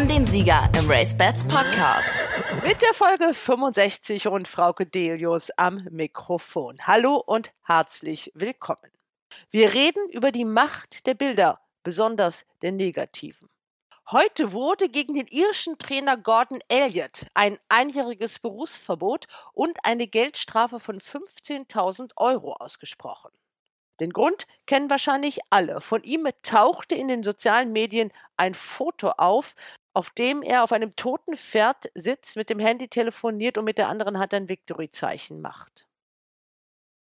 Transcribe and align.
haben 0.00 0.08
den 0.08 0.26
Sieger 0.26 0.66
im 0.78 0.90
Race 0.90 1.14
Bats 1.14 1.46
Podcast. 1.46 2.08
Mit 2.64 2.80
der 2.80 2.94
Folge 2.94 3.34
65 3.34 4.28
und 4.28 4.48
Frauke 4.48 4.86
Delius 4.86 5.50
am 5.58 5.76
Mikrofon. 5.90 6.78
Hallo 6.86 7.16
und 7.16 7.52
herzlich 7.64 8.32
willkommen. 8.34 8.90
Wir 9.50 9.74
reden 9.74 10.08
über 10.08 10.32
die 10.32 10.46
Macht 10.46 11.06
der 11.06 11.12
Bilder, 11.12 11.60
besonders 11.82 12.46
der 12.62 12.72
negativen. 12.72 13.50
Heute 14.10 14.52
wurde 14.52 14.88
gegen 14.88 15.12
den 15.12 15.26
irischen 15.26 15.76
Trainer 15.76 16.16
Gordon 16.16 16.60
Elliott 16.68 17.26
ein 17.34 17.58
einjähriges 17.68 18.38
Berufsverbot 18.38 19.26
und 19.52 19.84
eine 19.84 20.06
Geldstrafe 20.06 20.80
von 20.80 20.98
15.000 20.98 22.12
Euro 22.16 22.54
ausgesprochen. 22.54 23.32
Den 24.00 24.12
Grund 24.12 24.46
kennen 24.66 24.88
wahrscheinlich 24.88 25.40
alle. 25.50 25.80
Von 25.80 26.02
ihm 26.02 26.26
tauchte 26.42 26.94
in 26.94 27.08
den 27.08 27.22
sozialen 27.22 27.72
Medien 27.72 28.10
ein 28.36 28.54
Foto 28.54 29.10
auf, 29.10 29.54
auf 29.92 30.10
dem 30.10 30.42
er 30.42 30.64
auf 30.64 30.72
einem 30.72 30.96
toten 30.96 31.36
Pferd 31.36 31.90
sitzt, 31.94 32.36
mit 32.36 32.48
dem 32.48 32.58
Handy 32.58 32.88
telefoniert 32.88 33.58
und 33.58 33.64
mit 33.64 33.78
der 33.78 33.88
anderen 33.88 34.18
Hand 34.18 34.32
ein 34.32 34.48
Victory-Zeichen 34.48 35.40
macht. 35.40 35.86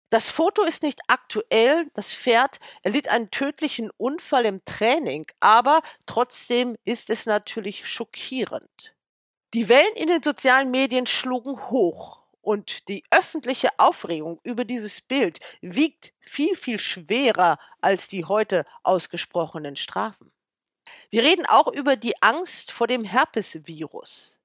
Das 0.09 0.31
Foto 0.31 0.63
ist 0.63 0.83
nicht 0.83 1.01
aktuell. 1.07 1.83
Das 1.93 2.13
Pferd 2.13 2.59
erlitt 2.81 3.09
einen 3.09 3.29
tödlichen 3.29 3.91
Unfall 3.97 4.45
im 4.45 4.63
Training, 4.63 5.25
aber 5.39 5.81
trotzdem 6.05 6.77
ist 6.85 7.09
es 7.09 7.25
natürlich 7.25 7.85
schockierend. 7.87 8.95
Die 9.53 9.69
Wellen 9.69 9.95
in 9.95 10.07
den 10.07 10.23
sozialen 10.23 10.71
Medien 10.71 11.07
schlugen 11.07 11.69
hoch 11.69 12.26
und 12.47 12.87
die 12.87 13.03
öffentliche 13.11 13.77
Aufregung 13.77 14.39
über 14.41 14.63
dieses 14.63 15.01
Bild 15.01 15.39
wiegt 15.59 16.13
viel, 16.21 16.55
viel 16.55 16.79
schwerer 16.79 17.57
als 17.81 18.07
die 18.07 18.23
heute 18.23 18.63
ausgesprochenen 18.83 19.75
Strafen. 19.75 20.31
Wir 21.09 21.23
reden 21.23 21.45
auch 21.45 21.67
über 21.67 21.97
die 21.97 22.13
Angst 22.21 22.71
vor 22.71 22.87
dem 22.87 23.03
Herpesvirus. 23.03 24.39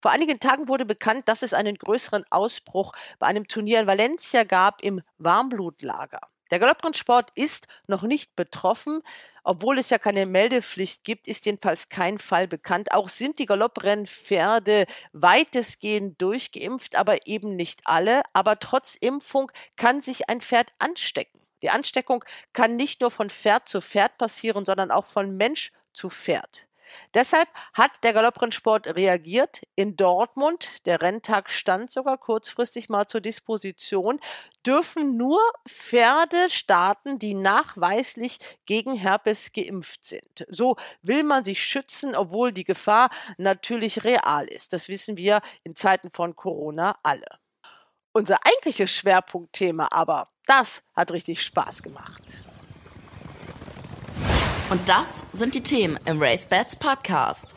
Vor 0.00 0.10
einigen 0.10 0.40
Tagen 0.40 0.68
wurde 0.68 0.86
bekannt, 0.86 1.28
dass 1.28 1.42
es 1.42 1.52
einen 1.52 1.76
größeren 1.76 2.24
Ausbruch 2.30 2.94
bei 3.18 3.26
einem 3.26 3.46
Turnier 3.46 3.80
in 3.80 3.86
Valencia 3.86 4.44
gab 4.44 4.80
im 4.80 5.02
Warmblutlager. 5.18 6.31
Der 6.52 6.58
Galopprennsport 6.58 7.30
ist 7.34 7.66
noch 7.86 8.02
nicht 8.02 8.36
betroffen, 8.36 9.00
obwohl 9.42 9.78
es 9.78 9.88
ja 9.88 9.96
keine 9.96 10.26
Meldepflicht 10.26 11.02
gibt, 11.02 11.26
ist 11.26 11.46
jedenfalls 11.46 11.88
kein 11.88 12.18
Fall 12.18 12.46
bekannt. 12.46 12.92
Auch 12.92 13.08
sind 13.08 13.38
die 13.38 13.46
Galopprennpferde 13.46 14.84
weitestgehend 15.14 16.20
durchgeimpft, 16.20 16.96
aber 16.96 17.26
eben 17.26 17.56
nicht 17.56 17.80
alle. 17.86 18.20
Aber 18.34 18.58
trotz 18.58 18.96
Impfung 18.96 19.50
kann 19.76 20.02
sich 20.02 20.28
ein 20.28 20.42
Pferd 20.42 20.74
anstecken. 20.78 21.40
Die 21.62 21.70
Ansteckung 21.70 22.22
kann 22.52 22.76
nicht 22.76 23.00
nur 23.00 23.10
von 23.10 23.30
Pferd 23.30 23.66
zu 23.66 23.80
Pferd 23.80 24.18
passieren, 24.18 24.66
sondern 24.66 24.90
auch 24.90 25.06
von 25.06 25.34
Mensch 25.34 25.72
zu 25.94 26.10
Pferd. 26.10 26.68
Deshalb 27.14 27.48
hat 27.72 28.02
der 28.04 28.12
Galopprennsport 28.12 28.86
reagiert. 28.88 29.62
In 29.74 29.96
Dortmund, 29.96 30.68
der 30.86 31.00
Renntag 31.00 31.50
stand 31.50 31.90
sogar 31.90 32.18
kurzfristig 32.18 32.88
mal 32.88 33.06
zur 33.06 33.20
Disposition, 33.20 34.20
dürfen 34.66 35.16
nur 35.16 35.40
Pferde 35.68 36.48
starten, 36.48 37.18
die 37.18 37.34
nachweislich 37.34 38.38
gegen 38.66 38.94
Herpes 38.94 39.52
geimpft 39.52 40.06
sind. 40.06 40.46
So 40.48 40.76
will 41.02 41.22
man 41.22 41.44
sich 41.44 41.62
schützen, 41.62 42.14
obwohl 42.14 42.52
die 42.52 42.64
Gefahr 42.64 43.10
natürlich 43.38 44.04
real 44.04 44.46
ist. 44.46 44.72
Das 44.72 44.88
wissen 44.88 45.16
wir 45.16 45.40
in 45.64 45.76
Zeiten 45.76 46.10
von 46.10 46.36
Corona 46.36 46.96
alle. 47.02 47.26
Unser 48.12 48.38
eigentliches 48.44 48.90
Schwerpunktthema 48.90 49.88
aber, 49.90 50.28
das 50.46 50.82
hat 50.94 51.12
richtig 51.12 51.42
Spaß 51.42 51.82
gemacht. 51.82 52.42
Und 54.72 54.88
das 54.88 55.06
sind 55.34 55.54
die 55.54 55.62
Themen 55.62 56.00
im 56.06 56.22
Race 56.22 56.46
Bats 56.46 56.76
Podcast. 56.76 57.54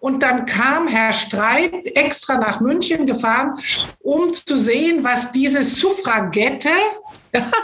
Und 0.00 0.22
dann 0.22 0.46
kam 0.46 0.88
Herr 0.88 1.12
Streit 1.12 1.74
extra 1.94 2.38
nach 2.38 2.58
München 2.58 3.04
gefahren, 3.04 3.60
um 4.00 4.32
zu 4.32 4.56
sehen, 4.56 5.04
was 5.04 5.32
diese 5.32 5.62
Suffragette 5.62 6.70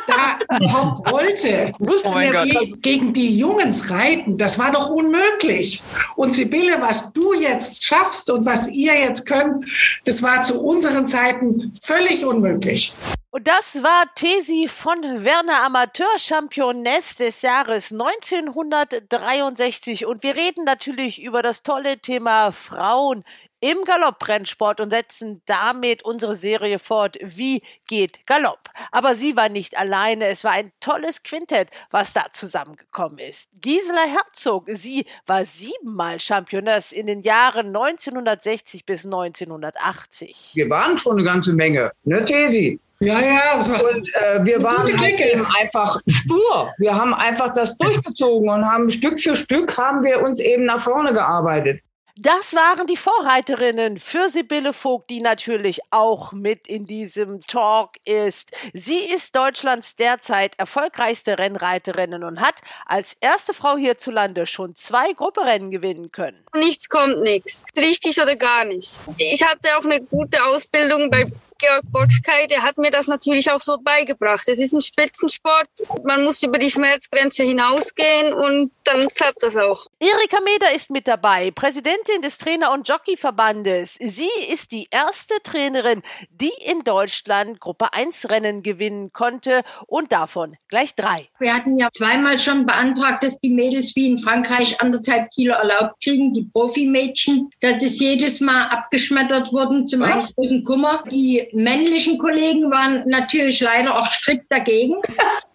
da 0.07 0.39
überhaupt 0.57 1.11
wollte. 1.11 1.73
Oh 1.79 2.45
Ge 2.45 2.73
gegen 2.81 3.13
die 3.13 3.37
Jungs 3.37 3.91
reiten, 3.91 4.39
das 4.39 4.59
war 4.59 4.73
doch 4.73 4.91
unmöglich. 4.91 5.83
Und 6.17 6.35
Sibylle, 6.35 6.81
was 6.81 7.13
du 7.13 7.35
jetzt 7.35 7.85
schaffst 7.85 8.31
und 8.31 8.47
was 8.47 8.69
ihr 8.69 8.99
jetzt 8.99 9.27
könnt, 9.27 9.67
das 10.05 10.23
war 10.23 10.43
zu 10.43 10.61
unseren 10.61 11.07
Zeiten 11.07 11.73
völlig 11.83 12.25
unmöglich. 12.25 12.93
Und 13.35 13.49
das 13.49 13.83
war 13.83 14.05
Tesi 14.15 14.69
von 14.69 15.25
Werner 15.25 15.65
Amateur-Championess 15.65 17.17
des 17.17 17.41
Jahres 17.41 17.91
1963. 17.91 20.05
Und 20.05 20.23
wir 20.23 20.37
reden 20.37 20.65
natürlich 20.65 21.23
über 21.23 21.41
das 21.41 21.63
tolle 21.63 21.99
Thema 21.99 22.53
Frauen 22.53 23.25
im 23.63 23.85
Galopprennsport 23.85 24.81
und 24.81 24.91
setzen 24.91 25.41
damit 25.47 26.05
unsere 26.05 26.35
Serie 26.35 26.79
fort. 26.81 27.17
Wie 27.23 27.63
geht 27.87 28.27
Galopp? 28.27 28.69
Aber 28.91 29.15
sie 29.15 29.37
war 29.37 29.49
nicht 29.49 29.79
alleine. 29.79 30.27
Es 30.27 30.43
war 30.43 30.51
ein 30.51 30.73
tolles 30.81 31.23
Quintett, 31.23 31.69
was 31.91 32.13
da 32.13 32.27
zusammengekommen 32.31 33.19
ist. 33.19 33.49
Gisela 33.61 34.03
Herzog, 34.03 34.65
sie 34.67 35.07
war 35.27 35.45
siebenmal 35.45 36.19
Championess 36.19 36.91
in 36.91 37.07
den 37.07 37.23
Jahren 37.23 37.69
1960 37.69 38.85
bis 38.85 39.05
1980. 39.05 40.51
Wir 40.55 40.69
waren 40.69 40.99
schon 40.99 41.13
eine 41.13 41.25
ganze 41.25 41.53
Menge, 41.53 41.93
ne, 42.03 42.25
Tesi? 42.25 42.81
Ja, 42.99 43.21
ja. 43.21 43.55
Und 43.55 44.09
äh, 44.15 44.45
wir 44.45 44.63
waren 44.63 45.01
halt 45.01 45.21
eben 45.21 45.47
einfach 45.61 46.01
stur. 46.09 46.73
Wir 46.79 46.95
haben 46.95 47.15
einfach 47.15 47.53
das 47.55 47.77
durchgezogen 47.77 48.49
und 48.49 48.65
haben 48.65 48.91
Stück 48.91 49.19
für 49.19 49.35
Stück 49.35 49.77
haben 49.77 50.05
wir 50.05 50.23
uns 50.23 50.41
eben 50.41 50.65
nach 50.65 50.81
vorne 50.81 51.13
gearbeitet. 51.13 51.81
Das 52.19 52.55
waren 52.55 52.87
die 52.87 52.97
Vorreiterinnen 52.97 53.97
für 53.97 54.29
Sibylle 54.29 54.75
Vogt, 54.75 55.09
die 55.09 55.21
natürlich 55.21 55.81
auch 55.91 56.33
mit 56.33 56.69
in 56.69 56.85
diesem 56.85 57.41
Talk 57.41 57.93
ist. 58.05 58.51
Sie 58.75 58.99
ist 58.99 59.35
Deutschlands 59.35 59.97
derzeit 59.97 60.59
erfolgreichste 60.59 61.39
Rennreiterin 61.39 62.23
und 62.23 62.43
hat 62.43 62.61
als 62.85 63.17
erste 63.23 63.55
Frau 63.55 63.79
hierzulande 63.79 64.45
schon 64.45 64.75
zwei 64.75 65.15
Grupperennen 65.15 65.71
gewinnen 65.71 66.13
können. 66.13 66.45
Nichts 66.55 66.91
kommt 66.91 67.23
nichts. 67.23 67.65
Richtig 67.77 68.21
oder 68.21 68.37
gar 68.37 68.67
nicht. 68.67 69.01
Ich 69.17 69.43
hatte 69.43 69.75
auch 69.79 69.85
eine 69.85 70.03
gute 70.03 70.45
Ausbildung 70.45 71.11
bei 71.11 71.33
Georg 71.63 71.85
Botschkei, 71.93 72.49
der 72.49 72.65
hat 72.65 72.77
mir 72.77 72.91
das 72.91 73.07
natürlich 73.07 73.49
auch 73.49 73.61
so 73.61 73.79
beigebracht. 73.79 74.49
Es 74.49 74.59
ist 74.59 74.73
ein 74.73 74.81
Spitzensport. 74.81 75.69
Man 76.03 76.25
muss 76.25 76.43
über 76.43 76.59
die 76.59 76.71
Schmerzgrenze 76.71 77.45
hinausgehen 77.45 78.33
und 78.33 78.73
dann 78.83 79.09
klappt 79.11 79.45
das 79.45 79.57
auch. 79.57 79.87
Erika 80.01 80.39
Meder 80.43 80.75
ist 80.75 80.91
mit 80.91 81.07
dabei, 81.07 81.53
Präsidentin 81.53 82.21
des 82.21 82.39
Trainer- 82.39 82.73
und 82.73 82.89
Jockeyverbandes. 82.89 83.95
Sie 83.95 84.29
ist 84.53 84.73
die 84.73 84.89
erste 84.91 85.35
Trainerin, 85.45 86.03
die 86.33 86.51
in 86.69 86.81
Deutschland 86.81 87.61
Gruppe 87.61 87.93
1 87.93 88.29
Rennen 88.31 88.65
gewinnen 88.65 89.13
konnte 89.13 89.63
und 89.87 90.11
davon 90.11 90.57
gleich 90.67 90.97
drei. 90.97 91.29
Wir 91.39 91.55
hatten 91.55 91.79
ja 91.79 91.89
zweimal 91.93 92.41
schon 92.41 92.67
beantragt, 92.67 93.23
dass 93.23 93.39
die 93.39 93.51
Mädels 93.51 93.95
wie 93.95 94.11
in 94.11 94.19
Frankreich 94.19 94.81
anderthalb 94.81 95.31
Kilo 95.31 95.55
erlaubt 95.55 96.03
kriegen, 96.03 96.35
die 96.35 96.43
Profimädchen. 96.43 97.51
Das 97.61 97.85
ist 97.85 98.01
jedes 98.01 98.41
Mal 98.41 98.67
abgeschmettert 98.67 99.53
worden 99.53 99.87
zum 99.87 100.01
großen 100.01 100.65
Kummer. 100.65 101.05
Die 101.09 101.52
männlichen 101.53 102.19
Kollegen 102.19 102.71
waren 102.71 103.09
natürlich 103.09 103.61
leider 103.61 103.99
auch 103.99 104.07
strikt 104.07 104.47
dagegen. 104.51 104.97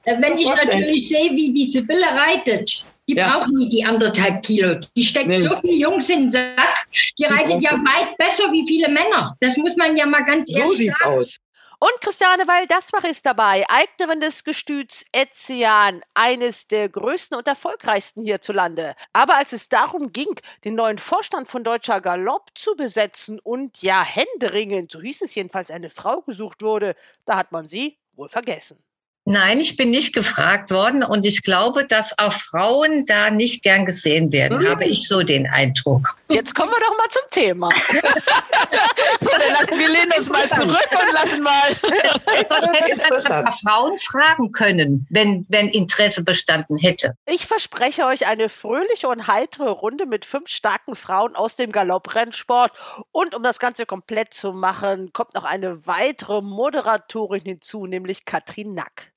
Äh, 0.04 0.22
wenn 0.22 0.38
ich 0.38 0.48
natürlich 0.48 1.10
sehe, 1.10 1.32
wie 1.32 1.52
die 1.52 1.66
Sibylle 1.66 2.06
reitet, 2.06 2.86
die 3.10 3.16
ja. 3.16 3.30
braucht 3.30 3.50
nie 3.50 3.70
die 3.70 3.86
anderthalb 3.86 4.44
Kilo. 4.44 4.76
Die 4.96 5.04
steckt 5.04 5.28
nee. 5.28 5.42
so 5.42 5.56
viele 5.62 5.76
Jungs 5.76 6.10
in 6.10 6.22
den 6.22 6.30
Sack. 6.30 6.88
Die, 7.18 7.26
reitet 7.26 7.62
ja 7.62 7.72
weit 7.72 8.18
besser 8.18 8.52
wie 8.52 8.66
viele 8.68 8.90
Männer. 8.90 9.36
Das 9.40 9.58
muss 9.58 9.76
man 9.76 9.96
ja 9.96 10.06
mal 10.06 10.24
ganz 10.26 10.48
so 10.48 10.58
ehrlich 10.58 10.78
sieht's 10.78 11.00
sagen. 11.00 11.20
Aus. 11.20 11.36
Und 11.80 11.92
Christiane 12.02 12.48
Weil-Dasbach 12.48 13.04
ist 13.04 13.28
dabei, 13.28 13.64
Eignerin 13.70 14.20
des 14.20 14.44
Gestüts 14.44 15.06
Etzian, 15.12 16.02
eines 16.16 16.68
der 16.68 16.90
größten 16.90 17.38
und 17.38 17.48
erfolgreichsten 17.48 18.24
hierzulande. 18.24 18.96
Aber 19.14 19.38
als 19.38 19.54
es 19.54 19.70
darum 19.70 20.12
ging, 20.12 20.34
den 20.66 20.74
neuen 20.74 20.98
Vorstand 20.98 21.50
von 21.50 21.64
Deutscher 21.64 22.02
Galopp 22.02 22.50
zu 22.56 22.76
besetzen 22.76 23.40
und 23.40 23.84
ja 23.84 24.04
händeringend, 24.04 24.92
so 24.92 25.02
hieß 25.02 25.22
es 25.22 25.36
jedenfalls, 25.36 25.70
eine 25.70 25.92
Frau 25.92 26.22
gesucht 26.24 26.64
wurde, 26.64 26.96
da 27.26 27.38
hat 27.38 27.52
man 27.52 27.68
sie 27.68 28.00
wohl 28.14 28.30
vergessen. 28.30 28.84
Nein, 29.30 29.60
ich 29.60 29.76
bin 29.76 29.90
nicht 29.90 30.14
gefragt 30.14 30.72
worden 30.72 31.04
und 31.04 31.26
ich 31.26 31.42
glaube, 31.44 31.84
dass 31.86 32.18
auch 32.18 32.32
Frauen 32.32 33.06
da 33.06 33.30
nicht 33.30 33.62
gern 33.62 33.86
gesehen 33.86 34.32
werden, 34.32 34.60
hm. 34.60 34.70
habe 34.70 34.86
ich 34.86 35.06
so 35.06 35.22
den 35.22 35.46
Eindruck. 35.48 36.16
Jetzt 36.30 36.56
kommen 36.56 36.72
wir 36.72 36.80
doch 36.80 36.98
mal 36.98 37.10
zum 37.10 37.24
Thema. 37.30 37.70
so, 39.20 39.30
dann 39.30 39.52
lassen 39.60 39.80
wir 39.80 39.90
lehnen 39.90 40.14
uns 40.18 40.30
mal 40.30 40.48
zurück 40.48 40.90
und 40.92 41.14
lassen 41.14 41.44
mal. 41.44 41.76
Frauen 43.66 43.98
fragen 43.98 44.54
können, 44.54 45.06
wenn, 45.10 45.46
wenn 45.50 45.68
Interesse 45.68 46.24
bestanden 46.24 46.78
hätte. 46.78 47.14
Ich 47.26 47.48
verspreche 47.48 48.06
euch 48.06 48.28
eine 48.28 48.48
fröhliche 48.48 49.10
und 49.10 49.28
heitere 49.28 49.72
Runde 49.72 50.06
mit 50.06 50.24
fünf 50.24 50.48
starken 50.48 50.96
Frauen 50.96 51.36
aus 51.36 51.58
dem 51.58 51.74
Galopprennsport. 51.74 52.72
Und 53.12 53.36
um 53.36 53.44
das 53.44 53.60
Ganze 53.60 53.86
komplett 53.86 54.34
zu 54.34 54.54
machen, 54.54 55.12
kommt 55.12 55.36
noch 55.36 55.44
eine 55.44 55.86
weitere 55.86 56.42
Moderatorin 56.42 57.42
hinzu, 57.42 57.88
nämlich 57.88 58.24
Katrin 58.24 58.74
Nack. 58.74 59.12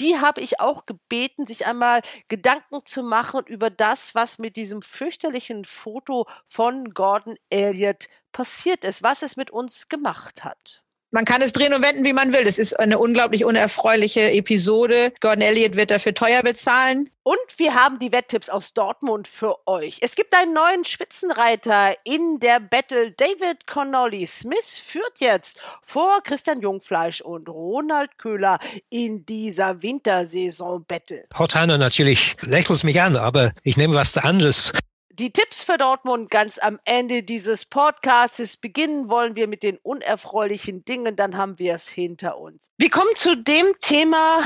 Die 0.00 0.18
habe 0.20 0.40
ich 0.40 0.60
auch 0.60 0.86
gebeten, 0.86 1.46
sich 1.46 1.66
einmal 1.66 2.00
Gedanken 2.28 2.84
zu 2.84 3.02
machen 3.02 3.44
über 3.46 3.70
das, 3.70 4.14
was 4.14 4.38
mit 4.38 4.56
diesem 4.56 4.82
fürchterlichen 4.82 5.64
Foto 5.64 6.26
von 6.46 6.94
Gordon 6.94 7.36
Elliott 7.50 8.08
passiert 8.32 8.84
ist, 8.84 9.02
was 9.02 9.22
es 9.22 9.36
mit 9.36 9.50
uns 9.50 9.88
gemacht 9.88 10.44
hat. 10.44 10.82
Man 11.10 11.24
kann 11.24 11.40
es 11.40 11.54
drehen 11.54 11.72
und 11.72 11.82
wenden, 11.82 12.04
wie 12.04 12.12
man 12.12 12.34
will. 12.34 12.46
Es 12.46 12.58
ist 12.58 12.78
eine 12.78 12.98
unglaublich 12.98 13.46
unerfreuliche 13.46 14.30
Episode. 14.32 15.12
Gordon 15.20 15.40
Elliott 15.40 15.74
wird 15.74 15.90
dafür 15.90 16.12
teuer 16.12 16.42
bezahlen. 16.42 17.08
Und 17.22 17.38
wir 17.56 17.74
haben 17.74 17.98
die 17.98 18.12
Wetttipps 18.12 18.50
aus 18.50 18.74
Dortmund 18.74 19.26
für 19.26 19.56
euch. 19.66 19.98
Es 20.02 20.16
gibt 20.16 20.34
einen 20.34 20.52
neuen 20.52 20.84
Spitzenreiter 20.84 21.94
in 22.04 22.40
der 22.40 22.60
Battle. 22.60 23.12
David 23.12 23.66
Connolly 23.66 24.26
Smith 24.26 24.82
führt 24.84 25.18
jetzt 25.18 25.58
vor 25.82 26.22
Christian 26.22 26.60
Jungfleisch 26.60 27.22
und 27.22 27.48
Ronald 27.48 28.18
Köhler 28.18 28.58
in 28.90 29.24
dieser 29.24 29.82
Wintersaison 29.82 30.84
Battle. 30.86 31.24
Hortana 31.38 31.78
natürlich 31.78 32.36
lächelt 32.42 32.84
mich 32.84 33.00
an, 33.00 33.16
aber 33.16 33.52
ich 33.62 33.78
nehme 33.78 33.94
was 33.94 34.18
anderes. 34.18 34.72
Die 35.18 35.30
Tipps 35.30 35.64
für 35.64 35.78
Dortmund 35.78 36.30
ganz 36.30 36.58
am 36.58 36.78
Ende 36.84 37.24
dieses 37.24 37.64
Podcasts. 37.64 38.56
Beginnen 38.56 39.08
wollen 39.08 39.34
wir 39.34 39.48
mit 39.48 39.64
den 39.64 39.76
unerfreulichen 39.78 40.84
Dingen, 40.84 41.16
dann 41.16 41.36
haben 41.36 41.58
wir 41.58 41.74
es 41.74 41.88
hinter 41.88 42.38
uns. 42.38 42.70
Wir 42.78 42.88
kommen 42.88 43.10
zu 43.16 43.36
dem 43.36 43.66
Thema, 43.80 44.44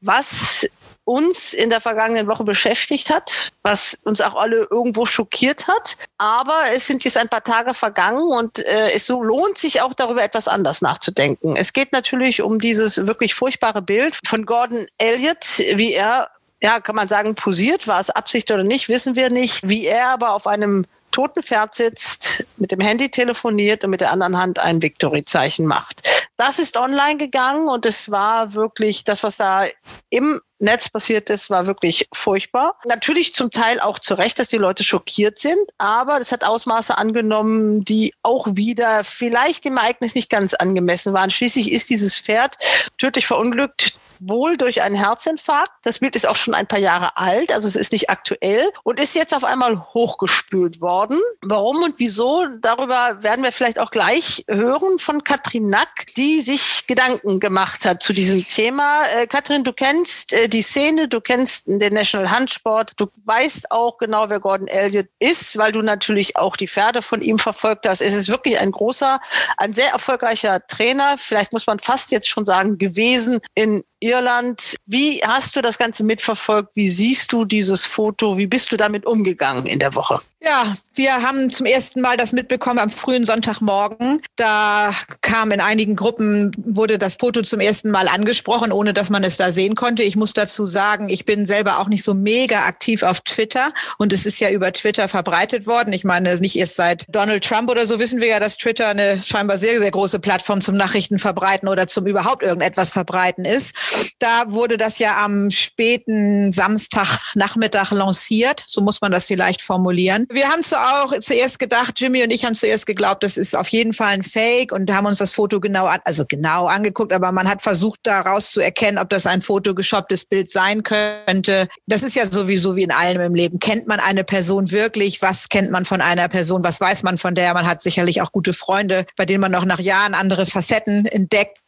was 0.00 0.66
uns 1.04 1.52
in 1.52 1.68
der 1.68 1.82
vergangenen 1.82 2.28
Woche 2.28 2.44
beschäftigt 2.44 3.10
hat, 3.10 3.52
was 3.62 4.00
uns 4.04 4.22
auch 4.22 4.34
alle 4.36 4.66
irgendwo 4.70 5.04
schockiert 5.04 5.68
hat. 5.68 5.98
Aber 6.16 6.62
es 6.74 6.86
sind 6.86 7.04
jetzt 7.04 7.18
ein 7.18 7.28
paar 7.28 7.44
Tage 7.44 7.74
vergangen 7.74 8.22
und 8.22 8.58
äh, 8.60 8.92
es 8.94 9.04
so 9.04 9.22
lohnt 9.22 9.58
sich 9.58 9.82
auch 9.82 9.94
darüber 9.94 10.24
etwas 10.24 10.48
anders 10.48 10.80
nachzudenken. 10.80 11.56
Es 11.56 11.74
geht 11.74 11.92
natürlich 11.92 12.40
um 12.40 12.58
dieses 12.58 13.06
wirklich 13.06 13.34
furchtbare 13.34 13.82
Bild 13.82 14.18
von 14.26 14.46
Gordon 14.46 14.86
Elliott, 14.96 15.58
wie 15.74 15.92
er 15.92 16.30
ja, 16.62 16.80
kann 16.80 16.94
man 16.96 17.08
sagen, 17.08 17.34
posiert. 17.34 17.86
War 17.86 18.00
es 18.00 18.10
Absicht 18.10 18.50
oder 18.50 18.64
nicht, 18.64 18.88
wissen 18.88 19.16
wir 19.16 19.30
nicht. 19.30 19.68
Wie 19.68 19.86
er 19.86 20.10
aber 20.10 20.32
auf 20.32 20.46
einem 20.46 20.86
toten 21.16 21.42
Pferd 21.42 21.74
sitzt, 21.74 22.44
mit 22.58 22.72
dem 22.72 22.80
Handy 22.80 23.10
telefoniert 23.10 23.84
und 23.84 23.90
mit 23.90 24.02
der 24.02 24.12
anderen 24.12 24.36
Hand 24.36 24.58
ein 24.58 24.82
Victory-Zeichen 24.82 25.64
macht. 25.64 26.06
Das 26.36 26.58
ist 26.58 26.76
online 26.76 27.16
gegangen 27.16 27.68
und 27.68 27.86
es 27.86 28.10
war 28.10 28.52
wirklich 28.52 29.02
das, 29.02 29.22
was 29.22 29.38
da 29.38 29.64
im 30.10 30.42
Netz 30.58 30.90
passiert 30.90 31.30
ist, 31.30 31.48
war 31.48 31.66
wirklich 31.66 32.06
furchtbar. 32.12 32.78
Natürlich 32.84 33.34
zum 33.34 33.50
Teil 33.50 33.80
auch 33.80 33.98
zu 33.98 34.12
Recht, 34.12 34.38
dass 34.38 34.48
die 34.48 34.58
Leute 34.58 34.84
schockiert 34.84 35.38
sind, 35.38 35.58
aber 35.78 36.18
das 36.18 36.32
hat 36.32 36.44
Ausmaße 36.44 36.98
angenommen, 36.98 37.84
die 37.84 38.12
auch 38.22 38.46
wieder 38.50 39.02
vielleicht 39.02 39.64
dem 39.64 39.78
Ereignis 39.78 40.14
nicht 40.14 40.28
ganz 40.28 40.52
angemessen 40.52 41.14
waren. 41.14 41.30
Schließlich 41.30 41.72
ist 41.72 41.88
dieses 41.88 42.18
Pferd 42.18 42.58
tödlich 42.98 43.26
verunglückt 43.26 43.94
wohl 44.20 44.56
durch 44.56 44.82
einen 44.82 44.96
Herzinfarkt. 44.96 45.72
Das 45.82 45.98
Bild 45.98 46.16
ist 46.16 46.26
auch 46.26 46.36
schon 46.36 46.54
ein 46.54 46.66
paar 46.66 46.78
Jahre 46.78 47.16
alt, 47.16 47.52
also 47.52 47.68
es 47.68 47.76
ist 47.76 47.92
nicht 47.92 48.10
aktuell 48.10 48.70
und 48.82 49.00
ist 49.00 49.14
jetzt 49.14 49.34
auf 49.34 49.44
einmal 49.44 49.86
hochgespült 49.94 50.80
worden. 50.80 51.20
Warum 51.42 51.82
und 51.82 51.98
wieso? 51.98 52.46
Darüber 52.60 53.22
werden 53.22 53.44
wir 53.44 53.52
vielleicht 53.52 53.78
auch 53.78 53.90
gleich 53.90 54.44
hören 54.48 54.98
von 54.98 55.24
Katrin 55.24 55.70
Nack, 55.70 56.06
die 56.16 56.40
sich 56.40 56.86
Gedanken 56.86 57.40
gemacht 57.40 57.84
hat 57.84 58.02
zu 58.02 58.12
diesem 58.12 58.46
Thema. 58.46 59.02
Äh, 59.16 59.26
Katrin, 59.26 59.64
du 59.64 59.72
kennst 59.72 60.32
äh, 60.32 60.48
die 60.48 60.62
Szene, 60.62 61.08
du 61.08 61.20
kennst 61.20 61.66
den 61.66 61.94
National 61.94 62.30
Handsport, 62.30 62.92
du 62.96 63.06
weißt 63.24 63.70
auch 63.70 63.98
genau, 63.98 64.28
wer 64.28 64.40
Gordon 64.40 64.68
Elliott 64.68 65.08
ist, 65.18 65.56
weil 65.56 65.72
du 65.72 65.82
natürlich 65.82 66.36
auch 66.36 66.56
die 66.56 66.68
Pferde 66.68 67.02
von 67.02 67.22
ihm 67.22 67.38
verfolgt 67.38 67.88
hast. 67.88 68.02
Es 68.02 68.14
ist 68.14 68.28
wirklich 68.28 68.58
ein 68.58 68.70
großer, 68.70 69.20
ein 69.56 69.72
sehr 69.72 69.90
erfolgreicher 69.90 70.66
Trainer. 70.66 71.16
Vielleicht 71.18 71.52
muss 71.52 71.66
man 71.66 71.78
fast 71.78 72.10
jetzt 72.10 72.28
schon 72.28 72.44
sagen, 72.44 72.78
gewesen 72.78 73.40
in 73.54 73.84
Irland. 74.00 74.76
Wie 74.86 75.22
hast 75.24 75.56
du 75.56 75.62
das 75.62 75.78
Ganze 75.78 76.04
mitverfolgt? 76.04 76.70
Wie 76.74 76.88
siehst 76.88 77.32
du 77.32 77.44
dieses 77.44 77.84
Foto? 77.84 78.36
Wie 78.36 78.46
bist 78.46 78.72
du 78.72 78.76
damit 78.76 79.06
umgegangen 79.06 79.66
in 79.66 79.78
der 79.78 79.94
Woche? 79.94 80.20
Ja, 80.42 80.74
wir 80.94 81.22
haben 81.22 81.50
zum 81.50 81.66
ersten 81.66 82.00
Mal 82.00 82.16
das 82.16 82.32
mitbekommen 82.32 82.78
am 82.78 82.90
frühen 82.90 83.24
Sonntagmorgen. 83.24 84.20
Da 84.36 84.92
kam 85.20 85.50
in 85.50 85.60
einigen 85.60 85.96
Gruppen, 85.96 86.52
wurde 86.58 86.98
das 86.98 87.16
Foto 87.18 87.42
zum 87.42 87.58
ersten 87.58 87.90
Mal 87.90 88.06
angesprochen, 88.06 88.70
ohne 88.70 88.92
dass 88.92 89.10
man 89.10 89.24
es 89.24 89.36
da 89.36 89.50
sehen 89.50 89.74
konnte. 89.74 90.02
Ich 90.04 90.14
muss 90.14 90.34
dazu 90.34 90.66
sagen, 90.66 91.08
ich 91.08 91.24
bin 91.24 91.46
selber 91.46 91.78
auch 91.80 91.88
nicht 91.88 92.04
so 92.04 92.14
mega 92.14 92.60
aktiv 92.60 93.02
auf 93.02 93.22
Twitter 93.22 93.72
und 93.98 94.12
es 94.12 94.24
ist 94.24 94.38
ja 94.38 94.50
über 94.50 94.72
Twitter 94.72 95.08
verbreitet 95.08 95.66
worden. 95.66 95.92
Ich 95.92 96.04
meine, 96.04 96.36
nicht 96.36 96.56
erst 96.56 96.76
seit 96.76 97.06
Donald 97.08 97.42
Trump 97.42 97.70
oder 97.70 97.86
so 97.86 97.98
wissen 97.98 98.20
wir 98.20 98.28
ja, 98.28 98.38
dass 98.38 98.56
Twitter 98.56 98.88
eine 98.88 99.20
scheinbar 99.22 99.56
sehr, 99.56 99.78
sehr 99.78 99.90
große 99.90 100.20
Plattform 100.20 100.60
zum 100.60 100.76
Nachrichten 100.76 101.18
verbreiten 101.18 101.66
oder 101.66 101.86
zum 101.86 102.06
überhaupt 102.06 102.42
irgendetwas 102.42 102.92
verbreiten 102.92 103.44
ist. 103.44 103.74
Da 104.18 104.44
wurde 104.48 104.78
das 104.78 104.98
ja 104.98 105.22
am 105.24 105.50
späten 105.50 106.52
Samstagnachmittag 106.52 107.92
lanciert. 107.92 108.64
So 108.66 108.80
muss 108.80 109.00
man 109.00 109.12
das 109.12 109.26
vielleicht 109.26 109.62
formulieren. 109.62 110.26
Wir 110.30 110.48
haben 110.48 110.62
zu 110.62 110.76
auch 110.76 111.18
zuerst 111.20 111.58
gedacht, 111.58 112.00
Jimmy 112.00 112.22
und 112.22 112.30
ich 112.30 112.44
haben 112.44 112.54
zuerst 112.54 112.86
geglaubt, 112.86 113.22
das 113.22 113.36
ist 113.36 113.56
auf 113.56 113.68
jeden 113.68 113.92
Fall 113.92 114.08
ein 114.08 114.22
Fake 114.22 114.72
und 114.72 114.90
haben 114.92 115.06
uns 115.06 115.18
das 115.18 115.32
Foto 115.32 115.60
genau, 115.60 115.86
an, 115.86 116.00
also 116.04 116.24
genau 116.26 116.66
angeguckt, 116.66 117.12
aber 117.12 117.32
man 117.32 117.48
hat 117.48 117.62
versucht 117.62 118.00
daraus 118.04 118.50
zu 118.50 118.60
erkennen, 118.60 118.98
ob 118.98 119.10
das 119.10 119.26
ein 119.26 119.42
photoshopptes 119.42 120.24
Bild 120.24 120.50
sein 120.50 120.82
könnte. 120.82 121.68
Das 121.86 122.02
ist 122.02 122.16
ja 122.16 122.26
sowieso 122.26 122.76
wie 122.76 122.84
in 122.84 122.92
allem 122.92 123.20
im 123.20 123.34
Leben. 123.34 123.58
Kennt 123.58 123.86
man 123.86 124.00
eine 124.00 124.24
Person 124.24 124.70
wirklich? 124.70 125.22
Was 125.22 125.48
kennt 125.48 125.70
man 125.70 125.84
von 125.84 126.00
einer 126.00 126.28
Person? 126.28 126.64
Was 126.64 126.80
weiß 126.80 127.02
man 127.02 127.18
von 127.18 127.34
der? 127.34 127.54
Man 127.54 127.66
hat 127.66 127.82
sicherlich 127.82 128.22
auch 128.22 128.32
gute 128.32 128.52
Freunde, 128.52 129.06
bei 129.16 129.26
denen 129.26 129.40
man 129.40 129.52
noch 129.52 129.64
nach 129.64 129.80
Jahren 129.80 130.14
andere 130.14 130.46
Facetten 130.46 131.06
entdeckt. 131.06 131.58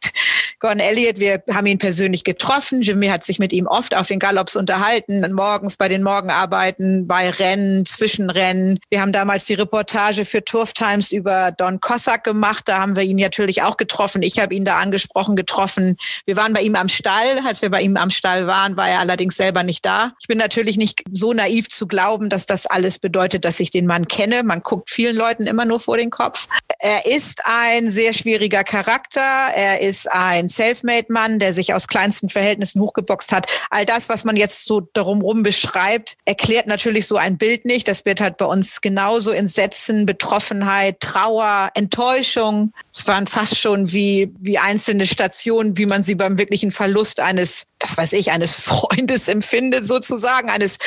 Gordon 0.59 0.81
Elliott, 0.81 1.19
wir 1.19 1.41
haben 1.53 1.67
ihn 1.67 1.77
persönlich 1.77 2.25
getroffen. 2.25 2.81
Jimmy 2.81 3.07
hat 3.07 3.23
sich 3.23 3.39
mit 3.39 3.53
ihm 3.53 3.65
oft 3.65 3.95
auf 3.95 4.07
den 4.07 4.19
Galops 4.19 4.57
unterhalten, 4.57 5.31
morgens 5.31 5.77
bei 5.77 5.87
den 5.87 6.03
Morgenarbeiten, 6.03 7.07
bei 7.07 7.29
Rennen, 7.29 7.85
Zwischenrennen. 7.85 8.79
Wir 8.89 9.01
haben 9.01 9.13
damals 9.13 9.45
die 9.45 9.53
Reportage 9.53 10.25
für 10.25 10.43
Turf 10.43 10.73
Times 10.73 11.13
über 11.13 11.53
Don 11.57 11.79
Cossack 11.79 12.25
gemacht. 12.25 12.63
Da 12.67 12.81
haben 12.81 12.97
wir 12.97 13.03
ihn 13.03 13.15
natürlich 13.15 13.63
auch 13.63 13.77
getroffen. 13.77 14.21
Ich 14.21 14.37
habe 14.37 14.53
ihn 14.53 14.65
da 14.65 14.79
angesprochen, 14.79 15.37
getroffen. 15.37 15.95
Wir 16.25 16.35
waren 16.35 16.51
bei 16.51 16.61
ihm 16.61 16.75
am 16.75 16.89
Stall. 16.89 17.39
Als 17.47 17.61
wir 17.61 17.69
bei 17.69 17.81
ihm 17.81 17.95
am 17.95 18.09
Stall 18.09 18.45
waren, 18.45 18.75
war 18.75 18.89
er 18.89 18.99
allerdings 18.99 19.37
selber 19.37 19.63
nicht 19.63 19.85
da. 19.85 20.11
Ich 20.19 20.27
bin 20.27 20.37
natürlich 20.37 20.75
nicht 20.75 21.03
so 21.09 21.31
naiv 21.31 21.69
zu 21.69 21.87
glauben, 21.87 22.29
dass 22.29 22.45
das 22.45 22.65
alles 22.65 22.99
bedeutet, 22.99 23.45
dass 23.45 23.61
ich 23.61 23.71
den 23.71 23.85
Mann 23.85 24.09
kenne. 24.09 24.43
Man 24.43 24.59
guckt 24.59 24.89
vielen 24.89 25.15
Leuten 25.15 25.47
immer 25.47 25.63
nur 25.63 25.79
vor 25.79 25.95
den 25.95 26.09
Kopf. 26.09 26.47
Er 26.81 27.05
ist 27.05 27.41
ein 27.43 27.91
sehr 27.91 28.13
schwieriger 28.13 28.63
Charakter. 28.63 29.19
Er 29.53 29.81
ist 29.81 30.09
ein 30.09 30.47
Selfmade-Mann, 30.47 31.37
der 31.39 31.53
sich 31.53 31.73
aus 31.73 31.87
kleinsten 31.87 32.29
Verhältnissen 32.29 32.81
hochgeboxt 32.81 33.33
hat. 33.33 33.47
All 33.69 33.85
das, 33.85 34.07
was 34.07 34.23
man 34.23 34.37
jetzt 34.37 34.65
so 34.65 34.81
darum 34.93 35.21
rum 35.21 35.43
beschreibt, 35.43 36.15
erklärt 36.23 36.67
natürlich 36.67 37.05
so 37.05 37.17
ein 37.17 37.37
Bild 37.37 37.65
nicht. 37.65 37.89
Das 37.89 38.05
wird 38.05 38.21
halt 38.21 38.37
bei 38.37 38.45
uns 38.45 38.79
genauso 38.79 39.31
Entsetzen, 39.31 40.05
Betroffenheit, 40.05 41.01
Trauer, 41.01 41.69
Enttäuschung. 41.73 42.71
Es 42.89 43.05
waren 43.07 43.27
fast 43.27 43.57
schon 43.57 43.91
wie, 43.91 44.31
wie 44.39 44.57
einzelne 44.57 45.05
Stationen, 45.05 45.77
wie 45.77 45.85
man 45.85 46.01
sie 46.01 46.15
beim 46.15 46.37
wirklichen 46.37 46.71
Verlust 46.71 47.19
eines 47.19 47.65
was 47.81 47.97
weiß 47.97 48.13
ich, 48.13 48.31
eines 48.31 48.55
Freundes 48.55 49.27
empfindet 49.27 49.85
sozusagen, 49.85 50.49
eines, 50.49 50.77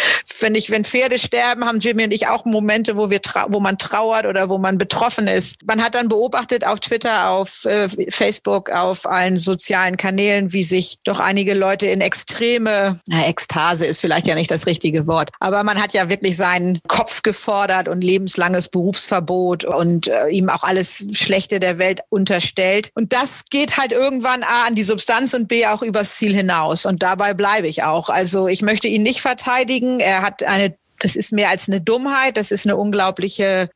wenn 0.41 0.55
ich, 0.55 0.71
wenn 0.71 0.85
Pferde 0.85 1.19
sterben, 1.19 1.65
haben 1.65 1.79
Jimmy 1.79 2.05
und 2.05 2.13
ich 2.13 2.29
auch 2.29 2.45
Momente, 2.45 2.97
wo 2.97 3.11
wir, 3.11 3.21
wo 3.49 3.61
man 3.61 3.79
trauert 3.79 4.27
oder 4.27 4.49
wo 4.49 4.59
man 4.59 4.79
betroffen 4.79 5.27
ist. 5.27 5.67
Man 5.67 5.83
hat 5.83 5.95
dann 5.95 6.09
beobachtet 6.09 6.67
auf 6.67 6.81
Twitter, 6.81 7.31
auf 7.31 7.65
äh, 7.65 7.89
Facebook, 8.11 8.71
auf 8.71 9.07
allen 9.07 9.39
sozialen 9.39 9.97
Kanälen, 9.97 10.53
wie 10.53 10.63
sich 10.63 10.99
doch 11.05 11.21
einige 11.21 11.55
Leute 11.55 11.87
in 11.87 12.01
extreme, 12.01 13.01
na, 13.09 13.27
Ekstase 13.27 13.87
ist 13.87 14.01
vielleicht 14.01 14.27
ja 14.27 14.35
nicht 14.35 14.51
das 14.51 14.67
richtige 14.67 15.07
Wort, 15.07 15.31
aber 15.41 15.65
man 15.65 15.83
hat 15.83 15.95
ja 15.95 16.09
wirklich 16.09 16.37
seinen 16.37 16.81
Kopf 16.89 17.23
gefordert 17.23 17.89
und 17.89 18.05
lebenslanges 18.05 18.69
Berufsverbot 18.69 19.65
und 19.65 20.09
äh, 20.09 20.29
ihm 20.29 20.49
auch 20.51 20.63
alles 20.63 21.07
Schlechte 21.13 21.61
der 21.61 21.79
Welt 21.79 22.01
unterstellt. 22.11 22.91
Und 22.95 23.13
das 23.13 23.45
geht 23.51 23.79
halt 23.79 23.93
irgendwann 23.93 24.43
A 24.43 24.67
an 24.67 24.75
die 24.75 24.85
Substanz 24.85 25.35
und 25.35 25.49
B 25.49 25.67
auch 25.67 25.83
übers 25.83 26.17
Ziel 26.17 26.35
hinaus 26.35 26.82
und 26.87 27.03
dabei 27.03 27.35
bleibe 27.35 27.67
ich 27.67 27.83
auch. 27.83 28.09
Also 28.09 28.49
ich 28.49 28.63
möchte 28.63 28.89
ihn 28.89 29.03
nicht 29.03 29.21
verteidigen. 29.21 30.01
Er 30.01 30.23
hat 30.23 30.43
eine 30.43 30.77
das 31.03 31.17
ist 31.17 31.33
mehr 31.33 31.51
als 31.51 31.69
eine 31.69 31.81
Dummheit, 31.81 32.37
das 32.37 32.51
ist 32.53 32.65
eine 32.65 32.77
unglaubliche, 32.77 33.69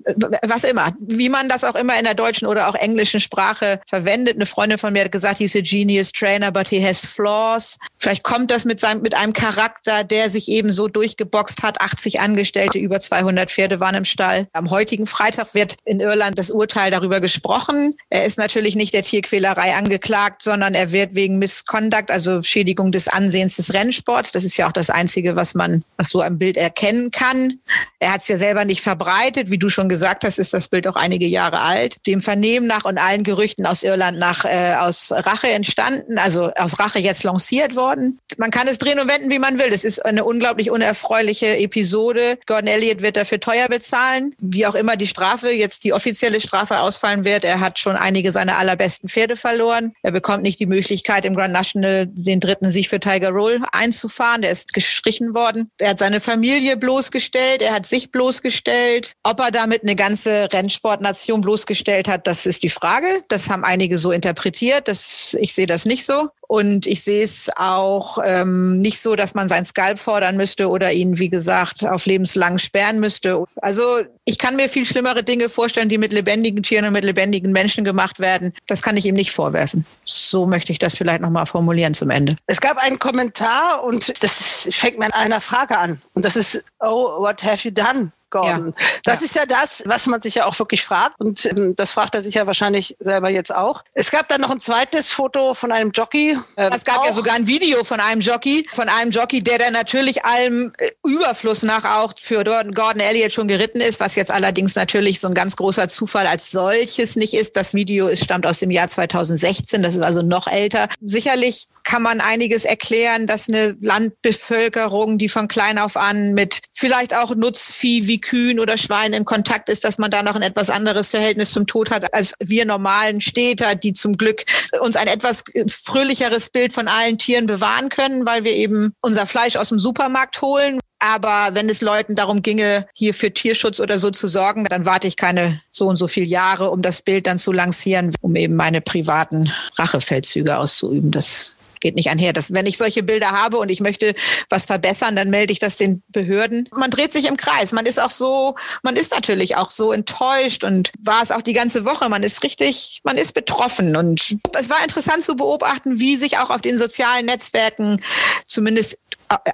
was 0.42 0.62
immer, 0.64 0.95
wie 1.00 1.28
man 1.28 1.49
das 1.49 1.64
auch 1.64 1.75
immer 1.75 1.99
in 1.99 2.04
der 2.04 2.14
deutschen 2.14 2.47
oder 2.47 2.68
auch 2.68 2.76
englischen 2.76 3.18
Sprache 3.18 3.80
verwendet. 3.88 4.37
Eine 4.37 4.47
Freundin 4.47 4.78
von 4.78 4.92
mir 4.92 5.04
hat 5.04 5.12
gesagt, 5.12 5.38
he's 5.38 5.56
a 5.56 5.61
genius 5.61 6.12
trainer, 6.12 6.52
but 6.52 6.68
he 6.68 6.85
has 6.85 7.00
flaws. 7.00 7.78
Vielleicht 7.99 8.23
kommt 8.23 8.50
das 8.50 8.64
mit 8.64 8.78
seinem, 8.78 9.02
mit 9.02 9.14
einem 9.14 9.33
Charakter, 9.33 10.04
der 10.04 10.30
sich 10.30 10.49
eben 10.49 10.71
so 10.71 10.87
durchgeboxt 10.87 11.62
hat. 11.62 11.80
80 11.80 12.21
Angestellte, 12.21 12.78
über 12.78 13.00
200 13.00 13.50
Pferde 13.50 13.80
waren 13.80 13.97
im 13.97 14.04
Stall. 14.04 14.47
Am 14.52 14.71
heutigen 14.71 15.06
Freitag 15.06 15.54
wird 15.54 15.76
in 15.85 15.99
Irland 15.99 16.38
das 16.38 16.52
Urteil 16.52 16.92
darüber 16.92 17.21
gesprochen. 17.21 17.97
Er 18.09 18.25
ist 18.25 18.38
natürlich 18.38 18.76
nicht 18.76 18.95
der 18.95 19.02
Tierquälerei 19.02 19.75
angeklagt, 19.75 20.42
sondern 20.42 20.75
er 20.75 20.92
wird 20.92 21.16
wegen 21.16 21.38
Misconduct, 21.38 22.11
also 22.11 22.40
Schädigung 22.42 22.92
des 22.92 23.09
Ansehens 23.09 23.56
des 23.56 23.75
Rennsports. 23.75 24.30
Das 24.30 24.45
ist 24.45 24.56
ja 24.56 24.68
auch 24.68 24.73
das 24.73 24.90
Einzige, 24.90 25.35
was 25.35 25.54
man, 25.54 25.83
was 25.97 26.11
so 26.11 26.23
am 26.23 26.38
Bild 26.38 26.56
erkennen 26.56 27.11
kann. 27.16 27.61
Er 27.99 28.12
hat 28.12 28.23
es 28.23 28.28
ja 28.28 28.37
selber 28.37 28.64
nicht 28.64 28.82
verbreitet. 28.82 29.50
Wie 29.50 29.58
du 29.58 29.68
schon 29.68 29.88
gesagt 29.88 30.23
hast, 30.25 30.38
ist 30.38 30.52
das 30.52 30.68
Bild 30.68 30.87
auch 30.87 30.96
einige 30.96 31.26
Jahre 31.26 31.61
alt. 31.61 31.96
Dem 32.06 32.20
Vernehmen 32.20 32.66
nach 32.66 32.85
und 32.85 32.99
allen 32.99 33.25
Gerüchten 33.25 33.66
aus 33.66 33.82
Irland 33.82 34.18
nach 34.18 34.44
äh, 34.44 34.75
aus 34.78 35.12
Rache 35.12 35.49
entstanden, 35.49 36.18
also 36.18 36.52
aus 36.56 36.78
Rache 36.78 36.99
jetzt 36.99 37.25
lanciert 37.25 37.75
worden. 37.75 38.18
Man 38.37 38.50
kann 38.50 38.68
es 38.68 38.78
drehen 38.78 39.00
und 39.00 39.08
wenden, 39.08 39.30
wie 39.30 39.38
man 39.38 39.58
will. 39.58 39.70
Das 39.70 39.82
ist 39.82 40.04
eine 40.04 40.25
unglaublich 40.25 40.70
unerfreuliche 40.70 41.56
Episode. 41.56 42.38
Gordon 42.46 42.68
Elliott 42.68 43.00
wird 43.00 43.16
dafür 43.16 43.40
teuer 43.40 43.68
bezahlen. 43.68 44.35
Wie 44.40 44.66
auch 44.66 44.75
immer 44.75 44.96
die 44.96 45.06
Strafe, 45.06 45.50
jetzt 45.50 45.85
die 45.85 45.94
offizielle 45.94 46.40
Strafe 46.40 46.80
ausfallen 46.80 47.25
wird. 47.25 47.44
Er 47.44 47.61
hat 47.61 47.78
schon 47.78 47.96
einige 47.96 48.30
seiner 48.30 48.58
allerbesten 48.58 49.08
Pferde 49.08 49.37
verloren. 49.37 49.94
Er 50.02 50.12
bekommt 50.12 50.42
nicht 50.42 50.61
die 50.61 50.66
Möglichkeit, 50.66 51.25
im 51.25 51.35
Grand 51.35 51.54
National 51.54 52.06
den 52.08 52.40
dritten 52.40 52.70
Sieg 52.70 52.88
für 52.88 53.00
Tiger 53.00 53.30
Roll 53.30 53.61
einzufahren. 53.73 54.42
Der 54.42 54.50
ist 54.50 54.75
gestrichen 54.75 55.35
worden. 55.35 55.70
Er 55.78 55.90
hat 55.90 55.99
seine 55.99 56.20
Familie 56.20 56.76
bloßgestellt. 57.06 57.62
Er 57.62 57.75
hat 57.75 57.86
sich 57.86 58.10
bloßgestellt. 58.10 59.14
Ob 59.22 59.40
er 59.40 59.50
damit 59.50 59.82
eine 59.82 59.96
ganze 59.96 60.48
Rennsportnation 60.52 61.40
bloßgestellt 61.40 62.08
hat, 62.08 62.26
das 62.26 62.46
ist 62.46 62.62
die 62.62 62.68
Frage. 62.68 63.06
Das 63.28 63.48
haben 63.48 63.64
einige 63.64 63.98
so 63.98 64.12
interpretiert. 64.12 64.88
Das, 64.88 65.36
ich 65.40 65.54
sehe 65.54 65.66
das 65.66 65.84
nicht 65.84 66.04
so. 66.04 66.28
Und 66.49 66.87
ich 66.87 67.03
sehe 67.03 67.25
es 67.25 67.50
auch 67.57 68.19
ähm, 68.25 68.79
nicht 68.79 69.00
so, 69.00 69.17
dass 69.17 69.35
man 69.35 69.49
sein 69.49 69.65
Skalp 69.65 69.99
fordern 69.99 70.37
müsste 70.37 70.69
oder 70.69 70.93
ihn, 70.93 71.19
wie 71.19 71.29
gesagt, 71.29 71.85
auf 71.87 72.07
lebenslang 72.07 72.59
sperren 72.59 73.00
müsste. 73.00 73.45
Also 73.57 73.83
ich 74.25 74.38
kann 74.38 74.57
mir 74.57 74.69
viel 74.69 74.85
schlimmere 74.85 75.23
Dinge 75.23 75.49
vorstellen, 75.49 75.88
die 75.88 75.99
mit 75.99 76.12
lebendigen 76.12 76.62
Tieren 76.62 76.87
und 76.87 76.93
mit 76.93 77.05
lebendigen 77.05 77.53
Menschen 77.53 77.85
gemacht 77.85 78.21
werden. 78.21 78.53
Das 78.67 78.83
kann 78.83 78.97
ich 78.97 79.07
ihm 79.07 79.15
nicht 79.15 79.33
vorwerfen. 79.33 79.87
So 80.05 80.47
möchte 80.47 80.73
ich 80.73 80.79
das 80.79 80.97
vielleicht 80.97 81.21
nochmal 81.21 81.47
formulieren 81.47 81.95
zum 81.95 82.11
Ende. 82.11 82.37
Es 82.47 82.61
gab 82.61 82.79
einen 82.79 82.99
Kommentar 82.99 83.85
und 83.85 84.23
das 84.23 84.69
fängt 84.73 84.99
mit 84.99 85.15
einer 85.15 85.41
Frage 85.41 85.79
an. 85.79 86.03
Und 86.15 86.25
das 86.25 86.37
ist, 86.37 86.65
oh, 86.81 87.21
what 87.21 87.43
have 87.43 87.67
you 87.67 87.73
done? 87.73 88.12
Gordon. 88.37 88.75
Ja. 88.78 88.87
Das 89.05 89.21
ja. 89.21 89.26
ist 89.26 89.35
ja 89.35 89.47
das, 89.47 89.83
was 89.87 90.07
man 90.07 90.21
sich 90.21 90.37
ja 90.37 90.47
auch 90.47 90.59
wirklich 90.59 90.85
fragt. 90.85 91.19
Und 91.19 91.47
ähm, 91.47 91.75
das 91.76 91.93
fragt 91.93 92.14
er 92.14 92.23
sich 92.23 92.35
ja 92.35 92.47
wahrscheinlich 92.47 92.97
selber 93.00 93.31
jetzt 93.31 93.55
auch. 93.55 93.83
Es 93.95 94.11
gab 94.11 94.28
dann 94.28 94.40
noch 94.40 94.50
ein 94.50 94.61
zweites 94.61 95.11
Foto 95.11 95.55
von 95.55 95.73
einem 95.73 95.90
Jockey. 95.93 96.37
Ähm, 96.57 96.73
es 96.75 96.85
gab 96.85 96.99
auch. 96.99 97.07
ja 97.07 97.12
sogar 97.12 97.35
ein 97.35 97.47
Video 97.47 97.85
von 97.85 98.00
einem 98.00 98.21
Jockey, 98.21 98.66
von 98.71 98.88
einem 98.88 99.11
Jockey, 99.11 99.43
der 99.43 99.59
dann 99.59 99.73
natürlich 99.73 100.25
allem 100.25 100.73
äh, 100.78 100.90
Überfluss 101.07 101.62
nach 101.62 101.85
auch 101.97 102.12
für 102.19 102.45
Gordon 102.45 103.00
Elliott 103.00 103.33
schon 103.33 103.49
geritten 103.49 103.81
ist, 103.81 104.00
was 104.00 104.14
jetzt 104.16 104.31
allerdings 104.31 104.75
natürlich 104.75 105.21
so 105.21 105.28
ein 105.28 105.35
ganz 105.35 105.57
großer 105.57 105.88
Zufall 105.88 106.26
als 106.26 106.50
solches 106.50 107.16
nicht 107.16 107.35
ist. 107.35 107.57
Das 107.57 107.75
Video 107.75 108.09
ist, 108.09 108.25
stammt 108.25 108.47
aus 108.47 108.59
dem 108.59 108.71
Jahr 108.71 108.88
2016, 108.88 109.83
das 109.83 109.95
ist 109.95 110.02
also 110.02 110.23
noch 110.23 110.47
älter. 110.47 110.88
Sicherlich 111.00 111.69
kann 111.87 112.02
man 112.02 112.21
einiges 112.21 112.64
erklären, 112.64 113.28
dass 113.28 113.49
eine 113.49 113.76
Landbevölkerung, 113.81 115.19
die 115.19 115.28
von 115.28 115.47
klein 115.47 115.78
auf 115.78 115.97
an 115.97 116.35
mit 116.35 116.59
vielleicht 116.73 117.14
auch 117.14 117.35
Nutzvieh 117.35 118.09
wie 118.09 118.21
Kühen 118.21 118.59
oder 118.59 118.76
Schweinen 118.76 119.14
in 119.14 119.25
Kontakt 119.25 119.69
ist, 119.69 119.85
dass 119.85 119.97
man 119.97 120.11
da 120.11 120.25
noch 120.25 120.35
ein 120.35 120.43
etwas 120.43 120.69
anderes 120.69 121.11
Verhältnis 121.11 121.52
zum 121.52 121.66
Tod 121.66 121.90
hat 121.90 122.12
als 122.12 122.35
wir 122.40 122.66
normalen 122.66 123.21
Städter, 123.21 123.76
die 123.76 123.93
zum 123.93 124.16
Glück 124.16 124.45
uns 124.81 124.97
ein 124.97 125.07
etwas 125.07 125.45
fröhlicheres 125.69 126.50
Bild 126.50 126.73
von 126.73 126.88
allen 126.88 127.19
Tieren 127.19 127.47
bewahren 127.47 127.88
können, 127.88 128.26
weil 128.26 128.43
wir 128.43 128.52
eben 128.52 128.93
unser 129.00 129.25
Fleisch 129.25 129.55
aus 129.55 129.69
dem 129.69 129.78
Supermarkt 129.78 130.43
holen. 130.43 130.81
Aber 130.99 131.50
wenn 131.52 131.69
es 131.69 131.83
Leuten 131.83 132.16
darum 132.16 132.43
ginge, 132.43 132.87
hier 132.95 133.14
für 133.14 133.33
Tierschutz 133.33 133.78
oder 133.78 134.00
so 134.00 134.11
zu 134.11 134.26
sorgen, 134.26 134.64
dann 134.64 134.87
warte 134.87 135.07
ich 135.07 135.16
keine 135.16 135.62
so 135.71 135.87
und 135.87 135.97
so 135.97 136.09
viele 136.09 136.26
Jahre, 136.26 136.71
um 136.71 136.83
das 136.83 137.02
Bild 137.02 137.28
dann 137.28 137.38
zu 137.38 137.52
lancieren, 137.52 138.12
um 138.23 138.35
eben 138.35 138.57
meine 138.57 138.81
privaten 138.81 139.52
Rachefeldzüge 139.76 140.57
auszuüben. 140.59 141.12
Das 141.12 141.55
geht 141.87 141.95
nicht 141.95 142.11
einher. 142.11 142.33
Das, 142.33 142.52
wenn 142.52 142.66
ich 142.66 142.78
solche 142.78 143.05
Bilder 143.05 143.31
habe 143.31 143.59
und 143.59 143.69
ich 143.69 143.78
möchte 143.78 144.16
was 144.50 144.66
verbessern, 144.66 145.14
dann 145.14 145.31
melde 145.31 145.52
ich 145.52 145.61
das 145.61 145.76
den 145.76 146.02
Behörden. 146.09 146.69
Man 146.75 146.90
dreht 146.90 147.12
sich 147.12 147.28
im 147.28 147.37
Kreis. 147.37 147.71
Man 147.71 147.87
ist 147.87 148.00
auch 148.00 148.11
so, 148.11 148.57
man 148.83 148.97
ist 148.97 149.12
natürlich 149.12 149.55
auch 149.55 149.71
so 149.71 149.93
enttäuscht 149.93 150.64
und 150.64 150.90
war 150.99 151.23
es 151.23 151.31
auch 151.31 151.43
die 151.43 151.52
ganze 151.52 151.85
Woche. 151.85 152.09
Man 152.09 152.25
ist 152.25 152.43
richtig, 152.43 153.02
man 153.05 153.16
ist 153.16 153.35
betroffen 153.35 153.95
und 153.95 154.37
es 154.59 154.69
war 154.69 154.83
interessant 154.83 155.23
zu 155.23 155.37
beobachten, 155.37 156.00
wie 156.00 156.16
sich 156.16 156.38
auch 156.38 156.50
auf 156.50 156.61
den 156.61 156.76
sozialen 156.76 157.26
Netzwerken 157.26 158.00
zumindest 158.49 158.99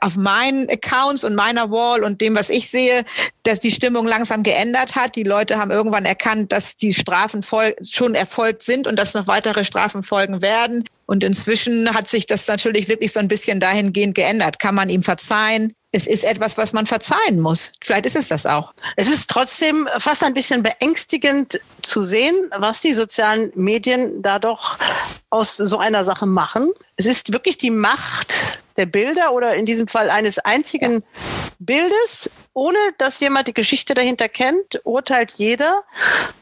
auf 0.01 0.17
meinen 0.17 0.69
Accounts 0.69 1.25
und 1.25 1.35
meiner 1.35 1.71
Wall 1.71 2.05
und 2.05 2.21
dem, 2.21 2.35
was 2.35 2.51
ich 2.51 2.69
sehe, 2.69 3.05
dass 3.43 3.59
die 3.59 3.71
Stimmung 3.71 4.07
langsam 4.07 4.43
geändert 4.43 4.95
hat. 4.95 5.17
Die 5.17 5.23
Leute 5.23 5.59
haben 5.59 5.71
irgendwann 5.71 6.05
erkannt, 6.05 6.53
dass 6.53 6.77
die 6.77 6.93
Strafen 6.93 7.43
schon 7.43 8.15
erfolgt 8.15 8.63
sind 8.63 8.87
und 8.87 8.97
dass 8.99 9.15
noch 9.15 9.27
weitere 9.27 9.65
Strafen 9.65 10.03
folgen 10.03 10.43
werden. 10.43 10.85
Und 11.13 11.23
inzwischen 11.25 11.93
hat 11.93 12.09
sich 12.09 12.25
das 12.25 12.49
natürlich 12.49 12.89
wirklich 12.89 13.13
so 13.13 13.21
ein 13.21 13.29
bisschen 13.29 13.61
dahingehend 13.61 14.15
geändert. 14.15 14.59
Kann 14.59 14.75
man 14.75 14.89
ihm 14.89 15.03
verzeihen? 15.03 15.75
Es 15.91 16.07
ist 16.07 16.25
etwas, 16.25 16.57
was 16.57 16.73
man 16.73 16.87
verzeihen 16.87 17.39
muss. 17.39 17.73
Vielleicht 17.83 18.07
ist 18.07 18.17
es 18.17 18.29
das 18.29 18.47
auch. 18.47 18.73
Es 18.97 19.09
ist 19.09 19.29
trotzdem 19.29 19.87
fast 19.99 20.25
ein 20.25 20.33
bisschen 20.33 20.63
beängstigend 20.63 21.61
zu 21.83 22.07
sehen, 22.07 22.35
was 22.57 22.81
die 22.81 22.95
sozialen 22.95 23.53
Medien 23.55 24.23
da 24.23 24.39
doch 24.39 24.79
aus 25.29 25.59
so 25.59 25.77
einer 25.77 26.03
Sache 26.03 26.25
machen. 26.25 26.71
Es 26.97 27.05
ist 27.05 27.31
wirklich 27.35 27.59
die 27.59 27.71
Macht 27.71 28.59
der 28.79 28.87
Bilder 28.87 29.35
oder 29.35 29.55
in 29.55 29.67
diesem 29.67 29.89
Fall 29.89 30.09
eines 30.09 30.39
einzigen 30.39 31.05
Bildes, 31.59 32.31
ohne 32.55 32.79
dass 32.99 33.21
jemand 33.21 33.49
die 33.49 33.55
Geschichte 33.55 33.95
dahinter 33.95 34.29
kennt, 34.29 34.81
urteilt 34.85 35.35
jeder. 35.37 35.85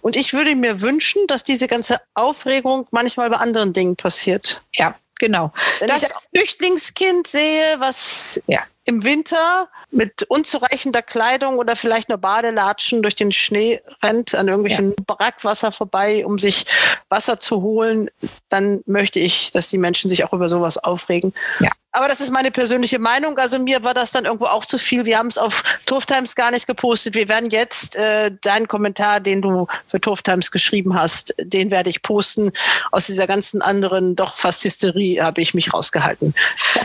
Und 0.01 0.17
ich 0.17 0.33
würde 0.33 0.55
mir 0.57 0.81
wünschen, 0.81 1.27
dass 1.27 1.45
diese 1.45 1.69
ganze 1.69 2.01
Aufregung 2.15 2.87
manchmal 2.91 3.31
bei 3.31 3.37
anderen 3.37 3.73
Dingen 3.73 3.97
passiert. 3.97 4.61
Ja, 4.75 4.95
genau. 5.19 5.53
Wenn 5.79 5.89
das 5.89 6.03
ich 6.03 6.11
ein 6.11 6.21
Flüchtlingskind 6.35 7.27
sehe, 7.27 7.79
was 7.79 8.41
ja. 8.47 8.61
im 8.85 9.05
Winter 9.05 9.69
mit 9.91 10.25
unzureichender 10.29 11.03
Kleidung 11.03 11.59
oder 11.59 11.77
vielleicht 11.77 12.09
nur 12.09 12.19
Badelatschen 12.19 13.03
durch 13.03 13.17
den 13.17 13.33
Schnee 13.33 13.81
rennt, 14.03 14.35
an 14.35 14.49
irgendwelchen 14.49 14.91
ja. 14.91 15.05
Brackwasser 15.07 15.73
vorbei, 15.73 16.25
um 16.25 16.39
sich 16.39 16.67
Wasser 17.09 17.41
zu 17.41 17.63
holen, 17.63 18.11
dann 18.49 18.83
möchte 18.87 19.21
ich, 19.21 19.53
dass 19.53 19.69
die 19.69 19.79
Menschen 19.79 20.11
sich 20.11 20.25
auch 20.25 20.33
über 20.33 20.49
sowas 20.49 20.79
aufregen. 20.79 21.35
Ja. 21.61 21.71
Aber 21.93 22.07
das 22.07 22.21
ist 22.21 22.31
meine 22.31 22.53
persönliche 22.53 23.01
Meinung. 23.01 23.37
Also 23.39 23.59
mir 23.59 23.83
war 23.83 23.95
das 23.95 24.13
dann 24.13 24.25
irgendwo 24.25 24.47
auch 24.47 24.65
zu 24.65 24.79
viel. 24.79 25.05
Wir 25.05 25.19
haben 25.19 25.27
es 25.27 25.39
auf 25.39 25.65
Turf 25.87 26.07
Times 26.07 26.37
gar 26.37 26.53
nicht 26.53 26.69
gepostet. 26.69 27.15
Wir 27.15 27.29
werden 27.29 27.51
jetzt 27.51 27.97
äh, 27.97 28.31
deinen 28.43 28.69
Kommentar, 28.69 29.19
den 29.19 29.43
du 29.43 29.67
für 29.89 30.01
Turf 30.01 30.23
Times 30.23 30.53
geschrieben 30.53 30.95
hast, 30.95 31.35
den 31.39 31.73
werde 31.73 31.91
ich 31.91 32.03
posten. 32.03 32.53
Aus 32.93 33.07
dieser 33.07 33.27
ganzen 33.27 33.61
anderen, 33.61 34.15
doch 34.15 34.37
fast 34.37 34.63
Hysterie 34.63 35.21
habe 35.21 35.41
ich 35.41 35.53
mich 35.53 35.75
rausgehalten. 35.75 36.33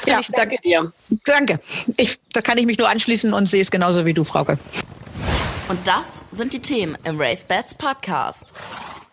Ja, 0.07 0.19
ich 0.19 0.29
danke 0.29 0.57
dir. 0.63 0.91
Danke. 1.25 1.59
Ich, 1.97 2.17
da 2.35 2.41
kann 2.41 2.57
ich 2.57 2.65
mich 2.65 2.77
nur 2.77 2.89
anschließen 2.89 3.33
und 3.33 3.47
sehe 3.47 3.61
es 3.61 3.71
genauso 3.71 4.05
wie 4.05 4.13
du, 4.13 4.23
Frauke. 4.23 4.57
Und 5.67 5.87
das 5.87 6.05
sind 6.31 6.53
die 6.53 6.61
Themen 6.61 6.97
im 7.03 7.19
Race 7.19 7.45
Bats 7.45 7.73
Podcast. 7.73 8.53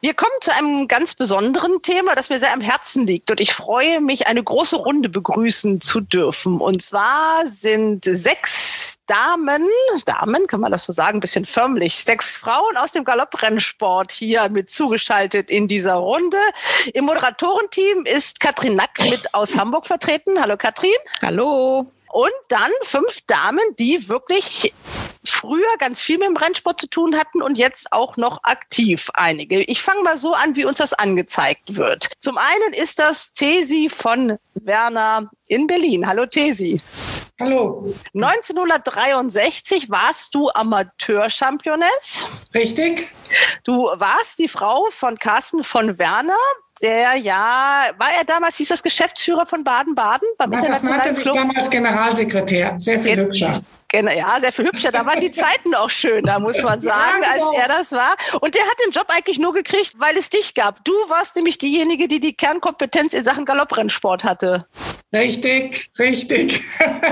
Wir 0.00 0.14
kommen 0.14 0.32
zu 0.40 0.52
einem 0.52 0.88
ganz 0.88 1.14
besonderen 1.14 1.80
Thema, 1.80 2.16
das 2.16 2.28
mir 2.28 2.38
sehr 2.40 2.52
am 2.52 2.60
Herzen 2.60 3.06
liegt. 3.06 3.30
Und 3.30 3.40
ich 3.40 3.52
freue 3.52 4.00
mich, 4.00 4.26
eine 4.26 4.42
große 4.42 4.74
Runde 4.74 5.08
begrüßen 5.08 5.80
zu 5.80 6.00
dürfen. 6.00 6.60
Und 6.60 6.82
zwar 6.82 7.46
sind 7.46 8.04
sechs 8.04 9.00
Damen, 9.06 9.68
Damen, 10.04 10.46
kann 10.48 10.60
man 10.60 10.72
das 10.72 10.84
so 10.84 10.92
sagen, 10.92 11.18
ein 11.18 11.20
bisschen 11.20 11.46
förmlich, 11.46 12.02
sechs 12.02 12.34
Frauen 12.34 12.76
aus 12.76 12.90
dem 12.90 13.04
Galopprennsport 13.04 14.10
hier 14.10 14.48
mit 14.48 14.70
zugeschaltet 14.70 15.50
in 15.50 15.68
dieser 15.68 15.94
Runde. 15.94 16.38
Im 16.94 17.04
Moderatorenteam 17.04 18.04
ist 18.04 18.40
Katrin 18.40 18.74
Nack 18.74 18.98
mit 19.08 19.32
aus 19.34 19.56
Hamburg 19.56 19.86
vertreten. 19.86 20.40
Hallo 20.40 20.56
Katrin. 20.56 20.90
Hallo. 21.22 21.86
Und 22.12 22.30
dann 22.48 22.70
fünf 22.82 23.22
Damen, 23.26 23.62
die 23.78 24.08
wirklich 24.08 24.72
früher 25.24 25.76
ganz 25.78 26.02
viel 26.02 26.18
mit 26.18 26.28
dem 26.28 26.36
Rennsport 26.36 26.78
zu 26.80 26.86
tun 26.86 27.16
hatten 27.16 27.42
und 27.42 27.56
jetzt 27.56 27.92
auch 27.92 28.16
noch 28.16 28.44
aktiv 28.44 29.10
einige. 29.14 29.60
Ich 29.62 29.82
fange 29.82 30.02
mal 30.02 30.16
so 30.16 30.34
an, 30.34 30.54
wie 30.54 30.64
uns 30.64 30.78
das 30.78 30.92
angezeigt 30.92 31.74
wird. 31.76 32.10
Zum 32.20 32.36
einen 32.38 32.74
ist 32.74 32.98
das 32.98 33.32
Tesi 33.32 33.88
von 33.88 34.38
Werner 34.54 35.30
in 35.48 35.66
Berlin. 35.66 36.06
Hallo 36.06 36.26
Tesi. 36.26 36.80
Hallo. 37.40 37.92
1963 38.14 39.90
warst 39.90 40.34
du 40.34 40.50
Amateurchampioness. 40.50 42.26
Richtig. 42.54 43.08
Du 43.64 43.84
warst 43.84 44.38
die 44.38 44.48
Frau 44.48 44.86
von 44.90 45.18
Carsten 45.18 45.64
von 45.64 45.98
Werner, 45.98 46.36
der 46.82 47.16
ja, 47.16 47.84
war 47.96 48.08
er 48.18 48.24
damals, 48.24 48.56
hieß 48.56 48.68
das 48.68 48.82
Geschäftsführer 48.82 49.46
von 49.46 49.64
Baden-Baden 49.64 50.28
beim 50.36 50.52
ja, 50.52 50.60
Das 50.60 50.82
nannte 50.82 51.14
sich 51.14 51.24
damals 51.24 51.70
Generalsekretär, 51.70 52.74
sehr 52.78 52.98
viel 52.98 53.16
hübscher. 53.16 53.62
Ja, 53.92 54.38
sehr 54.40 54.52
viel 54.52 54.66
hübscher. 54.66 54.90
Da 54.90 55.04
waren 55.04 55.20
die 55.20 55.30
Zeiten 55.30 55.74
auch 55.74 55.90
schön, 55.90 56.24
da 56.24 56.38
muss 56.38 56.62
man 56.62 56.80
sagen, 56.80 57.22
ja, 57.22 57.32
genau. 57.34 57.48
als 57.48 57.58
er 57.58 57.68
das 57.68 57.92
war. 57.92 58.14
Und 58.40 58.54
der 58.54 58.62
hat 58.62 58.76
den 58.84 58.92
Job 58.92 59.06
eigentlich 59.08 59.38
nur 59.38 59.52
gekriegt, 59.52 59.94
weil 59.98 60.16
es 60.16 60.30
dich 60.30 60.54
gab. 60.54 60.84
Du 60.84 60.92
warst 61.08 61.36
nämlich 61.36 61.58
diejenige, 61.58 62.08
die 62.08 62.20
die 62.20 62.32
Kernkompetenz 62.34 63.12
in 63.12 63.24
Sachen 63.24 63.44
Galopprennsport 63.44 64.24
hatte. 64.24 64.66
Richtig, 65.14 65.90
richtig. 65.98 66.62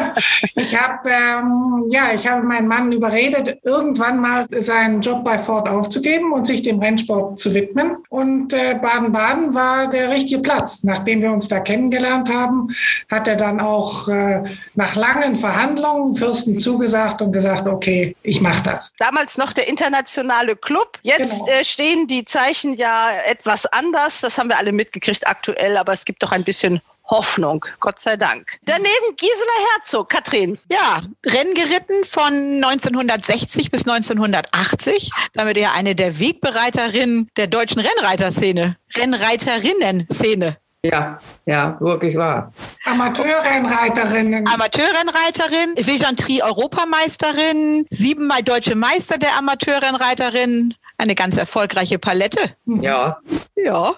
ich 0.55 0.75
habe 0.75 1.11
ähm, 1.11 1.85
ja, 1.91 2.15
ich 2.15 2.27
habe 2.27 2.43
meinen 2.43 2.67
Mann 2.67 2.91
überredet, 2.93 3.59
irgendwann 3.63 4.19
mal 4.19 4.47
seinen 4.59 5.03
Job 5.03 5.23
bei 5.23 5.39
Ford 5.39 5.69
aufzugeben 5.69 6.33
und 6.33 6.47
sich 6.47 6.63
dem 6.63 6.81
Rennsport 6.81 7.39
zu 7.39 7.53
widmen. 7.53 7.99
Und 8.09 8.55
äh, 8.55 8.79
Baden-Baden 8.81 9.55
war 9.55 9.91
der 9.91 10.11
richtige 10.11 10.41
Platz. 10.41 10.83
Nachdem 10.83 11.21
wir 11.21 11.31
uns 11.31 11.49
da 11.49 11.61
kennengelernt 11.61 12.33
haben, 12.33 12.69
hat 13.11 13.29
er 13.29 13.37
dann 13.37 13.61
auch 13.61 14.09
äh, 14.09 14.45
nach 14.75 14.97
langen 14.97 15.37
Verhandlungen 15.37 16.15
Fürsten 16.15 16.59
zugesagt 16.71 17.21
und 17.21 17.33
gesagt, 17.33 17.67
okay, 17.67 18.15
ich 18.23 18.41
mache 18.41 18.63
das. 18.63 18.93
Damals 18.99 19.37
noch 19.37 19.53
der 19.53 19.67
internationale 19.69 20.55
Club. 20.57 20.99
Jetzt 21.03 21.45
genau. 21.45 21.51
äh, 21.51 21.65
stehen 21.65 22.07
die 22.07 22.25
Zeichen 22.25 22.75
ja 22.75 23.11
etwas 23.27 23.67
anders. 23.67 24.21
Das 24.21 24.39
haben 24.39 24.49
wir 24.49 24.59
alle 24.59 24.73
mitgekriegt 24.73 25.27
aktuell, 25.27 25.77
aber 25.77 25.93
es 25.93 26.05
gibt 26.05 26.23
doch 26.23 26.31
ein 26.31 26.45
bisschen 26.45 26.81
Hoffnung, 27.11 27.65
Gott 27.81 27.99
sei 27.99 28.17
Dank. 28.17 28.61
Daneben 28.65 29.17
Gisela 29.17 29.75
Herzog, 29.75 30.11
Katrin. 30.11 30.59
Ja, 30.71 31.03
Rennen 31.27 31.55
geritten 31.55 32.05
von 32.05 32.63
1960 32.63 33.73
bis 33.73 33.81
1980. 33.81 35.11
Damit 35.35 35.57
ja 35.57 35.73
eine 35.73 35.97
der 35.97 36.21
Wegbereiterinnen 36.21 37.29
der 37.37 37.49
deutschen 37.49 37.81
Rennreiterszene, 37.81 38.77
Rennreiterinnen-Szene. 38.97 40.57
Ja, 40.83 41.19
ja, 41.45 41.77
wirklich 41.79 42.17
wahr. 42.17 42.49
Amateurrennreiterinnen. 42.87 44.49
Amateurrennreiterin, 44.49 45.77
Vigeantrie-Europameisterin, 45.77 47.85
siebenmal 47.91 48.43
deutsche 48.43 48.75
Meister 48.75 49.19
der 49.19 49.37
Amateurrennreiterin, 49.37 50.73
eine 51.01 51.15
ganz 51.15 51.37
erfolgreiche 51.37 51.99
Palette. 51.99 52.39
Ja. 52.67 53.19
Ja. 53.57 53.89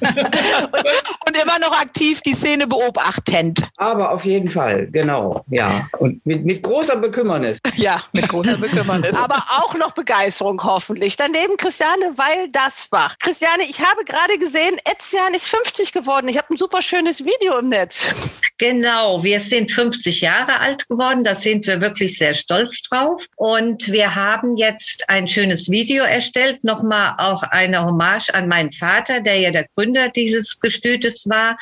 und 0.00 1.36
immer 1.36 1.58
noch 1.60 1.80
aktiv 1.80 2.20
die 2.22 2.32
Szene 2.32 2.66
beobachtend. 2.66 3.62
Aber 3.76 4.12
auf 4.12 4.24
jeden 4.24 4.48
Fall, 4.48 4.88
genau. 4.90 5.44
Ja. 5.48 5.88
Und 5.98 6.24
mit, 6.24 6.44
mit 6.44 6.62
großer 6.62 6.96
Bekümmernis. 6.96 7.58
Ja, 7.80 8.02
mit 8.12 8.28
großer 8.28 8.58
Bekümmernis. 8.58 9.16
Aber 9.16 9.42
auch 9.56 9.74
noch 9.74 9.92
Begeisterung 9.92 10.62
hoffentlich. 10.62 11.16
Daneben 11.16 11.56
Christiane 11.56 12.12
Weil-Dasbach. 12.14 13.16
Christiane, 13.18 13.62
ich 13.62 13.80
habe 13.80 14.04
gerade 14.04 14.38
gesehen, 14.38 14.76
Etzian 14.84 15.32
ist 15.34 15.46
50 15.48 15.92
geworden. 15.92 16.28
Ich 16.28 16.36
habe 16.36 16.52
ein 16.52 16.58
super 16.58 16.82
schönes 16.82 17.24
Video 17.24 17.58
im 17.58 17.68
Netz. 17.68 18.08
Genau, 18.58 19.22
wir 19.22 19.40
sind 19.40 19.70
50 19.70 20.20
Jahre 20.20 20.60
alt 20.60 20.86
geworden. 20.88 21.24
Da 21.24 21.34
sind 21.34 21.66
wir 21.66 21.80
wirklich 21.80 22.18
sehr 22.18 22.34
stolz 22.34 22.82
drauf. 22.82 23.24
Und 23.36 23.90
wir 23.90 24.14
haben 24.14 24.56
jetzt 24.56 25.08
ein 25.08 25.26
schönes 25.26 25.70
Video 25.70 26.04
erstellt. 26.04 26.19
Nochmal 26.62 27.14
auch 27.18 27.42
eine 27.42 27.84
Hommage 27.84 28.30
an 28.34 28.48
meinen 28.48 28.72
Vater, 28.72 29.20
der 29.20 29.38
ja 29.38 29.50
der 29.50 29.66
Gründer 29.74 30.08
dieses 30.08 30.58
Gestütes 30.60 31.28
war. 31.28 31.56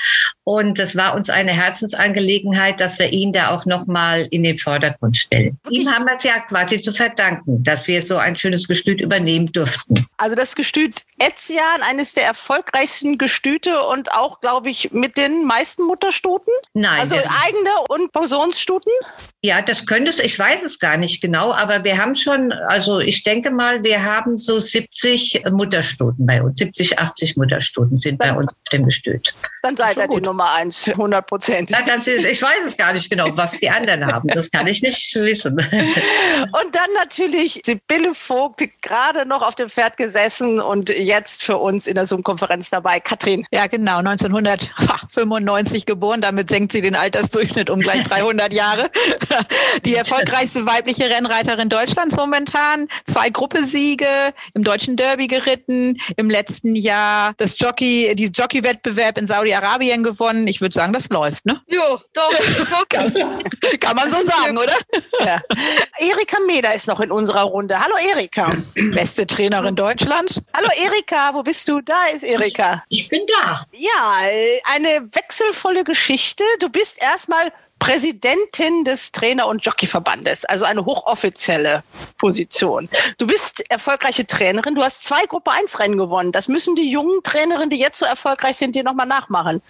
Und 0.45 0.79
es 0.79 0.97
war 0.97 1.15
uns 1.15 1.31
eine 1.31 1.53
Herzensangelegenheit, 1.53 2.81
dass 2.81 2.99
wir 2.99 3.13
ihn 3.13 3.33
da 3.33 3.51
auch 3.51 3.67
nochmal 3.67 4.27
in 4.31 4.43
den 4.43 4.57
Vordergrund 4.57 5.17
stellen. 5.17 5.59
Ihm 5.71 5.91
haben 5.91 6.07
wir 6.07 6.15
es 6.15 6.23
ja 6.23 6.41
quasi 6.41 6.81
zu 6.81 6.93
verdanken, 6.93 7.63
dass 7.63 7.87
wir 7.87 8.03
so 8.03 8.17
ein 8.17 8.37
schönes 8.37 8.67
Gestüt 8.67 9.01
übernehmen 9.01 9.53
durften. 9.53 10.07
Also 10.17 10.35
das 10.35 10.55
Gestüt 10.55 11.03
Etzian, 11.19 11.83
eines 11.83 12.15
der 12.15 12.25
erfolgreichsten 12.25 13.19
Gestüte 13.19 13.83
und 13.83 14.13
auch, 14.13 14.41
glaube 14.41 14.71
ich, 14.71 14.91
mit 14.93 15.17
den 15.17 15.45
meisten 15.45 15.83
Mutterstuten? 15.85 16.53
Nein. 16.75 17.01
Also 17.01 17.17
eigene 17.17 17.71
und 17.89 18.13
Pensionsstuten? 18.13 18.93
Ja, 19.43 19.63
das 19.63 19.87
könnte 19.87 20.11
es, 20.11 20.19
ich 20.19 20.39
weiß 20.39 20.63
es 20.63 20.79
gar 20.79 20.97
nicht 20.97 21.21
genau, 21.21 21.53
aber 21.53 21.85
wir 21.85 21.99
haben 21.99 22.17
schon, 22.17 22.53
also 22.53 23.01
ich 23.01 23.23
denke 23.23 23.51
mal, 23.51 23.83
wir 23.85 24.05
haben 24.05 24.37
so 24.49 24.59
70 24.59 25.45
Mutterstuten 25.51 26.27
bei 26.27 26.43
uns, 26.43 26.59
70, 26.59 26.99
80 26.99 27.37
Mutterstuten 27.37 28.01
sind 28.01 28.21
dann, 28.23 28.35
bei 28.35 28.41
uns 28.41 28.53
auf 28.53 28.71
dem 28.73 28.87
Gestüt. 28.87 29.35
Dann 29.63 29.77
seid 29.77 29.97
ihr 29.99 30.09
die 30.09 30.21
Nummer 30.21 30.53
eins, 30.55 30.89
100 30.89 31.27
Prozent. 31.27 31.71
Ich 31.71 32.43
weiß 32.43 32.67
es 32.67 32.77
gar 32.77 32.95
nicht 32.95 33.11
genau, 33.11 33.29
was 33.37 33.61
die 33.61 33.69
anderen 33.69 34.07
haben, 34.07 34.29
das 34.29 34.51
kann 34.51 34.67
ich 34.67 34.83
nicht 34.83 35.15
wissen. 35.15 35.57
Und 35.59 36.75
dann 36.75 36.93
natürlich 36.95 37.61
Sibylle 37.65 38.15
Vogt, 38.15 38.63
gerade 38.81 39.27
noch 39.27 39.43
auf 39.43 39.55
dem 39.55 39.69
Pferd 39.69 39.97
gesessen 39.97 40.61
und 40.61 40.89
jetzt 40.89 41.43
für 41.43 41.59
uns 41.59 41.87
in 41.87 41.95
der 41.95 42.07
Zoom-Konferenz 42.07 42.71
dabei. 42.71 43.01
Katrin. 43.01 43.45
Ja, 43.53 43.67
genau, 43.67 43.99
1995 43.99 45.85
geboren, 45.85 46.21
damit 46.21 46.49
senkt 46.49 46.73
sie 46.73 46.81
den 46.81 46.95
Altersdurchschnitt 46.95 47.69
um 47.69 47.81
gleich 47.81 48.05
300 48.05 48.53
Jahre. 48.53 48.91
Die 49.85 49.95
erfolgreichste 49.95 50.65
weibliche 50.65 51.11
Rennreiterin 51.11 51.69
Deutschlands 51.69 52.17
momentan. 52.17 52.89
Zwei 53.05 53.29
Gruppesiege 53.29 54.07
im 54.55 54.65
deutschen 54.65 54.97
Derby 54.97 55.27
geritten. 55.27 55.97
Im 56.17 56.31
letzten 56.31 56.75
Jahr 56.77 57.33
das 57.37 57.59
Jockey, 57.59 58.15
die 58.15 58.27
Jockey-Wettbewerb 58.27 59.19
in 59.19 59.27
Saudi-Arabien 59.27 60.03
gewonnen. 60.03 60.47
Ich 60.47 60.61
würde 60.61 60.75
sagen, 60.75 60.93
das 60.93 61.09
läuft, 61.09 61.47
ne? 61.47 61.61
Jo, 61.69 61.99
doch. 62.13 62.33
kann, 62.89 63.13
kann, 63.81 63.97
man 63.97 64.11
so 64.11 64.21
sagen, 64.23 64.57
oder? 64.57 64.75
Ja. 65.25 65.41
Erika 65.99 66.39
Meder 66.47 66.75
ist 66.75 66.87
noch 66.87 67.01
in 67.01 67.11
unserer 67.11 67.43
Runde. 67.43 67.79
Hallo 67.79 67.95
Erika. 68.13 68.51
Beste 68.75 69.27
Trainerin 69.27 69.77
Deutschlands. 69.77 70.43
Hallo 70.55 70.69
Erika, 70.85 71.35
wo 71.35 71.43
bist 71.43 71.69
du? 71.69 71.81
Da 71.81 72.07
ist 72.15 72.25
Erika. 72.25 72.85
Ich 72.89 73.09
bin 73.09 73.23
da. 73.27 73.67
Ja, 73.73 74.19
eine 74.65 75.09
wechselvolle 75.13 75.85
Geschichte. 75.85 76.45
Du 76.61 76.69
bist 76.69 77.01
erstmal 77.01 77.53
Präsidentin 77.79 78.85
des 78.85 79.13
Trainer- 79.13 79.47
und 79.47 79.65
Jockeyverbandes, 79.65 80.45
also 80.45 80.65
eine 80.65 80.85
hochoffizielle 80.85 81.83
Position. 82.19 82.89
Du 83.19 83.27
bist 83.27 83.63
erfolgreiche 83.71 84.27
Trainerin, 84.27 84.75
du 84.75 84.83
hast 84.83 85.05
zwei 85.05 85.25
Gruppe 85.27 85.53
1 85.53 85.79
Rennen 85.79 85.99
gewonnen. 85.99 86.33
Das 86.33 86.49
müssen 86.49 86.75
die 86.75 86.91
jungen 86.91 87.23
Trainerinnen, 87.23 87.71
die 87.71 87.79
jetzt 87.79 87.99
so 87.99 88.07
erfolgreich 88.07 88.57
sind, 88.57 88.75
dir 88.75 88.85
nochmal 88.85 89.07
nachmachen. 89.07 89.63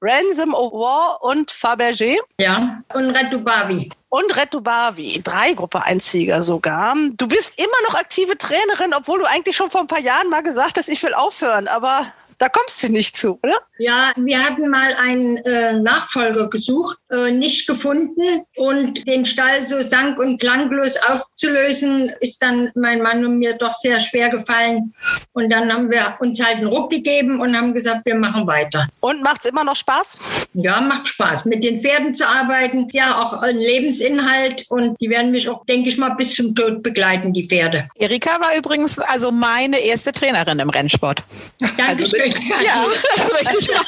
Ransom 0.00 0.54
O'War 0.54 1.20
und 1.22 1.52
Fabergé. 1.52 2.16
Ja, 2.38 2.82
und 2.94 3.10
Retubavi. 3.10 3.90
Und 4.08 4.36
Retubavi, 4.36 5.22
drei 5.24 5.54
Gruppe 5.54 5.84
1 5.84 6.10
Sieger 6.10 6.42
sogar. 6.42 6.94
Du 7.16 7.26
bist 7.26 7.58
immer 7.58 7.88
noch 7.88 7.94
aktive 7.94 8.36
Trainerin, 8.36 8.92
obwohl 8.94 9.20
du 9.20 9.24
eigentlich 9.24 9.56
schon 9.56 9.70
vor 9.70 9.80
ein 9.80 9.86
paar 9.86 10.00
Jahren 10.00 10.28
mal 10.28 10.42
gesagt 10.42 10.76
hast, 10.76 10.88
ich 10.88 11.02
will 11.02 11.14
aufhören, 11.14 11.66
aber 11.68 12.06
da 12.42 12.48
kommst 12.48 12.82
du 12.82 12.90
nicht 12.90 13.16
zu, 13.16 13.38
oder? 13.44 13.54
Ja, 13.78 14.12
wir 14.16 14.42
hatten 14.42 14.68
mal 14.68 14.94
einen 14.94 15.36
äh, 15.38 15.74
Nachfolger 15.78 16.50
gesucht, 16.50 16.98
äh, 17.10 17.30
nicht 17.30 17.68
gefunden 17.68 18.44
und 18.56 19.06
den 19.06 19.24
Stall 19.26 19.64
so 19.64 19.80
sank- 19.80 20.18
und 20.18 20.40
klanglos 20.40 20.96
aufzulösen, 21.08 22.12
ist 22.20 22.42
dann 22.42 22.72
mein 22.74 23.00
Mann 23.00 23.24
und 23.24 23.38
mir 23.38 23.56
doch 23.56 23.72
sehr 23.72 24.00
schwer 24.00 24.28
gefallen. 24.28 24.92
Und 25.34 25.52
dann 25.52 25.72
haben 25.72 25.88
wir 25.88 26.16
uns 26.18 26.44
halt 26.44 26.56
einen 26.56 26.66
Ruck 26.66 26.90
gegeben 26.90 27.40
und 27.40 27.56
haben 27.56 27.74
gesagt, 27.74 28.06
wir 28.06 28.16
machen 28.16 28.44
weiter. 28.48 28.88
Und 28.98 29.22
macht 29.22 29.44
es 29.44 29.50
immer 29.50 29.62
noch 29.62 29.76
Spaß? 29.76 30.18
Ja, 30.54 30.80
macht 30.80 31.06
Spaß. 31.06 31.44
Mit 31.44 31.62
den 31.62 31.80
Pferden 31.80 32.12
zu 32.12 32.26
arbeiten, 32.26 32.88
ja, 32.90 33.22
auch 33.22 33.34
ein 33.34 33.56
Lebensinhalt 33.56 34.66
und 34.68 35.00
die 35.00 35.10
werden 35.10 35.30
mich 35.30 35.48
auch, 35.48 35.64
denke 35.66 35.90
ich 35.90 35.96
mal, 35.96 36.10
bis 36.10 36.34
zum 36.34 36.56
Tod 36.56 36.82
begleiten, 36.82 37.32
die 37.32 37.46
Pferde. 37.46 37.86
Erika 37.94 38.30
war 38.40 38.56
übrigens 38.58 38.98
also 38.98 39.30
meine 39.30 39.78
erste 39.78 40.10
Trainerin 40.10 40.58
im 40.58 40.70
Rennsport. 40.70 41.22
Danke 41.60 41.84
also 41.84 42.02
mit, 42.04 42.31
ja, 42.64 42.86
das 43.16 43.32
möchte 43.32 43.58
ich 43.58 43.68
mal 43.68 43.80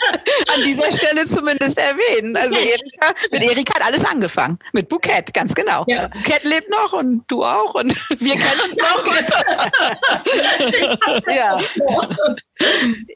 an 0.54 0.64
dieser 0.64 0.92
Stelle 0.92 1.24
zumindest 1.24 1.78
erwähnen. 1.78 2.36
Also 2.36 2.56
Erika, 2.56 3.12
mit 3.30 3.42
Erika 3.42 3.74
hat 3.74 3.86
alles 3.86 4.04
angefangen. 4.04 4.58
Mit 4.72 4.88
Bouquet, 4.88 5.24
ganz 5.32 5.54
genau. 5.54 5.84
Ja. 5.88 6.08
Bouquet 6.08 6.44
lebt 6.44 6.70
noch 6.70 6.92
und 6.92 7.24
du 7.28 7.44
auch 7.44 7.74
und 7.74 7.94
wir 8.20 8.34
kennen 8.34 8.60
uns 8.64 8.76
noch. 8.76 9.04
ja. 11.34 11.58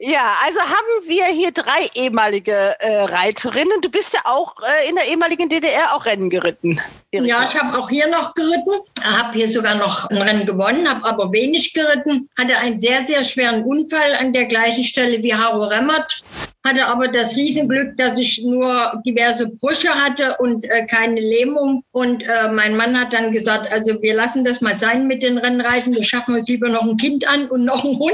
Ja, 0.01 0.33
also 0.45 0.59
haben 0.59 1.07
wir 1.07 1.25
hier 1.25 1.51
drei 1.51 1.87
ehemalige 1.95 2.75
äh, 2.79 3.03
Reiterinnen. 3.03 3.81
Du 3.81 3.89
bist 3.89 4.13
ja 4.13 4.21
auch 4.25 4.55
äh, 4.61 4.89
in 4.89 4.95
der 4.95 5.07
ehemaligen 5.07 5.49
DDR 5.49 5.93
auch 5.93 6.05
Rennen 6.05 6.29
geritten. 6.29 6.79
Erika. 7.11 7.27
Ja, 7.27 7.45
ich 7.45 7.59
habe 7.59 7.77
auch 7.77 7.89
hier 7.89 8.07
noch 8.07 8.33
geritten, 8.33 8.81
habe 9.01 9.37
hier 9.37 9.51
sogar 9.51 9.75
noch 9.75 10.09
ein 10.09 10.17
Rennen 10.17 10.45
gewonnen, 10.45 10.89
habe 10.89 11.05
aber 11.05 11.31
wenig 11.31 11.73
geritten, 11.73 12.29
hatte 12.37 12.57
einen 12.57 12.79
sehr, 12.79 13.05
sehr 13.07 13.23
schweren 13.23 13.63
Unfall 13.63 14.15
an 14.15 14.33
der 14.33 14.45
gleichen 14.45 14.83
Stelle 14.83 15.21
wie 15.23 15.33
Haro 15.33 15.63
Remmert 15.63 16.21
hatte 16.65 16.85
aber 16.87 17.07
das 17.07 17.35
Riesenglück, 17.35 17.95
dass 17.97 18.17
ich 18.19 18.41
nur 18.43 19.01
diverse 19.05 19.47
Brüche 19.47 19.89
hatte 19.89 20.35
und 20.39 20.65
äh, 20.65 20.85
keine 20.85 21.19
Lähmung. 21.19 21.83
Und 21.91 22.23
äh, 22.23 22.51
mein 22.51 22.75
Mann 22.75 22.99
hat 22.99 23.13
dann 23.13 23.31
gesagt, 23.31 23.71
also 23.71 24.01
wir 24.01 24.13
lassen 24.13 24.43
das 24.43 24.59
mal 24.59 24.77
sein 24.77 25.07
mit 25.07 25.23
den 25.23 25.37
Rennreiten. 25.37 25.95
Wir 25.95 26.05
schaffen 26.05 26.35
uns 26.35 26.47
lieber 26.49 26.67
noch 26.67 26.83
ein 26.83 26.97
Kind 26.97 27.27
an 27.27 27.47
und 27.47 27.63
noch 27.63 27.85
einen 27.85 27.97
Hund. 27.97 28.13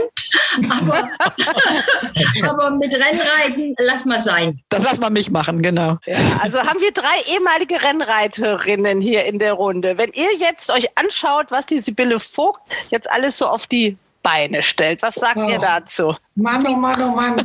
Aber, 0.70 1.10
aber 2.44 2.72
mit 2.72 2.94
Rennreiten 2.94 3.76
lass 3.80 4.06
mal 4.06 4.22
sein. 4.22 4.60
Das 4.70 4.84
lass 4.84 5.00
mal 5.00 5.10
mich 5.10 5.30
machen, 5.30 5.62
genau. 5.62 5.98
Ja, 6.06 6.16
also 6.42 6.60
haben 6.60 6.80
wir 6.80 6.92
drei 6.92 7.34
ehemalige 7.34 7.82
Rennreiterinnen 7.82 9.02
hier 9.02 9.26
in 9.26 9.40
der 9.40 9.54
Runde. 9.54 9.98
Wenn 9.98 10.12
ihr 10.14 10.38
jetzt 10.40 10.72
euch 10.72 10.88
anschaut, 10.98 11.48
was 11.50 11.66
die 11.66 11.80
Sibylle 11.80 12.20
Vogt 12.20 12.62
jetzt 12.90 13.10
alles 13.12 13.38
so 13.38 13.48
auf 13.48 13.68
die 13.68 13.98
Beine 14.26 14.64
stellt. 14.64 15.04
Was 15.04 15.16
sagt 15.16 15.38
oh. 15.38 15.48
ihr 15.48 15.60
dazu? 15.60 16.16
Mann, 16.34 16.66
oh 16.66 16.76
Mann, 16.76 17.00
oh 17.00 17.16
Mann. 17.16 17.36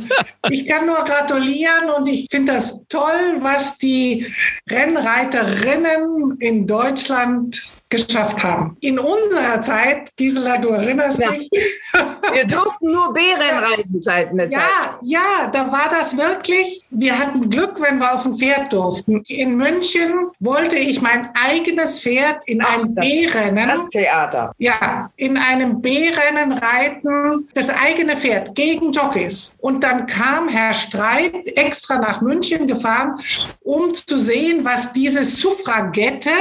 Ich 0.49 0.67
kann 0.67 0.87
nur 0.87 1.03
gratulieren 1.05 1.91
und 1.95 2.07
ich 2.07 2.27
finde 2.31 2.53
das 2.53 2.87
toll, 2.89 3.37
was 3.39 3.77
die 3.77 4.33
Rennreiterinnen 4.67 6.37
in 6.39 6.65
Deutschland 6.65 7.71
geschafft 7.91 8.43
haben. 8.43 8.77
In 8.79 8.97
unserer 8.97 9.61
Zeit, 9.61 10.15
Gisela, 10.15 10.57
du 10.57 10.69
erinnerst 10.69 11.19
ja. 11.19 11.31
dich? 11.31 11.49
Wir 12.33 12.45
durften 12.47 12.91
nur 12.91 13.13
B-Rennreisen 13.13 14.01
Zeiten 14.01 14.37
der 14.37 14.49
ja, 14.49 14.59
Zeit. 14.59 14.89
Ja, 15.01 15.49
da 15.51 15.71
war 15.71 15.89
das 15.89 16.15
wirklich, 16.15 16.83
wir 16.89 17.17
hatten 17.17 17.49
Glück, 17.49 17.81
wenn 17.81 17.99
wir 17.99 18.13
auf 18.13 18.23
dem 18.23 18.35
Pferd 18.37 18.71
durften. 18.71 19.21
In 19.27 19.57
München 19.57 20.29
wollte 20.39 20.77
ich 20.77 21.01
mein 21.01 21.29
eigenes 21.33 21.99
Pferd 21.99 22.43
in 22.45 22.61
einem 22.61 22.95
B-Rennen. 22.95 23.67
Das 23.67 23.89
Theater. 23.89 24.53
Ja, 24.59 25.11
in 25.17 25.37
einem 25.37 25.81
B-Rennen 25.81 26.53
reiten, 26.53 27.49
das 27.53 27.69
eigene 27.69 28.15
Pferd 28.15 28.55
gegen 28.55 28.91
Jockeys. 28.91 29.55
Und 29.59 29.83
dann 29.83 30.05
kam 30.05 30.47
Herr 30.47 30.73
Streit 30.73 31.33
extra 31.57 31.99
nach 31.99 32.21
München 32.21 32.67
gefahren, 32.67 33.19
um 33.61 33.93
zu 33.93 34.17
sehen, 34.17 34.63
was 34.63 34.93
diese 34.93 35.23
Suffragette 35.25 36.31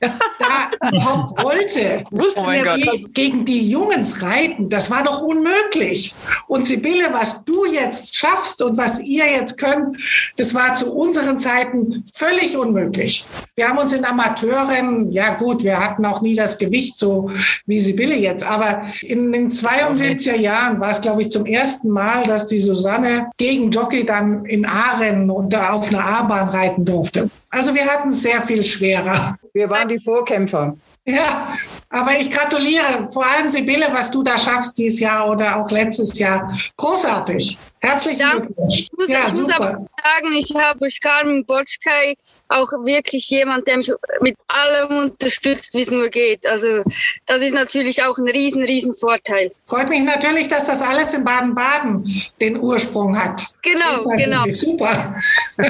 da 0.00 0.88
überhaupt 0.88 1.42
wollte. 1.42 2.04
Oh 2.36 2.42
mein 2.42 2.64
Gott. 2.64 3.14
Gegen 3.14 3.44
die 3.44 3.68
Jungs 3.68 4.22
reiten, 4.22 4.68
das 4.68 4.90
war 4.90 5.02
doch 5.02 5.22
unmöglich. 5.22 6.14
Und 6.46 6.66
Sibylle, 6.66 7.06
was 7.12 7.44
du 7.44 7.64
jetzt 7.64 8.16
schaffst 8.16 8.62
und 8.62 8.76
was 8.76 9.00
ihr 9.00 9.26
jetzt 9.26 9.58
könnt, 9.58 9.96
das 10.36 10.54
war 10.54 10.74
zu 10.74 10.92
unseren 10.94 11.38
Zeiten 11.38 12.04
völlig 12.14 12.56
unmöglich. 12.56 13.24
Wir 13.54 13.68
haben 13.68 13.78
uns 13.78 13.92
in 13.92 14.04
Amateurrennen, 14.04 15.10
ja 15.12 15.34
gut, 15.34 15.64
wir 15.64 15.78
hatten 15.78 16.04
auch 16.04 16.20
nie 16.20 16.34
das 16.34 16.58
Gewicht 16.58 16.98
so 16.98 17.30
wie 17.66 17.78
Sibylle 17.78 18.16
jetzt, 18.16 18.44
aber 18.44 18.84
in 19.02 19.32
den 19.32 19.50
72er 19.50 20.36
Jahren 20.36 20.80
war 20.80 20.92
es, 20.92 21.00
glaube 21.00 21.22
ich, 21.22 21.30
zum 21.30 21.46
ersten 21.46 21.90
Mal, 21.90 22.24
dass 22.24 22.46
die 22.46 22.60
Susanne 22.60 23.30
gegen 23.36 23.70
Jockey 23.70 24.04
dann 24.04 24.44
in 24.44 24.66
A-Rennen 24.66 25.30
und 25.30 25.54
auf 25.56 25.88
einer 25.88 26.04
A-Bahn 26.04 26.48
reiten 26.48 26.84
durfte. 26.84 27.30
Also 27.50 27.74
wir 27.74 27.86
hatten 27.86 28.10
es 28.10 28.22
sehr 28.22 28.42
viel 28.42 28.64
schwerer. 28.64 29.38
Wir 29.54 29.70
waren 29.70 29.87
die 29.88 29.98
Vorkämpfer. 29.98 30.76
Ja, 31.04 31.48
aber 31.88 32.18
ich 32.20 32.30
gratuliere 32.30 33.08
vor 33.12 33.24
allem 33.26 33.50
Sibylle, 33.50 33.86
was 33.92 34.10
du 34.10 34.22
da 34.22 34.38
schaffst 34.38 34.76
dieses 34.78 35.00
Jahr 35.00 35.28
oder 35.28 35.56
auch 35.56 35.70
letztes 35.70 36.18
Jahr. 36.18 36.56
Großartig. 36.76 37.58
Herzlichen 37.88 38.18
Dank. 38.18 38.46
Glückwunsch. 38.46 38.80
Ich 38.80 38.92
muss, 38.96 39.08
ja, 39.08 39.24
ich 39.26 39.32
muss 39.32 39.50
aber 39.50 39.66
sagen, 39.66 40.32
ich 40.32 40.54
habe 40.54 40.78
durch 40.78 41.00
Carmen 41.00 41.44
Botschkai 41.44 42.16
auch 42.48 42.70
wirklich 42.84 43.30
jemand, 43.30 43.66
der 43.66 43.78
mich 43.78 43.90
mit 44.20 44.36
allem 44.46 45.04
unterstützt, 45.04 45.74
wie 45.74 45.82
es 45.82 45.90
nur 45.90 46.08
geht. 46.08 46.46
Also 46.46 46.82
das 47.26 47.42
ist 47.42 47.54
natürlich 47.54 48.02
auch 48.02 48.16
ein 48.18 48.28
riesen, 48.28 48.62
riesen 48.64 48.92
Vorteil. 48.92 49.52
Freut 49.64 49.88
mich 49.88 50.00
natürlich, 50.02 50.48
dass 50.48 50.66
das 50.66 50.82
alles 50.82 51.14
in 51.14 51.24
Baden-Baden 51.24 52.22
den 52.40 52.58
Ursprung 52.58 53.18
hat. 53.18 53.42
Genau, 53.62 54.04
genau. 54.16 54.44
Super. 54.52 55.16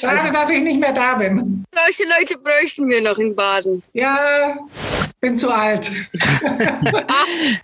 Schade, 0.00 0.32
dass 0.32 0.50
ich 0.50 0.62
nicht 0.62 0.78
mehr 0.78 0.92
da 0.92 1.14
bin. 1.14 1.64
Solche 1.72 2.04
Leute 2.18 2.38
bräuchten 2.38 2.88
wir 2.88 3.00
noch 3.00 3.18
in 3.18 3.34
Baden. 3.34 3.82
Ja, 3.92 4.58
bin 5.24 5.38
zu 5.38 5.50
alt. 5.50 5.90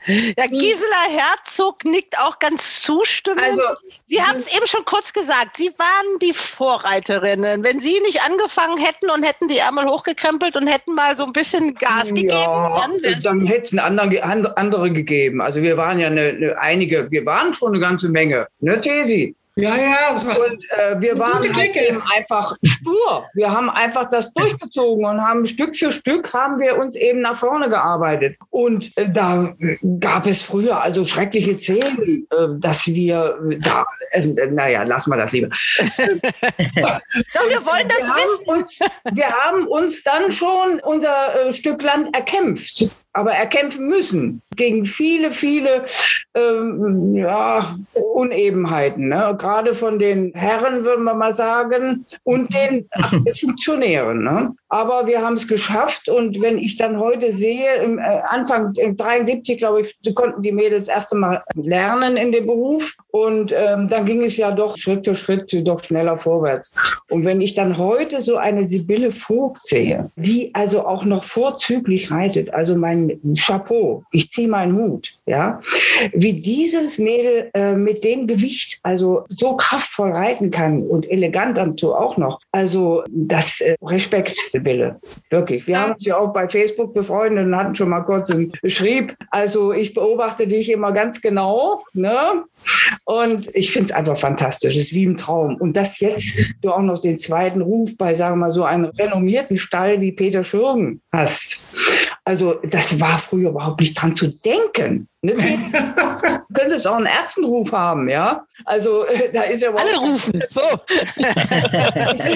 ja, 0.08 0.46
Gisela 0.46 1.04
Herzog 1.10 1.84
nickt 1.84 2.18
auch 2.18 2.38
ganz 2.38 2.80
zustimmend. 2.80 3.42
Also, 3.42 3.62
Sie 4.06 4.22
haben 4.22 4.38
es 4.38 4.56
eben 4.56 4.66
schon 4.66 4.84
kurz 4.86 5.12
gesagt, 5.12 5.58
Sie 5.58 5.70
waren 5.76 6.18
die 6.22 6.32
Vorreiterinnen. 6.32 7.62
Wenn 7.62 7.78
Sie 7.78 8.00
nicht 8.00 8.22
angefangen 8.22 8.78
hätten 8.78 9.10
und 9.10 9.24
hätten 9.24 9.48
die 9.48 9.58
Ärmel 9.58 9.84
hochgekrempelt 9.86 10.56
und 10.56 10.68
hätten 10.68 10.94
mal 10.94 11.16
so 11.16 11.24
ein 11.24 11.34
bisschen 11.34 11.74
Gas 11.74 12.08
gegeben, 12.08 12.30
ja, 12.30 12.88
dann, 13.02 13.22
dann 13.22 13.46
hätte 13.46 13.76
es 13.76 13.78
andere, 13.78 14.56
andere 14.56 14.90
gegeben. 14.90 15.42
Also 15.42 15.60
wir 15.60 15.76
waren 15.76 15.98
ja 15.98 16.06
eine, 16.06 16.22
eine, 16.22 16.58
einige, 16.58 17.10
wir 17.10 17.26
waren 17.26 17.52
schon 17.52 17.72
eine 17.72 17.80
ganze 17.80 18.08
Menge. 18.08 18.46
Ne, 18.60 18.80
Tesi? 18.80 19.36
Ja, 19.60 19.76
ja, 19.76 19.96
das 20.12 20.26
war 20.26 20.38
und 20.38 20.64
äh, 20.70 21.00
wir 21.00 21.18
waren 21.18 21.42
halt 21.54 21.76
eben 21.76 22.02
einfach 22.16 22.56
stur. 22.64 23.26
Wir 23.34 23.50
haben 23.50 23.70
einfach 23.70 24.08
das 24.08 24.32
durchgezogen 24.32 25.04
und 25.04 25.20
haben 25.20 25.46
Stück 25.46 25.76
für 25.76 25.92
Stück 25.92 26.32
haben 26.32 26.58
wir 26.58 26.78
uns 26.78 26.96
eben 26.96 27.20
nach 27.20 27.36
vorne 27.36 27.68
gearbeitet. 27.68 28.36
Und 28.50 28.96
äh, 28.96 29.08
da 29.10 29.54
gab 30.00 30.26
es 30.26 30.42
früher 30.42 30.82
also 30.82 31.04
schreckliche 31.04 31.58
Szenen, 31.58 32.26
äh, 32.30 32.46
dass 32.58 32.86
wir 32.86 33.38
da, 33.60 33.84
äh, 34.10 34.26
naja, 34.46 34.82
lass 34.84 35.06
mal 35.06 35.18
das 35.18 35.32
lieber. 35.32 35.48
Doch, 35.78 37.48
wir 37.48 37.64
wollen 37.66 37.88
das 37.88 38.06
wir 38.06 38.14
wissen. 38.16 38.48
Uns, 38.48 38.78
wir 39.12 39.28
haben 39.28 39.66
uns 39.66 40.02
dann 40.02 40.32
schon 40.32 40.80
unser 40.80 41.48
äh, 41.48 41.52
Stück 41.52 41.82
Land 41.82 42.14
erkämpft 42.14 42.90
aber 43.12 43.32
erkämpfen 43.32 43.88
müssen 43.88 44.42
gegen 44.56 44.84
viele, 44.84 45.32
viele 45.32 45.84
ähm, 46.34 47.14
ja, 47.14 47.76
Unebenheiten, 47.94 49.08
ne? 49.08 49.34
gerade 49.38 49.74
von 49.74 49.98
den 49.98 50.32
Herren, 50.34 50.84
würden 50.84 51.04
wir 51.04 51.14
mal 51.14 51.34
sagen, 51.34 52.04
und 52.24 52.54
den 52.54 52.86
Funktionären. 53.40 54.22
Ne? 54.22 54.52
Aber 54.68 55.06
wir 55.06 55.22
haben 55.22 55.34
es 55.34 55.48
geschafft 55.48 56.08
und 56.08 56.40
wenn 56.42 56.58
ich 56.58 56.76
dann 56.76 56.98
heute 56.98 57.32
sehe, 57.32 57.76
im 57.82 57.98
äh, 57.98 58.20
Anfang 58.28 58.70
im 58.76 58.96
73, 58.96 59.58
glaube 59.58 59.80
ich, 59.80 60.14
konnten 60.14 60.42
die 60.42 60.52
Mädels 60.52 60.88
erst 60.88 61.12
einmal 61.12 61.42
lernen 61.54 62.16
in 62.16 62.32
dem 62.32 62.46
Beruf 62.46 62.94
und 63.10 63.52
ähm, 63.56 63.88
dann 63.88 64.04
ging 64.04 64.22
es 64.22 64.36
ja 64.36 64.50
doch 64.52 64.76
Schritt 64.76 65.04
für 65.04 65.16
Schritt 65.16 65.50
doch 65.66 65.82
schneller 65.82 66.18
vorwärts. 66.18 66.72
Und 67.08 67.24
wenn 67.24 67.40
ich 67.40 67.54
dann 67.54 67.78
heute 67.78 68.20
so 68.20 68.36
eine 68.36 68.64
Sibylle 68.64 69.10
Vogt 69.10 69.64
sehe, 69.64 70.10
die 70.16 70.54
also 70.54 70.86
auch 70.86 71.04
noch 71.04 71.24
vorzüglich 71.24 72.10
reitet, 72.10 72.52
also 72.52 72.76
mein 72.76 72.99
Chapeau, 73.36 74.04
ich 74.12 74.30
ziehe 74.30 74.48
meinen 74.48 74.76
Hut, 74.76 75.14
ja, 75.26 75.60
wie 76.12 76.32
dieses 76.32 76.98
Mädel 76.98 77.50
äh, 77.54 77.74
mit 77.74 78.04
dem 78.04 78.26
Gewicht 78.26 78.78
also 78.82 79.24
so 79.28 79.56
kraftvoll 79.56 80.12
reiten 80.12 80.50
kann 80.50 80.82
und 80.82 81.10
elegant 81.10 81.56
dazu 81.56 81.94
auch 81.94 82.16
noch, 82.16 82.40
also 82.52 83.04
das 83.08 83.60
äh, 83.60 83.76
Respekt. 83.82 84.36
Sibylle. 84.50 85.00
Wirklich. 85.30 85.66
Wir 85.66 85.80
haben 85.80 85.92
uns 85.92 86.04
ja 86.04 86.18
auch 86.18 86.32
bei 86.32 86.48
Facebook 86.48 86.94
befreundet 86.94 87.46
und 87.46 87.56
hatten 87.56 87.74
schon 87.74 87.88
mal 87.88 88.02
kurz 88.02 88.30
einen 88.30 88.52
Schrieb. 88.66 89.16
Also 89.30 89.72
ich 89.72 89.94
beobachte 89.94 90.46
dich 90.46 90.70
immer 90.70 90.92
ganz 90.92 91.20
genau. 91.20 91.80
Ne? 91.92 92.44
Und 93.04 93.54
ich 93.54 93.72
finde 93.72 93.86
es 93.86 93.92
einfach 93.92 94.18
fantastisch. 94.18 94.76
Es 94.76 94.86
ist 94.86 94.94
wie 94.94 95.04
im 95.04 95.16
Traum. 95.16 95.56
Und 95.56 95.76
dass 95.76 96.00
jetzt 96.00 96.34
du 96.62 96.70
auch 96.70 96.82
noch 96.82 97.00
den 97.00 97.18
zweiten 97.18 97.60
Ruf 97.60 97.96
bei, 97.96 98.14
sagen 98.14 98.36
wir 98.36 98.46
mal, 98.46 98.50
so 98.50 98.64
einem 98.64 98.86
renommierten 98.86 99.56
Stall 99.56 100.00
wie 100.00 100.12
Peter 100.12 100.44
Schürgen 100.44 101.00
hast. 101.12 101.62
Also 102.30 102.60
das 102.62 103.00
war 103.00 103.18
früher 103.18 103.50
überhaupt 103.50 103.80
nicht 103.80 104.00
dran 104.00 104.14
zu 104.14 104.28
denken. 104.28 105.08
Du 105.22 105.34
könntest 106.54 106.86
auch 106.86 106.96
einen 106.96 107.04
Ärztenruf 107.04 107.72
haben, 107.72 108.08
ja. 108.08 108.46
Also 108.64 109.04
äh, 109.04 109.30
da 109.30 109.42
ist 109.42 109.60
ja 109.60 109.70
alle 109.70 109.98
rufen. 109.98 110.42
So. 110.48 110.60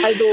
also 0.04 0.24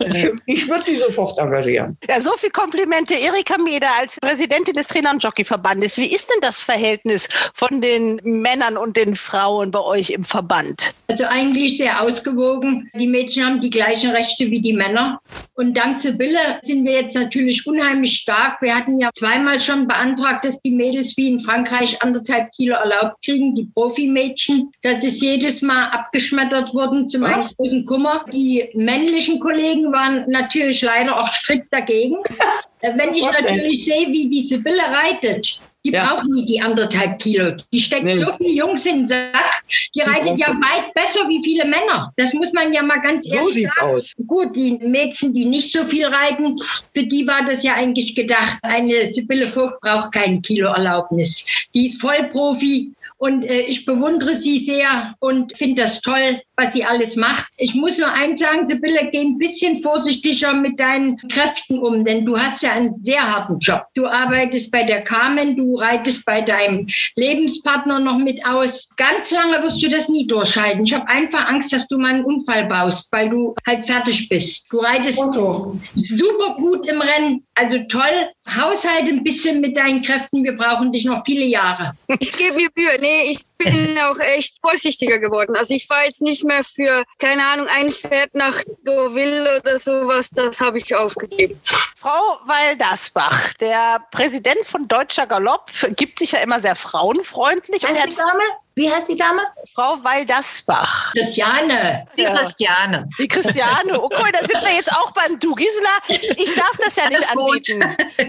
äh, 0.00 0.32
ich 0.46 0.68
würde 0.68 0.84
die 0.86 0.96
sofort 0.96 1.38
engagieren. 1.38 1.96
Ja, 2.08 2.20
so 2.20 2.32
viel 2.36 2.50
Komplimente, 2.50 3.14
Erika 3.14 3.56
Meder 3.58 3.88
als 3.98 4.18
Präsidentin 4.20 4.74
des 4.74 4.88
Trainer- 4.88 5.12
und 5.12 5.22
Jockeyverbandes. 5.22 5.96
Wie 5.96 6.10
ist 6.10 6.30
denn 6.30 6.40
das 6.40 6.60
Verhältnis 6.60 7.28
von 7.54 7.80
den 7.80 8.20
Männern 8.24 8.76
und 8.76 8.96
den 8.96 9.16
Frauen 9.16 9.70
bei 9.70 9.80
euch 9.80 10.10
im 10.10 10.24
Verband? 10.24 10.94
Also 11.08 11.24
eigentlich 11.24 11.78
sehr 11.78 12.02
ausgewogen. 12.02 12.90
Die 12.94 13.06
Mädchen 13.06 13.44
haben 13.44 13.60
die 13.60 13.70
gleichen 13.70 14.10
Rechte 14.10 14.50
wie 14.50 14.60
die 14.60 14.74
Männer. 14.74 15.20
Und 15.54 15.74
dank 15.74 16.00
Sibylle 16.00 16.60
sind 16.62 16.84
wir 16.84 16.92
jetzt 16.92 17.14
natürlich 17.14 17.66
unheimlich 17.66 18.18
stark. 18.18 18.60
Wir 18.60 18.74
hatten 18.74 18.98
ja 18.98 19.10
zweimal 19.14 19.60
schon 19.60 19.88
beantragt, 19.88 20.44
dass 20.44 20.60
die 20.60 20.72
Mädels 20.72 21.16
wie 21.16 21.28
in 21.28 21.40
Frankreich 21.40 21.85
anderthalb 22.00 22.50
Kilo 22.52 22.74
erlaubt 22.74 23.24
kriegen, 23.24 23.54
die 23.54 23.64
Profimädchen. 23.64 24.72
Das 24.82 25.04
ist 25.04 25.22
jedes 25.22 25.62
Mal 25.62 25.88
abgeschmettert 25.90 26.72
worden 26.74 27.08
zum 27.08 27.24
einen 27.24 27.42
großen 27.42 27.84
Kummer. 27.84 28.24
Die 28.32 28.68
männlichen 28.74 29.40
Kollegen 29.40 29.92
waren 29.92 30.28
natürlich 30.28 30.82
leider 30.82 31.18
auch 31.18 31.28
strikt 31.28 31.72
dagegen. 31.72 32.16
Wenn 32.80 33.14
ich 33.14 33.24
natürlich 33.24 33.84
sehe, 33.84 34.06
wie 34.08 34.28
die 34.28 34.42
Sibylle 34.42 34.82
reitet, 34.82 35.60
die 35.86 35.92
ja. 35.92 36.06
braucht 36.06 36.26
nie 36.26 36.44
die 36.44 36.60
anderthalb 36.60 37.18
Kilo. 37.18 37.52
Die 37.72 37.80
steckt 37.80 38.04
nee. 38.04 38.18
so 38.18 38.32
viele 38.36 38.50
Jungs 38.50 38.84
in 38.86 38.96
den 38.98 39.06
Sack. 39.06 39.62
Die, 39.68 40.00
die 40.00 40.00
reitet 40.00 40.38
ja 40.38 40.48
weit 40.48 40.92
besser 40.94 41.28
wie 41.28 41.42
viele 41.42 41.64
Männer. 41.64 42.12
Das 42.16 42.34
muss 42.34 42.52
man 42.52 42.72
ja 42.72 42.82
mal 42.82 43.00
ganz 43.00 43.24
so 43.24 43.34
ehrlich 43.34 43.68
sagen. 43.74 43.96
Aus. 43.96 44.12
Gut, 44.26 44.56
die 44.56 44.78
Mädchen, 44.78 45.32
die 45.32 45.44
nicht 45.44 45.72
so 45.72 45.84
viel 45.84 46.06
reiten, 46.06 46.56
für 46.92 47.04
die 47.04 47.26
war 47.26 47.44
das 47.44 47.62
ja 47.62 47.74
eigentlich 47.74 48.14
gedacht. 48.14 48.58
Eine 48.62 49.12
Sibylle 49.12 49.46
Vogt 49.46 49.80
braucht 49.80 50.12
kein 50.12 50.42
Kilo 50.42 50.72
Erlaubnis. 50.72 51.46
Die 51.74 51.86
ist 51.86 52.00
Vollprofi. 52.00 52.92
Und 53.18 53.44
äh, 53.44 53.62
ich 53.62 53.86
bewundere 53.86 54.36
sie 54.36 54.58
sehr 54.58 55.14
und 55.20 55.56
finde 55.56 55.82
das 55.82 56.02
toll, 56.02 56.40
was 56.56 56.72
sie 56.72 56.84
alles 56.84 57.16
macht. 57.16 57.46
Ich 57.56 57.74
muss 57.74 57.98
nur 57.98 58.10
eins 58.10 58.40
sagen, 58.40 58.66
Sibylle, 58.66 59.08
geh 59.12 59.20
ein 59.20 59.38
bisschen 59.38 59.82
vorsichtiger 59.82 60.54
mit 60.54 60.80
deinen 60.80 61.16
Kräften 61.28 61.78
um, 61.78 62.04
denn 62.04 62.24
du 62.24 62.38
hast 62.38 62.62
ja 62.62 62.72
einen 62.72 62.98
sehr 63.00 63.22
harten 63.22 63.58
Job. 63.58 63.84
Du 63.94 64.06
arbeitest 64.06 64.70
bei 64.70 64.82
der 64.84 65.02
Carmen, 65.02 65.56
du 65.56 65.76
reitest 65.76 66.24
bei 66.24 66.40
deinem 66.40 66.86
Lebenspartner 67.14 68.00
noch 68.00 68.18
mit 68.18 68.44
aus. 68.46 68.90
Ganz 68.96 69.30
lange 69.30 69.62
wirst 69.62 69.82
du 69.82 69.88
das 69.88 70.08
nie 70.08 70.26
durchhalten. 70.26 70.84
Ich 70.84 70.94
habe 70.94 71.08
einfach 71.08 71.48
Angst, 71.48 71.72
dass 71.72 71.86
du 71.88 71.98
mal 71.98 72.14
einen 72.14 72.24
Unfall 72.24 72.66
baust, 72.66 73.12
weil 73.12 73.28
du 73.28 73.54
halt 73.66 73.86
fertig 73.86 74.28
bist. 74.28 74.66
Du 74.70 74.78
reitest 74.78 75.18
Foto. 75.18 75.78
super 75.94 76.56
gut 76.56 76.86
im 76.86 77.00
Rennen, 77.00 77.44
also 77.54 77.78
toll. 77.88 78.30
Haushalt 78.48 79.08
ein 79.08 79.24
bisschen 79.24 79.60
mit 79.60 79.76
deinen 79.76 80.02
Kräften. 80.02 80.44
Wir 80.44 80.56
brauchen 80.56 80.92
dich 80.92 81.04
noch 81.04 81.24
viele 81.24 81.44
Jahre. 81.44 81.92
Ich 82.20 82.32
gebe 82.32 82.56
mir 82.56 82.68
Mühe. 82.74 82.98
Nee, 83.00 83.30
ich 83.30 83.40
bin 83.58 83.98
auch 83.98 84.18
echt 84.18 84.56
vorsichtiger 84.60 85.18
geworden. 85.18 85.54
Also 85.56 85.74
ich 85.74 85.86
fahre 85.86 86.04
jetzt 86.04 86.22
nicht 86.22 86.44
mehr 86.46 86.64
für, 86.64 87.04
keine 87.18 87.44
Ahnung, 87.46 87.66
ein 87.68 87.90
Pferd 87.90 88.34
nach 88.34 88.62
Deauville 88.86 89.60
oder 89.60 89.78
sowas. 89.78 90.30
Das 90.30 90.60
habe 90.60 90.78
ich 90.78 90.94
aufgegeben. 90.94 91.60
Frau 92.06 92.38
Waldasbach, 92.44 93.54
der 93.54 94.00
Präsident 94.12 94.64
von 94.64 94.86
Deutscher 94.86 95.26
Galopp, 95.26 95.72
gibt 95.96 96.20
sich 96.20 96.30
ja 96.30 96.38
immer 96.38 96.60
sehr 96.60 96.76
frauenfreundlich. 96.76 97.82
Heißt 97.84 98.06
die 98.06 98.14
Dame? 98.14 98.42
Wie 98.76 98.88
heißt 98.88 99.08
die 99.08 99.16
Dame? 99.16 99.42
Frau 99.74 99.96
Waldasbach. 100.04 101.12
Christiane. 101.14 102.06
Die 102.16 102.22
ja. 102.22 102.32
Christiane. 102.32 103.06
Die 103.18 103.26
Christiane. 103.26 104.00
Okay, 104.00 104.30
da 104.32 104.38
sind 104.46 104.62
wir 104.62 104.72
jetzt 104.72 104.92
auch 104.92 105.10
beim 105.10 105.40
Du. 105.40 105.56
Gisela, 105.56 105.88
ich 106.06 106.54
darf 106.54 106.76
das 106.78 106.94
ja 106.94 107.08
nicht 107.08 107.28
anbieten. 107.28 107.80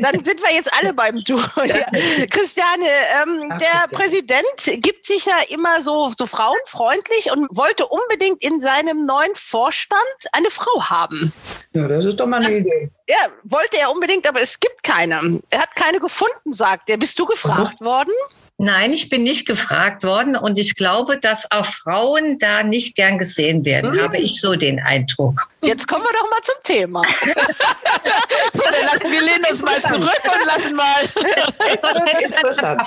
Dann 0.02 0.24
sind 0.24 0.42
wir 0.42 0.56
jetzt 0.56 0.74
alle 0.74 0.94
beim 0.94 1.24
Du. 1.24 1.38
Ja. 1.68 1.86
Christiane, 2.32 2.88
ähm, 3.22 3.52
Ach, 3.52 3.58
der 3.58 3.90
Präsident 3.92 4.82
gibt 4.82 5.06
sich 5.06 5.26
ja 5.26 5.36
immer 5.50 5.84
so, 5.84 6.12
so 6.18 6.26
frauenfreundlich 6.26 7.32
und 7.32 7.46
wollte 7.52 7.86
unbedingt 7.86 8.42
in 8.42 8.60
seinem 8.60 9.06
neuen 9.06 9.36
Vorstand 9.36 10.02
eine 10.32 10.50
Frau 10.50 10.90
haben. 10.90 11.32
Ja, 11.74 11.88
das 11.88 12.06
ist 12.06 12.20
doch 12.20 12.26
mal 12.26 12.38
eine 12.38 12.46
das, 12.46 12.54
Idee. 12.54 12.90
Ja, 13.10 13.16
wollte 13.44 13.78
er 13.78 13.92
unbedingt, 13.92 14.28
aber 14.28 14.42
es 14.42 14.60
gibt 14.60 14.84
keine. 14.84 15.40
Er 15.50 15.62
hat 15.62 15.76
keine 15.76 16.00
gefunden, 16.00 16.54
sagt 16.54 16.90
er. 16.90 16.98
Bist 16.98 17.18
du 17.18 17.26
gefragt 17.26 17.80
mhm. 17.80 17.86
worden? 17.86 18.14
Nein, 18.60 18.92
ich 18.92 19.10
bin 19.10 19.24
nicht 19.24 19.46
gefragt 19.46 20.04
worden 20.04 20.36
und 20.36 20.58
ich 20.58 20.74
glaube, 20.76 21.20
dass 21.20 21.50
auch 21.52 21.66
Frauen 21.66 22.40
da 22.40 22.64
nicht 22.64 22.96
gern 22.96 23.20
gesehen 23.20 23.66
werden, 23.66 23.92
hm. 23.92 24.02
habe 24.02 24.18
ich 24.18 24.42
so 24.42 24.56
den 24.56 24.80
Eindruck. 24.80 25.48
Jetzt 25.62 25.88
kommen 25.88 26.04
wir 26.04 26.14
doch 26.14 26.30
mal 26.30 26.42
zum 26.42 26.56
Thema. 26.64 27.02
so, 28.54 28.64
dann 28.64 28.86
lassen 28.94 29.12
wir 29.12 29.22
lehnen 29.22 29.46
uns 29.50 29.62
mal 29.64 29.82
zurück 29.82 30.22
und 30.24 30.46
lassen 30.46 30.76
mal 30.76 30.86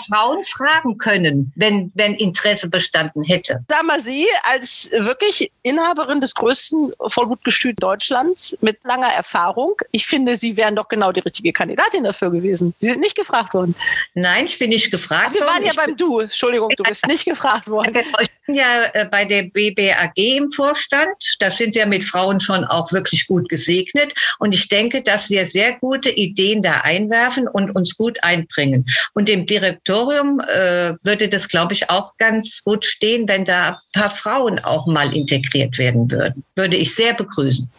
Frauen 0.09 0.43
fragen 0.45 0.97
können, 0.97 1.53
wenn, 1.57 1.93
wenn 1.95 2.15
Interesse 2.15 2.71
bestanden 2.71 3.23
hätte. 3.23 3.59
Sag 3.69 3.83
mal, 3.85 4.01
Sie 4.03 4.27
als 4.51 4.91
wirklich 4.93 5.51
Inhaberin 5.63 6.21
des 6.21 6.35
größten 6.35 6.93
Vollblutgestüt 7.09 7.83
Deutschlands 7.83 8.57
mit 8.61 8.83
langer 8.85 9.13
Erfahrung, 9.13 9.75
ich 9.91 10.07
finde, 10.07 10.37
Sie 10.37 10.57
wären 10.57 10.77
doch 10.77 10.89
genau 10.89 11.13
die 11.13 11.21
richtige 11.21 11.53
Kandidatin 11.53 12.05
dafür 12.05 12.31
gewesen. 12.31 12.73
Sie 12.77 12.87
sind 12.87 13.01
nicht 13.01 13.17
gefragt 13.17 13.53
worden. 13.53 13.75
Nein, 14.15 14.47
ich 14.47 14.59
bin 14.59 14.71
nicht 14.71 14.91
gefragt 14.91 15.35
worden 15.35 15.51
waren 15.51 15.65
ja 15.65 15.73
beim 15.75 15.97
Du. 15.97 16.21
Entschuldigung, 16.21 16.71
du 16.77 16.83
bist 16.83 17.07
nicht 17.07 17.25
gefragt 17.25 17.69
worden. 17.69 17.95
Ich 18.21 18.47
bin 18.47 18.55
ja 18.55 18.85
äh, 18.95 19.05
bei 19.05 19.25
der 19.25 19.45
BBAG 19.45 20.17
im 20.17 20.51
Vorstand. 20.51 21.37
Da 21.39 21.51
sind 21.51 21.75
wir 21.75 21.87
mit 21.87 22.05
Frauen 22.05 22.41
schon 22.41 22.65
auch 22.71 22.93
wirklich 22.93 23.27
gut 23.27 23.49
gesegnet. 23.49 24.13
Und 24.39 24.55
ich 24.55 24.69
denke, 24.69 25.03
dass 25.03 25.31
wir 25.31 25.47
sehr 25.47 25.73
gute 25.79 26.11
Ideen 26.11 26.63
da 26.63 26.81
einwerfen 26.83 27.49
und 27.49 27.71
uns 27.75 27.97
gut 27.97 28.23
einbringen. 28.23 28.87
Und 29.15 29.29
im 29.29 29.47
Direktorium 29.47 30.41
äh, 30.41 30.95
würde 31.03 31.29
das, 31.29 31.49
glaube 31.49 31.75
ich, 31.75 31.91
auch 31.91 32.17
ganz 32.17 32.63
gut 32.63 32.85
stehen, 32.85 33.29
wenn 33.29 33.45
da 33.45 33.71
ein 33.71 34.01
paar 34.01 34.11
Frauen 34.11 34.59
auch 34.59 34.87
mal 34.87 35.15
integriert 35.15 35.79
werden 35.79 36.11
würden. 36.11 36.45
Würde 36.55 36.77
ich 36.77 36.95
sehr 36.95 37.15
begrüßen. 37.15 37.71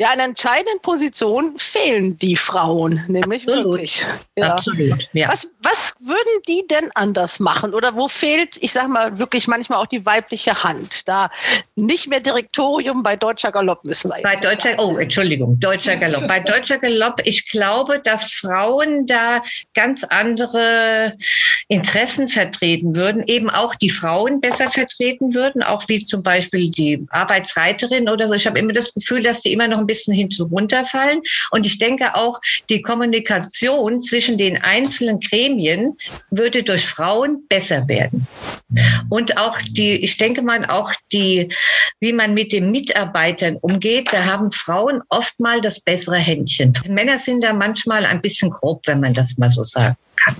Ja, 0.00 0.12
in 0.14 0.20
entscheidenden 0.20 0.80
Positionen 0.80 1.58
fehlen 1.58 2.16
die 2.18 2.36
Frauen, 2.36 3.04
nämlich 3.08 3.48
Absolut. 3.48 3.64
wirklich. 3.64 4.06
Ja. 4.36 4.52
Absolut. 4.52 5.08
Ja. 5.12 5.28
Was, 5.28 5.48
was 5.60 5.96
würden 5.98 6.42
die 6.46 6.64
denn 6.68 6.90
anders 6.94 7.40
machen? 7.40 7.74
Oder 7.74 7.96
wo 7.96 8.06
fehlt, 8.06 8.62
ich 8.62 8.72
sage 8.72 8.86
mal, 8.86 9.18
wirklich 9.18 9.48
manchmal 9.48 9.80
auch 9.80 9.88
die 9.88 10.06
weibliche 10.06 10.62
Hand? 10.62 11.08
Da 11.08 11.30
nicht 11.74 12.06
mehr 12.06 12.20
Direktorium 12.20 13.02
bei 13.02 13.16
Deutscher 13.16 13.50
Galopp 13.50 13.84
müssen 13.84 14.10
wir 14.10 14.18
jetzt. 14.18 14.22
Bei 14.22 14.36
Deutscher, 14.36 14.70
sagen. 14.70 14.82
oh, 14.82 14.96
Entschuldigung, 14.98 15.58
Deutscher 15.58 15.96
Galopp. 15.96 16.28
bei 16.28 16.38
Deutscher 16.38 16.78
Galopp, 16.78 17.20
ich 17.24 17.50
glaube, 17.50 17.98
dass 17.98 18.32
Frauen 18.32 19.04
da 19.06 19.42
ganz 19.74 20.04
andere 20.04 21.16
Interessen 21.66 22.28
vertreten 22.28 22.94
würden, 22.94 23.24
eben 23.26 23.50
auch 23.50 23.74
die 23.74 23.90
Frauen 23.90 24.40
besser 24.40 24.70
vertreten 24.70 25.34
würden, 25.34 25.64
auch 25.64 25.82
wie 25.88 25.98
zum 25.98 26.22
Beispiel 26.22 26.70
die 26.70 27.04
Arbeitsreiterin 27.10 28.08
oder 28.08 28.28
so. 28.28 28.34
Ich 28.34 28.46
habe 28.46 28.60
immer 28.60 28.72
das 28.72 28.94
Gefühl, 28.94 29.24
dass 29.24 29.42
die 29.42 29.52
immer 29.52 29.66
noch 29.66 29.78
ein 29.78 29.87
bisschen 29.88 30.14
hinunterfallen. 30.14 31.20
Und 31.50 31.66
ich 31.66 31.78
denke 31.78 32.14
auch, 32.14 32.40
die 32.68 32.82
Kommunikation 32.82 34.00
zwischen 34.02 34.38
den 34.38 34.56
einzelnen 34.58 35.18
Gremien 35.18 35.98
würde 36.30 36.62
durch 36.62 36.86
Frauen 36.86 37.44
besser 37.48 37.88
werden. 37.88 38.28
Und 39.08 39.36
auch 39.36 39.58
die, 39.62 39.96
ich 39.96 40.16
denke 40.18 40.42
mal 40.42 40.64
auch 40.66 40.92
die, 41.10 41.52
wie 41.98 42.12
man 42.12 42.34
mit 42.34 42.52
den 42.52 42.70
Mitarbeitern 42.70 43.56
umgeht, 43.56 44.12
da 44.12 44.24
haben 44.24 44.52
Frauen 44.52 45.02
oft 45.08 45.40
mal 45.40 45.60
das 45.60 45.80
bessere 45.80 46.18
Händchen. 46.18 46.72
Männer 46.86 47.18
sind 47.18 47.42
da 47.42 47.52
manchmal 47.52 48.04
ein 48.04 48.20
bisschen 48.20 48.50
grob, 48.50 48.82
wenn 48.86 49.00
man 49.00 49.14
das 49.14 49.36
mal 49.38 49.50
so 49.50 49.64
sagen 49.64 49.96
kann 50.22 50.36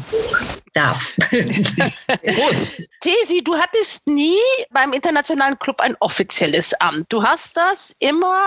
darf. 0.78 1.14
Tesi, 3.00 3.42
du 3.42 3.56
hattest 3.56 4.06
nie 4.06 4.38
beim 4.70 4.92
Internationalen 4.92 5.58
Club 5.58 5.80
ein 5.80 5.96
offizielles 6.00 6.74
Amt. 6.74 7.06
Du 7.08 7.22
hast 7.22 7.56
das 7.56 7.96
immer 7.98 8.38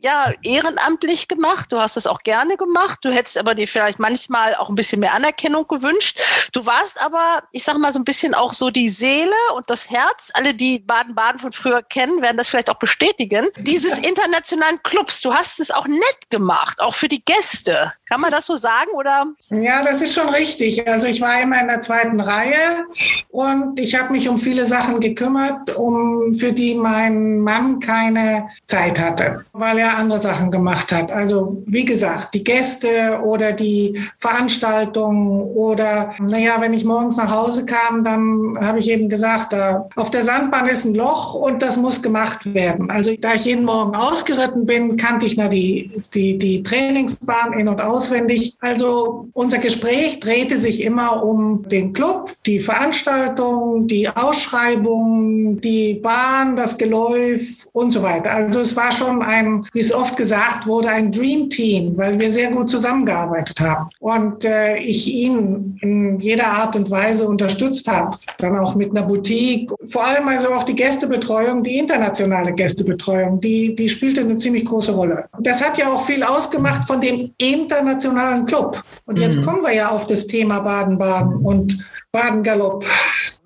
ja, 0.00 0.30
ehrenamtlich 0.42 1.28
gemacht. 1.28 1.72
Du 1.72 1.80
hast 1.80 1.96
es 1.96 2.06
auch 2.06 2.20
gerne 2.20 2.56
gemacht. 2.56 2.98
Du 3.02 3.10
hättest 3.10 3.38
aber 3.38 3.54
dir 3.54 3.66
vielleicht 3.66 3.98
manchmal 3.98 4.54
auch 4.54 4.68
ein 4.68 4.74
bisschen 4.74 5.00
mehr 5.00 5.14
Anerkennung 5.14 5.66
gewünscht. 5.66 6.20
Du 6.52 6.66
warst 6.66 7.00
aber, 7.02 7.42
ich 7.52 7.64
sage 7.64 7.78
mal, 7.78 7.92
so 7.92 7.98
ein 7.98 8.04
bisschen 8.04 8.34
auch 8.34 8.52
so 8.52 8.70
die 8.70 8.88
Seele 8.88 9.34
und 9.54 9.68
das 9.70 9.90
Herz. 9.90 10.30
Alle, 10.34 10.54
die 10.54 10.80
Baden-Baden 10.80 11.40
von 11.40 11.52
früher 11.52 11.82
kennen, 11.82 12.22
werden 12.22 12.36
das 12.36 12.48
vielleicht 12.48 12.70
auch 12.70 12.78
bestätigen. 12.78 13.48
Dieses 13.56 13.98
internationalen 13.98 14.82
Clubs, 14.82 15.20
du 15.20 15.34
hast 15.34 15.60
es 15.60 15.70
auch 15.70 15.86
nett 15.86 16.30
gemacht, 16.30 16.80
auch 16.80 16.94
für 16.94 17.08
die 17.08 17.24
Gäste. 17.24 17.92
Kann 18.08 18.20
man 18.20 18.30
das 18.30 18.46
so 18.46 18.56
sagen 18.56 18.90
oder? 18.94 19.26
Ja, 19.50 19.82
das 19.82 20.00
ist 20.00 20.14
schon 20.14 20.28
richtig. 20.28 20.86
Also 20.86 21.08
ich 21.08 21.20
war 21.20 21.40
immer 21.40 21.60
in 21.60 21.66
der 21.66 21.80
zweiten 21.80 22.20
Reihe 22.20 22.84
und 23.28 23.80
ich 23.80 23.96
habe 23.96 24.12
mich 24.12 24.28
um 24.28 24.38
viele 24.38 24.64
Sachen 24.64 25.00
gekümmert, 25.00 25.74
um 25.74 26.32
für 26.32 26.52
die 26.52 26.74
mein 26.74 27.40
Mann 27.40 27.80
keine 27.80 28.48
Zeit 28.66 29.00
hatte, 29.00 29.44
weil 29.52 29.78
er 29.78 29.85
andere 29.94 30.20
Sachen 30.20 30.50
gemacht 30.50 30.92
hat. 30.92 31.10
Also 31.10 31.62
wie 31.66 31.84
gesagt, 31.84 32.34
die 32.34 32.44
Gäste 32.44 33.20
oder 33.24 33.52
die 33.52 34.00
Veranstaltungen 34.16 35.40
oder 35.42 36.14
naja, 36.20 36.56
wenn 36.60 36.72
ich 36.72 36.84
morgens 36.84 37.16
nach 37.16 37.30
Hause 37.30 37.66
kam, 37.66 38.04
dann 38.04 38.58
habe 38.60 38.78
ich 38.78 38.90
eben 38.90 39.08
gesagt, 39.08 39.52
da 39.52 39.88
auf 39.96 40.10
der 40.10 40.24
Sandbahn 40.24 40.68
ist 40.68 40.84
ein 40.84 40.94
Loch 40.94 41.34
und 41.34 41.62
das 41.62 41.76
muss 41.76 42.02
gemacht 42.02 42.54
werden. 42.54 42.90
Also 42.90 43.12
da 43.20 43.34
ich 43.34 43.44
jeden 43.44 43.64
Morgen 43.64 43.94
ausgeritten 43.94 44.64
bin, 44.64 44.96
kannte 44.96 45.26
ich 45.26 45.36
na 45.36 45.48
die, 45.48 45.90
die, 46.14 46.38
die 46.38 46.62
Trainingsbahn 46.62 47.52
in 47.52 47.68
und 47.68 47.80
aus 47.80 48.06
auswendig. 48.06 48.56
Also 48.60 49.28
unser 49.32 49.58
Gespräch 49.58 50.20
drehte 50.20 50.58
sich 50.58 50.82
immer 50.82 51.24
um 51.24 51.68
den 51.68 51.92
Club, 51.92 52.34
die 52.46 52.60
Veranstaltung, 52.60 53.86
die 53.86 54.08
Ausschreibung, 54.08 55.60
die 55.60 55.94
Bahn, 55.94 56.56
das 56.56 56.78
Geläuf 56.78 57.66
und 57.72 57.90
so 57.90 58.02
weiter. 58.02 58.30
Also 58.32 58.60
es 58.60 58.76
war 58.76 58.92
schon 58.92 59.22
ein, 59.22 59.66
wie 59.76 59.80
es 59.80 59.92
oft 59.92 60.16
gesagt 60.16 60.66
wurde, 60.66 60.88
ein 60.88 61.12
Dream 61.12 61.50
Team, 61.50 61.98
weil 61.98 62.18
wir 62.18 62.30
sehr 62.30 62.50
gut 62.50 62.70
zusammengearbeitet 62.70 63.60
haben. 63.60 63.90
Und 64.00 64.42
äh, 64.46 64.78
ich 64.78 65.06
ihn 65.12 65.76
in 65.82 66.18
jeder 66.18 66.46
Art 66.46 66.74
und 66.76 66.90
Weise 66.90 67.28
unterstützt 67.28 67.86
habe. 67.86 68.16
Dann 68.38 68.58
auch 68.58 68.74
mit 68.74 68.90
einer 68.90 69.02
Boutique. 69.02 69.70
Vor 69.86 70.02
allem 70.02 70.26
also 70.28 70.48
auch 70.48 70.62
die 70.62 70.74
Gästebetreuung, 70.74 71.62
die 71.62 71.76
internationale 71.76 72.54
Gästebetreuung, 72.54 73.38
die, 73.38 73.74
die 73.74 73.90
spielte 73.90 74.22
eine 74.22 74.38
ziemlich 74.38 74.64
große 74.64 74.92
Rolle. 74.92 75.26
Das 75.40 75.62
hat 75.62 75.76
ja 75.76 75.92
auch 75.92 76.06
viel 76.06 76.22
ausgemacht 76.22 76.86
von 76.86 76.98
dem 76.98 77.32
internationalen 77.36 78.46
Club. 78.46 78.82
Und 79.04 79.18
jetzt 79.18 79.40
mhm. 79.40 79.44
kommen 79.44 79.62
wir 79.62 79.74
ja 79.74 79.90
auf 79.90 80.06
das 80.06 80.26
Thema 80.26 80.60
Baden-Baden 80.60 81.36
und 81.44 81.86
Baden-Galopp. 82.12 82.86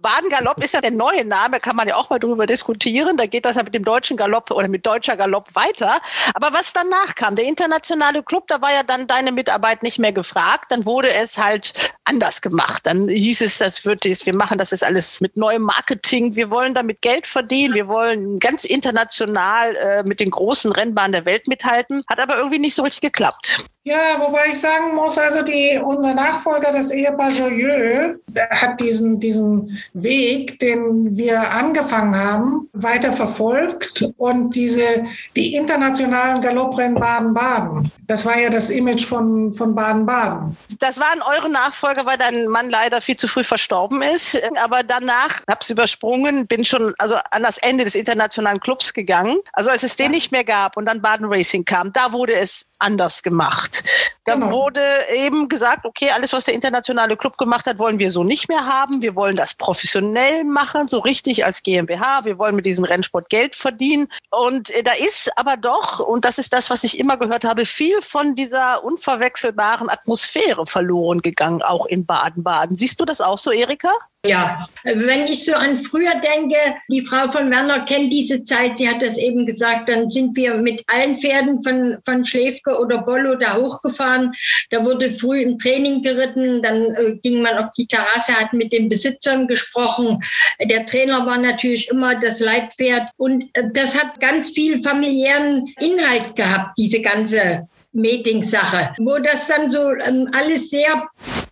Baden-Galopp 0.03 0.63
ist 0.63 0.75
ja 0.75 0.81
der 0.81 0.91
neue 0.91 1.25
Name, 1.25 1.61
kann 1.61 1.77
man 1.77 1.89
ja 1.89 1.97
auch 1.97 2.11
mal 2.11 2.19
drüber 2.19 2.47
diskutieren. 2.47 3.17
Da 3.17 3.27
geht 3.27 3.45
das 3.45 3.57
ja 3.57 3.63
mit 3.63 3.75
dem 3.75 3.85
deutschen 3.85 4.17
Galopp 4.17 4.51
oder 4.51 4.69
mit 4.69 4.87
deutscher 4.87 5.17
Galopp 5.17 5.49
weiter. 5.55 5.99
Aber 6.35 6.53
was 6.53 6.73
danach 6.73 7.15
kam, 7.15 7.37
der 7.37 7.47
internationale 7.47 8.23
Club, 8.23 8.49
da 8.49 8.61
war 8.61 8.73
ja 8.73 8.83
dann 8.83 9.07
deine 9.07 9.33
Mitarbeit 9.33 9.83
nicht 9.83 9.99
mehr 9.99 10.13
gefragt. 10.13 10.67
Dann 10.71 10.87
wurde 10.87 11.13
es 11.13 11.39
halt 11.39 11.73
anders 12.05 12.41
gemacht. 12.41 12.87
Dann 12.87 13.09
hieß 13.09 13.41
es, 13.43 13.59
das 13.59 13.85
wird 13.85 14.01
wir 14.05 14.35
machen 14.35 14.59
das 14.59 14.73
ist 14.73 14.85
alles 14.85 15.21
mit 15.21 15.37
neuem 15.37 15.63
Marketing. 15.63 16.37
Wir 16.37 16.51
wollen 16.51 16.75
damit 16.75 17.03
Geld 17.03 17.27
verdienen. 17.27 17.75
Wir 17.75 17.89
wollen 17.89 18.39
ganz 18.39 18.65
international 18.65 19.77
äh, 19.77 20.03
mit 20.03 20.21
den 20.21 20.31
großen 20.31 20.73
Rennbahnen 20.73 21.13
der 21.13 21.25
Welt 21.25 21.47
mithalten. 21.49 22.03
Hat 22.09 22.21
aber 22.21 22.37
irgendwie 22.37 22.59
nicht 22.59 22.75
so 22.75 22.83
richtig 22.83 23.03
geklappt. 23.03 23.65
Ja, 23.83 24.19
wobei 24.19 24.49
ich 24.53 24.61
sagen 24.61 24.95
muss, 24.95 25.17
also 25.17 25.43
die, 25.43 25.81
unser 25.83 26.13
Nachfolger, 26.13 26.71
das 26.71 26.91
Ehepaar 26.91 27.31
Joyeux, 27.31 28.19
hat 28.51 28.79
diesen, 28.79 29.19
diesen 29.19 29.83
Weg, 29.92 30.59
den 30.61 31.16
wir 31.16 31.53
angefangen 31.53 32.16
haben, 32.16 32.68
weiter 32.72 33.12
verfolgt 33.12 34.05
und 34.16 34.55
diese, 34.55 35.05
die 35.37 35.55
internationalen 35.55 36.40
Galopprennen 36.40 36.94
Baden-Baden. 36.94 37.90
Das 38.07 38.24
war 38.24 38.38
ja 38.38 38.50
das 38.50 38.70
Image 38.70 39.05
von, 39.05 39.53
von 39.53 39.74
Baden-Baden. 39.74 40.57
Das 40.79 40.98
waren 40.98 41.22
eure 41.22 41.50
Nachfolger, 41.50 42.07
weil 42.07 42.18
dein 42.18 42.46
Mann 42.46 42.70
leider 42.70 43.00
viel 43.00 43.16
zu 43.16 43.29
früh 43.29 43.44
verstorben 43.44 44.03
ist. 44.03 44.40
Aber 44.64 44.83
danach 44.83 45.42
hab's 45.48 45.70
übersprungen, 45.70 46.46
bin 46.46 46.64
schon 46.64 46.94
also 46.98 47.16
an 47.31 47.42
das 47.42 47.59
Ende 47.59 47.85
des 47.85 47.94
internationalen 47.94 48.61
Clubs 48.61 48.94
gegangen. 48.94 49.38
Also 49.53 49.70
als 49.70 49.83
es 49.83 49.96
den 49.96 50.12
nicht 50.12 50.33
mehr 50.33 50.44
gab 50.44 50.76
und 50.76 50.87
dann 50.87 51.03
Baden 51.03 51.26
Racing 51.26 51.64
kam, 51.64 51.92
da 51.92 52.12
wurde 52.12 52.35
es 52.35 52.70
anders 52.81 53.23
gemacht. 53.23 53.85
Da 54.25 54.35
genau. 54.35 54.51
wurde 54.51 54.83
eben 55.14 55.49
gesagt, 55.49 55.85
okay, 55.85 56.11
alles, 56.14 56.33
was 56.33 56.45
der 56.45 56.55
internationale 56.55 57.16
Club 57.16 57.38
gemacht 57.38 57.66
hat, 57.66 57.79
wollen 57.79 57.99
wir 57.99 58.11
so 58.11 58.23
nicht 58.23 58.49
mehr 58.49 58.66
haben. 58.66 59.03
Wir 59.03 59.14
wollen 59.14 59.37
das 59.37 59.55
professionell 59.55 60.45
machen, 60.45 60.88
so 60.88 60.99
richtig 60.99 61.45
als 61.45 61.62
GmbH. 61.62 62.25
Wir 62.25 62.38
wollen 62.38 62.55
mit 62.55 62.66
diesem 62.66 62.85
Rennsport 62.85 63.29
Geld 63.31 63.55
verdienen. 63.55 64.09
Und 64.31 64.71
äh, 64.71 64.83
da 64.83 64.93
ist 64.93 65.31
aber 65.37 65.57
doch, 65.57 66.01
und 66.01 66.25
das 66.25 66.38
ist 66.38 66.53
das, 66.53 66.71
was 66.71 66.85
ich 66.85 66.99
immer 66.99 67.16
gehört 67.16 67.45
habe, 67.45 67.66
viel 67.66 68.01
von 68.03 68.35
dieser 68.35 68.85
unverwechselbaren 68.85 69.88
Atmosphäre 69.88 70.66
verloren 70.66 71.23
gegangen, 71.23 71.62
auch 71.62 71.87
in 71.87 72.07
Baden-Baden. 72.07 72.77
Siehst 72.77 73.01
du 73.01 73.05
das 73.05 73.21
auch 73.21 73.38
so, 73.38 73.51
Erika? 73.51 73.90
Ja, 74.27 74.69
wenn 74.85 75.25
ich 75.25 75.47
so 75.47 75.55
an 75.55 75.79
früher 75.79 76.14
denke, 76.21 76.57
die 76.90 77.01
Frau 77.01 77.29
von 77.29 77.51
Werner 77.51 77.87
kennt 77.87 78.12
diese 78.12 78.45
Zeit, 78.45 78.77
sie 78.77 78.87
hat 78.87 79.01
das 79.01 79.16
eben 79.16 79.47
gesagt, 79.47 79.88
dann 79.88 80.11
sind 80.11 80.37
wir 80.37 80.57
mit 80.57 80.85
allen 80.88 81.16
Pferden 81.19 81.62
von, 81.62 81.97
von 82.05 82.27
Schläfke 82.71 82.79
oder 82.79 82.99
Bollo 83.03 83.35
da 83.37 83.57
hochgefahren. 83.57 84.33
Da 84.71 84.85
wurde 84.85 85.11
früh 85.11 85.41
im 85.41 85.59
Training 85.59 86.03
geritten, 86.03 86.63
dann 86.63 86.95
äh, 86.95 87.17
ging 87.23 87.43
man 87.43 87.59
auf 87.59 87.73
die 87.77 87.87
Terrasse, 87.87 88.33
hat 88.35 88.53
mit 88.53 88.73
den 88.73 88.89
Besitzern 88.89 89.47
gesprochen. 89.47 90.23
Der 90.63 90.87
Trainer 90.87 91.27
war 91.27 91.39
natürlich 91.39 91.89
immer 91.89 92.19
das 92.21 92.41
Leitpferd 92.41 93.11
und 93.17 93.45
äh, 93.55 93.65
das 93.73 93.99
hat 93.99 94.21
ganz 94.21 94.51
viel 94.51 94.83
familiären 94.83 95.67
Inhalt 95.81 96.37
gehabt, 96.37 96.79
diese 96.79 97.01
ganze 97.01 97.69
Meeting-Sache, 97.93 98.95
wo 98.99 99.19
das 99.19 99.49
dann 99.49 99.71
so 99.71 99.91
ähm, 99.93 100.29
alles 100.33 100.71
sehr 100.71 101.09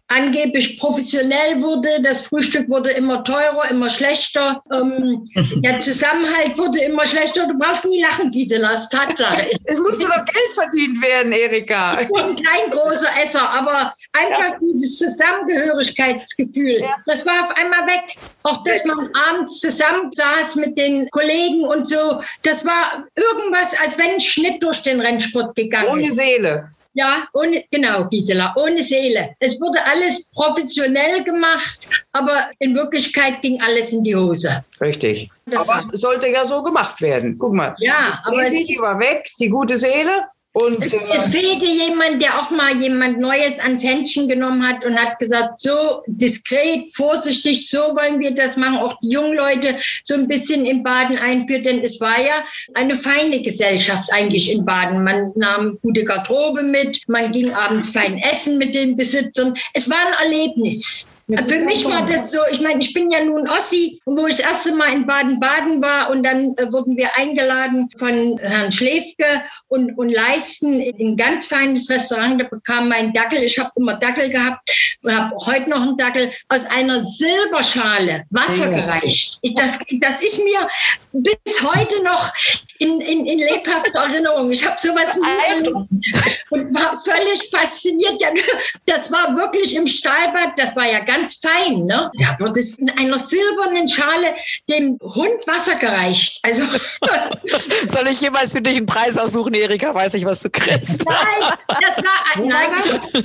angeblich 0.08 0.78
professionell 0.78 1.62
wurde. 1.62 2.02
Das 2.02 2.26
Frühstück 2.26 2.68
wurde 2.68 2.90
immer 2.90 3.22
teurer, 3.22 3.70
immer 3.70 3.88
schlechter. 3.88 4.60
Ähm, 4.72 5.30
der 5.62 5.80
Zusammenhalt 5.80 6.56
wurde 6.56 6.80
immer 6.80 7.06
schlechter. 7.06 7.46
Du 7.46 7.58
brauchst 7.58 7.84
nie 7.84 8.02
lachen, 8.02 8.30
Gisela, 8.30 8.70
das 8.70 8.84
ist 8.84 8.92
Tatsache. 8.92 9.50
es 9.64 9.78
musste 9.78 10.04
doch 10.04 10.24
Geld 10.24 10.52
verdient 10.54 11.00
werden, 11.02 11.32
Erika. 11.32 12.00
Ich 12.00 12.08
bin 12.08 12.42
kein 12.42 12.70
großer 12.70 13.08
Esser, 13.22 13.48
aber 13.48 13.92
einfach 14.12 14.52
ja. 14.52 14.58
dieses 14.60 14.96
Zusammengehörigkeitsgefühl, 14.96 16.80
ja. 16.80 16.94
das 17.06 17.24
war 17.26 17.44
auf 17.44 17.56
einmal 17.56 17.86
weg. 17.86 18.16
Auch 18.42 18.64
dass 18.64 18.84
man 18.84 19.10
abends 19.14 19.60
zusammen 19.60 20.10
saß 20.14 20.56
mit 20.56 20.78
den 20.78 21.08
Kollegen 21.10 21.64
und 21.64 21.88
so, 21.88 22.20
das 22.42 22.64
war 22.64 23.06
irgendwas, 23.14 23.78
als 23.82 23.98
wenn 23.98 24.14
ein 24.14 24.20
Schnitt 24.20 24.62
durch 24.62 24.82
den 24.82 25.00
Rennsport 25.00 25.54
gegangen 25.54 25.88
Ohne 25.88 26.02
ist. 26.02 26.06
Ohne 26.06 26.14
Seele. 26.14 26.70
Ja, 26.94 27.28
ohne, 27.32 27.64
genau, 27.70 28.08
Gisela, 28.08 28.52
ohne 28.56 28.82
Seele. 28.82 29.34
Es 29.38 29.60
wurde 29.60 29.84
alles 29.84 30.30
professionell 30.30 31.22
gemacht, 31.22 31.88
aber 32.12 32.50
in 32.58 32.74
Wirklichkeit 32.74 33.40
ging 33.42 33.60
alles 33.60 33.92
in 33.92 34.02
die 34.02 34.16
Hose. 34.16 34.64
Richtig. 34.80 35.30
Das 35.46 35.68
aber 35.68 35.88
es 35.92 36.00
sollte 36.00 36.28
ja 36.28 36.46
so 36.46 36.62
gemacht 36.62 37.00
werden. 37.00 37.38
Guck 37.38 37.52
mal. 37.52 37.74
Ja, 37.78 38.20
aber. 38.24 38.48
Die 38.50 38.78
war 38.80 38.98
weg, 38.98 39.28
die 39.38 39.48
gute 39.48 39.76
Seele. 39.76 40.24
Und, 40.52 40.84
es, 40.84 40.92
äh, 40.92 40.98
es, 41.14 41.26
fehlte 41.26 41.66
jemand, 41.66 42.22
der 42.22 42.40
auch 42.40 42.50
mal 42.50 42.74
jemand 42.80 43.20
Neues 43.20 43.58
ans 43.60 43.84
Händchen 43.84 44.28
genommen 44.28 44.66
hat 44.66 44.84
und 44.84 44.98
hat 44.98 45.18
gesagt, 45.18 45.60
so 45.60 46.02
diskret, 46.06 46.90
vorsichtig, 46.94 47.68
so 47.68 47.78
wollen 47.78 48.18
wir 48.18 48.32
das 48.32 48.56
machen. 48.56 48.78
Auch 48.78 48.98
die 49.00 49.10
jungen 49.10 49.36
Leute 49.36 49.76
so 50.02 50.14
ein 50.14 50.26
bisschen 50.26 50.64
in 50.64 50.82
Baden 50.82 51.18
einführt, 51.18 51.66
denn 51.66 51.80
es 51.80 52.00
war 52.00 52.20
ja 52.20 52.44
eine 52.74 52.96
feine 52.96 53.42
Gesellschaft 53.42 54.10
eigentlich 54.12 54.50
in 54.50 54.64
Baden. 54.64 55.04
Man 55.04 55.32
nahm 55.36 55.78
gute 55.82 56.04
Garderobe 56.04 56.62
mit, 56.62 57.02
man 57.08 57.30
ging 57.30 57.52
abends 57.52 57.90
fein 57.90 58.18
essen 58.18 58.58
mit 58.58 58.74
den 58.74 58.96
Besitzern. 58.96 59.54
Es 59.74 59.88
war 59.90 59.98
ein 59.98 60.30
Erlebnis. 60.30 61.06
Jetzt 61.30 61.52
Für 61.52 61.60
mich 61.60 61.84
war 61.84 62.06
das 62.06 62.30
so, 62.30 62.38
ich 62.50 62.62
meine, 62.62 62.80
ich 62.80 62.94
bin 62.94 63.10
ja 63.10 63.22
nun 63.22 63.46
Ossi, 63.50 64.00
wo 64.06 64.26
ich 64.26 64.38
das 64.38 64.46
erste 64.46 64.72
Mal 64.72 64.94
in 64.94 65.06
Baden-Baden 65.06 65.82
war 65.82 66.08
und 66.08 66.22
dann 66.22 66.54
äh, 66.56 66.72
wurden 66.72 66.96
wir 66.96 67.14
eingeladen 67.16 67.90
von 67.98 68.38
Herrn 68.38 68.72
Schläfke 68.72 69.42
und, 69.66 69.92
und 69.98 70.08
Leisten 70.08 70.80
in 70.80 71.08
ein 71.08 71.16
ganz 71.16 71.44
feines 71.44 71.90
Restaurant. 71.90 72.40
Da 72.40 72.46
bekam 72.48 72.88
mein 72.88 73.12
Dackel, 73.12 73.42
ich 73.42 73.58
habe 73.58 73.70
immer 73.76 73.96
Dackel 73.96 74.30
gehabt 74.30 74.70
und 75.02 75.14
habe 75.14 75.36
heute 75.44 75.68
noch 75.68 75.82
einen 75.82 75.98
Dackel, 75.98 76.30
aus 76.48 76.64
einer 76.64 77.04
Silberschale 77.04 78.24
Wasser 78.30 78.70
ja. 78.70 78.80
gereicht. 78.80 79.38
Ich, 79.42 79.54
das, 79.54 79.78
das 80.00 80.22
ist 80.22 80.42
mir 80.42 80.66
bis 81.22 81.62
heute 81.62 82.02
noch 82.02 82.32
in, 82.78 83.00
in, 83.00 83.26
in 83.26 83.38
lebhafter 83.38 83.98
Erinnerung. 83.98 84.50
Ich 84.50 84.64
habe 84.66 84.76
sowas 84.80 85.16
nie 85.16 85.70
und 86.50 86.74
war 86.74 87.00
völlig 87.04 87.50
fasziniert. 87.50 88.20
Ja, 88.20 88.28
das 88.86 89.10
war 89.10 89.34
wirklich 89.36 89.74
im 89.74 89.86
Stahlbad, 89.86 90.58
das 90.58 90.74
war 90.76 90.86
ja 90.86 91.00
ganz 91.00 91.36
fein. 91.36 91.86
Ne? 91.86 92.10
Da 92.18 92.36
wurde 92.38 92.60
es 92.60 92.78
in 92.78 92.90
einer 92.90 93.18
silbernen 93.18 93.88
Schale 93.88 94.34
dem 94.68 94.98
Hund 95.02 95.46
Wasser 95.46 95.76
gereicht. 95.76 96.38
Also 96.42 96.62
Soll 97.88 98.06
ich 98.08 98.20
jemals 98.20 98.52
für 98.52 98.62
dich 98.62 98.76
einen 98.76 98.86
Preis 98.86 99.18
aussuchen, 99.18 99.54
Erika? 99.54 99.94
Weiß 99.94 100.14
ich, 100.14 100.24
was 100.24 100.42
du 100.42 100.50
kriegst. 100.50 101.04
Nein, 101.04 101.52
das 101.68 102.04
war, 102.04 102.44
nein, 102.44 102.70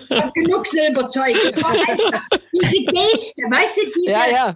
das 0.10 0.34
genug 0.34 0.68
Silberzeug. 0.68 1.38
Das 1.44 1.64
war 1.64 1.72
einfach 1.72 2.22
diese 2.52 2.84
Geste, 2.86 3.44
weißt 3.50 3.78
du, 3.78 4.00
diese, 4.00 4.12
ja, 4.12 4.24
ja. 4.32 4.56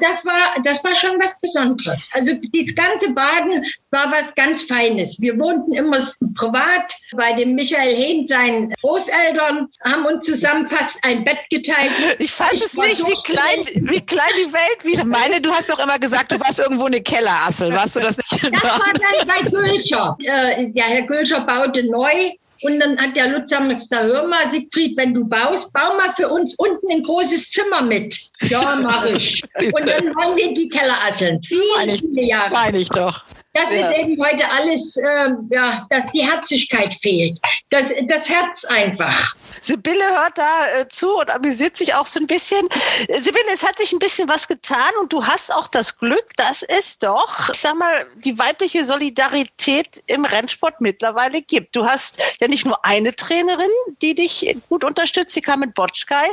Das, 0.00 0.24
war, 0.24 0.62
das 0.64 0.82
war 0.84 0.94
schon 0.94 1.18
was 1.20 1.32
Besonderes. 1.40 2.10
Also 2.12 2.32
das 2.34 2.74
ganze 2.78 3.10
Baden 3.12 3.64
war 3.90 4.10
was 4.12 4.34
ganz 4.34 4.62
Feines. 4.62 5.20
Wir 5.20 5.38
wohnten 5.38 5.74
immer 5.74 5.98
privat 6.34 6.94
bei 7.16 7.32
dem 7.32 7.54
Michael 7.54 7.94
Hehn, 7.94 8.26
seinen 8.26 8.72
Großeltern, 8.80 9.68
haben 9.84 10.06
uns 10.06 10.24
zusammen 10.24 10.66
fast 10.66 10.98
ein 11.04 11.24
Bett 11.24 11.38
geteilt. 11.50 11.90
Ich 12.18 12.30
fasse 12.30 12.64
es 12.64 12.74
nicht, 12.74 13.04
wie 13.06 13.32
klein, 13.32 13.66
wie 13.90 14.00
klein 14.00 14.32
die 14.38 14.52
Welt 14.52 14.84
wie 14.84 14.92
Ich 14.92 15.04
meine, 15.04 15.40
du 15.40 15.50
hast 15.50 15.70
doch 15.70 15.78
immer 15.78 15.98
gesagt, 15.98 16.32
du 16.32 16.40
warst 16.40 16.58
irgendwo 16.60 16.86
eine 16.86 17.00
Kellerassel. 17.00 17.72
Warst 17.72 17.96
du 17.96 18.00
das 18.00 18.16
nicht? 18.16 18.44
Das 18.44 18.80
war 18.80 18.92
dann 18.92 19.26
bei 19.26 19.42
Gülscher. 19.50 20.16
Äh, 20.20 20.72
der 20.72 20.84
Herr 20.84 21.02
Gülscher 21.02 21.40
baute 21.40 21.82
neu 21.90 22.32
und 22.62 22.80
dann 22.80 22.98
hat 22.98 23.16
der 23.16 23.28
Lutz 23.28 23.50
gesagt, 23.50 23.90
hör 23.92 24.26
mal, 24.26 24.50
Siegfried, 24.50 24.96
wenn 24.96 25.14
du 25.14 25.24
baust, 25.24 25.72
bau 25.72 25.96
mal 25.96 26.12
für 26.16 26.28
uns 26.28 26.54
unten 26.56 26.90
ein 26.90 27.02
großes 27.02 27.50
Zimmer 27.50 27.82
mit. 27.82 28.18
Ja, 28.48 28.76
mache 28.76 29.10
ich. 29.10 29.42
Und 29.58 29.86
dann 29.86 30.14
waren 30.14 30.36
wir 30.36 30.54
die 30.54 30.68
Kellerasseln. 30.68 31.40
Viele, 31.42 31.96
viele 31.98 32.24
Jahre. 32.24 32.50
Meine 32.52 32.78
ich 32.78 32.88
doch. 32.88 33.24
Das 33.54 33.72
ja. 33.72 33.80
ist 33.80 33.98
eben 33.98 34.22
heute 34.22 34.48
alles, 34.48 34.96
äh, 34.96 35.30
ja, 35.50 35.86
dass 35.90 36.12
die 36.12 36.22
Herzlichkeit 36.22 36.94
fehlt. 36.94 37.38
Das, 37.70 37.92
das 38.08 38.28
Herz 38.28 38.64
einfach. 38.64 39.36
Sibylle 39.60 40.04
hört 40.08 40.38
da 40.38 40.78
äh, 40.78 40.88
zu 40.88 41.18
und 41.18 41.30
amüsiert 41.30 41.76
sich 41.76 41.94
auch 41.94 42.06
so 42.06 42.20
ein 42.20 42.26
bisschen. 42.26 42.66
Sibylle, 43.08 43.44
es 43.52 43.62
hat 43.62 43.78
sich 43.78 43.92
ein 43.92 43.98
bisschen 43.98 44.28
was 44.28 44.48
getan 44.48 44.92
und 45.00 45.12
du 45.12 45.26
hast 45.26 45.52
auch 45.52 45.68
das 45.68 45.98
Glück, 45.98 46.36
dass 46.36 46.62
es 46.62 46.98
doch, 46.98 47.50
ich 47.50 47.60
sag 47.60 47.76
mal, 47.76 48.06
die 48.16 48.38
weibliche 48.38 48.84
Solidarität 48.84 50.02
im 50.06 50.24
Rennsport 50.24 50.80
mittlerweile 50.80 51.42
gibt. 51.42 51.74
Du 51.74 51.86
hast 51.86 52.22
ja 52.40 52.48
nicht 52.48 52.64
nur 52.64 52.84
eine 52.84 53.14
Trainerin, 53.14 53.68
die 54.02 54.14
dich 54.14 54.56
gut 54.68 54.84
unterstützt, 54.84 55.34
sie 55.34 55.40
kam 55.40 55.60
mit 55.60 55.74
Botschkai. 55.74 56.26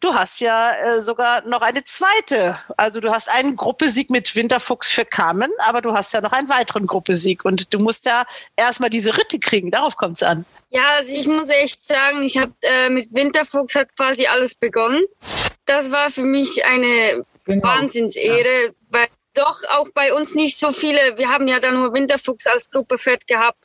Du 0.00 0.14
hast 0.14 0.40
ja 0.40 0.72
äh, 0.72 1.02
sogar 1.02 1.42
noch 1.46 1.60
eine 1.60 1.84
zweite. 1.84 2.58
Also 2.76 3.00
du 3.00 3.10
hast 3.10 3.28
einen 3.28 3.56
Gruppesieg 3.56 4.10
mit 4.10 4.34
Winterfuchs 4.36 4.88
für 4.88 5.04
Kamen, 5.04 5.50
aber 5.66 5.82
du 5.82 5.92
hast 5.92 6.12
ja 6.12 6.20
noch 6.20 6.32
einen 6.32 6.48
weiteren 6.48 6.68
weiteren 6.68 6.86
Gruppesieg. 6.86 7.44
Und 7.44 7.72
du 7.72 7.78
musst 7.78 8.06
ja 8.06 8.24
erstmal 8.56 8.90
diese 8.90 9.16
Ritte 9.16 9.38
kriegen, 9.38 9.70
darauf 9.70 9.96
kommt 9.96 10.16
es 10.16 10.22
an. 10.22 10.44
Ja, 10.70 10.96
also 10.96 11.14
ich 11.14 11.26
muss 11.26 11.48
echt 11.48 11.86
sagen, 11.86 12.22
ich 12.22 12.36
habe 12.36 12.52
äh, 12.60 12.90
mit 12.90 13.08
Winterfuchs 13.14 13.74
hat 13.74 13.94
quasi 13.96 14.26
alles 14.26 14.54
begonnen. 14.54 15.04
Das 15.64 15.90
war 15.90 16.10
für 16.10 16.24
mich 16.24 16.64
eine 16.64 17.24
genau. 17.44 17.66
Wahnsinnsehre, 17.66 18.66
ja. 18.66 18.70
weil 18.90 19.06
doch 19.34 19.62
auch 19.70 19.88
bei 19.94 20.12
uns 20.12 20.34
nicht 20.34 20.58
so 20.58 20.72
viele, 20.72 21.16
wir 21.16 21.28
haben 21.28 21.46
ja 21.48 21.60
da 21.60 21.70
nur 21.70 21.94
Winterfuchs 21.94 22.46
als 22.46 22.70
Gruppe 22.70 22.98
fett 22.98 23.26
gehabt. 23.26 23.58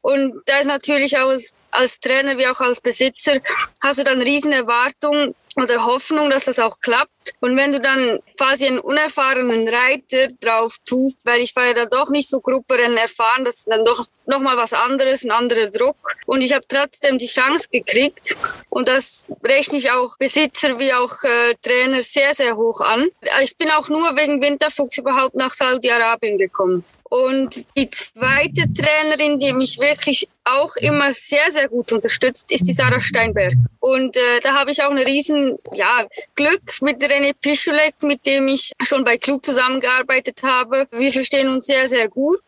Und 0.00 0.42
da 0.46 0.58
ist 0.58 0.66
natürlich 0.66 1.18
auch 1.18 1.28
als, 1.28 1.54
als 1.70 2.00
Trainer 2.00 2.38
wie 2.38 2.46
auch 2.46 2.60
als 2.60 2.80
Besitzer, 2.80 3.38
hast 3.82 3.98
du 3.98 4.04
dann 4.04 4.22
riesen 4.22 4.52
Erwartungen 4.52 5.34
oder 5.56 5.84
Hoffnung, 5.84 6.30
dass 6.30 6.44
das 6.44 6.58
auch 6.58 6.80
klappt. 6.80 7.10
Und 7.40 7.56
wenn 7.56 7.72
du 7.72 7.80
dann 7.80 8.20
quasi 8.36 8.66
einen 8.66 8.78
unerfahrenen 8.78 9.68
Reiter 9.68 10.32
drauf 10.40 10.76
tust, 10.84 11.26
weil 11.26 11.40
ich 11.40 11.54
war 11.56 11.66
ja 11.66 11.74
da 11.74 11.86
doch 11.86 12.10
nicht 12.10 12.28
so 12.28 12.40
Grupperennen 12.40 12.96
erfahren, 12.96 13.44
das 13.44 13.58
ist 13.58 13.68
dann 13.70 13.84
doch 13.84 14.06
nochmal 14.26 14.56
was 14.56 14.72
anderes, 14.72 15.24
ein 15.24 15.30
anderer 15.30 15.66
Druck. 15.66 15.96
Und 16.26 16.40
ich 16.40 16.52
habe 16.52 16.64
trotzdem 16.68 17.18
die 17.18 17.26
Chance 17.26 17.68
gekriegt. 17.70 18.36
Und 18.68 18.88
das 18.88 19.26
rechne 19.44 19.78
ich 19.78 19.90
auch 19.90 20.16
Besitzer 20.18 20.78
wie 20.78 20.92
auch 20.92 21.22
äh, 21.24 21.54
Trainer 21.62 22.02
sehr, 22.02 22.34
sehr 22.34 22.56
hoch 22.56 22.80
an. 22.80 23.08
Ich 23.42 23.56
bin 23.56 23.70
auch 23.70 23.88
nur 23.88 24.16
wegen 24.16 24.42
Winterfuchs 24.42 24.98
überhaupt 24.98 25.34
nach 25.34 25.52
Saudi-Arabien 25.52 26.38
gekommen. 26.38 26.84
Und 27.10 27.64
die 27.76 27.90
zweite 27.90 28.72
Trainerin, 28.72 29.40
die 29.40 29.52
mich 29.52 29.80
wirklich 29.80 30.28
auch 30.44 30.76
immer 30.76 31.12
sehr, 31.12 31.50
sehr 31.50 31.68
gut 31.68 31.92
unterstützt, 31.92 32.50
ist 32.50 32.66
die 32.66 32.72
Sarah 32.72 33.00
Steinberg. 33.00 33.54
Und 33.78 34.16
äh, 34.16 34.40
da 34.42 34.54
habe 34.54 34.70
ich 34.70 34.82
auch 34.82 34.90
ein 34.90 34.98
riesen 34.98 35.58
ja, 35.72 36.06
Glück 36.34 36.80
mit 36.80 37.02
René 37.02 37.32
Pischulek, 37.38 38.02
mit 38.02 38.26
dem 38.26 38.48
ich 38.48 38.72
schon 38.82 39.04
bei 39.04 39.16
Klug 39.16 39.44
zusammengearbeitet 39.44 40.42
habe. 40.42 40.86
Wir 40.92 41.12
verstehen 41.12 41.48
uns 41.48 41.66
sehr, 41.66 41.88
sehr 41.88 42.08
gut. 42.08 42.42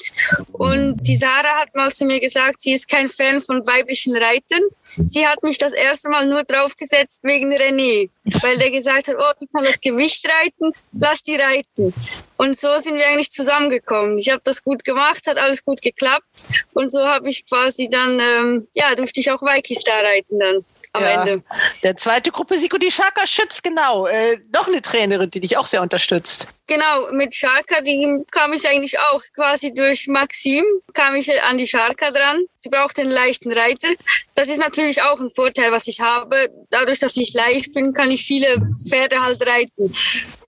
Und 0.52 0.96
die 0.96 1.16
Sarah 1.16 1.60
hat 1.60 1.74
mal 1.74 1.92
zu 1.92 2.04
mir 2.04 2.20
gesagt, 2.20 2.60
sie 2.60 2.72
ist 2.72 2.88
kein 2.88 3.08
Fan 3.08 3.40
von 3.40 3.66
weiblichen 3.66 4.16
Reitern. 4.16 4.62
Sie 4.82 5.26
hat 5.26 5.42
mich 5.42 5.58
das 5.58 5.72
erste 5.72 6.08
Mal 6.08 6.26
nur 6.26 6.44
draufgesetzt 6.44 7.24
wegen 7.24 7.52
René, 7.52 8.10
weil 8.42 8.58
der 8.58 8.70
gesagt 8.70 9.08
hat, 9.08 9.16
oh, 9.18 9.32
die 9.40 9.46
kann 9.46 9.64
das 9.64 9.80
Gewicht 9.80 10.26
reiten, 10.28 10.72
lass 10.92 11.22
die 11.22 11.36
reiten. 11.36 11.94
Und 12.36 12.58
so 12.58 12.68
sind 12.80 12.96
wir 12.96 13.06
eigentlich 13.06 13.30
zusammengekommen. 13.30 14.18
Ich 14.18 14.30
habe 14.30 14.42
das 14.44 14.62
gut 14.62 14.84
gemacht, 14.84 15.26
hat 15.26 15.38
alles 15.38 15.64
gut 15.64 15.80
geklappt. 15.80 16.64
Und 16.72 16.90
so 16.90 17.06
habe 17.06 17.28
ich 17.28 17.46
quasi 17.46 17.81
dann, 17.88 18.20
ähm, 18.20 18.68
ja, 18.74 18.94
durfte 18.94 19.20
ich 19.20 19.30
auch 19.30 19.42
Waikistar 19.42 20.02
reiten 20.04 20.38
dann 20.38 20.64
am 20.92 21.02
ja. 21.02 21.22
Ende. 21.22 21.42
Der 21.82 21.96
zweite 21.96 22.30
Gruppe 22.30 22.56
Siko, 22.56 22.76
die 22.76 22.90
Shaka 22.90 23.26
Schütz, 23.26 23.62
genau. 23.62 24.06
Äh, 24.06 24.38
noch 24.52 24.68
eine 24.68 24.82
Trainerin, 24.82 25.30
die 25.30 25.40
dich 25.40 25.56
auch 25.56 25.66
sehr 25.66 25.82
unterstützt. 25.82 26.48
Genau, 26.66 27.10
mit 27.12 27.34
Scharka, 27.34 27.80
die 27.80 28.24
kam 28.30 28.52
ich 28.52 28.66
eigentlich 28.66 28.98
auch 28.98 29.22
quasi 29.34 29.74
durch 29.74 30.06
Maxim, 30.06 30.64
kam 30.94 31.14
ich 31.14 31.42
an 31.42 31.58
die 31.58 31.66
Scharka 31.66 32.10
dran. 32.10 32.44
Sie 32.60 32.68
braucht 32.68 32.98
einen 32.98 33.10
leichten 33.10 33.52
Reiter. 33.52 33.88
Das 34.34 34.48
ist 34.48 34.58
natürlich 34.58 35.02
auch 35.02 35.20
ein 35.20 35.30
Vorteil, 35.30 35.72
was 35.72 35.86
ich 35.88 36.00
habe. 36.00 36.48
Dadurch, 36.70 36.98
dass 36.98 37.16
ich 37.16 37.34
leicht 37.34 37.72
bin, 37.72 37.92
kann 37.92 38.10
ich 38.10 38.24
viele 38.24 38.56
Pferde 38.88 39.22
halt 39.22 39.46
reiten. 39.46 39.94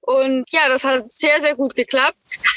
Und 0.07 0.45
ja, 0.51 0.69
das 0.69 0.85
hat 0.85 1.11
sehr, 1.11 1.41
sehr 1.41 1.55
gut 1.55 1.75
geklappt. 1.75 2.17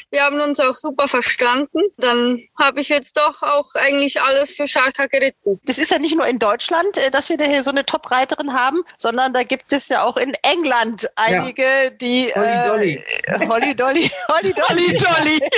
Wir 0.09 0.23
haben 0.23 0.39
uns 0.41 0.59
auch 0.59 0.75
super 0.75 1.07
verstanden. 1.07 1.79
Dann 1.97 2.43
habe 2.59 2.81
ich 2.81 2.89
jetzt 2.89 3.17
doch 3.17 3.41
auch 3.41 3.73
eigentlich 3.75 4.21
alles 4.21 4.55
für 4.55 4.67
Scharka 4.67 5.07
geritten. 5.07 5.59
Das 5.63 5.77
ist 5.77 5.91
ja 5.91 5.99
nicht 5.99 6.15
nur 6.15 6.27
in 6.27 6.39
Deutschland, 6.39 6.97
äh, 6.97 7.09
dass 7.09 7.29
wir 7.29 7.37
da 7.37 7.45
hier 7.45 7.63
so 7.63 7.71
eine 7.71 7.85
Top-Reiterin 7.85 8.53
haben, 8.53 8.83
sondern 8.97 9.33
da 9.33 9.43
gibt 9.43 9.71
es 9.71 9.87
ja 9.87 10.03
auch 10.03 10.17
in 10.17 10.33
England 10.43 11.09
einige, 11.15 11.63
ja. 11.63 11.89
die 11.89 12.31
Holly 12.35 12.47
äh, 12.47 12.67
Dolly. 12.67 13.03
Holly 13.47 13.75
Dolly. 13.75 14.11
Holly 14.29 14.53
Dolly. 14.53 14.97
Dolly. 14.97 15.39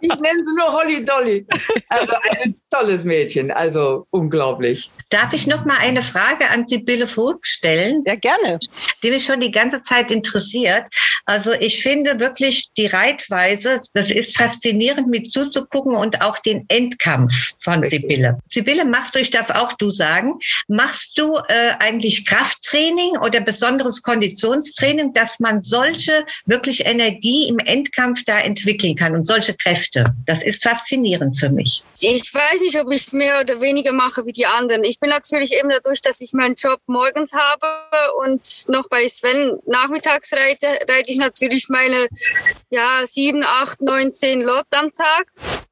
Ich 0.00 0.20
nenne 0.20 0.44
sie 0.44 0.54
nur 0.54 0.72
Holly 0.72 1.04
Dolly. 1.04 1.46
Also 1.88 2.14
ein 2.42 2.60
tolles 2.70 3.04
Mädchen, 3.04 3.50
also 3.50 4.06
unglaublich. 4.10 4.90
Darf 5.10 5.32
ich 5.32 5.46
noch 5.46 5.64
mal 5.64 5.78
eine 5.78 6.02
Frage 6.02 6.50
an 6.50 6.66
Sibylle 6.66 7.06
Vogt 7.06 7.46
stellen? 7.46 8.02
Ja, 8.06 8.16
gerne. 8.16 8.58
Die 9.02 9.10
mich 9.10 9.24
schon 9.24 9.40
die 9.40 9.50
ganze 9.50 9.82
Zeit 9.82 10.10
interessiert. 10.10 10.84
Also 11.26 11.52
ich 11.52 11.82
finde 11.82 12.20
wirklich 12.20 12.68
die 12.76 12.86
Reitweise, 12.86 13.80
das 13.94 14.10
ist 14.10 14.36
faszinierend 14.36 15.08
mit 15.08 15.30
zuzugucken 15.30 15.94
und 15.94 16.20
auch 16.20 16.38
den 16.38 16.64
Endkampf 16.68 17.54
von 17.58 17.80
Richtig. 17.80 18.02
Sibylle. 18.02 18.38
Sibylle, 18.46 18.84
machst 18.84 19.14
du, 19.14 19.20
ich 19.20 19.30
darf 19.30 19.50
auch 19.50 19.72
du 19.74 19.90
sagen, 19.90 20.38
machst 20.68 21.18
du 21.18 21.36
äh, 21.48 21.72
eigentlich 21.78 22.26
Krafttraining 22.26 23.18
oder 23.18 23.40
besonderes 23.40 24.02
Konditionstraining, 24.02 25.12
dass 25.12 25.38
man 25.40 25.62
solche 25.62 26.24
wirklich 26.46 26.84
Energie 26.84 27.48
im 27.48 27.58
Endkampf 27.58 28.24
da 28.24 28.40
entwickeln 28.40 28.96
kann 28.96 29.14
und 29.14 29.24
solche 29.24 29.54
Kräfte? 29.54 30.04
Das 30.26 30.42
ist 30.42 30.62
faszinierend 30.62 31.38
für 31.38 31.50
mich. 31.50 31.82
Ich 32.00 32.34
weiß 32.34 32.60
nicht, 32.60 32.78
ob 32.78 32.92
ich 32.92 33.12
mehr 33.12 33.40
oder 33.40 33.60
weniger 33.60 33.92
mache 33.92 34.26
wie 34.26 34.32
die 34.32 34.46
anderen. 34.46 34.84
Ich 34.84 34.93
bin 34.98 35.10
natürlich 35.10 35.52
eben 35.54 35.70
dadurch, 35.70 36.00
dass 36.00 36.20
ich 36.20 36.32
meinen 36.32 36.54
Job 36.54 36.80
morgens 36.86 37.32
habe 37.32 37.66
und 38.24 38.68
noch 38.68 38.88
bei 38.88 39.08
Sven 39.08 39.58
nachmittags 39.66 40.32
reite, 40.32 40.66
reite 40.88 41.10
ich 41.10 41.18
natürlich 41.18 41.68
meine 41.68 42.08
ja, 42.70 43.02
sieben, 43.06 43.44
acht, 43.44 43.80
neun, 43.80 44.12
zehn 44.12 44.40
Lot 44.40 44.66
am 44.70 44.92
Tag. 44.92 45.26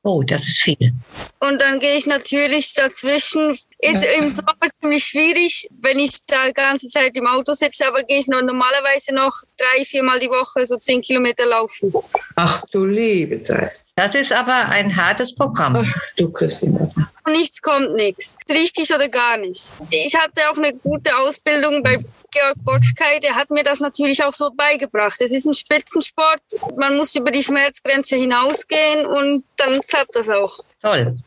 Oh, 0.04 0.22
das 0.22 0.42
ist 0.48 0.62
viel. 0.62 0.92
Und 1.38 1.62
dann 1.62 1.78
gehe 1.78 1.96
ich 1.96 2.06
natürlich 2.06 2.74
dazwischen. 2.74 3.58
Ist 3.78 4.04
im 4.18 4.28
Sommer 4.28 4.54
ziemlich 4.80 5.04
schwierig, 5.04 5.68
wenn 5.80 5.98
ich 5.98 6.24
da 6.26 6.46
die 6.46 6.52
ganze 6.52 6.88
Zeit 6.88 7.16
im 7.16 7.26
Auto 7.26 7.54
sitze, 7.54 7.86
aber 7.86 8.02
gehe 8.02 8.18
ich 8.18 8.28
noch 8.28 8.42
normalerweise 8.42 9.12
noch 9.14 9.32
drei, 9.56 9.84
viermal 9.84 10.20
die 10.20 10.28
Woche 10.28 10.64
so 10.66 10.76
zehn 10.76 11.02
Kilometer 11.02 11.46
laufen. 11.46 11.92
Ach 12.36 12.62
du 12.70 12.84
liebe 12.84 13.42
Zeit. 13.42 13.72
Das 13.96 14.14
ist 14.14 14.32
aber 14.32 14.68
ein 14.68 14.96
hartes 14.96 15.34
Programm. 15.34 15.76
Ach, 15.76 15.92
du 16.16 16.30
Christine. 16.30 16.90
Nichts 17.26 17.62
kommt 17.62 17.94
nichts. 17.94 18.36
Richtig 18.48 18.92
oder 18.94 19.08
gar 19.08 19.36
nicht. 19.36 19.74
Ich 19.90 20.14
hatte 20.14 20.50
auch 20.50 20.56
eine 20.56 20.74
gute 20.74 21.16
Ausbildung 21.16 21.82
bei 21.82 21.98
Georg 22.32 22.54
Botschkei, 22.64 23.18
der 23.18 23.34
hat 23.34 23.50
mir 23.50 23.62
das 23.62 23.80
natürlich 23.80 24.24
auch 24.24 24.32
so 24.32 24.50
beigebracht. 24.50 25.20
Es 25.20 25.32
ist 25.32 25.46
ein 25.46 25.54
Spitzensport. 25.54 26.40
Man 26.76 26.96
muss 26.96 27.14
über 27.14 27.30
die 27.30 27.42
Schmerzgrenze 27.42 28.16
hinausgehen 28.16 29.06
und 29.06 29.44
dann 29.56 29.80
klappt 29.82 30.16
das 30.16 30.28
auch. 30.30 30.58
Toll. 30.80 31.18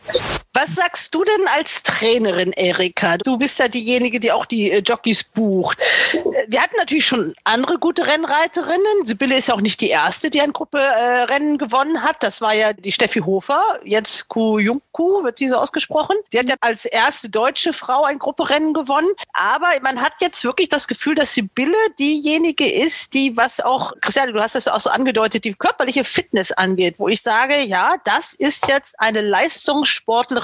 Was 0.56 0.74
sagst 0.74 1.14
du 1.14 1.22
denn 1.26 1.48
als 1.54 1.84
Trainerin, 1.84 2.54
Erika? 2.54 3.18
Du 3.18 3.38
bist 3.38 3.60
ja 3.60 3.68
diejenige, 3.68 4.22
die 4.22 4.32
auch 4.32 4.46
die 4.46 4.72
äh, 4.72 4.80
Jockeys 4.80 5.22
bucht. 5.22 5.78
Äh, 6.14 6.46
wir 6.48 6.62
hatten 6.62 6.78
natürlich 6.78 7.06
schon 7.06 7.36
andere 7.44 7.78
gute 7.78 8.08
Rennreiterinnen. 8.08 9.04
Sibylle 9.04 9.36
ist 9.36 9.50
ja 9.50 9.56
auch 9.56 9.60
nicht 9.60 9.82
die 9.82 9.90
erste, 9.90 10.30
die 10.30 10.40
ein 10.40 10.54
Gruppe 10.54 10.80
äh, 10.80 11.58
gewonnen 11.58 12.02
hat. 12.04 12.24
Das 12.24 12.40
war 12.40 12.56
ja 12.56 12.72
die 12.72 12.94
Steffi 12.94 13.20
Hofer, 13.20 13.62
jetzt 13.84 14.30
Kujunku, 14.30 15.26
wird 15.26 15.40
sie 15.40 15.50
so 15.50 15.58
ausgesprochen. 15.58 16.16
Die 16.32 16.40
hat 16.40 16.48
ja 16.48 16.56
als 16.62 16.86
erste 16.86 17.28
deutsche 17.28 17.74
Frau 17.74 18.06
ein 18.06 18.18
Grupperennen 18.18 18.74
gewonnen. 18.74 19.12
Aber 19.34 19.68
man 19.82 20.00
hat 20.00 20.14
jetzt 20.22 20.46
wirklich 20.46 20.70
das 20.70 20.88
Gefühl, 20.88 21.16
dass 21.16 21.34
Sibylle 21.34 21.76
diejenige 22.00 22.72
ist, 22.72 23.14
die 23.14 23.36
was 23.36 23.60
auch, 23.60 23.92
Christiane, 24.00 24.32
du 24.32 24.40
hast 24.40 24.56
das 24.56 24.70
auch 24.70 24.80
so 24.80 24.90
angedeutet, 24.90 25.44
die 25.44 25.54
körperliche 25.54 26.06
Fitness 26.06 26.54
angeht, 26.54 26.96
wo 26.98 27.10
ich 27.10 27.22
sage, 27.22 27.60
ja, 27.60 27.96
das 28.06 28.34
ist 28.34 28.70
jetzt 28.70 28.98
eine 29.02 29.20
Leistung 29.20 29.84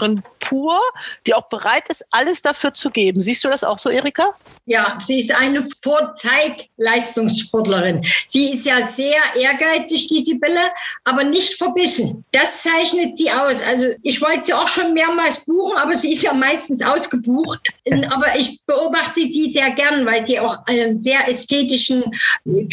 Leistungssportlerin 0.01 0.23
pur, 0.39 0.79
die 1.25 1.33
auch 1.33 1.49
bereit 1.49 1.89
ist, 1.89 2.05
alles 2.11 2.41
dafür 2.41 2.73
zu 2.73 2.89
geben. 2.89 3.19
Siehst 3.21 3.41
du 3.43 3.47
das 3.47 3.63
auch 3.63 3.77
so, 3.77 3.89
Erika? 3.89 4.33
Ja, 4.65 4.99
sie 5.05 5.21
ist 5.21 5.31
eine 5.33 5.65
Vorzeig-Leistungssportlerin. 5.81 8.05
Sie 8.27 8.53
ist 8.53 8.65
ja 8.65 8.85
sehr 8.87 9.21
ehrgeizig, 9.35 10.07
die 10.07 10.23
Sibylle, 10.23 10.71
aber 11.03 11.23
nicht 11.23 11.53
verbissen. 11.55 12.25
Das 12.31 12.63
zeichnet 12.63 13.17
sie 13.17 13.29
aus. 13.31 13.61
Also 13.61 13.89
ich 14.03 14.21
wollte 14.21 14.45
sie 14.45 14.53
auch 14.53 14.67
schon 14.67 14.93
mehrmals 14.93 15.45
buchen, 15.45 15.77
aber 15.77 15.95
sie 15.95 16.11
ist 16.13 16.23
ja 16.23 16.33
meistens 16.33 16.83
ausgebucht. 16.83 17.69
Aber 18.09 18.35
ich 18.37 18.61
beobachte 18.65 19.21
sie 19.21 19.51
sehr 19.51 19.71
gern, 19.71 20.05
weil 20.05 20.25
sie 20.25 20.39
auch 20.39 20.57
einen 20.67 20.97
sehr 20.97 21.27
ästhetischen, 21.27 22.03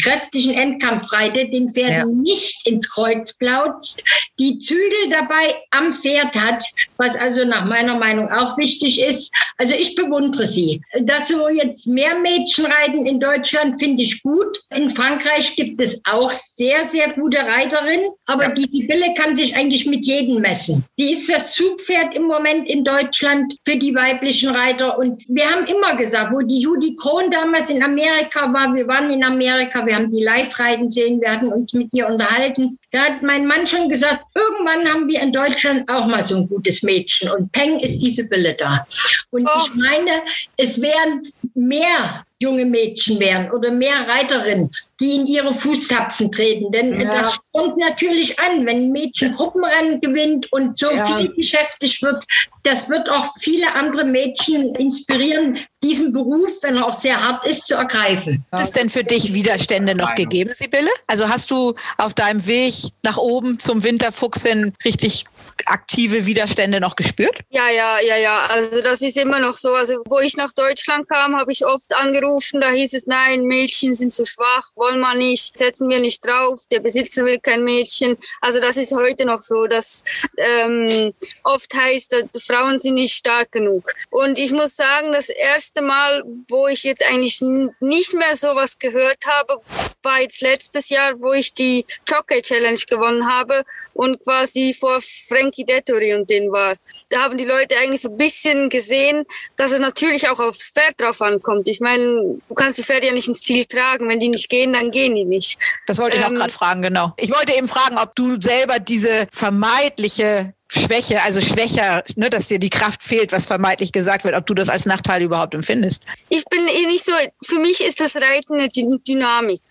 kräftigen 0.01 0.53
Endkampf 0.53 1.11
reitet, 1.11 1.53
den 1.53 1.67
Pferden 1.67 1.89
ja. 1.89 2.05
nicht 2.05 2.65
ins 2.67 2.87
Kreuz 2.89 3.33
plautzt, 3.33 4.01
die 4.37 4.59
Zügel 4.59 5.09
dabei 5.09 5.55
am 5.71 5.91
Pferd 5.93 6.09
Pferd 6.09 6.35
hat, 6.35 6.63
was 6.97 7.15
also 7.19 7.45
nach 7.45 7.65
meiner 7.65 7.95
Meinung 7.95 8.29
auch 8.31 8.57
wichtig 8.57 9.01
ist. 9.01 9.33
Also 9.57 9.75
ich 9.75 9.95
bewundere 9.95 10.47
sie. 10.47 10.81
Dass 11.01 11.27
so 11.27 11.49
jetzt 11.49 11.87
mehr 11.87 12.17
Mädchen 12.17 12.65
reiten 12.65 13.05
in 13.05 13.19
Deutschland, 13.19 13.79
finde 13.79 14.03
ich 14.03 14.21
gut. 14.23 14.59
In 14.75 14.89
Frankreich 14.89 15.55
gibt 15.55 15.81
es 15.81 15.99
auch 16.05 16.31
sehr, 16.31 16.85
sehr 16.85 17.13
gute 17.13 17.37
Reiterinnen, 17.37 18.11
aber 18.25 18.43
ja. 18.43 18.51
die 18.51 18.69
Sibylle 18.71 19.13
kann 19.15 19.35
sich 19.35 19.55
eigentlich 19.55 19.85
mit 19.85 20.05
jedem 20.05 20.41
messen. 20.41 20.83
Die 20.97 21.11
ist 21.11 21.29
das 21.29 21.53
Zugpferd 21.53 22.15
im 22.15 22.23
Moment 22.23 22.67
in 22.67 22.83
Deutschland 22.83 23.55
für 23.65 23.75
die 23.75 23.93
weiblichen 23.93 24.49
Reiter. 24.49 24.97
Und 24.97 25.23
wir 25.27 25.49
haben 25.49 25.65
immer 25.65 25.95
gesagt, 25.95 26.33
wo 26.33 26.41
die 26.41 26.61
Judy 26.61 26.95
Kron 26.95 27.29
damals 27.31 27.69
in 27.69 27.83
Amerika 27.83 28.51
war, 28.53 28.73
wir 28.73 28.87
waren 28.87 29.11
in 29.11 29.23
Amerika, 29.23 29.85
wir 29.85 29.95
haben 29.95 30.11
die 30.11 30.23
live 30.23 30.57
reiten 30.59 30.89
sehen, 30.89 31.21
wir 31.21 31.31
hatten 31.31 31.51
uns 31.51 31.73
mit 31.73 31.89
ihr 31.93 32.07
unterhalten. 32.07 32.77
Da 32.91 33.05
hat 33.05 33.23
mein 33.23 33.45
Mann 33.45 33.67
schon 33.67 33.89
gesagt, 33.89 34.23
irgendwann 34.35 34.93
haben 34.93 35.07
wir 35.07 35.21
in 35.21 35.33
Deutschland 35.33 35.89
auch 35.89 36.07
mal 36.07 36.23
so 36.23 36.37
ein 36.37 36.47
gutes 36.47 36.83
Mädchen. 36.83 37.08
Und 37.33 37.51
Peng 37.51 37.79
ist 37.79 37.99
diese 37.99 38.25
Bille 38.25 38.55
da. 38.55 38.85
Und 39.31 39.47
oh. 39.47 39.59
ich 39.63 39.75
meine, 39.75 40.11
es 40.57 40.81
wären 40.81 41.31
mehr 41.53 42.25
junge 42.41 42.65
Mädchen 42.65 43.19
wären 43.19 43.51
oder 43.51 43.69
mehr 43.69 44.07
Reiterinnen, 44.07 44.71
die 44.99 45.15
in 45.15 45.27
ihre 45.27 45.53
Fußtapfen 45.53 46.31
treten. 46.31 46.71
Denn 46.71 46.97
ja. 46.97 47.13
das 47.13 47.37
kommt 47.51 47.77
natürlich 47.77 48.39
an, 48.39 48.65
wenn 48.65 48.85
ein 48.85 48.91
Mädchen 48.91 49.33
Gruppenrennen 49.33 49.99
gewinnt 49.99 50.51
und 50.53 50.77
so 50.77 50.89
ja. 50.89 51.05
viel 51.05 51.29
beschäftigt 51.29 52.01
wird. 52.01 52.23
Das 52.63 52.89
wird 52.89 53.09
auch 53.09 53.25
viele 53.39 53.73
andere 53.73 54.05
Mädchen 54.05 54.73
inspirieren, 54.75 55.59
diesen 55.83 56.13
Beruf, 56.13 56.49
wenn 56.61 56.77
er 56.77 56.85
auch 56.85 56.97
sehr 56.97 57.21
hart 57.21 57.45
ist, 57.45 57.67
zu 57.67 57.75
ergreifen. 57.75 58.45
Hat 58.51 58.61
es 58.61 58.71
denn 58.71 58.89
für 58.89 59.03
dich 59.03 59.33
Widerstände 59.33 59.95
noch 59.95 60.15
gegeben, 60.15 60.51
Sibylle? 60.53 60.89
Also 61.07 61.27
hast 61.27 61.51
du 61.51 61.75
auf 61.97 62.13
deinem 62.13 62.45
Weg 62.47 62.73
nach 63.03 63.17
oben 63.17 63.59
zum 63.59 63.83
Winterfuchs 63.83 64.43
hin 64.43 64.73
richtig 64.85 65.25
aktive 65.65 66.25
Widerstände 66.25 66.79
noch 66.79 66.95
gespürt? 66.95 67.39
Ja, 67.49 67.69
ja, 67.69 67.99
ja, 67.99 68.17
ja. 68.17 68.45
Also 68.47 68.81
das 68.81 69.01
ist 69.01 69.17
immer 69.17 69.39
noch 69.39 69.57
so. 69.57 69.73
Also 69.73 70.01
wo 70.05 70.19
ich 70.19 70.37
nach 70.37 70.53
Deutschland 70.53 71.07
kam, 71.09 71.35
habe 71.35 71.51
ich 71.51 71.65
oft 71.65 71.93
angerufen. 71.93 72.61
Da 72.61 72.71
hieß 72.71 72.93
es, 72.93 73.07
nein, 73.07 73.43
Mädchen 73.43 73.95
sind 73.95 74.13
zu 74.13 74.25
schwach, 74.25 74.71
wollen 74.75 74.99
wir 74.99 75.15
nicht, 75.15 75.57
setzen 75.57 75.89
wir 75.89 75.99
nicht 75.99 76.25
drauf. 76.25 76.61
Der 76.71 76.79
Besitzer 76.79 77.23
will 77.25 77.39
kein 77.39 77.63
Mädchen. 77.63 78.17
Also 78.41 78.59
das 78.59 78.77
ist 78.77 78.93
heute 78.93 79.25
noch 79.25 79.41
so, 79.41 79.67
dass 79.67 80.03
ähm, 80.37 81.13
oft 81.43 81.73
heißt, 81.73 82.15
Frauen 82.45 82.79
sind 82.79 82.95
nicht 82.95 83.15
stark 83.15 83.51
genug. 83.51 83.91
Und 84.09 84.37
ich 84.37 84.51
muss 84.51 84.75
sagen, 84.75 85.11
das 85.11 85.29
erste 85.29 85.81
Mal, 85.81 86.23
wo 86.47 86.67
ich 86.67 86.83
jetzt 86.83 87.03
eigentlich 87.03 87.41
nicht 87.79 88.13
mehr 88.13 88.35
sowas 88.35 88.77
gehört 88.77 89.25
habe, 89.25 89.61
war 90.03 90.21
jetzt 90.21 90.41
letztes 90.41 90.89
Jahr, 90.89 91.19
wo 91.19 91.33
ich 91.33 91.53
die 91.53 91.85
Jockey 92.07 92.41
Challenge 92.41 92.79
gewonnen 92.89 93.27
habe 93.27 93.65
und 93.93 94.23
quasi 94.23 94.73
vor 94.73 94.99
Frank 95.27 95.48
Frankie 95.49 95.65
Dettori 95.65 96.13
und 96.13 96.29
den 96.29 96.51
war. 96.51 96.75
Da 97.09 97.23
haben 97.23 97.37
die 97.37 97.45
Leute 97.45 97.75
eigentlich 97.81 98.01
so 98.01 98.09
ein 98.09 98.17
bisschen 98.17 98.69
gesehen, 98.69 99.25
dass 99.55 99.71
es 99.71 99.79
natürlich 99.79 100.29
auch 100.29 100.39
aufs 100.39 100.69
Pferd 100.69 100.93
drauf 100.97 101.21
ankommt. 101.21 101.67
Ich 101.67 101.79
meine, 101.79 102.05
du 102.47 102.53
kannst 102.55 102.77
die 102.77 102.83
Pferde 102.83 103.07
ja 103.07 103.13
nicht 103.13 103.27
ins 103.27 103.41
Ziel 103.41 103.65
tragen. 103.65 104.07
Wenn 104.07 104.19
die 104.19 104.29
nicht 104.29 104.49
gehen, 104.49 104.73
dann 104.73 104.91
gehen 104.91 105.15
die 105.15 105.25
nicht. 105.25 105.57
Das 105.87 105.97
wollte 105.97 106.17
ich 106.17 106.23
ähm, 106.23 106.33
auch 106.33 106.39
gerade 106.39 106.53
fragen, 106.53 106.81
genau. 106.83 107.13
Ich 107.17 107.31
wollte 107.33 107.57
eben 107.57 107.67
fragen, 107.67 107.97
ob 107.97 108.15
du 108.15 108.39
selber 108.39 108.79
diese 108.79 109.27
vermeintliche 109.31 110.53
Schwäche, 110.71 111.23
also 111.23 111.41
schwächer, 111.41 112.03
ne, 112.15 112.29
dass 112.29 112.47
dir 112.47 112.59
die 112.59 112.69
Kraft 112.69 113.01
fehlt, 113.01 113.31
was 113.31 113.47
vermeintlich 113.47 113.91
gesagt 113.91 114.23
wird, 114.23 114.35
ob 114.35 114.45
du 114.45 114.53
das 114.53 114.69
als 114.69 114.85
Nachteil 114.85 115.23
überhaupt 115.23 115.55
empfindest. 115.55 116.03
Ich 116.29 116.45
bin 116.45 116.67
eh 116.67 116.85
nicht 116.85 117.03
so, 117.03 117.11
für 117.43 117.57
mich 117.57 117.81
ist 117.81 117.99
das 117.99 118.15
Reiten 118.15 118.59
eine 118.59 118.69
Dynamik. 118.69 119.61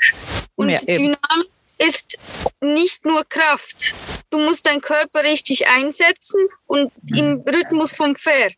Und 0.56 0.70
ja, 0.70 0.78
Dynamik 0.80 1.48
ist 1.78 2.18
nicht 2.60 3.04
nur 3.04 3.24
Kraft. 3.24 3.94
Du 4.30 4.38
musst 4.38 4.66
deinen 4.66 4.80
Körper 4.80 5.22
richtig 5.22 5.66
einsetzen 5.68 6.48
und 6.66 6.92
im 7.16 7.42
Rhythmus 7.48 7.94
vom 7.94 8.14
Pferd. 8.14 8.56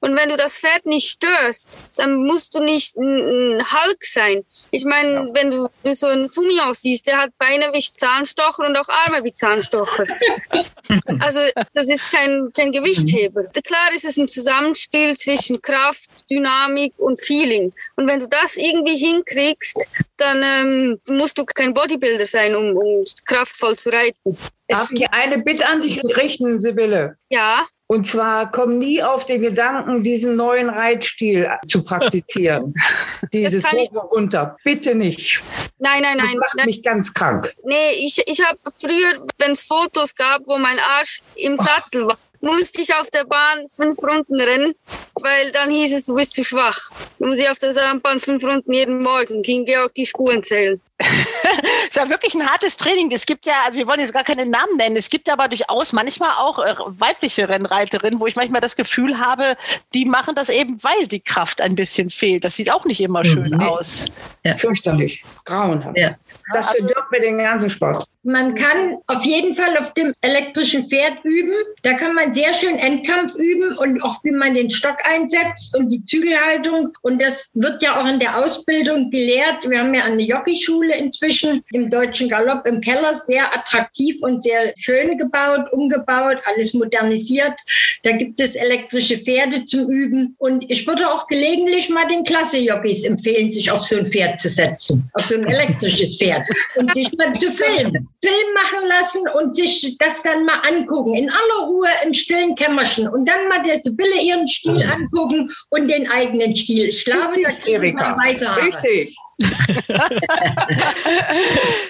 Und 0.00 0.16
wenn 0.16 0.30
du 0.30 0.36
das 0.38 0.58
Pferd 0.58 0.86
nicht 0.86 1.10
störst, 1.10 1.78
dann 1.96 2.24
musst 2.24 2.54
du 2.54 2.62
nicht 2.62 2.96
ein 2.96 3.60
Hulk 3.60 4.02
sein. 4.02 4.44
Ich 4.70 4.84
meine, 4.86 5.12
ja. 5.12 5.26
wenn 5.34 5.50
du 5.50 5.68
so 5.84 6.06
einen 6.06 6.26
Sumi 6.26 6.58
aussiehst, 6.60 7.06
der 7.06 7.18
hat 7.18 7.36
Beine 7.36 7.70
wie 7.74 7.80
Zahnstocher 7.80 8.66
und 8.66 8.78
auch 8.78 8.88
Arme 8.88 9.22
wie 9.24 9.34
Zahnstocher. 9.34 10.06
also 11.20 11.40
das 11.74 11.90
ist 11.90 12.10
kein, 12.10 12.50
kein 12.54 12.72
Gewichtheber. 12.72 13.42
Mhm. 13.42 13.62
Klar 13.62 13.92
ist 13.94 14.06
es 14.06 14.16
ein 14.16 14.28
Zusammenspiel 14.28 15.16
zwischen 15.18 15.60
Kraft, 15.60 16.08
Dynamik 16.30 16.94
und 16.96 17.20
Feeling. 17.20 17.74
Und 17.96 18.08
wenn 18.08 18.20
du 18.20 18.26
das 18.26 18.56
irgendwie 18.56 18.96
hinkriegst, 18.96 19.76
dann 20.16 20.42
ähm, 20.42 21.00
musst 21.08 21.36
du 21.36 21.44
kein 21.44 21.74
Bodybuilder 21.74 22.26
sein, 22.26 22.56
um, 22.60 22.76
um 22.76 23.04
kraftvoll 23.26 23.76
zu 23.76 23.90
reiten. 23.90 24.36
Darf 24.68 24.90
ich 24.92 25.10
eine 25.10 25.38
Bitte 25.38 25.66
an 25.66 25.80
dich 25.80 26.00
richten, 26.16 26.60
Sibylle? 26.60 27.16
Ja. 27.28 27.66
Und 27.86 28.06
zwar 28.06 28.52
komm 28.52 28.78
nie 28.78 29.02
auf 29.02 29.26
den 29.26 29.42
Gedanken, 29.42 30.04
diesen 30.04 30.36
neuen 30.36 30.70
Reitstil 30.70 31.50
zu 31.66 31.82
praktizieren. 31.82 32.72
Dieses 33.32 33.64
Hoch 33.64 34.12
runter. 34.12 34.56
Bitte 34.62 34.94
nicht. 34.94 35.42
Nein, 35.78 36.02
nein, 36.02 36.18
nein. 36.18 36.26
Das 36.26 36.36
macht 36.36 36.54
nein. 36.56 36.66
mich 36.66 36.84
ganz 36.84 37.12
krank. 37.12 37.52
Nee, 37.64 37.94
ich, 37.96 38.22
ich 38.26 38.46
habe 38.46 38.58
früher, 38.78 39.26
wenn 39.38 39.50
es 39.50 39.62
Fotos 39.62 40.14
gab, 40.14 40.42
wo 40.46 40.56
mein 40.56 40.78
Arsch 40.78 41.20
im 41.34 41.56
Sattel 41.56 42.06
war, 42.06 42.16
musste 42.40 42.80
ich 42.80 42.94
auf 42.94 43.10
der 43.10 43.24
Bahn 43.24 43.68
fünf 43.68 43.98
Runden 44.02 44.40
rennen, 44.40 44.74
weil 45.14 45.50
dann 45.52 45.70
hieß 45.70 45.92
es, 45.92 46.06
du 46.06 46.14
bist 46.14 46.32
zu 46.32 46.44
schwach. 46.44 46.90
Dann 47.18 47.28
muss 47.28 47.38
ich 47.38 47.48
auf 47.48 47.58
der 47.58 47.72
Sandbahn 47.72 48.20
fünf 48.20 48.42
Runden 48.42 48.72
jeden 48.72 48.98
Morgen, 48.98 49.42
ging 49.42 49.64
Georg 49.64 49.94
die 49.94 50.06
Spuren 50.06 50.42
zählen. 50.42 50.80
das 50.98 51.08
ist 51.90 51.96
ja 51.96 52.08
wirklich 52.08 52.34
ein 52.34 52.46
hartes 52.46 52.76
Training. 52.76 53.10
Es 53.10 53.26
gibt 53.26 53.46
ja, 53.46 53.54
also 53.64 53.78
wir 53.78 53.86
wollen 53.86 54.00
jetzt 54.00 54.12
gar 54.12 54.24
keine 54.24 54.46
Namen 54.46 54.76
nennen, 54.76 54.96
es 54.96 55.10
gibt 55.10 55.30
aber 55.30 55.48
durchaus 55.48 55.92
manchmal 55.92 56.30
auch 56.38 56.58
äh, 56.58 56.74
weibliche 56.98 57.48
Rennreiterinnen, 57.48 58.20
wo 58.20 58.26
ich 58.26 58.36
manchmal 58.36 58.60
das 58.60 58.76
Gefühl 58.76 59.18
habe, 59.18 59.56
die 59.94 60.04
machen 60.04 60.34
das 60.34 60.48
eben, 60.48 60.82
weil 60.82 61.06
die 61.06 61.20
Kraft 61.20 61.60
ein 61.60 61.74
bisschen 61.74 62.10
fehlt. 62.10 62.44
Das 62.44 62.56
sieht 62.56 62.72
auch 62.72 62.84
nicht 62.84 63.00
immer 63.00 63.24
schön 63.24 63.50
mhm. 63.50 63.60
aus. 63.60 64.06
Ja. 64.44 64.56
Fürchterlich, 64.56 65.22
grauenhaft. 65.44 65.98
Ja. 65.98 66.16
Das 66.52 66.70
verdirbt 66.70 67.10
mir 67.10 67.20
den 67.20 67.38
ganzen 67.38 67.70
Sport. 67.70 68.06
Man 68.22 68.54
kann 68.54 68.98
auf 69.06 69.24
jeden 69.24 69.54
Fall 69.54 69.78
auf 69.78 69.94
dem 69.94 70.12
elektrischen 70.20 70.86
Pferd 70.86 71.24
üben. 71.24 71.54
Da 71.82 71.94
kann 71.94 72.14
man 72.14 72.34
sehr 72.34 72.52
schön 72.52 72.76
Endkampf 72.76 73.34
üben 73.36 73.78
und 73.78 74.02
auch 74.02 74.22
wie 74.24 74.30
man 74.30 74.52
den 74.52 74.70
Stock 74.70 74.96
einsetzt 75.04 75.74
und 75.74 75.88
die 75.88 76.04
Zügelhaltung. 76.04 76.90
Und 77.00 77.22
das 77.22 77.48
wird 77.54 77.82
ja 77.82 77.98
auch 77.98 78.06
in 78.06 78.20
der 78.20 78.36
Ausbildung 78.36 79.10
gelehrt. 79.10 79.68
Wir 79.68 79.78
haben 79.78 79.94
ja 79.94 80.04
eine 80.04 80.22
Jockeyschule 80.22 80.98
inzwischen 80.98 81.62
im 81.72 81.88
Deutschen 81.88 82.28
Galopp 82.28 82.66
im 82.66 82.82
Keller, 82.82 83.14
sehr 83.14 83.54
attraktiv 83.56 84.16
und 84.20 84.42
sehr 84.42 84.74
schön 84.76 85.16
gebaut, 85.16 85.72
umgebaut, 85.72 86.38
alles 86.44 86.74
modernisiert. 86.74 87.58
Da 88.02 88.12
gibt 88.12 88.38
es 88.38 88.54
elektrische 88.54 89.16
Pferde 89.16 89.64
zum 89.64 89.88
Üben. 89.88 90.34
Und 90.36 90.70
ich 90.70 90.86
würde 90.86 91.10
auch 91.10 91.26
gelegentlich 91.26 91.88
mal 91.88 92.06
den 92.08 92.24
Klasse-Jockeys 92.24 93.04
empfehlen, 93.04 93.50
sich 93.50 93.70
auf 93.70 93.84
so 93.84 93.96
ein 93.96 94.06
Pferd 94.06 94.40
zu 94.40 94.50
setzen, 94.50 95.10
auf 95.14 95.24
so 95.24 95.36
ein 95.36 95.46
elektrisches 95.46 96.18
Pferd 96.18 96.39
und 96.76 96.92
sich 96.92 97.10
mal 97.16 97.32
zu 97.38 97.50
filmen. 97.50 98.08
Film 98.22 98.54
machen 98.54 98.88
lassen 98.88 99.22
und 99.34 99.56
sich 99.56 99.96
das 99.98 100.22
dann 100.22 100.44
mal 100.44 100.60
angucken, 100.60 101.14
in 101.14 101.30
aller 101.30 101.66
Ruhe 101.66 101.88
im 102.04 102.14
stillen 102.14 102.54
Kämmerchen 102.54 103.08
und 103.08 103.26
dann 103.26 103.48
mal 103.48 103.62
der 103.62 103.80
Sibylle 103.80 104.20
ihren 104.22 104.48
Stil 104.48 104.82
angucken 104.82 105.50
und 105.70 105.88
den 105.88 106.10
eigenen 106.10 106.54
Stil. 106.54 106.88
Ich 106.88 107.04
glaube, 107.04 107.36
Richtig, 107.36 107.66
Erika. 107.66 108.14
Richtig 108.14 109.16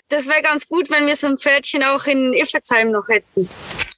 das 0.09 0.27
wäre 0.27 0.43
ganz 0.43 0.67
gut, 0.69 0.91
wenn 0.91 1.07
wir 1.07 1.17
so 1.17 1.27
ein 1.27 1.39
Pferdchen 1.39 1.83
auch 1.83 2.07
in 2.07 2.33
Iffezheim 2.33 2.91
noch 2.91 3.09
hätten. 3.09 3.49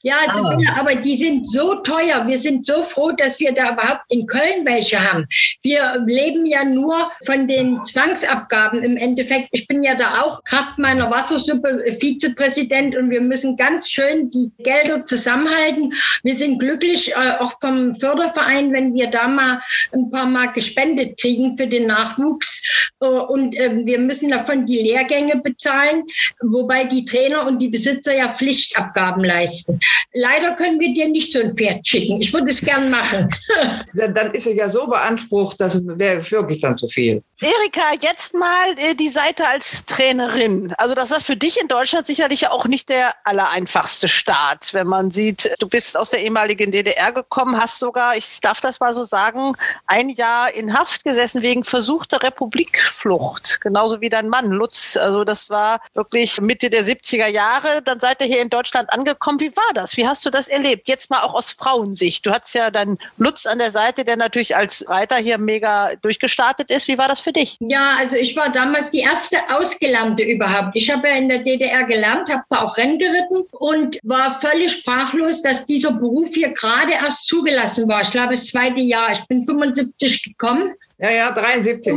Ja, 0.04 0.16
ah. 0.26 0.58
aber 0.80 0.96
die 0.96 1.16
sind 1.16 1.48
so 1.48 1.76
teuer. 1.76 2.26
Wir 2.26 2.38
sind 2.40 2.66
so 2.66 2.82
froh, 2.82 3.12
dass 3.12 3.38
wir 3.38 3.52
da 3.52 3.72
überhaupt 3.72 4.02
in 4.08 4.26
Köln 4.26 4.64
welche 4.64 4.98
haben. 4.98 5.26
Wir 5.62 6.02
leben 6.06 6.44
ja 6.44 6.64
nur 6.64 7.10
von 7.24 7.46
den 7.46 7.84
Zwangsabgaben 7.86 8.82
im 8.82 8.96
Endeffekt. 8.96 9.48
Ich 9.52 9.68
bin 9.68 9.84
ja 9.84 9.94
da 9.94 10.22
auch 10.22 10.42
Kraft 10.42 10.78
meiner 10.78 11.08
Wassersuppe 11.10 11.84
Vizepräsident 12.00 12.96
und 12.96 13.10
wir 13.10 13.20
müssen 13.20 13.56
ganz 13.56 13.90
schön 13.90 14.28
die 14.30 14.50
Gelder 14.58 15.06
zusammenhalten. 15.06 15.94
Wir 16.24 16.34
sind 16.34 16.58
glücklich, 16.58 17.12
äh, 17.12 17.36
auch 17.38 17.52
vom 17.60 17.94
Förderverein, 17.94 18.72
wenn 18.72 18.94
wir 18.94 19.08
da 19.08 19.28
mal 19.28 19.60
ein 19.92 20.10
paar 20.10 20.26
Mal 20.26 20.52
gespendet 20.52 21.20
kriegen 21.20 21.56
für 21.56 21.68
den 21.68 21.86
Nachwuchs. 21.86 22.90
Äh, 23.00 23.06
und 23.06 23.41
und 23.42 23.54
äh, 23.56 23.84
wir 23.84 23.98
müssen 23.98 24.30
davon 24.30 24.66
die 24.66 24.78
Lehrgänge 24.78 25.36
bezahlen, 25.36 26.04
wobei 26.40 26.84
die 26.84 27.04
Trainer 27.04 27.46
und 27.46 27.58
die 27.58 27.68
Besitzer 27.68 28.14
ja 28.14 28.32
Pflichtabgaben 28.32 29.24
leisten. 29.24 29.80
Leider 30.14 30.54
können 30.54 30.78
wir 30.78 30.94
dir 30.94 31.08
nicht 31.08 31.32
so 31.32 31.40
ein 31.40 31.54
Pferd 31.56 31.86
schicken. 31.86 32.20
Ich 32.20 32.32
würde 32.32 32.50
es 32.50 32.60
gern 32.60 32.90
machen. 32.90 33.28
dann 33.94 34.32
ist 34.32 34.46
er 34.46 34.54
ja 34.54 34.68
so 34.68 34.86
beansprucht, 34.86 35.60
das 35.60 35.80
wäre 35.84 36.30
wirklich 36.30 36.60
dann 36.60 36.76
zu 36.76 36.88
viel. 36.88 37.22
Erika, 37.40 37.82
jetzt 38.00 38.34
mal 38.34 38.72
äh, 38.76 38.94
die 38.94 39.08
Seite 39.08 39.46
als 39.48 39.84
Trainerin. 39.86 40.72
Also 40.78 40.94
das 40.94 41.10
war 41.10 41.20
für 41.20 41.36
dich 41.36 41.60
in 41.60 41.66
Deutschland 41.66 42.06
sicherlich 42.06 42.48
auch 42.48 42.66
nicht 42.66 42.88
der 42.88 43.12
allereinfachste 43.24 44.08
Start, 44.08 44.72
wenn 44.74 44.86
man 44.86 45.10
sieht, 45.10 45.50
du 45.58 45.68
bist 45.68 45.96
aus 45.96 46.10
der 46.10 46.20
ehemaligen 46.20 46.70
DDR 46.70 47.10
gekommen, 47.10 47.60
hast 47.60 47.80
sogar, 47.80 48.16
ich 48.16 48.40
darf 48.40 48.60
das 48.60 48.78
mal 48.78 48.94
so 48.94 49.04
sagen, 49.04 49.54
ein 49.86 50.08
Jahr 50.08 50.54
in 50.54 50.78
Haft 50.78 51.04
gesessen 51.04 51.42
wegen 51.42 51.64
versuchter 51.64 52.22
Republikflucht. 52.22 53.31
Flucht, 53.32 53.60
genauso 53.60 54.00
wie 54.00 54.08
dein 54.08 54.28
Mann 54.28 54.50
Lutz. 54.50 54.96
Also 54.96 55.24
das 55.24 55.50
war 55.50 55.80
wirklich 55.94 56.40
Mitte 56.40 56.70
der 56.70 56.84
70er 56.84 57.26
Jahre. 57.26 57.82
Dann 57.82 58.00
seid 58.00 58.20
ihr 58.20 58.26
hier 58.26 58.42
in 58.42 58.50
Deutschland 58.50 58.92
angekommen. 58.92 59.40
Wie 59.40 59.54
war 59.56 59.74
das? 59.74 59.96
Wie 59.96 60.06
hast 60.06 60.24
du 60.26 60.30
das 60.30 60.48
erlebt? 60.48 60.88
Jetzt 60.88 61.10
mal 61.10 61.22
auch 61.22 61.34
aus 61.34 61.50
Frauensicht. 61.50 62.26
Du 62.26 62.30
hattest 62.30 62.54
ja 62.54 62.70
dann 62.70 62.98
Lutz 63.16 63.46
an 63.46 63.58
der 63.58 63.70
Seite, 63.70 64.04
der 64.04 64.16
natürlich 64.16 64.56
als 64.56 64.84
Reiter 64.88 65.16
hier 65.16 65.38
mega 65.38 65.94
durchgestartet 66.02 66.70
ist. 66.70 66.88
Wie 66.88 66.98
war 66.98 67.08
das 67.08 67.20
für 67.20 67.32
dich? 67.32 67.56
Ja, 67.60 67.94
also 67.98 68.16
ich 68.16 68.36
war 68.36 68.52
damals 68.52 68.90
die 68.90 69.00
erste 69.00 69.38
Ausgelernte 69.48 70.22
überhaupt. 70.22 70.72
Ich 70.74 70.90
habe 70.90 71.08
ja 71.08 71.14
in 71.14 71.28
der 71.28 71.38
DDR 71.38 71.84
gelernt, 71.84 72.30
habe 72.30 72.44
da 72.48 72.62
auch 72.62 72.76
Rennen 72.76 72.98
geritten 72.98 73.44
und 73.52 73.98
war 74.02 74.38
völlig 74.40 74.72
sprachlos, 74.72 75.42
dass 75.42 75.64
dieser 75.64 75.92
Beruf 75.92 76.30
hier 76.34 76.52
gerade 76.52 76.92
erst 76.92 77.26
zugelassen 77.26 77.88
war. 77.88 78.02
Ich 78.02 78.10
glaube, 78.10 78.30
das 78.30 78.46
zweite 78.46 78.80
Jahr. 78.80 79.12
Ich 79.12 79.24
bin 79.26 79.42
75 79.42 80.22
gekommen 80.24 80.74
ja, 81.02 81.10
ja, 81.10 81.32
73. 81.32 81.94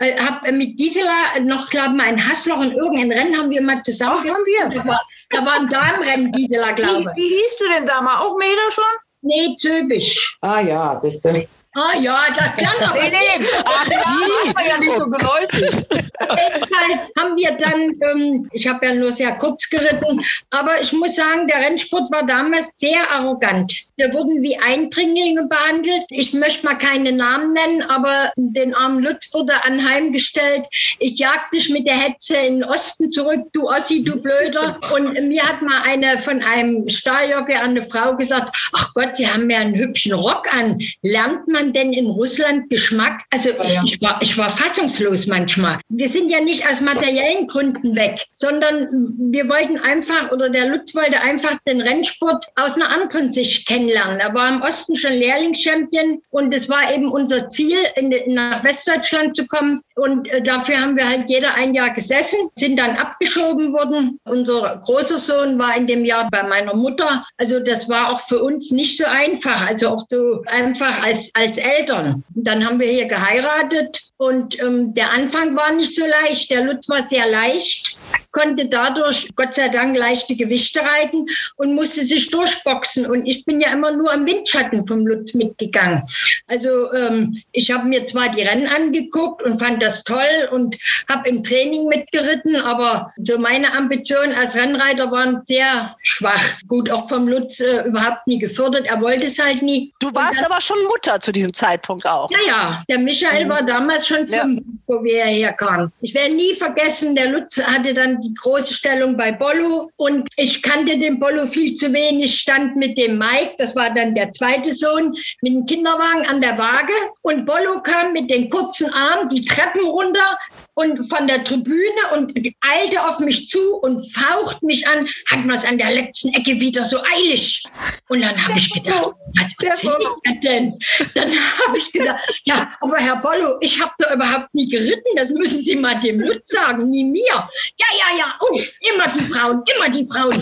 Ich 0.00 0.20
habe 0.20 0.52
mit 0.52 0.76
Gisela 0.76 1.38
noch, 1.40 1.70
glaube 1.70 1.94
ich, 1.96 2.02
ein 2.02 2.28
Hassloch 2.28 2.60
in 2.60 2.72
irgendein 2.72 3.12
Rennen 3.12 3.38
haben 3.38 3.50
wir 3.50 3.62
mal 3.62 3.80
zusammen. 3.82 4.18
Ach, 4.18 4.28
haben 4.28 4.44
wir. 4.44 4.68
Da 4.68 4.86
war, 4.86 5.02
da 5.30 5.46
war 5.46 5.54
ein 5.54 5.68
Damenrennen, 5.68 6.32
Gisela, 6.32 6.72
glaube 6.72 7.00
ich. 7.00 7.06
Wie, 7.06 7.22
wie 7.22 7.28
hieß 7.36 7.56
du 7.58 7.68
denn 7.68 7.86
da 7.86 8.02
mal? 8.02 8.18
Auch 8.18 8.36
Mäder 8.36 8.70
schon? 8.72 8.84
Nee, 9.22 9.56
Zöbisch. 9.56 10.36
Ah 10.40 10.60
ja, 10.60 10.94
das 10.94 11.04
ist 11.04 11.24
ja 11.24 11.32
Ah 11.74 11.96
ja, 11.98 12.26
das 12.36 12.54
klang 12.56 12.76
aber 12.86 13.00
nee, 13.02 13.10
nee. 13.10 13.46
Ach, 13.64 13.84
die. 13.84 14.54
war 14.54 14.66
ja 14.66 14.78
nicht 14.78 14.92
so 14.94 15.06
geläufig. 15.06 15.86
Jedenfalls 16.20 17.12
haben 17.18 17.34
wir 17.36 17.52
dann, 17.58 17.80
ähm, 18.02 18.48
ich 18.52 18.66
habe 18.66 18.84
ja 18.84 18.94
nur 18.94 19.10
sehr 19.10 19.32
kurz 19.36 19.70
geritten, 19.70 20.22
aber 20.50 20.82
ich 20.82 20.92
muss 20.92 21.16
sagen, 21.16 21.48
der 21.48 21.60
Rennsport 21.60 22.12
war 22.12 22.26
damals 22.26 22.78
sehr 22.78 23.10
arrogant. 23.10 23.72
Wir 23.96 24.12
wurden 24.12 24.42
wie 24.42 24.58
Eindringlinge 24.58 25.46
behandelt. 25.46 26.04
Ich 26.10 26.34
möchte 26.34 26.66
mal 26.66 26.76
keine 26.76 27.12
Namen 27.12 27.54
nennen, 27.54 27.82
aber 27.82 28.30
den 28.36 28.74
armen 28.74 29.02
Lutz 29.02 29.32
wurde 29.32 29.64
anheimgestellt. 29.64 30.66
Ich 30.98 31.18
jag 31.18 31.50
dich 31.54 31.70
mit 31.70 31.86
der 31.86 31.96
Hetze 31.96 32.36
in 32.36 32.60
den 32.60 32.64
Osten 32.64 33.10
zurück, 33.10 33.46
du 33.54 33.64
Ossi, 33.64 34.04
du 34.04 34.20
Blöder. 34.20 34.78
Und 34.94 35.14
mir 35.28 35.42
hat 35.42 35.62
mal 35.62 35.82
eine 35.84 36.18
von 36.20 36.42
einem 36.42 36.86
Stalljocke 36.88 37.58
an 37.58 37.70
eine 37.70 37.82
Frau 37.82 38.14
gesagt, 38.14 38.56
ach 38.72 38.92
Gott, 38.92 39.16
Sie 39.16 39.26
haben 39.26 39.48
ja 39.48 39.58
einen 39.58 39.74
hübschen 39.74 40.12
Rock 40.12 40.52
an. 40.52 40.78
Lernt 41.02 41.48
man 41.48 41.61
man 41.62 41.72
denn 41.72 41.92
in 41.92 42.06
Russland 42.06 42.68
Geschmack? 42.70 43.22
Also 43.30 43.50
ich, 43.62 43.94
ich, 43.94 44.00
war, 44.00 44.18
ich 44.20 44.36
war 44.36 44.50
fassungslos 44.50 45.26
manchmal. 45.26 45.78
Wir 45.88 46.08
sind 46.08 46.30
ja 46.30 46.40
nicht 46.40 46.68
aus 46.68 46.80
materiellen 46.80 47.46
Gründen 47.46 47.94
weg, 47.94 48.24
sondern 48.32 48.88
wir 49.30 49.48
wollten 49.48 49.78
einfach, 49.78 50.32
oder 50.32 50.50
der 50.50 50.68
Lutz 50.68 50.94
wollte 50.94 51.20
einfach 51.20 51.56
den 51.66 51.80
Rennsport 51.80 52.46
aus 52.56 52.74
einer 52.74 52.88
anderen 52.88 53.32
Sicht 53.32 53.66
kennenlernen. 53.66 54.20
Er 54.20 54.34
war 54.34 54.48
im 54.48 54.62
Osten 54.62 54.96
schon 54.96 55.12
Lehrlingschampion 55.12 56.22
und 56.30 56.54
es 56.54 56.68
war 56.68 56.92
eben 56.92 57.08
unser 57.08 57.48
Ziel, 57.48 57.78
in, 57.96 58.12
nach 58.34 58.64
Westdeutschland 58.64 59.36
zu 59.36 59.46
kommen. 59.46 59.80
Und 59.94 60.28
äh, 60.28 60.42
dafür 60.42 60.80
haben 60.80 60.96
wir 60.96 61.08
halt 61.08 61.28
jeder 61.28 61.54
ein 61.54 61.74
Jahr 61.74 61.90
gesessen, 61.90 62.48
sind 62.56 62.78
dann 62.78 62.96
abgeschoben 62.96 63.72
worden. 63.72 64.18
Unser 64.24 64.80
großer 64.84 65.18
Sohn 65.18 65.58
war 65.58 65.76
in 65.76 65.86
dem 65.86 66.04
Jahr 66.04 66.28
bei 66.30 66.42
meiner 66.42 66.74
Mutter. 66.74 67.24
Also 67.36 67.60
das 67.60 67.88
war 67.88 68.10
auch 68.10 68.20
für 68.20 68.42
uns 68.42 68.70
nicht 68.70 68.98
so 68.98 69.04
einfach, 69.04 69.66
also 69.66 69.88
auch 69.90 70.04
so 70.08 70.42
einfach 70.46 71.02
als, 71.02 71.30
als 71.34 71.51
Eltern. 71.58 72.24
Und 72.34 72.46
dann 72.46 72.64
haben 72.64 72.80
wir 72.80 72.88
hier 72.88 73.06
geheiratet 73.06 74.11
und 74.22 74.62
ähm, 74.62 74.94
der 74.94 75.10
Anfang 75.10 75.56
war 75.56 75.72
nicht 75.72 75.96
so 75.96 76.06
leicht. 76.06 76.48
Der 76.48 76.62
Lutz 76.62 76.88
war 76.88 77.08
sehr 77.08 77.28
leicht, 77.28 77.98
konnte 78.30 78.66
dadurch 78.66 79.28
Gott 79.34 79.56
sei 79.56 79.68
Dank 79.68 79.96
leichte 79.96 80.36
Gewichte 80.36 80.78
reiten 80.80 81.26
und 81.56 81.74
musste 81.74 82.04
sich 82.04 82.30
durchboxen. 82.30 83.04
Und 83.06 83.26
ich 83.26 83.44
bin 83.44 83.60
ja 83.60 83.72
immer 83.72 83.90
nur 83.90 84.14
im 84.14 84.24
Windschatten 84.24 84.86
vom 84.86 85.04
Lutz 85.08 85.34
mitgegangen. 85.34 86.04
Also 86.46 86.92
ähm, 86.92 87.42
ich 87.50 87.72
habe 87.72 87.88
mir 87.88 88.06
zwar 88.06 88.28
die 88.28 88.42
Rennen 88.42 88.68
angeguckt 88.68 89.42
und 89.42 89.58
fand 89.58 89.82
das 89.82 90.04
toll 90.04 90.48
und 90.52 90.76
habe 91.08 91.28
im 91.28 91.42
Training 91.42 91.88
mitgeritten, 91.88 92.54
aber 92.54 93.12
so 93.24 93.38
meine 93.38 93.72
Ambitionen 93.72 94.34
als 94.34 94.54
Rennreiter 94.54 95.10
waren 95.10 95.42
sehr 95.46 95.96
schwach. 96.02 96.60
Gut, 96.68 96.88
auch 96.90 97.08
vom 97.08 97.26
Lutz 97.26 97.58
äh, 97.58 97.88
überhaupt 97.88 98.24
nie 98.28 98.38
gefördert. 98.38 98.86
Er 98.86 99.00
wollte 99.00 99.26
es 99.26 99.42
halt 99.42 99.62
nie. 99.62 99.92
Du 99.98 100.14
warst 100.14 100.36
dann, 100.36 100.44
aber 100.44 100.60
schon 100.60 100.76
Mutter 100.84 101.20
zu 101.20 101.32
diesem 101.32 101.52
Zeitpunkt 101.52 102.06
auch. 102.06 102.30
Ja, 102.30 102.38
ja. 102.46 102.82
Der 102.88 103.00
Michael 103.00 103.46
mhm. 103.46 103.48
war 103.48 103.62
damals 103.66 104.06
schon 104.06 104.11
fünf, 104.16 104.30
ja. 104.30 104.46
wo 104.86 105.02
wir 105.02 105.24
herkamen. 105.24 105.92
Ich 106.00 106.14
werde 106.14 106.34
nie 106.34 106.54
vergessen, 106.54 107.14
der 107.14 107.30
Lutz 107.30 107.58
hatte 107.58 107.94
dann 107.94 108.20
die 108.20 108.34
große 108.34 108.74
Stellung 108.74 109.16
bei 109.16 109.32
Bollo 109.32 109.90
und 109.96 110.28
ich 110.36 110.62
kannte 110.62 110.98
den 110.98 111.18
Bollo 111.18 111.46
viel 111.46 111.74
zu 111.74 111.92
wenig, 111.92 112.40
stand 112.40 112.76
mit 112.76 112.98
dem 112.98 113.18
Mike, 113.18 113.54
das 113.58 113.74
war 113.74 113.92
dann 113.92 114.14
der 114.14 114.32
zweite 114.32 114.72
Sohn, 114.72 115.14
mit 115.42 115.52
dem 115.52 115.66
Kinderwagen 115.66 116.26
an 116.26 116.40
der 116.40 116.58
Waage 116.58 116.92
und 117.22 117.46
Bollo 117.46 117.80
kam 117.82 118.12
mit 118.12 118.30
den 118.30 118.48
kurzen 118.48 118.92
Armen 118.92 119.28
die 119.28 119.40
Treppen 119.40 119.84
runter, 119.86 120.38
und 120.74 121.08
von 121.10 121.26
der 121.26 121.44
Tribüne 121.44 122.02
und 122.14 122.32
eilte 122.60 123.02
auf 123.04 123.18
mich 123.18 123.48
zu 123.48 123.76
und 123.82 124.10
faucht 124.12 124.62
mich 124.62 124.86
an, 124.86 125.06
hat 125.30 125.44
man 125.44 125.56
es 125.56 125.64
an 125.64 125.76
der 125.76 125.92
letzten 125.92 126.32
Ecke 126.32 126.58
wieder 126.60 126.84
so 126.84 126.98
eilig. 127.02 127.62
Und 128.08 128.22
dann 128.22 128.42
habe 128.42 128.58
ich 128.58 128.72
gedacht, 128.72 129.12
was 129.34 129.68
erzählt 129.68 129.96
er 130.24 130.34
denn? 130.36 130.78
Dann 131.14 131.30
habe 131.30 131.78
ich 131.78 131.92
gedacht, 131.92 132.42
ja, 132.44 132.72
aber 132.80 132.96
Herr 132.96 133.16
Bollo, 133.16 133.58
ich 133.60 133.80
habe 133.80 133.92
da 134.02 134.14
überhaupt 134.14 134.54
nie 134.54 134.68
geritten, 134.68 135.16
das 135.16 135.30
müssen 135.30 135.62
Sie 135.62 135.76
mal 135.76 135.98
dem 136.00 136.20
Lutz 136.20 136.50
sagen, 136.50 136.90
nie 136.90 137.04
mir. 137.04 137.22
Ja, 137.26 137.86
ja, 137.98 138.18
ja, 138.18 138.34
oh, 138.40 138.58
immer 138.92 139.06
die 139.06 139.20
Frauen, 139.20 139.62
immer 139.74 139.88
die 139.88 140.04
Frauen. 140.04 140.34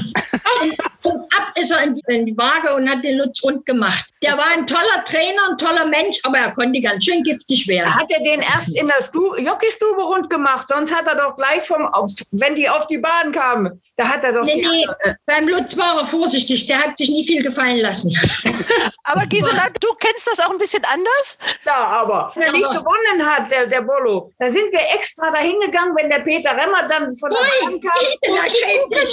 Und, 0.63 0.79
und 1.03 1.21
ab 1.35 1.53
ist 1.55 1.71
er 1.71 1.83
in 1.85 1.95
die, 1.95 2.03
in 2.09 2.27
die 2.27 2.37
Waage 2.37 2.75
und 2.75 2.89
hat 2.89 3.03
den 3.05 3.19
Lutz 3.19 3.43
rund 3.43 3.65
gemacht. 3.67 4.07
Der 4.23 4.37
war 4.37 4.47
ein 4.47 4.67
toller 4.67 5.03
Trainer, 5.05 5.51
ein 5.51 5.59
toller 5.59 5.87
Mensch, 5.87 6.19
aber 6.25 6.39
er 6.39 6.53
konnte 6.53 6.81
ganz 6.81 7.05
schön 7.05 7.23
giftig 7.23 7.67
werden. 7.69 7.95
Hat 7.95 8.11
er 8.11 8.23
den 8.23 8.43
erst 8.43 8.77
in 8.77 8.89
der 8.89 8.97
Jockeystube 9.39 10.03
rund 10.03 10.29
gemacht? 10.29 10.69
Sonst 10.69 10.95
hat 10.95 11.07
er 11.07 11.17
doch 11.17 11.37
gleich 11.37 11.63
vom, 11.63 11.89
wenn 12.33 12.55
die 12.55 12.69
auf 12.69 12.87
die 12.87 12.99
Bahn 12.99 13.33
kamen, 13.33 13.81
da 13.97 14.09
hat 14.09 14.25
er 14.25 14.33
doch 14.33 14.45
nee, 14.45 14.67
nee, 14.67 14.87
beim 15.27 15.49
Lutz 15.49 15.77
war 15.77 15.99
er 15.99 16.07
vorsichtig, 16.07 16.67
der 16.67 16.83
hat 16.83 16.97
sich 16.97 17.11
nie 17.11 17.25
viel 17.25 17.43
gefallen 17.43 17.81
lassen. 17.81 18.17
aber 19.05 19.27
Gisela, 19.27 19.69
du 19.79 19.89
kennst 19.99 20.27
das 20.27 20.41
auch 20.41 20.51
ein 20.51 20.59
bisschen 20.59 20.83
anders? 20.91 21.39
Ja, 21.67 21.77
aber 21.77 22.33
wenn 22.35 22.45
er 22.45 22.53
nicht 22.53 22.71
gewonnen 22.71 23.27
hat, 23.27 23.51
der, 23.51 23.67
der 23.67 23.83
Bolo, 23.83 24.33
da 24.39 24.51
sind 24.51 24.73
wir 24.73 24.81
extra 24.95 25.31
dahin 25.31 25.59
gegangen, 25.61 25.95
wenn 25.97 26.09
der 26.09 26.21
Peter 26.21 26.51
Remmer 26.53 26.89
dann 26.89 27.13
von 27.15 27.31
der 27.31 27.39
Bahn 27.39 27.81
kam. 27.81 27.93
Gisela, 28.23 28.83
und 28.85 28.93
gucken, 28.93 29.07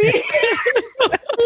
wie 0.00 0.10
der, 0.10 0.22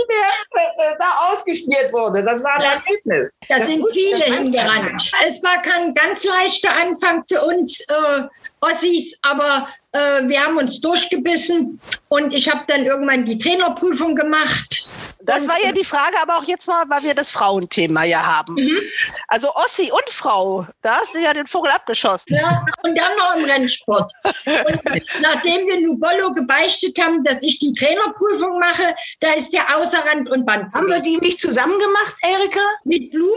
der 0.09 0.93
äh, 0.93 0.97
da 0.99 1.31
ausgespielt 1.31 1.93
wurde. 1.93 2.23
Das 2.25 2.43
war 2.43 2.57
ein 2.57 2.63
Erlebnis. 2.63 3.39
Da 3.49 3.65
sind 3.65 3.85
viele 3.93 4.25
hingerannt. 4.25 5.11
Es 5.27 5.43
war 5.43 5.61
kein 5.63 5.95
ganz 5.95 6.25
leichter 6.25 6.75
Anfang 6.75 7.25
für 7.25 7.41
uns 7.43 7.81
äh, 7.89 8.23
Ossis, 8.61 9.19
aber 9.23 9.69
äh, 9.93 10.29
wir 10.29 10.43
haben 10.43 10.59
uns 10.59 10.81
durchgebissen 10.81 11.81
und 12.09 12.35
ich 12.35 12.53
habe 12.53 12.65
dann 12.69 12.85
irgendwann 12.85 13.25
die 13.25 13.39
Trainerprüfung 13.39 14.15
gemacht. 14.15 14.87
Das 15.27 15.49
war 15.49 15.57
ja 15.63 15.73
die 15.73 15.85
Frage, 15.85 16.15
aber 16.23 16.37
auch 16.39 16.45
jetzt 16.45 16.69
mal, 16.69 16.85
weil 16.89 17.03
wir 17.03 17.15
das 17.15 17.33
Frauenthema 17.33 18.05
ja 18.05 18.25
haben. 18.25 18.55
Mhm. 18.55 18.79
Also 19.27 19.53
Ossi 19.55 19.91
und 19.91 20.09
Frau, 20.09 20.67
da 20.83 20.99
hast 20.99 21.17
du 21.17 21.19
ja 21.19 21.35
den 21.35 21.47
Vogel 21.47 21.73
abgeschossen. 21.73 22.37
Ja, 22.37 22.65
und 22.83 22.97
dann 22.97 23.17
noch 23.17 23.37
im 23.37 23.45
Rennsport. 23.45 24.13
Und 24.25 24.85
nachdem 25.21 25.67
wir 25.67 25.81
Nubollo 25.81 26.31
gebeichtet 26.33 26.97
haben, 27.03 27.25
dass 27.25 27.39
ich 27.43 27.59
die 27.59 27.73
Trainerprüfung 27.73 28.61
mache, 28.61 28.95
da 29.21 29.33
ist 29.33 29.53
der 29.53 29.77
außer 29.77 29.99
Rand 30.07 30.31
und 30.31 30.47
Band. 30.47 30.73
Haben 30.73 30.89
wir 30.89 31.01
die 31.01 31.17
nicht 31.19 31.41
zusammen 31.41 31.79
gemacht, 31.79 32.15
Erika? 32.23 32.61
Mit 32.85 33.11
Blume? 33.11 33.33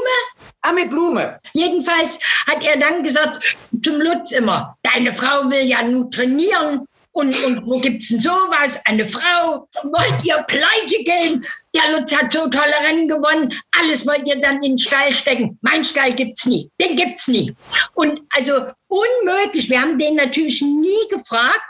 Ah, 0.61 0.74
mit 0.74 0.91
Blume. 0.91 1.39
Jedenfalls 1.53 2.20
hat 2.45 2.63
er 2.63 2.78
dann 2.78 3.03
gesagt 3.03 3.55
zum 3.84 3.99
Lutz 3.99 4.32
immer, 4.32 4.78
deine 4.84 5.09
Frau 5.14 5.49
will 5.49 5.66
ja 5.66 5.84
nur 5.84 6.10
trainieren. 6.12 6.86
Und, 7.12 7.36
und 7.43 7.66
wo 7.66 7.80
gibt's 7.80 8.10
denn 8.10 8.22
sowas? 8.22 8.80
Eine 8.86 9.03
Frau? 9.03 9.68
Wollt 9.84 10.24
ihr 10.24 10.38
pleite 10.43 11.03
gehen? 11.03 11.43
Der 11.76 11.91
Lutz 11.91 12.16
hat 12.16 12.32
so 12.32 12.47
tolle 12.47 12.74
Rennen 12.86 13.07
gewonnen. 13.07 13.53
Alles 13.78 14.05
wollt 14.07 14.28
ihr 14.28 14.39
dann 14.39 14.57
in 14.57 14.74
den 14.74 14.78
Stall 14.78 15.12
stecken. 15.12 15.57
Mein 15.62 15.84
Stall 15.84 16.14
gibt's 16.14 16.45
nie. 16.45 16.70
Den 16.80 16.95
gibt's 16.95 17.28
nie. 17.28 17.53
Und 17.95 18.22
also 18.30 18.72
unmöglich. 18.88 19.70
Wir 19.70 19.82
haben 19.82 19.97
den 19.97 20.16
natürlich 20.16 20.62
nie 20.62 21.07
gefragt. 21.10 21.62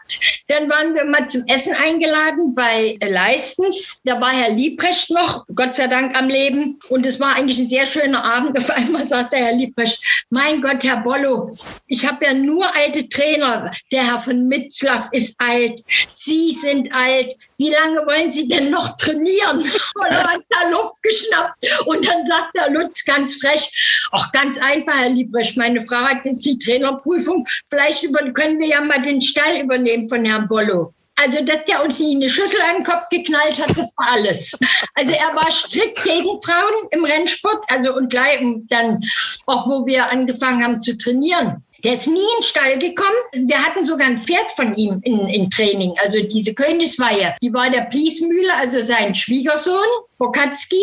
Dann 0.48 0.70
waren 0.70 0.94
wir 0.96 1.06
mal 1.06 1.28
zum 1.30 1.44
Essen 1.48 1.74
eingeladen 1.74 2.56
bei 2.56 2.98
Leistens. 3.02 4.00
Da 4.04 4.20
war 4.20 4.32
Herr 4.32 4.50
Liebrecht 4.50 5.10
noch, 5.12 5.46
Gott 5.56 5.76
sei 5.76 5.88
Dank 5.88 6.16
am 6.16 6.30
Leben. 6.30 6.80
Und 6.90 7.06
es 7.06 7.20
war 7.20 7.36
eigentlich 7.36 7.60
ein 7.60 7.70
sehr 7.70 7.86
schöner 7.86 8.24
Abend. 8.24 8.58
Auf 8.58 8.70
einmal 8.70 9.08
sagte 9.08 9.38
Herr 9.38 9.54
Liebrecht, 9.54 10.26
mein 10.30 10.62
Gott, 10.62 10.84
Herr 10.84 11.02
Bollo, 11.02 11.52
ich 11.88 12.06
habe 12.06 12.26
ja 12.26 12.34
nur 12.34 12.76
alte 12.76 13.08
Trainer. 13.10 13.72
Der 13.92 14.06
Herr 14.06 14.20
von 14.20 14.48
Mitzlaff 14.48 15.10
ist 15.12 15.36
alt. 15.40 15.82
Sie 16.08 16.54
sind 16.54 16.94
alt. 16.94 17.36
Wie 17.58 17.70
lange 17.70 18.06
wollen 18.06 18.32
Sie 18.32 18.48
denn 18.48 18.70
noch 18.70 18.96
trainieren? 18.98 19.60
Und 19.96 20.08
er 20.08 20.24
hat 20.24 20.42
da 20.50 20.70
Luft 20.70 21.04
geschnappt. 21.04 21.86
Und 21.86 22.08
dann 22.08 22.26
sagt 22.26 22.56
der 22.56 22.72
Lutz 22.72 23.04
ganz 23.04 23.36
frech, 23.36 24.08
auch 24.12 24.32
ganz 24.32 24.58
einfach, 24.60 24.98
Herr 24.98 25.10
Liebrecht, 25.10 25.58
meine 25.58 25.82
Frau 25.82 25.98
hat 25.98 26.26
jetzt 26.26 26.46
die 26.46 26.58
Trainer 26.58 26.98
Prüfung. 26.98 27.46
Vielleicht 27.70 28.08
können 28.34 28.60
wir 28.60 28.68
ja 28.68 28.82
mal 28.82 29.02
den 29.02 29.22
Stall 29.22 29.62
übernehmen 29.62 29.99
von 30.08 30.24
Herrn 30.24 30.48
Bollo. 30.48 30.94
Also, 31.16 31.44
dass 31.44 31.66
der 31.66 31.84
uns 31.84 32.00
nie 32.00 32.16
eine 32.16 32.30
Schüssel 32.30 32.62
an 32.62 32.78
den 32.78 32.86
Kopf 32.86 33.10
geknallt 33.10 33.60
hat, 33.62 33.70
das 33.72 33.92
war 33.98 34.12
alles. 34.12 34.58
Also, 34.96 35.12
er 35.12 35.36
war 35.36 35.52
strikt 35.52 36.02
gegen 36.04 36.42
Frauen 36.42 36.88
im 36.92 37.04
Rennsport. 37.04 37.66
Also, 37.68 37.94
und 37.94 38.10
gleich 38.10 38.40
dann 38.70 39.04
auch, 39.46 39.68
wo 39.68 39.86
wir 39.86 40.10
angefangen 40.10 40.64
haben 40.64 40.82
zu 40.82 40.98
trainieren. 40.98 41.64
Der 41.84 41.94
ist 41.94 42.08
nie 42.08 42.20
in 42.20 42.40
den 42.40 42.44
Stall 42.44 42.80
gekommen. 42.80 43.48
Wir 43.48 43.58
hatten 43.58 43.86
sogar 43.86 44.08
ein 44.08 44.18
Pferd 44.18 44.52
von 44.56 44.74
ihm 44.76 45.00
in, 45.04 45.28
in 45.28 45.50
Training. 45.50 45.94
Also 46.04 46.22
diese 46.22 46.54
Königsweihe, 46.54 47.36
die 47.42 47.54
war 47.54 47.70
der 47.70 47.84
Pliesmühle, 47.84 48.54
also 48.54 48.82
sein 48.82 49.16
Schwiegersohn, 49.16 49.88
Bokatzki, 50.18 50.82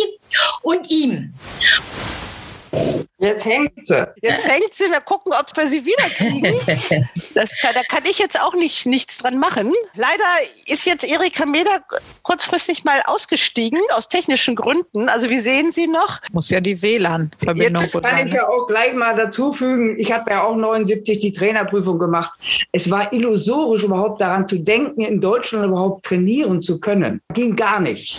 und 0.62 0.89
ihm. 0.91 1.35
Jetzt 3.18 3.47
hängt 3.47 3.72
sie. 3.87 4.07
Jetzt 4.20 4.47
hängt 4.47 4.74
sie. 4.74 4.91
Wir 4.91 5.01
gucken, 5.01 5.33
ob 5.33 5.57
wir 5.57 5.66
sie 5.66 5.85
wiederkriegen. 5.85 7.07
Das 7.35 7.51
kann, 7.61 7.74
da 7.74 7.83
kann 7.83 8.05
ich 8.09 8.18
jetzt 8.18 8.41
auch 8.41 8.55
nicht, 8.55 8.87
nichts 8.87 9.18
dran 9.18 9.39
machen. 9.39 9.72
Leider 9.95 10.24
ist 10.66 10.87
jetzt 10.87 11.05
Erika 11.05 11.45
Meder 11.45 11.83
kurzfristig 12.22 12.85
mal 12.85 13.01
ausgestiegen, 13.07 13.81
aus 13.95 14.09
technischen 14.09 14.55
Gründen. 14.55 15.09
Also 15.09 15.29
wir 15.29 15.41
sehen 15.41 15.70
sie 15.70 15.87
noch. 15.87 16.20
Muss 16.33 16.49
ja 16.51 16.61
die 16.61 16.81
WLAN-Verbindung 16.81 17.83
Jetzt 17.83 18.03
kann 18.03 18.27
ich 18.27 18.33
ja 18.33 18.49
auch 18.49 18.66
gleich 18.66 18.95
mal 18.95 19.14
dazu 19.14 19.53
fügen, 19.53 19.99
ich 19.99 20.12
habe 20.12 20.31
ja 20.31 20.45
auch 20.45 20.57
79 20.57 21.20
die 21.20 21.33
Trainerprüfung 21.33 21.99
gemacht. 21.99 22.33
Es 22.72 22.91
war 22.91 23.12
illusorisch, 23.12 23.85
überhaupt 23.85 24.20
daran 24.20 24.49
zu 24.49 24.59
denken, 24.59 25.03
in 25.03 25.20
Deutschland 25.20 25.66
überhaupt 25.66 26.07
trainieren 26.07 26.62
zu 26.62 26.81
können. 26.81 27.20
Ging 27.35 27.55
gar 27.55 27.81
nicht. 27.81 28.18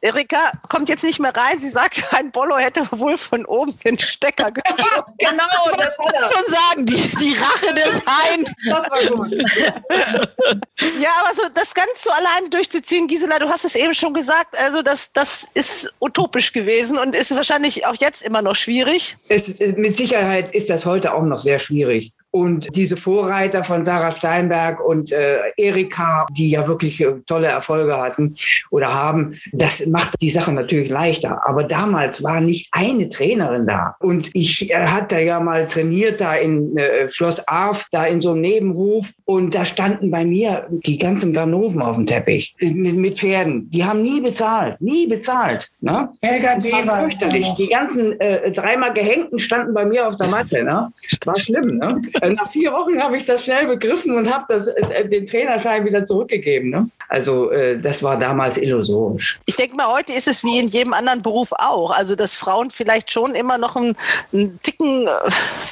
Erika 0.00 0.52
kommt 0.68 0.88
jetzt 0.88 1.02
nicht 1.02 1.18
mehr 1.18 1.34
rein. 1.34 1.60
Sie 1.60 1.70
sagt, 1.70 2.02
ein 2.14 2.30
Bollo 2.30 2.56
hätte 2.56 2.86
wohl 2.92 3.16
von 3.16 3.44
oben 3.46 3.76
den 3.80 3.98
Stecker 3.98 4.50
gezogen. 4.50 5.12
genau, 5.18 5.44
das 5.76 5.98
hat 5.98 6.14
er. 6.14 6.32
schon 6.32 6.52
sagen, 6.52 6.86
die, 6.86 7.16
die 7.18 7.36
Rache 7.36 7.74
des 7.74 8.02
Hein. 8.06 8.54
Das 8.66 8.90
war 8.90 9.16
gut. 9.16 9.32
ja, 11.00 11.10
aber 11.20 11.34
so 11.34 11.42
das 11.54 11.74
Ganze 11.74 11.94
so 11.96 12.10
allein 12.10 12.50
durchzuziehen, 12.50 13.08
Gisela, 13.08 13.38
du 13.38 13.48
hast 13.48 13.64
es 13.64 13.74
eben 13.74 13.94
schon 13.94 14.14
gesagt, 14.14 14.56
also 14.58 14.82
das, 14.82 15.12
das 15.12 15.48
ist 15.54 15.92
utopisch 16.00 16.52
gewesen 16.52 16.96
und 16.98 17.16
ist 17.16 17.34
wahrscheinlich 17.34 17.86
auch 17.86 17.96
jetzt 17.96 18.22
immer 18.22 18.42
noch 18.42 18.54
schwierig. 18.54 19.16
Es, 19.28 19.48
mit 19.58 19.96
Sicherheit 19.96 20.54
ist 20.54 20.70
das 20.70 20.86
heute 20.86 21.12
auch 21.14 21.24
noch 21.24 21.40
sehr 21.40 21.58
schwierig. 21.58 22.12
Und 22.30 22.68
diese 22.76 22.96
Vorreiter 22.96 23.64
von 23.64 23.84
Sarah 23.84 24.12
Steinberg 24.12 24.80
und 24.84 25.12
äh, 25.12 25.38
Erika, 25.56 26.26
die 26.30 26.50
ja 26.50 26.68
wirklich 26.68 27.00
äh, 27.00 27.14
tolle 27.26 27.48
Erfolge 27.48 27.96
hatten 27.96 28.36
oder 28.70 28.92
haben, 28.92 29.34
das 29.52 29.86
macht 29.86 30.20
die 30.20 30.30
Sache 30.30 30.52
natürlich 30.52 30.90
leichter. 30.90 31.40
Aber 31.46 31.64
damals 31.64 32.22
war 32.22 32.40
nicht 32.40 32.68
eine 32.72 33.08
Trainerin 33.08 33.66
da. 33.66 33.96
Und 34.00 34.30
ich 34.34 34.70
äh, 34.70 34.74
hatte 34.74 35.18
ja 35.20 35.40
mal 35.40 35.66
trainiert 35.66 36.20
da 36.20 36.34
in 36.34 36.76
äh, 36.76 37.08
Schloss 37.08 37.46
Arf, 37.48 37.86
da 37.92 38.04
in 38.04 38.20
so 38.20 38.32
einem 38.32 38.42
Nebenhof. 38.42 39.10
Und 39.24 39.54
da 39.54 39.64
standen 39.64 40.10
bei 40.10 40.24
mir 40.24 40.66
die 40.70 40.98
ganzen 40.98 41.32
Ganoven 41.32 41.80
auf 41.80 41.96
dem 41.96 42.06
Teppich 42.06 42.54
mit, 42.60 42.96
mit 42.96 43.18
Pferden. 43.18 43.70
Die 43.70 43.84
haben 43.84 44.02
nie 44.02 44.20
bezahlt, 44.20 44.80
nie 44.80 45.06
bezahlt. 45.06 45.70
Ne? 45.80 46.10
Helga 46.22 46.56
das 46.56 46.86
war 46.86 47.00
fürchterlich. 47.00 47.48
Die 47.58 47.68
ganzen 47.68 48.20
äh, 48.20 48.50
dreimal 48.52 48.92
Gehängten 48.92 49.38
standen 49.38 49.72
bei 49.72 49.84
mir 49.84 50.06
auf 50.06 50.16
der 50.16 50.28
Matte. 50.28 50.62
Ne? 50.62 50.90
War 51.24 51.38
schlimm. 51.38 51.78
Ne? 51.78 52.00
Äh, 52.20 52.30
nach 52.30 52.50
vier 52.50 52.72
Wochen 52.72 53.02
habe 53.02 53.16
ich 53.16 53.24
das 53.24 53.44
schnell 53.44 53.66
begriffen 53.66 54.16
und 54.16 54.32
habe 54.32 54.44
das, 54.48 54.66
äh, 54.68 55.08
den 55.08 55.26
Trainerschein 55.26 55.84
wieder 55.84 56.04
zurückgegeben. 56.04 56.70
Ne? 56.70 56.88
Also 57.08 57.50
äh, 57.50 57.78
das 57.78 58.02
war 58.02 58.18
damals 58.18 58.56
illusorisch. 58.56 59.38
Ich 59.46 59.56
denke 59.56 59.76
mal, 59.76 59.88
heute 59.88 60.12
ist 60.12 60.28
es 60.28 60.44
wie 60.44 60.58
in 60.58 60.68
jedem 60.68 60.92
anderen 60.92 61.22
Beruf 61.22 61.52
auch. 61.52 61.90
Also 61.90 62.14
dass 62.14 62.36
Frauen 62.36 62.70
vielleicht 62.70 63.10
schon 63.10 63.34
immer 63.34 63.58
noch 63.58 63.76
einen, 63.76 63.96
einen 64.32 64.58
Ticken 64.60 65.06
äh, 65.06 65.10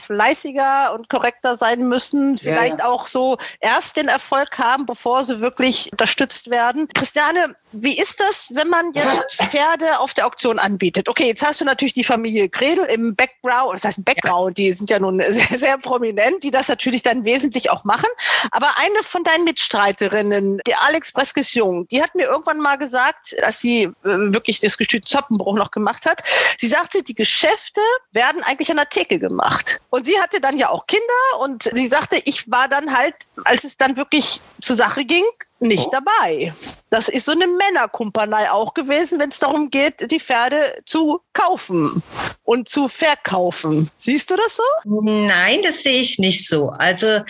fleißiger 0.03 0.95
und 0.95 1.09
korrekter 1.09 1.57
sein 1.57 1.89
müssen. 1.89 2.37
Vielleicht 2.39 2.79
ja, 2.79 2.87
ja. 2.87 2.87
auch 2.87 3.07
so 3.07 3.37
erst 3.61 3.97
den 3.97 4.09
Erfolg 4.09 4.59
haben, 4.59 4.87
bevor 4.87 5.23
sie 5.23 5.41
wirklich 5.41 5.91
unterstützt 5.93 6.51
werden. 6.51 6.89
Christiane, 6.95 7.55
wie 7.73 7.99
ist 7.99 8.21
das, 8.21 8.53
wenn 8.55 8.69
man 8.69 8.93
jetzt 8.95 9.35
Pferde 9.35 9.99
auf 9.99 10.15
der 10.15 10.27
Auktion 10.27 10.59
anbietet? 10.59 11.09
Okay, 11.09 11.27
jetzt 11.27 11.45
hast 11.45 11.61
du 11.61 11.65
natürlich 11.65 11.95
die 11.95 12.05
Familie 12.05 12.49
Gredel 12.49 12.85
im 12.87 13.15
Background, 13.15 13.75
das 13.75 13.85
heißt 13.85 14.05
Background, 14.05 14.57
die 14.57 14.73
sind 14.73 14.89
ja 14.89 14.99
nun 14.99 15.21
sehr, 15.29 15.59
sehr 15.59 15.79
prominent, 15.79 16.36
die 16.41 16.51
das 16.51 16.69
natürlich 16.69 17.03
dann 17.03 17.25
wesentlich 17.25 17.71
auch 17.71 17.85
machen. 17.85 18.09
Aber 18.51 18.69
eine 18.79 19.03
von 19.03 19.25
deinen 19.25 19.45
Mitstreiterinnen, 19.45 20.61
die 20.67 20.75
Alex 20.75 21.13
Breskes-Jung, 21.13 21.89
die 21.89 22.03
hat 22.03 22.15
mir 22.15 22.25
irgendwann 22.25 22.61
mal 22.61 22.77
gesagt, 22.77 23.35
dass 23.41 23.61
sie 23.61 23.83
äh, 23.83 23.93
wirklich 24.03 24.61
das 24.61 24.79
Gestüt 24.79 25.09
Zoppenbruch 25.09 25.57
noch 25.57 25.71
gemacht 25.71 26.07
hat. 26.07 26.23
Sie 26.59 26.69
sagte, 26.69 27.03
die 27.03 27.15
Geschäfte 27.15 27.81
werden 28.13 28.43
eigentlich 28.45 28.71
an 28.71 28.77
der 28.77 28.89
Theke 28.89 29.19
gemacht. 29.19 29.81
Und 29.91 30.05
sie 30.05 30.19
hatte 30.21 30.41
dann 30.41 30.59
ja 30.59 30.71
auch 30.71 30.87
Kinder 30.87 31.41
und 31.41 31.65
sie 31.73 31.87
sagte, 31.87 32.21
ich 32.25 32.51
war 32.51 32.69
dann 32.69 32.97
halt, 32.97 33.15
als 33.45 33.65
es 33.65 33.77
dann 33.77 33.97
wirklich 33.97 34.41
zur 34.61 34.77
Sache 34.77 35.05
ging, 35.05 35.25
nicht 35.59 35.87
oh. 35.87 35.91
dabei. 35.91 36.55
Das 36.97 37.11
ist 37.11 37.27
so 37.27 37.33
eine 37.33 37.47
Männerkumpanei 37.47 38.51
auch 38.51 38.73
gewesen, 38.73 39.21
wenn 39.21 39.29
es 39.29 39.39
darum 39.39 39.69
geht, 39.69 40.11
die 40.11 40.19
Pferde 40.19 40.57
zu 40.87 41.21
kaufen 41.35 42.03
und 42.43 42.71
zu 42.71 42.89
verkaufen. 42.89 43.91
Siehst 43.99 44.31
du 44.31 44.37
das 44.37 44.57
so? 44.57 44.63
Nein, 45.27 45.61
das 45.63 45.83
sehe 45.83 46.01
ich 46.01 46.19
nicht 46.19 46.49
so. 46.49 46.71
Also 46.71 47.21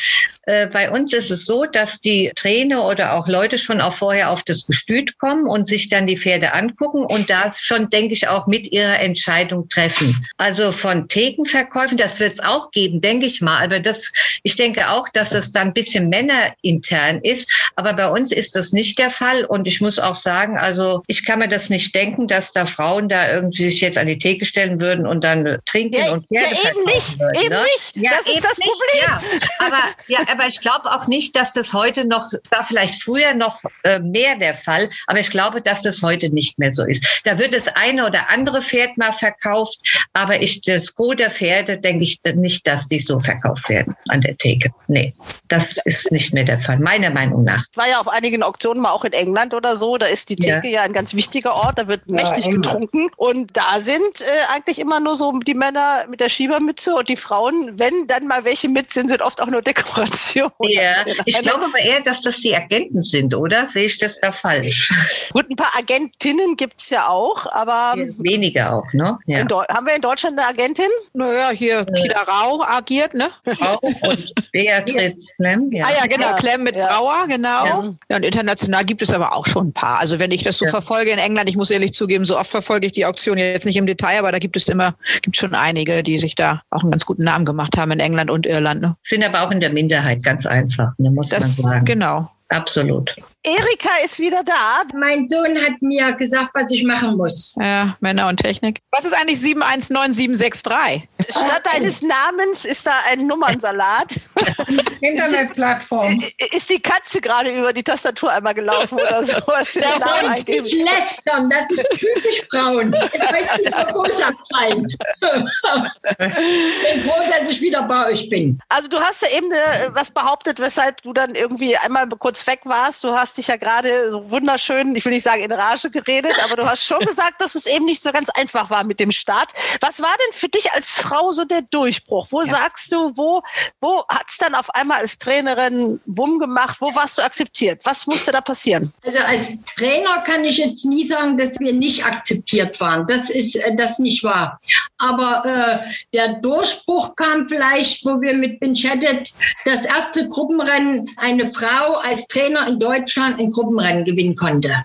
äh, 0.42 0.68
bei 0.68 0.88
uns 0.90 1.12
ist 1.12 1.32
es 1.32 1.46
so, 1.46 1.64
dass 1.64 2.00
die 2.00 2.30
Trainer 2.36 2.86
oder 2.86 3.14
auch 3.14 3.26
Leute 3.26 3.58
schon 3.58 3.80
auch 3.80 3.92
vorher 3.92 4.30
auf 4.30 4.44
das 4.44 4.66
Gestüt 4.66 5.18
kommen 5.18 5.48
und 5.48 5.66
sich 5.66 5.88
dann 5.88 6.06
die 6.06 6.16
Pferde 6.16 6.52
angucken 6.52 7.04
und 7.04 7.28
da 7.28 7.50
schon, 7.52 7.90
denke 7.90 8.14
ich, 8.14 8.28
auch 8.28 8.46
mit 8.46 8.70
ihrer 8.70 9.00
Entscheidung 9.00 9.68
treffen. 9.68 10.24
Also 10.36 10.70
von 10.70 11.08
Thekenverkäufen, 11.08 11.96
das 11.96 12.20
wird 12.20 12.34
es 12.34 12.40
auch 12.40 12.70
geben, 12.70 13.00
denke 13.00 13.26
ich 13.26 13.40
mal. 13.40 13.64
Aber 13.64 13.80
das, 13.80 14.12
ich 14.44 14.54
denke 14.54 14.90
auch, 14.90 15.08
dass 15.08 15.32
es 15.32 15.50
dann 15.50 15.68
ein 15.68 15.74
bisschen 15.74 16.08
männerintern 16.08 17.20
ist. 17.22 17.50
Aber 17.74 17.94
bei 17.94 18.08
uns 18.08 18.30
ist 18.30 18.54
das 18.54 18.72
nicht 18.72 19.00
der 19.00 19.10
Fall. 19.10 19.44
Ich 19.64 19.80
muss 19.80 19.98
auch 19.98 20.16
sagen, 20.16 20.58
also 20.58 21.02
ich 21.06 21.24
kann 21.24 21.38
mir 21.38 21.48
das 21.48 21.70
nicht 21.70 21.94
denken, 21.94 22.28
dass 22.28 22.52
da 22.52 22.66
Frauen 22.66 23.08
da 23.08 23.30
irgendwie 23.32 23.68
sich 23.68 23.80
jetzt 23.80 23.98
an 23.98 24.06
die 24.06 24.18
Theke 24.18 24.44
stellen 24.44 24.80
würden 24.80 25.06
und 25.06 25.22
dann 25.22 25.58
trinken 25.66 25.96
ja, 25.96 26.12
und 26.12 26.26
Pferde 26.26 26.54
ja, 26.62 26.70
eben 26.70 26.84
nicht, 26.84 27.18
würden, 27.18 27.42
eben 27.42 27.54
ne? 27.54 27.62
nicht. 27.62 27.96
Ja, 27.96 28.10
das 28.10 28.26
ist 28.26 28.44
das 28.44 28.58
nicht, 28.58 28.70
Problem. 28.70 29.02
Ja. 29.06 29.66
Aber, 29.66 29.82
ja, 30.08 30.18
aber 30.30 30.46
ich 30.48 30.60
glaube 30.60 30.90
auch 30.90 31.06
nicht, 31.06 31.36
dass 31.36 31.52
das 31.52 31.72
heute 31.72 32.04
noch, 32.04 32.30
war 32.50 32.64
vielleicht 32.64 33.02
früher 33.02 33.34
noch 33.34 33.60
äh, 33.84 33.98
mehr 33.98 34.36
der 34.36 34.54
Fall, 34.54 34.90
aber 35.06 35.20
ich 35.20 35.30
glaube, 35.30 35.60
dass 35.60 35.82
das 35.82 36.02
heute 36.02 36.30
nicht 36.30 36.58
mehr 36.58 36.72
so 36.72 36.84
ist. 36.84 37.22
Da 37.24 37.38
wird 37.38 37.54
das 37.54 37.68
eine 37.68 38.06
oder 38.06 38.30
andere 38.30 38.60
Pferd 38.60 38.96
mal 38.96 39.12
verkauft, 39.12 40.06
aber 40.12 40.42
ich, 40.42 40.60
das 40.62 40.94
Gros 40.94 41.16
der 41.16 41.30
Pferde 41.30 41.78
denke 41.78 42.04
ich 42.04 42.20
nicht, 42.34 42.66
dass 42.66 42.88
die 42.88 42.98
so 42.98 43.18
verkauft 43.18 43.68
werden 43.68 43.94
an 44.08 44.20
der 44.20 44.36
Theke. 44.36 44.70
Nee, 44.88 45.14
das 45.48 45.76
ist 45.84 46.10
nicht 46.10 46.32
mehr 46.32 46.44
der 46.44 46.60
Fall, 46.60 46.78
meiner 46.78 47.10
Meinung 47.10 47.44
nach. 47.44 47.64
Ich 47.70 47.76
war 47.76 47.88
ja 47.88 48.00
auf 48.00 48.08
einigen 48.08 48.42
Auktionen 48.42 48.82
mal 48.82 48.90
auch 48.90 49.04
in 49.04 49.12
England 49.12 49.35
oder 49.54 49.76
so, 49.76 49.96
da 49.96 50.06
ist 50.06 50.28
die 50.28 50.36
Theke 50.36 50.68
ja, 50.68 50.80
ja 50.80 50.82
ein 50.82 50.92
ganz 50.92 51.14
wichtiger 51.14 51.54
Ort, 51.54 51.78
da 51.78 51.88
wird 51.88 52.06
mächtig 52.08 52.46
England. 52.46 52.64
getrunken 52.64 53.10
und 53.16 53.56
da 53.56 53.80
sind 53.80 54.20
äh, 54.20 54.54
eigentlich 54.54 54.78
immer 54.78 55.00
nur 55.00 55.16
so 55.16 55.32
die 55.32 55.54
Männer 55.54 56.06
mit 56.08 56.20
der 56.20 56.28
Schiebermütze 56.28 56.94
und 56.94 57.08
die 57.08 57.16
Frauen, 57.16 57.78
wenn 57.78 58.06
dann 58.06 58.26
mal 58.26 58.44
welche 58.44 58.68
mit 58.68 58.90
sind, 58.92 59.10
sind 59.10 59.22
oft 59.22 59.40
auch 59.40 59.46
nur 59.46 59.62
Dekoration. 59.62 60.50
Ja, 60.68 61.04
ich 61.24 61.40
glaube 61.42 61.64
aber 61.66 61.78
eher, 61.78 62.00
dass 62.00 62.22
das 62.22 62.40
die 62.40 62.54
Agenten 62.54 63.00
sind, 63.00 63.34
oder? 63.34 63.66
Sehe 63.66 63.84
ich 63.84 63.98
das 63.98 64.20
da 64.20 64.32
falsch? 64.32 64.90
Gut, 65.32 65.48
ein 65.48 65.56
paar 65.56 65.72
Agentinnen 65.78 66.56
gibt 66.56 66.80
es 66.80 66.90
ja 66.90 67.08
auch, 67.08 67.46
aber. 67.46 67.94
Weniger 68.18 68.74
auch, 68.74 68.92
ne? 68.92 69.18
Ja. 69.26 69.46
haben 69.68 69.86
wir 69.86 69.94
in 69.94 70.02
Deutschland 70.02 70.38
eine 70.38 70.48
Agentin? 70.48 70.88
Naja, 71.12 71.50
hier 71.50 71.80
äh. 71.80 71.92
Kida 71.92 72.22
Rau 72.22 72.62
agiert, 72.62 73.14
ne? 73.14 73.28
Rau 73.60 73.78
und 73.80 74.50
Beatrice 74.52 75.32
Klemm, 75.36 75.70
ja. 75.72 75.86
Ah 75.86 75.90
ja, 76.00 76.06
genau, 76.06 76.30
ja. 76.30 76.36
Klemm 76.36 76.62
mit 76.64 76.76
ja. 76.76 76.86
Brauer, 76.86 77.26
genau. 77.28 77.64
Ja. 77.64 77.94
ja. 78.10 78.16
und 78.16 78.24
international 78.24 78.84
gibt 78.84 79.02
es 79.02 79.12
aber 79.12 79.25
auch 79.32 79.46
schon 79.46 79.68
ein 79.68 79.72
paar. 79.72 80.00
Also 80.00 80.18
wenn 80.18 80.30
ich 80.30 80.42
das 80.42 80.58
so 80.58 80.66
verfolge 80.66 81.10
in 81.10 81.18
England, 81.18 81.48
ich 81.48 81.56
muss 81.56 81.70
ehrlich 81.70 81.92
zugeben, 81.92 82.24
so 82.24 82.38
oft 82.38 82.50
verfolge 82.50 82.86
ich 82.86 82.92
die 82.92 83.06
Auktion 83.06 83.38
jetzt 83.38 83.66
nicht 83.66 83.76
im 83.76 83.86
Detail, 83.86 84.18
aber 84.18 84.32
da 84.32 84.38
gibt 84.38 84.56
es 84.56 84.68
immer, 84.68 84.94
gibt 85.22 85.36
schon 85.36 85.54
einige, 85.54 86.02
die 86.02 86.18
sich 86.18 86.34
da 86.34 86.62
auch 86.70 86.82
einen 86.82 86.90
ganz 86.90 87.06
guten 87.06 87.24
Namen 87.24 87.44
gemacht 87.44 87.76
haben 87.76 87.90
in 87.92 88.00
England 88.00 88.30
und 88.30 88.46
Irland. 88.46 88.82
Ne? 88.82 88.96
Ich 89.04 89.10
bin 89.10 89.24
aber 89.24 89.42
auch 89.42 89.50
in 89.50 89.60
der 89.60 89.70
Minderheit, 89.70 90.22
ganz 90.22 90.46
einfach, 90.46 90.92
ne, 90.98 91.10
muss 91.10 91.30
das, 91.30 91.62
man 91.62 91.72
sagen. 91.72 91.84
Genau. 91.84 92.30
Absolut. 92.48 93.16
Erika 93.46 93.90
ist 94.04 94.18
wieder 94.18 94.42
da. 94.42 94.82
Mein 94.92 95.28
Sohn 95.28 95.56
hat 95.56 95.80
mir 95.80 96.12
gesagt, 96.14 96.50
was 96.54 96.68
ich 96.72 96.82
machen 96.82 97.16
muss. 97.16 97.54
Ja, 97.60 97.96
Männer 98.00 98.26
und 98.26 98.38
Technik. 98.38 98.80
Was 98.90 99.04
ist 99.04 99.14
eigentlich 99.14 99.38
719763? 99.38 101.08
Statt 101.30 101.62
deines 101.72 102.02
Namens 102.02 102.64
ist 102.64 102.84
da 102.84 102.92
ein 103.08 103.24
Nummernsalat. 103.28 104.18
Internetplattform. 105.00 106.18
Ist 106.52 106.70
die 106.70 106.80
Katze 106.80 107.20
gerade 107.20 107.50
über 107.50 107.72
die 107.72 107.84
Tastatur 107.84 108.32
einmal 108.32 108.54
gelaufen 108.54 108.98
oder 108.98 109.24
so? 109.24 109.34
Der 109.76 110.22
Hund 110.22 110.48
lästern, 110.48 111.48
das 111.48 111.70
ist 111.70 111.88
typisch 111.90 112.42
Frauen. 112.50 112.92
Jetzt 113.12 113.30
möchte 113.30 113.62
ich 113.62 113.74
zur 113.74 113.92
Botschaftzeit. 113.92 114.76
ich 114.76 116.34
bin 116.34 117.04
froh, 117.04 117.22
dass 117.30 117.50
ich 117.50 117.60
wieder 117.60 117.84
bei 117.84 118.10
euch 118.10 118.28
bin. 118.28 118.58
Also 118.68 118.88
du 118.88 118.98
hast 118.98 119.22
ja 119.22 119.28
eben 119.36 119.52
äh, 119.52 119.90
was 119.92 120.10
behauptet, 120.10 120.58
weshalb 120.58 121.00
du 121.02 121.12
dann 121.12 121.36
irgendwie 121.36 121.76
einmal 121.76 122.08
kurz 122.08 122.44
weg 122.48 122.60
warst. 122.64 123.04
Du 123.04 123.12
hast 123.12 123.35
dich 123.36 123.48
ja 123.48 123.56
gerade 123.56 124.10
so 124.10 124.30
wunderschön, 124.30 124.94
ich 124.96 125.04
will 125.04 125.12
nicht 125.12 125.24
sagen 125.24 125.42
in 125.42 125.52
Rage 125.52 125.90
geredet, 125.90 126.34
aber 126.44 126.56
du 126.56 126.66
hast 126.66 126.84
schon 126.84 127.00
gesagt, 127.06 127.40
dass 127.40 127.54
es 127.54 127.66
eben 127.66 127.84
nicht 127.84 128.02
so 128.02 128.12
ganz 128.12 128.30
einfach 128.30 128.70
war 128.70 128.84
mit 128.84 129.00
dem 129.00 129.12
Start. 129.12 129.52
Was 129.80 130.00
war 130.00 130.14
denn 130.26 130.32
für 130.32 130.48
dich 130.48 130.72
als 130.72 130.98
Frau 130.98 131.30
so 131.30 131.44
der 131.44 131.62
Durchbruch? 131.62 132.26
Wo 132.30 132.42
ja. 132.42 132.46
sagst 132.46 132.92
du, 132.92 133.12
wo, 133.16 133.42
wo 133.80 134.04
hat 134.08 134.26
es 134.28 134.38
dann 134.38 134.54
auf 134.54 134.74
einmal 134.74 134.98
als 134.98 135.18
Trainerin 135.18 136.00
Wumm 136.06 136.38
gemacht? 136.38 136.78
Wo 136.80 136.94
warst 136.94 137.18
du 137.18 137.22
akzeptiert? 137.22 137.80
Was 137.84 138.06
musste 138.06 138.32
da 138.32 138.40
passieren? 138.40 138.92
Also 139.04 139.18
als 139.18 139.50
Trainer 139.76 140.22
kann 140.22 140.44
ich 140.44 140.58
jetzt 140.58 140.84
nie 140.84 141.06
sagen, 141.06 141.36
dass 141.36 141.58
wir 141.60 141.72
nicht 141.72 142.04
akzeptiert 142.04 142.80
waren. 142.80 143.06
Das 143.06 143.30
ist 143.30 143.56
äh, 143.56 143.74
das 143.76 143.98
nicht 143.98 144.22
wahr. 144.22 144.58
Aber 144.98 145.44
äh, 145.44 145.78
der 146.12 146.34
Durchbruch 146.40 147.16
kam 147.16 147.48
vielleicht, 147.48 148.04
wo 148.04 148.20
wir 148.20 148.34
mit 148.34 148.60
Benchettet 148.60 149.32
das 149.64 149.84
erste 149.84 150.28
Gruppenrennen 150.28 151.10
eine 151.16 151.50
Frau 151.52 151.94
als 152.02 152.26
Trainer 152.28 152.66
in 152.68 152.78
Deutschland 152.78 153.25
ein 153.34 153.50
Gruppenrennen 153.50 154.04
gewinnen 154.04 154.36
konnte. 154.36 154.84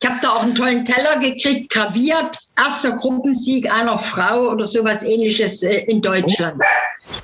Ich 0.00 0.08
habe 0.08 0.20
da 0.22 0.30
auch 0.30 0.42
einen 0.42 0.54
tollen 0.54 0.84
Teller 0.84 1.18
gekriegt, 1.18 1.72
graviert. 1.72 2.38
Erster 2.56 2.92
Gruppensieg 2.92 3.72
einer 3.72 3.98
Frau 3.98 4.50
oder 4.50 4.66
sowas 4.66 5.02
ähnliches 5.02 5.62
äh, 5.62 5.78
in 5.86 6.00
Deutschland. 6.00 6.62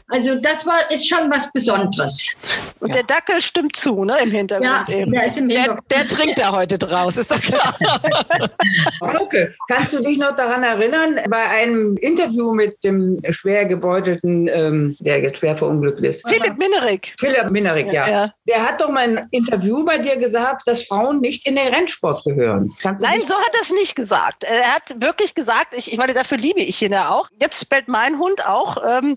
Also 0.09 0.35
das 0.37 0.66
war 0.66 0.79
ist 0.91 1.09
schon 1.09 1.31
was 1.31 1.51
Besonderes. 1.53 2.37
Und 2.81 2.89
ja. 2.89 2.97
der 2.97 3.03
Dackel 3.05 3.41
stimmt 3.43 3.77
zu, 3.77 4.05
ne, 4.05 4.14
im 4.22 4.31
Hintergrund 4.31 4.89
ja, 4.89 4.95
eben. 4.95 5.12
Der, 5.12 5.27
ist 5.27 5.39
im 5.39 5.49
Hintergrund. 5.49 5.81
Der, 5.91 5.99
der, 5.99 6.09
trinkt 6.09 6.39
da 6.39 6.53
heute 6.53 6.79
draus, 6.79 7.16
ist 7.16 7.31
doch 7.31 7.41
klar. 7.41 7.75
okay. 9.20 9.49
Kannst 9.68 9.93
du 9.93 10.03
dich 10.03 10.18
noch 10.18 10.37
daran 10.37 10.62
erinnern, 10.62 11.20
bei 11.29 11.49
einem 11.49 11.97
Interview 11.99 12.53
mit 12.55 12.83
dem 12.83 13.20
schwer 13.31 13.66
gebeutelten, 13.66 14.49
ähm, 14.49 14.97
der 15.01 15.20
jetzt 15.20 15.39
schwer 15.39 15.57
verunglückt 15.57 16.01
ist? 16.01 16.29
Philipp 16.29 16.59
Minerik. 16.59 17.14
Philipp 17.18 17.51
Minerik, 17.51 17.93
ja. 17.93 18.09
ja. 18.09 18.31
Der 18.49 18.62
hat 18.62 18.81
doch 18.81 18.91
mal 18.91 19.03
ein 19.03 19.29
Interview 19.31 19.85
bei 19.85 19.99
dir 19.99 20.16
gesagt, 20.16 20.62
dass 20.66 20.85
Frauen 20.85 21.20
nicht 21.20 21.47
in 21.47 21.57
den 21.57 21.72
Rennsport 21.75 22.25
gehören. 22.25 22.64
Nein, 22.83 23.25
so 23.25 23.35
hat 23.35 23.55
er 23.55 23.62
es 23.62 23.71
nicht 23.71 23.97
gesagt. 23.97 24.45
Er 24.45 24.75
hat 24.75 24.95
wirklich 25.01 25.35
gesagt, 25.35 25.75
ich, 25.77 25.93
ich 25.93 25.99
meine, 25.99 26.15
dafür 26.15 26.39
liebe 26.39 26.61
ich 26.61 26.81
ihn 26.83 26.93
ja 26.93 27.11
auch. 27.11 27.29
Jetzt 27.41 27.69
bellt 27.69 27.89
mein 27.89 28.19
Hund 28.19 28.47
auch. 28.47 28.77
Ähm, 28.85 29.17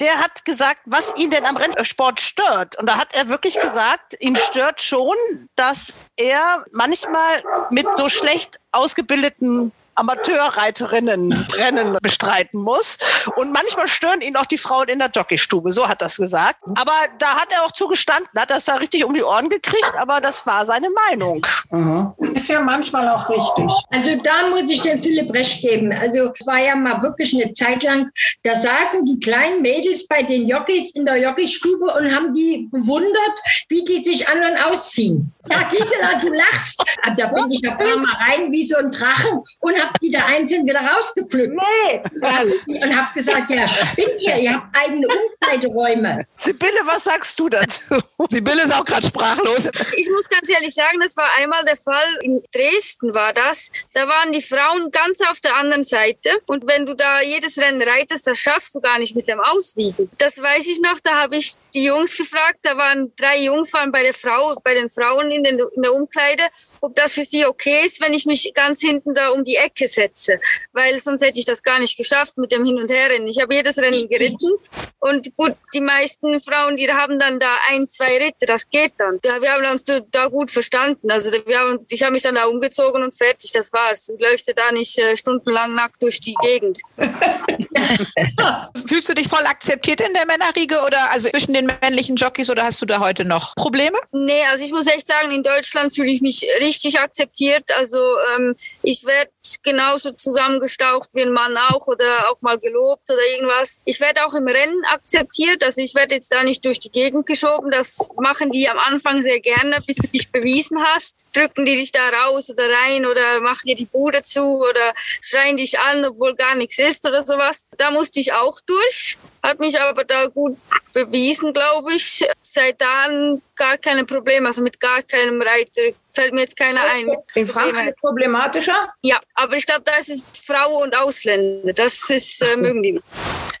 der 0.00 0.18
hat 0.18 0.44
gesagt, 0.44 0.80
was 0.86 1.16
ihn 1.16 1.30
denn 1.30 1.44
am 1.44 1.56
Rennsport 1.56 2.20
stört. 2.20 2.76
Und 2.76 2.88
da 2.88 2.96
hat 2.96 3.14
er 3.14 3.28
wirklich 3.28 3.54
gesagt, 3.54 4.16
ihn 4.20 4.36
stört 4.36 4.80
schon, 4.80 5.14
dass 5.54 6.00
er 6.16 6.64
manchmal 6.72 7.42
mit 7.70 7.86
so 7.96 8.08
schlecht 8.08 8.58
ausgebildeten 8.72 9.72
Amateurreiterinnen-Rennen 9.94 11.98
bestreiten 12.02 12.60
muss. 12.60 12.98
Und 13.36 13.52
manchmal 13.52 13.88
stören 13.88 14.20
ihn 14.20 14.36
auch 14.36 14.46
die 14.46 14.58
Frauen 14.58 14.88
in 14.88 14.98
der 14.98 15.10
Jockeystube. 15.14 15.72
So 15.72 15.88
hat 15.88 16.02
er 16.02 16.06
es 16.06 16.16
gesagt. 16.16 16.56
Aber 16.74 16.92
da 17.18 17.36
hat 17.36 17.52
er 17.52 17.64
auch 17.64 17.72
zugestanden, 17.72 18.28
hat 18.36 18.50
das 18.50 18.64
da 18.64 18.76
richtig 18.76 19.04
um 19.04 19.14
die 19.14 19.22
Ohren 19.22 19.48
gekriegt, 19.48 19.94
aber 19.96 20.20
das 20.20 20.46
war 20.46 20.66
seine 20.66 20.88
Meinung. 21.08 21.46
Mhm. 21.70 22.12
Ist 22.34 22.48
ja 22.48 22.60
manchmal 22.60 23.08
auch 23.08 23.28
richtig. 23.28 23.70
Also 23.90 24.16
da 24.22 24.48
muss 24.48 24.64
ich 24.68 24.80
dem 24.82 25.02
Philipp 25.02 25.32
recht 25.32 25.60
geben. 25.60 25.92
Also 26.00 26.32
es 26.38 26.46
war 26.46 26.58
ja 26.58 26.74
mal 26.74 27.02
wirklich 27.02 27.34
eine 27.34 27.52
Zeit 27.52 27.82
lang, 27.82 28.10
da 28.42 28.56
saßen 28.56 29.04
die 29.04 29.20
kleinen 29.20 29.62
Mädels 29.62 30.06
bei 30.06 30.22
den 30.22 30.48
Jockeys 30.48 30.90
in 30.94 31.04
der 31.04 31.16
Jockeystube 31.16 31.86
und 31.86 32.14
haben 32.14 32.34
die 32.34 32.68
bewundert, 32.70 33.38
wie 33.68 33.84
die 33.84 34.04
sich 34.04 34.28
an 34.28 34.38
und 34.38 34.56
ausziehen. 34.58 35.32
Ja, 35.50 35.62
Gisela, 35.64 36.20
du 36.20 36.32
lachst. 36.32 36.82
Da 37.16 37.26
bin 37.26 37.50
ich 37.50 37.68
ein 37.68 37.76
paar 37.76 37.96
Mal 37.96 38.16
rein 38.16 38.50
wie 38.50 38.66
so 38.66 38.76
ein 38.76 38.90
Drache 38.90 39.42
und 39.60 39.83
hab 39.86 39.98
die 40.00 40.10
da 40.10 40.24
einzeln 40.24 40.66
wieder 40.66 40.80
rausgepflückt. 40.80 41.54
Nee. 41.54 42.82
Und 42.82 42.96
hab 42.96 43.14
gesagt, 43.14 43.50
ja, 43.50 43.68
spinnt 43.68 44.20
ihr, 44.20 44.36
ihr 44.36 44.54
habt 44.54 44.76
eigene 44.76 45.06
Umkleideräume. 45.08 46.26
Sibylle, 46.36 46.80
was 46.84 47.04
sagst 47.04 47.38
du 47.38 47.48
dazu? 47.48 47.80
Sibylle 48.28 48.62
ist 48.62 48.74
auch 48.74 48.84
gerade 48.84 49.06
sprachlos. 49.06 49.70
Ich 49.96 50.08
muss 50.10 50.28
ganz 50.28 50.48
ehrlich 50.48 50.74
sagen, 50.74 50.98
das 51.00 51.16
war 51.16 51.28
einmal 51.38 51.64
der 51.64 51.76
Fall, 51.76 52.18
in 52.22 52.42
Dresden 52.52 53.14
war 53.14 53.32
das. 53.32 53.70
Da 53.92 54.08
waren 54.08 54.32
die 54.32 54.42
Frauen 54.42 54.90
ganz 54.90 55.20
auf 55.30 55.40
der 55.40 55.56
anderen 55.56 55.84
Seite. 55.84 56.30
Und 56.46 56.66
wenn 56.66 56.86
du 56.86 56.94
da 56.94 57.20
jedes 57.22 57.58
Rennen 57.58 57.82
reitest, 57.82 58.26
das 58.26 58.38
schaffst 58.38 58.74
du 58.74 58.80
gar 58.80 58.98
nicht 58.98 59.14
mit 59.14 59.28
dem 59.28 59.40
Auswiegen. 59.40 60.10
Das 60.18 60.40
weiß 60.40 60.66
ich 60.66 60.80
noch, 60.80 61.00
da 61.00 61.22
habe 61.22 61.36
ich 61.36 61.54
die 61.74 61.84
Jungs 61.84 62.16
gefragt, 62.16 62.60
da 62.62 62.76
waren 62.76 63.12
drei 63.16 63.42
Jungs 63.42 63.72
waren 63.72 63.90
bei 63.90 64.02
der 64.02 64.14
Frau, 64.14 64.54
bei 64.62 64.74
den 64.74 64.88
Frauen 64.88 65.30
in, 65.30 65.42
den, 65.42 65.58
in 65.58 65.82
der 65.82 65.92
Umkleide, 65.92 66.44
ob 66.80 66.94
das 66.94 67.14
für 67.14 67.24
sie 67.24 67.44
okay 67.44 67.84
ist, 67.84 68.00
wenn 68.00 68.12
ich 68.12 68.26
mich 68.26 68.52
ganz 68.54 68.80
hinten 68.80 69.14
da 69.14 69.30
um 69.30 69.42
die 69.42 69.56
Ecke 69.56 69.88
setze. 69.88 70.40
Weil 70.72 71.00
sonst 71.00 71.22
hätte 71.22 71.38
ich 71.38 71.44
das 71.44 71.62
gar 71.62 71.78
nicht 71.78 71.96
geschafft 71.96 72.38
mit 72.38 72.52
dem 72.52 72.64
Hin- 72.64 72.78
und 72.78 72.90
Herrennen. 72.90 73.26
Ich 73.26 73.40
habe 73.40 73.54
jedes 73.54 73.78
Rennen 73.78 74.08
geritten. 74.08 74.52
Und 75.00 75.34
gut, 75.36 75.54
die 75.74 75.80
meisten 75.80 76.40
Frauen, 76.40 76.76
die 76.76 76.90
haben 76.90 77.18
dann 77.18 77.38
da 77.38 77.54
ein, 77.70 77.86
zwei 77.86 78.16
Ritte, 78.18 78.46
das 78.46 78.68
geht 78.68 78.92
dann. 78.98 79.18
Ja, 79.24 79.40
wir 79.42 79.52
haben 79.52 79.64
uns 79.72 79.84
da 80.10 80.26
gut 80.28 80.50
verstanden. 80.50 81.10
Also 81.10 81.30
wir 81.46 81.58
haben, 81.58 81.84
ich 81.90 82.02
habe 82.02 82.12
mich 82.12 82.22
dann 82.22 82.36
da 82.36 82.44
umgezogen 82.46 83.02
und 83.02 83.12
fertig, 83.12 83.52
das 83.52 83.72
war's. 83.72 84.06
Du 84.06 84.16
läufst 84.18 84.52
da 84.54 84.72
nicht 84.72 84.98
äh, 84.98 85.16
stundenlang 85.16 85.74
nackt 85.74 86.02
durch 86.02 86.20
die 86.20 86.34
Gegend. 86.42 86.80
Fühlst 88.86 89.08
du 89.08 89.14
dich 89.14 89.28
voll 89.28 89.44
akzeptiert 89.46 90.00
in 90.00 90.14
der 90.14 90.26
Männerriege 90.26 90.80
oder 90.86 91.10
also 91.10 91.28
zwischen 91.30 91.52
den 91.52 91.63
männlichen 91.66 92.16
Jockeys 92.16 92.50
oder 92.50 92.64
hast 92.64 92.80
du 92.82 92.86
da 92.86 93.00
heute 93.00 93.24
noch 93.24 93.54
Probleme? 93.54 93.96
Nee, 94.12 94.42
also 94.50 94.64
ich 94.64 94.72
muss 94.72 94.86
echt 94.86 95.06
sagen, 95.06 95.30
in 95.30 95.42
Deutschland 95.42 95.94
fühle 95.94 96.10
ich 96.10 96.20
mich 96.20 96.46
richtig 96.60 96.98
akzeptiert. 96.98 97.64
Also 97.78 97.98
ähm, 98.36 98.54
ich 98.84 99.04
werde 99.04 99.30
genauso 99.62 100.12
zusammengestaucht 100.12 101.10
wie 101.14 101.22
ein 101.22 101.32
Mann 101.32 101.56
auch 101.56 101.86
oder 101.86 102.30
auch 102.30 102.40
mal 102.40 102.58
gelobt 102.58 103.10
oder 103.10 103.26
irgendwas. 103.34 103.80
Ich 103.84 104.00
werde 104.00 104.24
auch 104.26 104.34
im 104.34 104.46
Rennen 104.46 104.84
akzeptiert. 104.84 105.64
Also 105.64 105.80
ich 105.80 105.94
werde 105.94 106.14
jetzt 106.14 106.32
da 106.32 106.44
nicht 106.44 106.64
durch 106.64 106.80
die 106.80 106.90
Gegend 106.90 107.26
geschoben. 107.26 107.70
Das 107.70 108.10
machen 108.20 108.50
die 108.50 108.68
am 108.68 108.78
Anfang 108.78 109.22
sehr 109.22 109.40
gerne, 109.40 109.80
bis 109.86 109.96
du 109.96 110.08
dich 110.08 110.30
bewiesen 110.30 110.82
hast. 110.82 111.26
Drücken 111.34 111.64
die 111.64 111.76
dich 111.76 111.92
da 111.92 112.00
raus 112.24 112.50
oder 112.50 112.64
rein 112.84 113.06
oder 113.06 113.40
machen 113.40 113.66
dir 113.66 113.74
die 113.74 113.86
Bude 113.86 114.22
zu 114.22 114.60
oder 114.60 114.92
schreien 115.20 115.56
dich 115.56 115.78
an, 115.78 116.04
obwohl 116.04 116.34
gar 116.34 116.54
nichts 116.54 116.78
ist 116.78 117.06
oder 117.06 117.22
sowas. 117.22 117.66
Da 117.76 117.90
musste 117.90 118.20
ich 118.20 118.32
auch 118.32 118.60
durch 118.66 119.16
hat 119.44 119.60
mich 119.60 119.78
aber 119.78 120.04
da 120.04 120.26
gut 120.26 120.56
bewiesen, 120.94 121.52
glaube 121.52 121.92
ich. 121.92 122.26
Seit 122.40 122.80
dann 122.80 123.42
gar 123.56 123.78
keine 123.78 124.04
Probleme, 124.04 124.46
also 124.46 124.62
mit 124.62 124.78
gar 124.80 125.02
keinem 125.02 125.40
Reiter 125.40 125.82
fällt 126.14 126.32
mir 126.32 126.42
jetzt 126.42 126.56
keiner 126.56 126.82
ein. 126.82 127.10
In 127.34 127.46
Frankreich 127.46 127.94
problematischer? 127.96 128.88
Ja, 129.02 129.20
aber 129.34 129.56
ich 129.56 129.66
glaube, 129.66 129.82
das 129.84 130.08
ist 130.08 130.46
Frau 130.46 130.82
und 130.82 130.96
Ausländer. 130.96 131.72
Das 131.72 132.08
ist 132.08 132.40
äh, 132.40 132.56
mögen 132.56 132.82
die. 132.82 133.00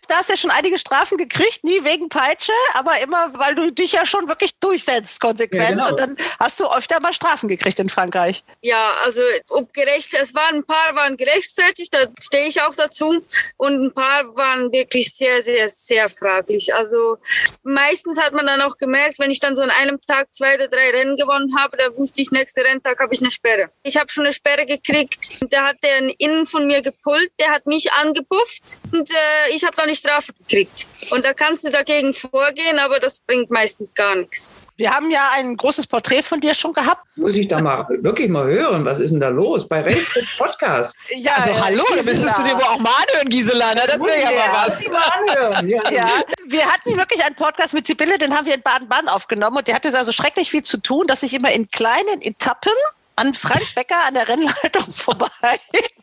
Da 0.08 0.16
hast 0.16 0.28
du 0.28 0.34
ja 0.34 0.36
schon 0.36 0.50
einige 0.50 0.76
Strafen 0.78 1.16
gekriegt, 1.16 1.64
nie 1.64 1.82
wegen 1.82 2.08
Peitsche, 2.08 2.52
aber 2.74 3.00
immer, 3.00 3.32
weil 3.38 3.54
du 3.54 3.72
dich 3.72 3.92
ja 3.92 4.04
schon 4.04 4.28
wirklich 4.28 4.54
durchsetzt, 4.60 5.20
konsequent. 5.20 5.62
Ja, 5.62 5.70
genau. 5.70 5.88
Und 5.88 6.00
dann 6.00 6.16
hast 6.38 6.60
du 6.60 6.70
öfter 6.70 7.00
mal 7.00 7.14
Strafen 7.14 7.48
gekriegt 7.48 7.78
in 7.80 7.88
Frankreich. 7.88 8.44
Ja, 8.60 8.92
also 9.04 9.22
ob 9.48 9.72
gerecht, 9.72 10.12
es 10.14 10.34
waren 10.34 10.56
ein 10.56 10.64
paar 10.64 10.94
waren 10.94 11.16
gerechtfertigt, 11.16 11.94
da 11.94 12.06
stehe 12.20 12.46
ich 12.46 12.60
auch 12.60 12.74
dazu. 12.74 13.24
Und 13.56 13.86
ein 13.86 13.94
paar 13.94 14.36
waren 14.36 14.70
wirklich 14.72 15.14
sehr, 15.14 15.42
sehr, 15.42 15.70
sehr 15.70 16.08
fraglich. 16.08 16.74
Also 16.74 17.16
meistens 17.62 18.20
hat 18.20 18.34
man 18.34 18.46
dann 18.46 18.60
auch 18.60 18.76
gemerkt, 18.76 19.18
wenn 19.18 19.30
ich 19.30 19.40
dann 19.40 19.56
so 19.56 19.62
an 19.62 19.70
einem 19.88 20.00
Tag 20.00 20.32
zwei 20.32 20.54
oder 20.54 20.68
drei 20.68 20.90
Rennen 20.90 21.16
gewonnen 21.16 21.56
habe, 21.56 21.76
dann 21.76 21.96
wusste 21.96 22.22
ich, 22.22 22.30
nächsten 22.30 22.60
Renntag 22.60 22.98
habe 22.98 23.14
ich 23.14 23.20
eine 23.20 23.30
Sperre. 23.30 23.70
Ich 23.82 23.96
habe 23.96 24.10
schon 24.10 24.24
eine 24.24 24.32
Sperre 24.32 24.66
gekriegt. 24.66 25.44
Da 25.50 25.68
hat 25.68 25.76
der 25.82 26.18
innen 26.18 26.46
von 26.46 26.66
mir 26.66 26.82
gepult, 26.82 27.30
der 27.38 27.50
hat 27.50 27.66
mich 27.66 27.92
angepufft 27.92 28.78
und 28.92 29.10
äh, 29.10 29.54
ich 29.54 29.64
habe 29.64 29.76
dann 29.76 29.88
die 29.88 29.96
Strafe 29.96 30.32
gekriegt. 30.32 30.86
Und 31.10 31.24
da 31.24 31.32
kannst 31.32 31.64
du 31.64 31.70
dagegen 31.70 32.12
vorgehen, 32.14 32.78
aber 32.78 32.98
das 32.98 33.20
bringt 33.20 33.50
meistens 33.50 33.94
gar 33.94 34.16
nichts. 34.16 34.52
Wir 34.76 34.92
haben 34.92 35.08
ja 35.10 35.28
ein 35.34 35.56
großes 35.56 35.86
Porträt 35.86 36.22
von 36.22 36.40
dir 36.40 36.52
schon 36.52 36.72
gehabt. 36.72 37.06
Muss 37.16 37.36
ich 37.36 37.46
da 37.46 37.60
mal 37.60 37.86
wirklich 38.00 38.28
mal 38.28 38.46
hören? 38.46 38.84
Was 38.84 38.98
ist 38.98 39.12
denn 39.12 39.20
da 39.20 39.28
los 39.28 39.68
bei 39.68 39.82
Racefit 39.82 40.26
Podcast? 40.36 40.96
ja, 41.16 41.32
also 41.36 41.64
hallo, 41.64 41.84
da 41.90 42.02
müsstest 42.02 42.36
du 42.38 42.42
dir 42.42 42.56
wohl 42.56 42.64
auch 42.64 42.80
mal 42.80 42.90
anhören, 43.08 43.28
Gisela. 43.28 43.74
Ne? 43.74 43.82
Das 43.86 44.00
wäre 44.00 44.20
ja 44.20 44.30
mal 44.32 44.66
was. 44.66 44.88
Mal 44.88 45.70
ja. 45.70 45.90
ja. 45.92 46.08
Wir 46.48 46.64
hatten 46.66 46.96
wirklich 46.96 47.24
einen 47.24 47.36
Podcast 47.36 47.72
mit 47.72 47.86
Sibylle, 47.86 48.18
den 48.18 48.36
haben 48.36 48.46
wir 48.46 48.54
in 48.54 48.62
Baden-Baden 48.62 49.08
aufgenommen 49.08 49.58
und 49.58 49.68
der 49.68 49.76
hatte 49.76 49.96
also 49.96 50.10
schrecklich 50.10 50.50
viel 50.50 50.62
zu 50.62 50.78
tun, 50.78 51.06
dass 51.06 51.22
ich 51.22 51.34
immer 51.34 51.52
in 51.52 51.68
kleinen 51.68 52.20
Etappen 52.20 52.72
an 53.16 53.32
Frank 53.32 53.62
Becker 53.76 53.96
an 54.08 54.14
der 54.14 54.26
Rennleitung 54.26 54.82
vorbei 54.92 55.28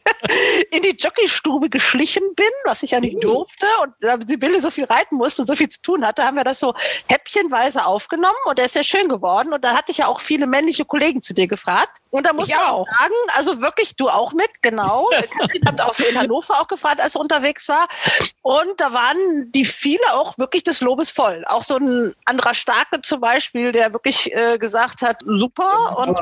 in 0.72 0.82
die 0.84 0.96
Jockeystube 0.98 1.70
geschlichen 1.70 2.24
bin, 2.36 2.50
was 2.66 2.84
ich 2.84 2.92
ja 2.92 3.00
nicht 3.00 3.24
durfte. 3.24 3.66
Und 3.82 3.94
da 4.02 4.18
Sibylle 4.26 4.62
so 4.62 4.72
viel 4.72 4.86
reiten 4.86 5.16
musste 5.18 5.42
und 5.42 5.48
so 5.48 5.56
viel 5.56 5.70
zu 5.70 5.82
tun 5.82 6.06
hatte, 6.06 6.24
haben 6.24 6.38
wir 6.38 6.44
das 6.44 6.60
so 6.60 6.74
häppchenweise 7.08 7.86
aufgenommen 7.86 8.38
und 8.46 8.58
der 8.58 8.66
ist 8.66 8.74
sehr 8.74 8.84
schön 8.84 9.10
geworden. 9.10 9.54
Und 9.54 9.64
da 9.64 9.76
hatte 9.76 9.92
ich 9.92 10.00
ja 10.00 10.08
auch 10.08 10.20
viele 10.22 10.48
männliche 10.48 10.86
Kollegen 10.86 11.22
zu 11.22 11.34
dir 11.34 11.48
gefragt. 11.48 11.98
Und 12.10 12.26
da 12.26 12.34
muss 12.34 12.50
ich 12.50 12.56
auch 12.56 12.86
sagen, 13.00 13.14
also 13.36 13.62
wirklich 13.62 13.96
du 13.96 14.10
auch 14.10 14.34
mit, 14.34 14.50
genau. 14.62 15.08
Katrin 15.40 15.66
hat 15.66 15.82
auch 15.82 15.98
in 16.00 16.18
Hannover 16.18 16.62
auch 16.62 16.68
gefragt, 16.68 17.00
als 17.00 17.16
er 17.16 17.22
unterwegs 17.22 17.68
war. 17.70 17.88
Und 18.42 18.80
da 18.80 18.94
waren 18.94 19.52
die 19.52 19.66
viele 19.66 20.14
auch 20.14 20.38
wirklich 20.38 20.64
des 20.64 20.82
Lobes 20.82 21.10
voll. 21.10 21.44
Auch 21.48 21.64
so 21.64 21.78
ein 21.78 22.14
anderer 22.26 22.54
Starke 22.54 23.02
zum 23.02 23.22
Beispiel, 23.22 23.72
der 23.72 23.94
wirklich 23.94 24.32
äh, 24.34 24.58
gesagt 24.58 25.02
hat, 25.02 25.22
super. 25.26 25.98
Und 25.98 26.20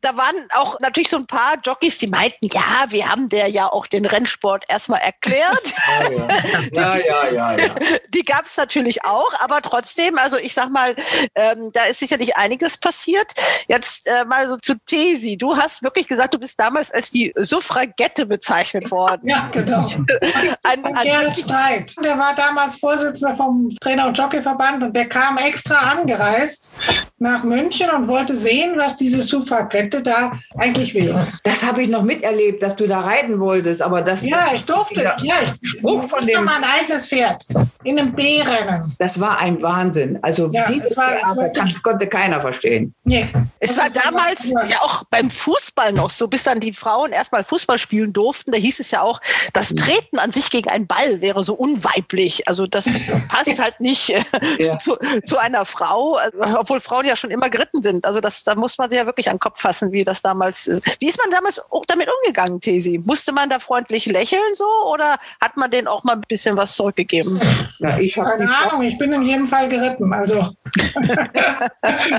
da 0.00 0.16
waren 0.16 0.48
auch 0.54 0.78
natürlich 0.80 1.08
so 1.08 1.16
ein 1.16 1.26
paar 1.26 1.56
Jockeys, 1.64 1.98
die 1.98 2.06
meinten, 2.06 2.46
ja, 2.46 2.86
wir 2.88 3.08
haben 3.08 3.19
der 3.28 3.48
ja 3.48 3.70
auch 3.70 3.86
den 3.86 4.06
Rennsport 4.06 4.64
erstmal 4.68 5.00
erklärt. 5.00 5.74
ja, 6.72 6.96
ja, 6.96 7.28
ja, 7.30 7.56
ja. 7.56 7.74
Die 8.08 8.24
gab 8.24 8.46
es 8.46 8.56
natürlich 8.56 9.04
auch, 9.04 9.32
aber 9.40 9.60
trotzdem, 9.62 10.18
also 10.18 10.36
ich 10.36 10.54
sag 10.54 10.70
mal, 10.70 10.94
ähm, 11.34 11.70
da 11.72 11.84
ist 11.84 12.00
sicherlich 12.00 12.36
einiges 12.36 12.76
passiert. 12.76 13.32
Jetzt 13.68 14.06
äh, 14.06 14.24
mal 14.24 14.46
so 14.46 14.56
zu 14.56 14.74
Tesi. 14.84 15.36
Du 15.36 15.56
hast 15.56 15.82
wirklich 15.82 16.08
gesagt, 16.08 16.34
du 16.34 16.38
bist 16.38 16.58
damals 16.58 16.92
als 16.92 17.10
die 17.10 17.32
Suffragette 17.36 18.26
bezeichnet 18.26 18.90
worden. 18.90 19.28
ja, 19.28 19.48
genau. 19.52 19.86
an, 20.62 20.84
an 20.84 21.04
Gerhard 21.04 21.36
Streit. 21.36 21.94
Der 22.02 22.18
war 22.18 22.34
damals 22.34 22.76
Vorsitzender 22.76 23.34
vom 23.34 23.68
Trainer- 23.80 24.06
und 24.06 24.18
Jockeyverband 24.18 24.82
und 24.82 24.96
der 24.96 25.08
kam 25.08 25.38
extra 25.38 25.76
angereist 25.90 26.74
nach 27.18 27.44
München 27.44 27.90
und 27.90 28.08
wollte 28.08 28.36
sehen, 28.36 28.74
was 28.76 28.96
diese 28.96 29.20
Suffragette 29.20 30.02
da 30.02 30.32
eigentlich 30.56 30.94
will. 30.94 31.26
Das 31.44 31.62
habe 31.62 31.82
ich 31.82 31.88
noch 31.88 32.02
miterlebt, 32.02 32.62
dass 32.62 32.76
du 32.76 32.86
da 32.86 33.00
reiten 33.10 33.40
wolltest, 33.40 33.82
aber 33.82 34.02
das 34.02 34.22
ja, 34.22 34.50
ich 34.54 34.64
durfte, 34.64 35.02
ja, 35.02 35.36
ich 35.42 35.68
Spruch 35.68 36.08
von 36.08 36.26
dem 36.26 36.44
mein 36.44 36.64
eigenes 36.64 37.08
Pferd 37.08 37.44
in 37.82 37.98
einem 37.98 38.12
B-Rennen. 38.12 38.94
Das 38.98 39.18
war 39.18 39.38
ein 39.38 39.62
Wahnsinn. 39.62 40.18
Also 40.22 40.50
ja, 40.52 40.66
dieses 40.70 40.96
war, 40.96 41.18
Theater 41.18 41.48
kann, 41.50 41.74
konnte 41.82 42.06
keiner 42.06 42.40
verstehen. 42.40 42.94
Nee. 43.04 43.28
Es 43.58 43.76
war 43.76 43.88
damals 43.90 44.50
ja 44.50 44.80
auch 44.82 45.04
beim 45.10 45.30
Fußball 45.30 45.92
noch 45.92 46.10
so, 46.10 46.28
bis 46.28 46.44
dann 46.44 46.60
die 46.60 46.72
Frauen 46.72 47.12
erstmal 47.12 47.44
Fußball 47.44 47.78
spielen 47.78 48.12
durften. 48.12 48.52
Da 48.52 48.58
hieß 48.58 48.80
es 48.80 48.90
ja 48.90 49.02
auch, 49.02 49.20
das 49.52 49.74
Treten 49.74 50.18
an 50.18 50.30
sich 50.30 50.50
gegen 50.50 50.68
einen 50.68 50.86
Ball 50.86 51.20
wäre 51.20 51.42
so 51.42 51.54
unweiblich. 51.54 52.46
Also 52.48 52.66
das 52.66 52.88
passt 53.28 53.58
halt 53.60 53.80
nicht 53.80 54.10
äh, 54.10 54.22
ja. 54.58 54.78
zu, 54.78 54.96
zu, 55.24 55.38
einer 55.38 55.64
Frau, 55.64 56.14
also, 56.14 56.38
obwohl 56.58 56.80
Frauen 56.80 57.06
ja 57.06 57.16
schon 57.16 57.30
immer 57.30 57.48
geritten 57.48 57.82
sind. 57.82 58.04
Also 58.04 58.20
das, 58.20 58.44
da 58.44 58.54
muss 58.54 58.76
man 58.78 58.90
sich 58.90 58.98
ja 58.98 59.06
wirklich 59.06 59.28
an 59.28 59.36
den 59.36 59.40
Kopf 59.40 59.60
fassen, 59.60 59.92
wie 59.92 60.04
das 60.04 60.20
damals. 60.22 60.68
Äh, 60.68 60.80
wie 60.98 61.08
ist 61.08 61.18
man 61.18 61.30
damals 61.30 61.62
damit 61.86 62.08
umgegangen, 62.08 62.60
Tesi? 62.60 62.99
Musste 63.04 63.32
man 63.32 63.48
da 63.48 63.58
freundlich 63.58 64.06
lächeln 64.06 64.40
so 64.54 64.66
oder 64.92 65.16
hat 65.40 65.56
man 65.56 65.70
denen 65.70 65.88
auch 65.88 66.04
mal 66.04 66.14
ein 66.14 66.22
bisschen 66.28 66.56
was 66.56 66.74
zurückgegeben? 66.74 67.40
Ja, 67.78 67.98
ich 67.98 68.16
habe 68.18 68.30
Keine 68.30 68.56
Ahnung, 68.56 68.82
ich 68.82 68.98
bin 68.98 69.12
in 69.12 69.22
jedem 69.22 69.46
Fall 69.46 69.68
geritten. 69.68 70.12
Also 70.12 70.50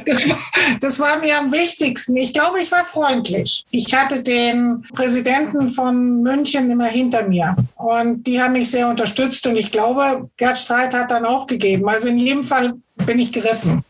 das, 0.06 0.36
das 0.80 1.00
war 1.00 1.20
mir 1.20 1.38
am 1.38 1.52
wichtigsten. 1.52 2.16
Ich 2.18 2.34
glaube, 2.34 2.62
ich 2.62 2.72
war 2.72 2.86
freundlich. 2.86 3.66
Ich 3.72 3.94
hatte 3.94 4.22
den 4.22 4.86
Präsidenten 4.94 5.70
von 5.70 6.22
München 6.22 6.70
immer 6.72 6.88
hinter 6.88 7.28
mir 7.28 7.56
und 7.76 8.26
die 8.28 8.42
haben 8.42 8.54
mich 8.54 8.72
sehr 8.72 8.88
unterstützt 8.88 9.46
und 9.48 9.56
ich 9.56 9.72
glaube, 9.72 10.30
Gerd 10.38 10.58
Streit 10.58 10.94
hat 10.94 11.12
dann 11.12 11.26
aufgegeben. 11.26 11.88
Also 11.88 12.10
in 12.10 12.18
jedem 12.18 12.44
Fall 12.44 12.74
bin 13.06 13.20
ich 13.20 13.32
geritten. 13.32 13.84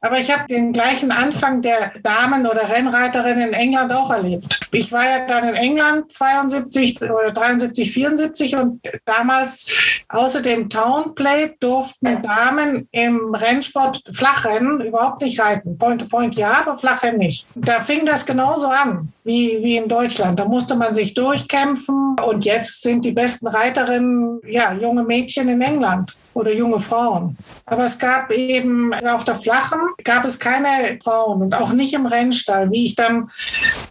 Aber 0.00 0.18
ich 0.18 0.30
habe 0.30 0.46
den 0.48 0.72
gleichen 0.72 1.10
Anfang 1.10 1.62
der 1.62 1.92
Damen 2.02 2.46
oder 2.46 2.68
Rennreiterin 2.68 3.38
in 3.40 3.52
England 3.52 3.92
auch 3.92 4.10
erlebt. 4.10 4.60
Ich 4.72 4.92
war 4.92 5.04
ja 5.04 5.26
dann 5.26 5.48
in 5.48 5.54
England 5.54 6.12
72 6.12 7.02
oder 7.02 7.32
73, 7.32 7.92
74 7.92 8.56
und 8.56 8.80
damals 9.04 9.70
außer 10.08 10.42
dem 10.42 10.68
Townplate 10.68 11.54
durften 11.60 12.22
Damen 12.22 12.88
im 12.92 13.34
Rennsport 13.34 14.02
Flachrennen 14.12 14.80
überhaupt 14.80 15.22
nicht 15.22 15.40
reiten. 15.40 15.78
Point 15.78 16.02
to 16.02 16.08
Point 16.08 16.34
ja, 16.36 16.62
aber 16.66 16.76
Flachrennen 16.76 17.18
nicht. 17.18 17.46
Da 17.54 17.80
fing 17.80 18.04
das 18.04 18.26
genauso 18.26 18.68
an 18.68 19.12
wie, 19.24 19.58
wie 19.62 19.76
in 19.76 19.88
Deutschland. 19.88 20.38
Da 20.38 20.44
musste 20.44 20.74
man 20.74 20.94
sich 20.94 21.14
durchkämpfen 21.14 22.16
und 22.24 22.44
jetzt 22.44 22.82
sind 22.82 23.04
die 23.04 23.12
besten 23.12 23.46
Reiterinnen 23.46 24.40
ja 24.46 24.72
junge 24.74 25.04
Mädchen 25.04 25.48
in 25.48 25.60
England 25.60 26.12
oder 26.38 26.54
junge 26.54 26.80
Frauen. 26.80 27.36
Aber 27.66 27.84
es 27.84 27.98
gab 27.98 28.30
eben 28.32 28.94
auf 28.94 29.24
der 29.24 29.36
Flachen 29.36 29.80
gab 30.04 30.24
es 30.24 30.38
keine 30.38 30.98
Frauen 31.02 31.42
und 31.42 31.54
auch 31.54 31.72
nicht 31.72 31.92
im 31.92 32.06
Rennstall, 32.06 32.70
wie 32.70 32.86
ich 32.86 32.94
dann 32.94 33.30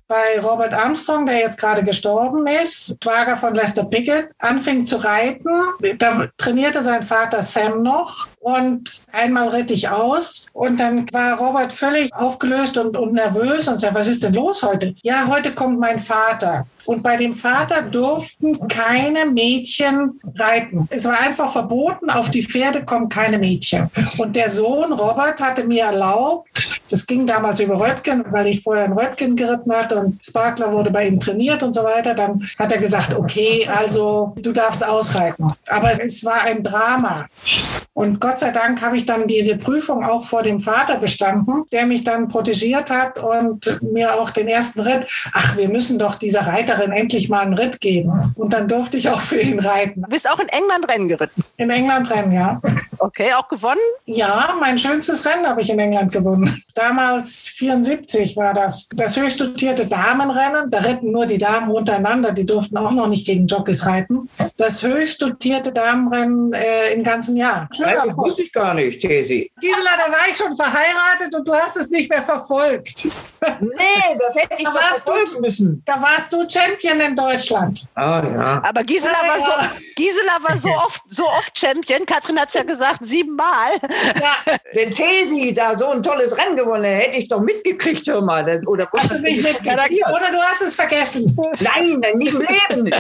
bei 0.07 0.39
Robert 0.41 0.73
Armstrong, 0.73 1.25
der 1.25 1.39
jetzt 1.39 1.59
gerade 1.59 1.83
gestorben 1.83 2.47
ist, 2.47 2.97
Schwager 3.03 3.37
von 3.37 3.53
Lester 3.53 3.83
Pickett, 3.85 4.29
anfing 4.39 4.85
zu 4.85 4.97
reiten. 4.97 5.49
Da 5.99 6.27
trainierte 6.37 6.81
sein 6.81 7.03
Vater 7.03 7.43
Sam 7.43 7.83
noch 7.83 8.27
und 8.47 9.01
einmal 9.11 9.49
ritt 9.49 9.71
ich 9.71 9.89
aus 9.89 10.47
und 10.53 10.79
dann 10.79 11.05
war 11.11 11.37
Robert 11.37 11.73
völlig 11.73 12.13
aufgelöst 12.13 12.77
und, 12.77 12.95
und 12.95 13.11
nervös 13.11 13.67
und 13.67 13.77
sagte, 13.77 13.95
was 13.95 14.07
ist 14.07 14.23
denn 14.23 14.35
los 14.35 14.63
heute? 14.63 14.95
Ja, 15.03 15.27
heute 15.27 15.53
kommt 15.53 15.81
mein 15.81 15.99
Vater. 15.99 16.65
Und 16.85 17.03
bei 17.03 17.17
dem 17.17 17.35
Vater 17.35 17.81
durften 17.81 18.69
keine 18.69 19.25
Mädchen 19.25 20.21
reiten. 20.37 20.87
Es 20.89 21.03
war 21.03 21.19
einfach 21.19 21.51
verboten, 21.51 22.09
auf 22.09 22.31
die 22.31 22.43
Pferde 22.43 22.85
kommen 22.85 23.09
keine 23.09 23.37
Mädchen. 23.37 23.89
Und 24.17 24.33
der 24.37 24.49
Sohn 24.49 24.93
Robert 24.93 25.41
hatte 25.41 25.65
mir 25.65 25.83
erlaubt, 25.83 26.47
das 26.89 27.05
ging 27.05 27.27
damals 27.27 27.59
über 27.59 27.77
Röttgen, 27.77 28.23
weil 28.31 28.47
ich 28.47 28.63
vorher 28.63 28.85
in 28.85 28.93
Röttgen 28.93 29.35
geritten 29.35 29.73
hatte 29.73 29.97
und 29.97 30.23
Sparkler 30.23 30.71
wurde 30.71 30.89
bei 30.89 31.05
ihm 31.05 31.19
trainiert 31.19 31.61
und 31.63 31.73
so 31.73 31.83
weiter. 31.83 32.13
Dann 32.13 32.47
hat 32.57 32.71
er 32.71 32.77
gesagt, 32.77 33.13
okay, 33.13 33.67
also 33.67 34.33
du 34.37 34.53
darfst 34.53 34.85
ausreiten. 34.85 35.51
Aber 35.67 35.91
es 36.01 36.23
war 36.23 36.43
ein 36.43 36.63
Drama. 36.63 37.25
Und 37.93 38.21
Gott 38.21 38.36
sei 38.39 38.51
Dank 38.51 38.81
habe 38.81 38.97
ich 38.97 39.05
dann 39.05 39.27
diese 39.27 39.57
Prüfung 39.57 40.03
auch 40.03 40.25
vor 40.25 40.43
dem 40.43 40.59
Vater 40.59 40.97
bestanden, 40.97 41.63
der 41.71 41.85
mich 41.85 42.03
dann 42.03 42.27
protegiert 42.27 42.89
hat 42.89 43.19
und 43.19 43.81
mir 43.81 44.15
auch 44.15 44.29
den 44.29 44.47
ersten 44.47 44.81
Ritt, 44.81 45.07
ach, 45.33 45.57
wir 45.57 45.69
müssen 45.69 45.97
doch 45.99 46.15
dieser 46.15 46.41
Reiter 46.41 46.67
Reiterin 46.67 46.91
endlich 46.91 47.29
mal 47.29 47.41
einen 47.41 47.53
Ritt 47.53 47.81
geben. 47.81 48.33
Und 48.35 48.53
dann 48.53 48.67
durfte 48.67 48.97
ich 48.97 49.09
auch 49.09 49.21
für 49.21 49.39
ihn 49.39 49.59
reiten. 49.59 50.01
Du 50.01 50.09
bist 50.09 50.29
auch 50.29 50.39
in 50.39 50.47
England 50.49 50.89
Rennen 50.89 51.07
geritten? 51.07 51.43
In 51.57 51.69
England 51.69 52.09
Rennen, 52.09 52.31
ja. 52.31 52.61
Okay, 52.99 53.27
auch 53.37 53.47
gewonnen? 53.47 53.77
Ja, 54.05 54.55
mein 54.59 54.79
schönstes 54.79 55.25
Rennen 55.25 55.47
habe 55.47 55.61
ich 55.61 55.69
in 55.69 55.79
England 55.79 56.11
gewonnen. 56.11 56.63
Damals 56.73 57.49
74 57.49 58.35
war 58.35 58.53
das. 58.53 58.89
Das 58.95 59.17
höchst 59.17 59.39
dotierte 59.39 59.85
Damenrennen. 59.85 60.71
Da 60.71 60.79
ritten 60.79 61.11
nur 61.11 61.25
die 61.25 61.37
Damen 61.37 61.71
untereinander. 61.71 62.31
Die 62.31 62.45
durften 62.45 62.77
auch 62.77 62.91
noch 62.91 63.07
nicht 63.07 63.25
gegen 63.25 63.47
Jockeys 63.47 63.85
reiten. 63.85 64.29
Das 64.57 64.83
höchst 64.83 65.21
dotierte 65.21 65.71
Damenrennen 65.71 66.53
äh, 66.53 66.93
im 66.93 67.03
ganzen 67.03 67.37
Jahr. 67.37 67.69
Das 67.77 68.03
wusste 68.27 68.43
ich 68.43 68.51
gar 68.51 68.73
nicht, 68.73 69.01
Tesi. 69.01 69.51
Gisela, 69.59 69.91
da 69.97 70.11
war 70.11 70.27
ich 70.29 70.35
schon 70.35 70.55
verheiratet 70.55 71.33
und 71.33 71.47
du 71.47 71.53
hast 71.53 71.77
es 71.77 71.89
nicht 71.89 72.09
mehr 72.09 72.23
verfolgt. 72.23 73.07
Nee, 73.59 74.17
das 74.19 74.35
hätte 74.35 74.55
ich 74.57 74.63
da 74.63 74.71
verfolgen 74.71 75.41
müssen. 75.41 75.83
Da 75.85 76.01
warst 76.01 76.33
du 76.33 76.45
Champion 76.49 76.99
in 76.99 77.15
Deutschland. 77.15 77.85
Ah, 77.95 78.23
ja. 78.23 78.61
Aber 78.63 78.83
Gisela, 78.83 79.13
war, 79.13 79.37
ja. 79.37 79.45
so, 79.73 79.81
Gisela 79.95 80.37
war 80.41 80.57
so 80.57 80.69
oft, 80.69 81.01
so 81.07 81.25
oft 81.27 81.57
Champion. 81.57 82.05
Katrin 82.05 82.39
hat 82.39 82.49
es 82.49 82.55
ja 82.55 82.63
gesagt, 82.63 83.05
siebenmal. 83.05 83.71
Ja, 84.19 84.35
wenn 84.73 84.91
Tesi 84.91 85.53
da 85.53 85.77
so 85.77 85.91
ein 85.91 86.03
tolles 86.03 86.37
Rennen 86.37 86.55
gewonnen 86.57 86.85
hätte, 86.85 87.07
hätte 87.07 87.17
ich 87.17 87.27
doch 87.27 87.41
mitgekriegt, 87.41 88.07
hör 88.07 88.21
mal. 88.21 88.61
Oder, 88.65 88.87
hast 88.91 89.11
du 89.11 89.19
nicht 89.19 89.43
mitgekriegt? 89.43 90.07
Oder 90.07 90.31
du 90.31 90.41
hast 90.41 90.61
es 90.61 90.75
vergessen. 90.75 91.35
Nein, 91.59 92.03
nicht 92.15 92.33
im 92.33 92.41
Leben. 92.41 92.91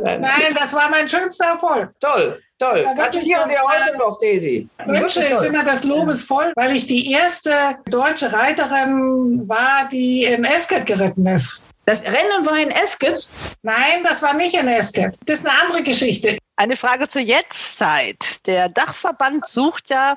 Nein, 0.00 0.54
das 0.58 0.74
war 0.74 0.88
mein 0.90 1.08
schönster 1.08 1.46
Erfolg. 1.46 1.90
Toll. 2.00 2.42
Toll. 2.58 2.86
Gratuliere 2.96 3.46
dir 3.48 3.60
heute 3.60 3.98
noch, 3.98 4.18
Daisy. 4.18 4.66
Wünsche 4.86 5.20
ist 5.20 5.42
immer 5.44 5.62
das 5.62 5.84
Lobesvoll, 5.84 6.52
weil 6.56 6.74
ich 6.74 6.86
die 6.86 7.12
erste 7.12 7.52
deutsche 7.90 8.32
Reiterin 8.32 9.46
war, 9.46 9.88
die 9.92 10.24
in 10.24 10.44
Esket 10.44 10.86
geritten 10.86 11.26
ist. 11.26 11.66
Das 11.84 12.02
Rennen 12.02 12.44
war 12.44 12.58
in 12.58 12.70
Esket? 12.70 13.28
Nein, 13.62 14.02
das 14.02 14.22
war 14.22 14.34
nicht 14.34 14.54
in 14.54 14.68
Esket. 14.68 15.16
Das 15.26 15.40
ist 15.40 15.46
eine 15.46 15.60
andere 15.60 15.82
Geschichte. 15.82 16.38
Eine 16.56 16.76
Frage 16.76 17.06
zur 17.06 17.20
Jetztzeit. 17.20 18.46
Der 18.46 18.70
Dachverband 18.70 19.46
sucht 19.46 19.90
ja 19.90 20.16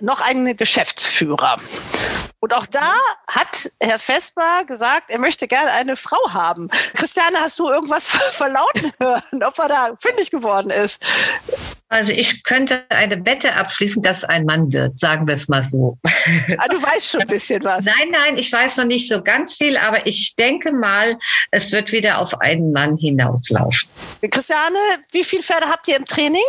noch 0.00 0.22
einen 0.22 0.56
Geschäftsführer. 0.56 1.60
Und 2.40 2.54
auch 2.54 2.66
da 2.66 2.94
hat 3.26 3.70
Herr 3.82 3.98
Vesper 3.98 4.64
gesagt, 4.64 5.10
er 5.10 5.18
möchte 5.18 5.48
gerne 5.48 5.72
eine 5.72 5.96
Frau 5.96 6.18
haben. 6.30 6.68
Christiane, 6.94 7.38
hast 7.40 7.58
du 7.58 7.68
irgendwas 7.68 8.10
verlauten 8.32 8.92
hören, 9.00 9.42
ob 9.44 9.58
er 9.58 9.68
da 9.68 9.90
fündig 10.00 10.30
geworden 10.30 10.70
ist? 10.70 11.04
Also 11.90 12.12
ich 12.12 12.44
könnte 12.44 12.84
eine 12.90 13.24
Wette 13.24 13.54
abschließen, 13.54 14.02
dass 14.02 14.22
ein 14.22 14.44
Mann 14.44 14.70
wird, 14.72 14.98
sagen 14.98 15.26
wir 15.26 15.32
es 15.32 15.48
mal 15.48 15.62
so. 15.62 15.96
Ah, 16.58 16.68
du 16.68 16.82
weißt 16.82 17.08
schon 17.08 17.22
ein 17.22 17.28
bisschen 17.28 17.64
was. 17.64 17.84
Nein, 17.84 18.10
nein, 18.10 18.36
ich 18.36 18.52
weiß 18.52 18.76
noch 18.76 18.84
nicht 18.84 19.08
so 19.08 19.22
ganz 19.22 19.54
viel, 19.54 19.78
aber 19.78 20.06
ich 20.06 20.34
denke 20.36 20.72
mal, 20.72 21.16
es 21.50 21.72
wird 21.72 21.90
wieder 21.90 22.18
auf 22.18 22.38
einen 22.42 22.72
Mann 22.72 22.98
hinauslaufen. 22.98 23.88
Christiane, 24.30 24.78
wie 25.12 25.24
viele 25.24 25.42
Pferde 25.42 25.66
habt 25.66 25.88
ihr 25.88 25.96
im 25.96 26.04
Training? 26.04 26.42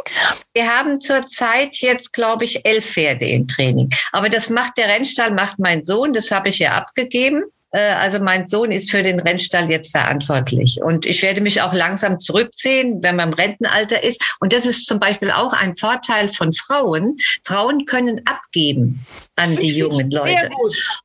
Wir 0.53 0.67
haben 0.67 0.99
zurzeit 0.99 1.77
jetzt, 1.77 2.11
glaube 2.11 2.43
ich, 2.43 2.65
elf 2.65 2.85
Pferde 2.85 3.25
im 3.25 3.47
Training. 3.47 3.89
Aber 4.11 4.27
das 4.27 4.49
macht 4.49 4.77
der 4.77 4.89
Rennstall, 4.89 5.31
macht 5.31 5.57
mein 5.57 5.78
Sohn, 5.83 6.13
das 6.13 6.31
habe 6.31 6.49
ich 6.49 6.59
ja 6.59 6.73
abgegeben. 6.73 7.43
Äh, 7.71 7.93
also 7.93 8.19
mein 8.19 8.47
Sohn 8.47 8.71
ist 8.71 8.91
für 8.91 9.03
den 9.03 9.19
Rennstall 9.19 9.69
jetzt 9.69 9.91
verantwortlich. 9.91 10.79
Und 10.81 11.05
ich 11.05 11.21
werde 11.21 11.41
mich 11.41 11.61
auch 11.61 11.73
langsam 11.73 12.19
zurückziehen, 12.19 13.01
wenn 13.03 13.15
man 13.15 13.29
im 13.29 13.33
Rentenalter 13.35 14.03
ist. 14.03 14.35
Und 14.39 14.53
das 14.53 14.65
ist 14.65 14.85
zum 14.85 14.99
Beispiel 14.99 15.31
auch 15.31 15.53
ein 15.53 15.75
Vorteil 15.75 16.29
von 16.29 16.53
Frauen. 16.53 17.17
Frauen 17.43 17.85
können 17.85 18.21
abgeben 18.25 19.05
an 19.39 19.55
die 19.55 19.77
jungen 19.77 20.09
Leute. 20.11 20.49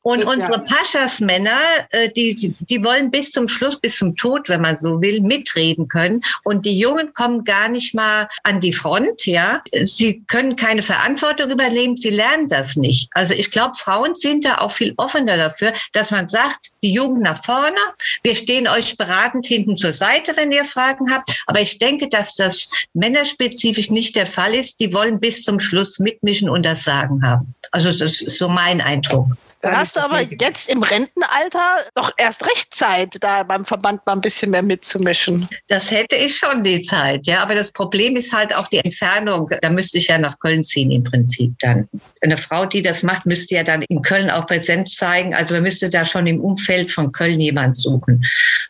Und 0.02 0.24
unsere 0.24 0.60
Paschas-Männer, 0.60 1.58
äh, 1.90 2.08
die, 2.10 2.34
die 2.34 2.84
wollen 2.84 3.10
bis 3.10 3.32
zum 3.32 3.48
Schluss, 3.48 3.78
bis 3.78 3.96
zum 3.96 4.16
Tod, 4.16 4.48
wenn 4.48 4.60
man 4.60 4.78
so 4.78 5.00
will, 5.00 5.20
mitreden 5.20 5.88
können. 5.88 6.20
Und 6.44 6.64
die 6.64 6.78
Jungen 6.78 7.12
kommen 7.14 7.44
gar 7.44 7.68
nicht 7.68 7.94
mal 7.94 8.28
an 8.42 8.60
die 8.60 8.72
Front, 8.72 9.26
ja. 9.26 9.62
Sie 9.84 10.22
können 10.28 10.56
keine 10.56 10.82
Verantwortung 10.82 11.50
übernehmen, 11.50 11.96
sie 11.96 12.10
lernen 12.10 12.48
das 12.48 12.76
nicht. 12.76 13.10
Also 13.14 13.34
ich 13.34 13.50
glaube, 13.50 13.74
Frauen 13.76 14.14
sind 14.14 14.44
da 14.44 14.58
auch 14.58 14.70
viel 14.70 14.94
offener 14.96 15.36
dafür, 15.36 15.72
dass 15.92 16.10
man 16.10 16.28
sagt, 16.28 16.44
sagt 16.44 16.72
die 16.82 16.92
Jugend 16.92 17.22
nach 17.22 17.42
vorne. 17.42 17.76
Wir 18.22 18.34
stehen 18.34 18.68
euch 18.68 18.96
beratend 18.96 19.46
hinten 19.46 19.76
zur 19.76 19.92
Seite, 19.92 20.36
wenn 20.36 20.52
ihr 20.52 20.64
Fragen 20.64 21.12
habt. 21.12 21.42
Aber 21.46 21.60
ich 21.60 21.78
denke, 21.78 22.08
dass 22.08 22.34
das 22.34 22.68
männerspezifisch 22.92 23.90
nicht 23.90 24.16
der 24.16 24.26
Fall 24.26 24.54
ist. 24.54 24.80
Die 24.80 24.92
wollen 24.92 25.20
bis 25.20 25.44
zum 25.44 25.60
Schluss 25.60 25.98
mitmischen 25.98 26.48
und 26.48 26.64
das 26.64 26.84
Sagen 26.84 27.22
haben. 27.22 27.54
Also 27.72 27.92
das 27.92 28.20
ist 28.24 28.38
so 28.38 28.48
mein 28.48 28.80
Eindruck. 28.80 29.28
Dann 29.64 29.78
hast 29.78 29.96
du 29.96 30.00
aber 30.00 30.20
jetzt 30.20 30.70
im 30.70 30.82
Rentenalter 30.82 31.84
doch 31.94 32.12
erst 32.18 32.44
recht 32.44 32.74
Zeit, 32.74 33.16
da 33.20 33.44
beim 33.44 33.64
Verband 33.64 34.04
mal 34.04 34.12
ein 34.12 34.20
bisschen 34.20 34.50
mehr 34.50 34.62
mitzumischen. 34.62 35.48
Das 35.68 35.90
hätte 35.90 36.16
ich 36.16 36.36
schon 36.36 36.62
die 36.62 36.82
Zeit, 36.82 37.26
ja. 37.26 37.42
Aber 37.42 37.54
das 37.54 37.72
Problem 37.72 38.14
ist 38.16 38.30
halt 38.34 38.54
auch 38.54 38.68
die 38.68 38.78
Entfernung. 38.78 39.50
Da 39.62 39.70
müsste 39.70 39.96
ich 39.96 40.08
ja 40.08 40.18
nach 40.18 40.38
Köln 40.38 40.62
ziehen 40.62 40.90
im 40.90 41.02
Prinzip 41.02 41.54
dann. 41.60 41.88
Eine 42.20 42.36
Frau, 42.36 42.66
die 42.66 42.82
das 42.82 43.02
macht, 43.02 43.24
müsste 43.24 43.54
ja 43.54 43.62
dann 43.62 43.80
in 43.88 44.02
Köln 44.02 44.30
auch 44.30 44.46
Präsenz 44.46 44.96
zeigen. 44.96 45.34
Also 45.34 45.54
man 45.54 45.62
müsste 45.62 45.88
da 45.88 46.04
schon 46.04 46.26
im 46.26 46.40
Umfeld 46.40 46.92
von 46.92 47.10
Köln 47.12 47.40
jemand 47.40 47.78
suchen. 47.78 48.22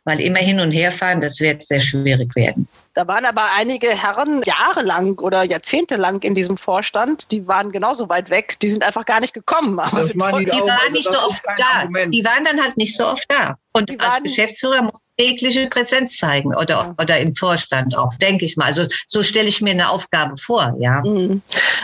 Weil 0.05 0.21
immer 0.21 0.39
hin 0.39 0.61
und 0.61 0.71
her 0.71 0.93
fahren, 0.93 1.21
das 1.21 1.41
wird 1.41 1.67
sehr 1.67 1.81
schwierig 1.81 2.37
werden. 2.37 2.69
Da 2.95 3.09
waren 3.09 3.25
aber 3.25 3.43
einige 3.57 3.89
Herren 3.89 4.41
jahrelang 4.45 5.19
oder 5.19 5.43
jahrzehntelang 5.43 6.23
in 6.23 6.37
diesem 6.37 6.57
Vorstand, 6.57 7.33
die 7.33 7.49
waren 7.49 7.73
genauso 7.73 8.09
weit 8.09 8.31
weg, 8.31 8.57
die 8.61 8.69
sind 8.69 8.87
einfach 8.87 9.05
gar 9.05 9.21
nicht 9.21 9.35
gekommen. 9.35 9.81
die, 9.93 10.13
die 10.13 10.19
waren 10.21 10.71
also 10.71 10.93
nicht 10.93 11.09
so 11.09 11.19
oft 11.19 11.43
da. 11.57 11.81
Argument. 11.81 12.15
Die 12.15 12.25
waren 12.25 12.45
dann 12.45 12.63
halt 12.63 12.77
nicht 12.77 12.97
so 12.97 13.07
oft 13.07 13.29
da. 13.29 13.59
Und 13.77 14.01
als 14.01 14.23
Geschäftsführer 14.23 14.83
muss 14.83 15.03
tägliche 15.17 15.69
Präsenz 15.69 16.17
zeigen 16.17 16.55
oder, 16.55 16.75
ja. 16.75 16.95
oder 17.01 17.19
im 17.19 17.35
Vorstand 17.35 17.97
auch, 17.97 18.15
denke 18.15 18.45
ich 18.45 18.57
mal. 18.57 18.67
Also 18.67 18.87
so 19.07 19.23
stelle 19.23 19.49
ich 19.49 19.61
mir 19.61 19.73
eine 19.73 19.91
Aufgabe 19.91 20.37
vor, 20.37 20.75
ja. 20.79 21.03
Mhm. 21.05 21.43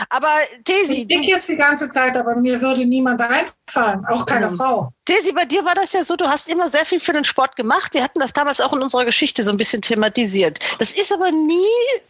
Aber 0.09 0.29
Tesi. 0.65 1.01
Ich 1.01 1.07
denke 1.07 1.27
jetzt 1.27 1.47
die 1.47 1.55
ganze 1.55 1.89
Zeit, 1.89 2.17
aber 2.17 2.35
mir 2.35 2.61
würde 2.61 2.85
niemand 2.85 3.21
einfallen, 3.21 4.05
auch 4.07 4.25
keine 4.25 4.47
ja. 4.47 4.51
Frau. 4.51 4.91
Tesi, 5.05 5.31
bei 5.31 5.45
dir 5.45 5.65
war 5.65 5.75
das 5.75 5.93
ja 5.93 6.03
so, 6.03 6.15
du 6.15 6.27
hast 6.27 6.47
immer 6.47 6.69
sehr 6.69 6.85
viel 6.85 6.99
für 6.99 7.13
den 7.13 7.23
Sport 7.23 7.55
gemacht. 7.55 7.93
Wir 7.93 8.03
hatten 8.03 8.19
das 8.19 8.33
damals 8.33 8.61
auch 8.61 8.73
in 8.73 8.81
unserer 8.81 9.05
Geschichte 9.05 9.43
so 9.43 9.51
ein 9.51 9.57
bisschen 9.57 9.81
thematisiert. 9.81 10.59
Das 10.79 10.95
ist 10.95 11.11
aber 11.11 11.31
nie 11.31 11.55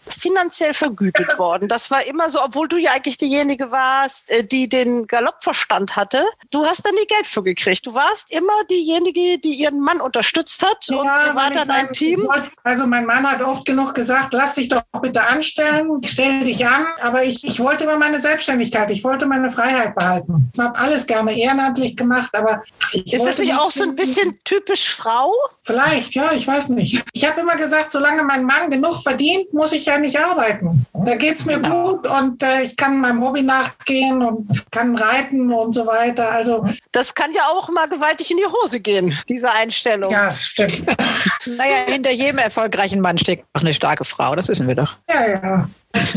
finanziell 0.08 0.74
vergütet 0.74 1.28
worden. 1.40 1.68
Das 1.68 1.92
war 1.92 2.06
immer 2.06 2.30
so, 2.30 2.40
obwohl 2.44 2.68
du 2.68 2.78
ja 2.78 2.92
eigentlich 2.92 3.18
diejenige 3.18 3.72
warst, 3.72 4.30
äh, 4.30 4.44
die 4.44 4.70
den 4.70 5.08
Galoppverstand 5.08 5.96
hatte. 5.96 6.24
Du 6.50 6.66
hast 6.66 6.86
da 6.86 6.92
nie 6.92 7.06
Geld 7.08 7.28
für 7.28 7.44
gekriegt. 7.44 7.86
Du 7.86 7.94
warst 7.94 8.32
immer 8.32 8.54
diejenige, 8.70 9.40
die 9.40 9.62
ihren 9.72 9.82
Mann 9.82 10.02
unterstützt 10.02 10.64
hat 10.64 10.88
ja, 10.88 10.98
und 10.98 11.06
ihr 11.06 11.36
wart 11.36 11.56
dann 11.56 11.70
ein 11.70 11.92
Team. 11.92 12.28
also 12.64 12.86
mein 12.86 13.06
Mann 13.06 13.30
hat 13.30 13.42
oft 13.42 13.66
genug 13.66 13.94
gesagt, 13.94 14.34
lass 14.34 14.56
dich 14.56 14.70
doch 14.70 14.82
bitte 15.02 15.26
anstellen, 15.26 16.02
stell 16.06 16.44
dich 16.44 16.66
an. 16.66 16.86
Aber 17.02 17.24
ich, 17.24 17.44
ich 17.44 17.60
wollte 17.60 17.86
immer 17.86 17.98
meine 17.98 18.22
Selbstständigkeit, 18.22 18.92
ich 18.92 19.04
wollte 19.04 19.26
meine 19.26 19.50
Freiheit 19.50 19.96
behalten. 19.96 20.52
Ich 20.54 20.60
habe 20.60 20.78
alles 20.78 21.06
gerne 21.08 21.38
ehrenamtlich 21.38 21.96
gemacht, 21.96 22.30
aber 22.34 22.62
ist 22.94 23.26
das 23.26 23.38
nicht 23.38 23.54
auch 23.54 23.72
so 23.72 23.84
ein 23.84 23.96
bisschen 23.96 24.40
typisch 24.44 24.94
Frau? 24.94 25.32
Vielleicht, 25.62 26.14
ja, 26.14 26.32
ich 26.34 26.48
weiß 26.48 26.70
nicht. 26.70 27.04
Ich 27.14 27.28
habe 27.28 27.42
immer 27.42 27.56
gesagt, 27.56 27.92
solange 27.92 28.24
mein 28.24 28.44
Mann 28.44 28.70
genug 28.70 29.02
verdient, 29.02 29.54
muss 29.54 29.74
ich 29.74 29.86
ja 29.86 29.98
nicht 29.98 30.20
arbeiten. 30.20 30.86
Da 30.94 31.16
geht 31.16 31.38
es 31.38 31.46
mir 31.46 31.60
genau. 31.60 31.94
gut 31.94 32.08
und 32.08 32.44
äh, 32.44 32.64
ich 32.64 32.76
kann 32.76 33.00
meinem 33.00 33.24
Hobby 33.24 33.42
nachgehen 33.42 34.22
und 34.22 34.72
kann 34.72 34.96
reiten 34.96 35.52
und 35.52 35.74
so 35.74 35.88
weiter. 35.88 36.30
Also 36.30 36.66
das 36.92 37.16
kann 37.16 37.34
ja 37.34 37.44
auch 37.52 37.70
mal 37.70 37.88
gewaltig 37.88 38.32
in 38.32 38.38
die 38.38 38.46
Hose 38.46 38.80
gehen, 38.80 39.18
diese 39.30 39.52
Einstellung. 39.62 40.12
Ja, 40.12 40.32
stimmt. 40.32 40.88
naja, 41.46 41.86
hinter 41.88 42.12
jedem 42.12 42.40
erfolgreichen 42.40 43.00
Mann 43.02 43.18
steckt 43.18 43.46
auch 43.54 43.62
eine 43.62 43.74
starke 43.74 44.04
Frau, 44.04 44.36
das 44.36 44.48
wissen 44.48 44.68
wir 44.68 44.76
doch. 44.76 44.98
Ja, 45.10 45.28
ja. 45.28 45.70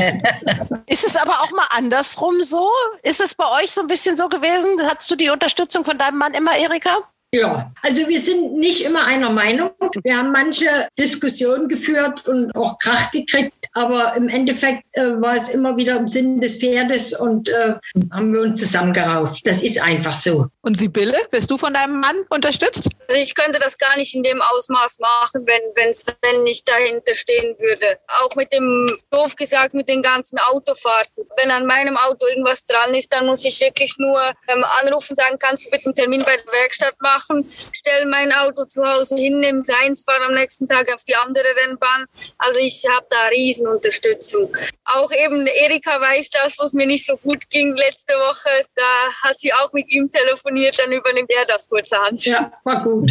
Ist 0.87 1.05
es 1.05 1.17
aber 1.17 1.33
auch 1.43 1.51
mal 1.51 1.67
andersrum 1.71 2.43
so? 2.43 2.69
Ist 3.03 3.21
es 3.21 3.35
bei 3.35 3.45
euch 3.63 3.73
so 3.73 3.81
ein 3.81 3.87
bisschen 3.87 4.17
so 4.17 4.29
gewesen? 4.29 4.81
Hattest 4.89 5.11
du 5.11 5.17
die 5.17 5.31
Unterstützung 5.31 5.85
von 5.85 5.99
deinem 5.99 6.19
Mann 6.19 6.33
immer, 6.35 6.57
Erika? 6.57 6.99
Ja, 7.35 7.73
also 7.83 8.09
wir 8.09 8.23
sind 8.23 8.55
nicht 8.55 8.83
immer 8.83 9.05
einer 9.05 9.31
Meinung. 9.31 9.73
Wir 10.05 10.17
haben 10.17 10.31
manche 10.31 10.69
Diskussionen 10.97 11.69
geführt 11.69 12.29
und 12.29 12.55
auch 12.55 12.79
Krach 12.79 13.11
gekriegt, 13.11 13.53
aber 13.73 14.15
im 14.17 14.29
Endeffekt 14.29 14.85
äh, 14.93 15.21
war 15.21 15.35
es 15.35 15.49
immer 15.49 15.77
wieder 15.77 15.97
im 15.97 16.07
Sinn 16.07 16.41
des 16.41 16.59
Pferdes 16.59 17.13
und 17.13 17.49
äh, 17.49 17.75
haben 18.13 18.33
wir 18.33 18.43
uns 18.43 18.61
zusammengerauft. 18.61 19.45
Das 19.45 19.63
ist 19.65 19.83
einfach 19.83 20.17
so. 20.17 20.47
Und 20.63 20.77
Sibylle, 20.77 21.19
bist 21.33 21.51
du 21.51 21.59
von 21.59 21.75
deinem 21.75 21.99
Mann 21.99 22.17
unterstützt? 22.31 22.89
Also 23.09 23.21
ich 23.21 23.35
könnte 23.35 23.59
das 23.59 23.77
gar 23.79 23.97
nicht 23.97 24.15
in 24.15 24.23
dem 24.23 24.41
Ausmaß 24.41 25.01
machen, 25.01 25.45
wenn 25.45 25.65
wenn 25.75 25.93
Sven 25.93 26.43
nicht 26.45 26.69
dahinter 26.69 27.15
stehen 27.15 27.57
würde. 27.59 27.99
Auch 28.23 28.35
mit 28.37 28.53
dem, 28.53 28.89
doof 29.11 29.37
gesagt, 29.37 29.75
mit 29.75 29.89
den 29.89 30.03
ganzen 30.03 30.39
Autofahrten. 30.51 31.25
Wenn 31.37 31.51
an 31.51 31.67
meinem 31.67 31.97
Auto 31.97 32.27
irgendwas 32.27 32.65
dran 32.65 32.95
ist, 32.95 33.13
dann 33.13 33.27
muss 33.27 33.45
ich 33.45 33.61
wirklich 33.61 33.95
nur 33.99 34.21
ähm, 34.49 34.65
anrufen, 34.83 35.15
sagen, 35.17 35.37
kannst 35.39 35.67
du 35.67 35.71
bitte 35.71 35.87
einen 35.87 35.95
Termin 35.95 36.23
bei 36.25 36.37
der 36.37 36.53
Werkstatt 36.53 36.95
machen, 37.01 37.24
stell 37.73 38.07
mein 38.07 38.33
Auto 38.33 38.65
zu 38.65 38.85
Hause 38.85 39.17
hin, 39.17 39.39
nimm 39.39 39.61
seins, 39.61 40.03
fahre 40.03 40.25
am 40.25 40.35
nächsten 40.35 40.69
Tag 40.69 40.93
auf 40.95 41.03
die 41.05 41.17
andere 41.17 41.45
Rennbahn. 41.63 42.07
Also 42.39 42.59
ich 42.59 42.85
habe 42.89 43.07
da 43.11 43.29
Riesenunterstützung. 43.29 44.55
Auch 44.85 45.11
eben 45.13 45.47
Erika 45.47 46.01
weiß 46.01 46.31
das, 46.31 46.59
was 46.59 46.73
mir 46.73 46.87
nicht 46.87 47.07
so 47.07 47.17
gut 47.17 47.49
ging 47.51 47.75
letzte 47.77 48.15
Woche. 48.15 48.67
Da 48.75 49.13
hat 49.23 49.39
sie 49.39 49.53
auch 49.53 49.73
mit 49.73 49.89
ihm 49.91 50.11
telefoniert, 50.11 50.79
dann 50.79 50.93
übernimmt 50.93 51.31
er 51.31 51.45
das 51.47 51.69
kurzerhand. 51.69 52.25
Ja, 52.25 52.53
war 52.65 52.83
gut. 52.83 53.11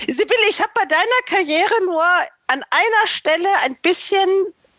Sibylle, 0.00 0.48
ich 0.50 0.60
habe 0.60 0.72
bei 0.74 0.84
deiner 0.84 1.02
Karriere 1.26 1.84
nur 1.84 2.04
an 2.46 2.62
einer 2.70 3.06
Stelle 3.06 3.48
ein 3.64 3.76
bisschen 3.80 4.28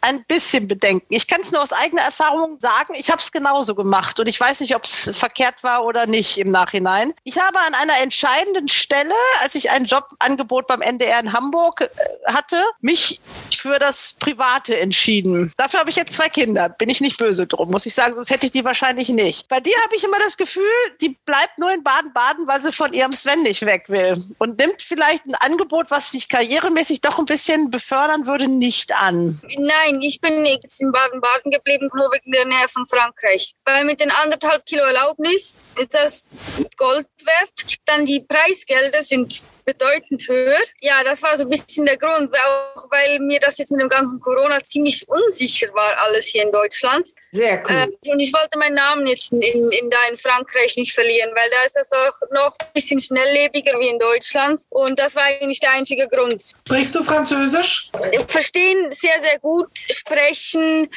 ein 0.03 0.25
bisschen 0.25 0.67
bedenken. 0.67 1.05
Ich 1.09 1.27
kann 1.27 1.41
es 1.41 1.51
nur 1.51 1.61
aus 1.61 1.71
eigener 1.71 2.01
Erfahrung 2.01 2.59
sagen, 2.59 2.93
ich 2.95 3.09
habe 3.09 3.21
es 3.21 3.31
genauso 3.31 3.73
gemacht 3.73 4.19
und 4.19 4.27
ich 4.27 4.37
weiß 4.37 4.59
nicht, 4.59 4.75
ob 4.75 4.83
es 4.83 5.09
verkehrt 5.13 5.63
war 5.63 5.85
oder 5.85 6.05
nicht 6.05 6.37
im 6.37 6.51
Nachhinein. 6.51 7.13
Ich 7.23 7.39
habe 7.39 7.57
an 7.59 7.73
einer 7.73 8.01
entscheidenden 8.01 8.67
Stelle, 8.67 9.13
als 9.41 9.55
ich 9.55 9.71
ein 9.71 9.85
Jobangebot 9.85 10.67
beim 10.67 10.81
NDR 10.81 11.21
in 11.21 11.31
Hamburg 11.31 11.81
äh, 11.81 11.87
hatte, 12.25 12.61
mich 12.81 13.21
für 13.63 13.79
das 13.79 14.15
Private 14.19 14.77
entschieden. 14.77 15.53
Dafür 15.55 15.79
habe 15.79 15.89
ich 15.89 15.95
jetzt 15.95 16.13
zwei 16.13 16.27
Kinder. 16.27 16.67
Bin 16.67 16.89
ich 16.89 16.99
nicht 16.99 17.17
böse 17.17 17.47
drum, 17.47 17.71
muss 17.71 17.85
ich 17.85 17.93
sagen, 17.93 18.11
sonst 18.11 18.29
hätte 18.29 18.45
ich 18.45 18.51
die 18.51 18.65
wahrscheinlich 18.65 19.07
nicht. 19.07 19.47
Bei 19.47 19.61
dir 19.61 19.73
habe 19.83 19.95
ich 19.95 20.03
immer 20.03 20.19
das 20.19 20.35
Gefühl, 20.35 20.63
die 20.99 21.15
bleibt 21.25 21.57
nur 21.59 21.71
in 21.71 21.81
Baden-Baden, 21.81 22.45
weil 22.45 22.61
sie 22.61 22.73
von 22.73 22.91
ihrem 22.91 23.13
Sven 23.13 23.41
nicht 23.41 23.65
weg 23.65 23.85
will 23.87 24.21
und 24.37 24.57
nimmt 24.57 24.81
vielleicht 24.81 25.25
ein 25.27 25.35
Angebot, 25.35 25.91
was 25.91 26.11
sich 26.11 26.27
karrieremäßig 26.27 26.99
doch 26.99 27.17
ein 27.19 27.25
bisschen 27.25 27.71
befördern 27.71 28.27
würde, 28.27 28.49
nicht 28.49 28.93
an. 28.93 29.39
Nein, 29.57 30.01
ich 30.01 30.19
bin 30.19 30.45
jetzt 30.45 30.81
in 30.81 30.91
Baden-Baden 30.91 31.49
geblieben, 31.49 31.89
nur 31.93 32.11
wegen 32.11 32.31
der 32.33 32.45
Nähe 32.45 32.67
von 32.69 32.85
Frankreich. 32.85 33.53
Weil 33.63 33.85
mit 33.85 34.01
den 34.01 34.11
anderthalb 34.11 34.65
Kilo 34.65 34.83
Erlaubnis 34.83 35.61
ist 35.77 35.93
das 35.93 36.27
Gold 36.75 37.07
wert. 37.23 37.77
Dann 37.85 38.05
die 38.05 38.19
Preisgelder 38.19 39.01
sind 39.01 39.41
bedeutend 39.65 40.27
höher. 40.27 40.57
Ja, 40.81 41.03
das 41.03 41.21
war 41.21 41.35
so 41.37 41.43
ein 41.43 41.49
bisschen 41.49 41.85
der 41.85 41.97
Grund, 41.97 42.33
auch 42.33 42.91
weil 42.91 43.19
mir 43.19 43.39
das 43.39 43.57
jetzt 43.57 43.71
mit 43.71 43.81
dem 43.81 43.89
ganzen 43.89 44.19
Corona 44.19 44.61
ziemlich 44.63 45.07
unsicher 45.07 45.67
war, 45.73 45.97
alles 46.05 46.27
hier 46.27 46.43
in 46.43 46.51
Deutschland. 46.51 47.07
Sehr 47.31 47.63
cool. 47.67 47.75
Äh, 47.75 48.11
und 48.11 48.19
ich 48.19 48.31
wollte 48.33 48.57
meinen 48.59 48.75
Namen 48.75 49.05
jetzt 49.07 49.31
in, 49.31 49.41
in, 49.41 49.71
in, 49.71 49.89
da 49.89 49.97
in 50.09 50.17
Frankreich 50.17 50.75
nicht 50.75 50.93
verlieren, 50.93 51.31
weil 51.33 51.49
da 51.49 51.63
ist 51.65 51.75
das 51.75 51.89
doch 51.89 52.13
noch 52.31 52.55
ein 52.59 52.67
bisschen 52.73 52.99
schnelllebiger 52.99 53.79
wie 53.79 53.87
in 53.87 53.99
Deutschland. 53.99 54.61
Und 54.69 54.99
das 54.99 55.15
war 55.15 55.23
eigentlich 55.23 55.59
der 55.59 55.71
einzige 55.71 56.07
Grund. 56.07 56.41
Sprichst 56.67 56.93
du 56.93 57.03
Französisch? 57.03 57.89
Verstehen 58.27 58.91
sehr, 58.91 59.19
sehr 59.19 59.39
gut. 59.39 59.69
Sprechen, 59.75 60.89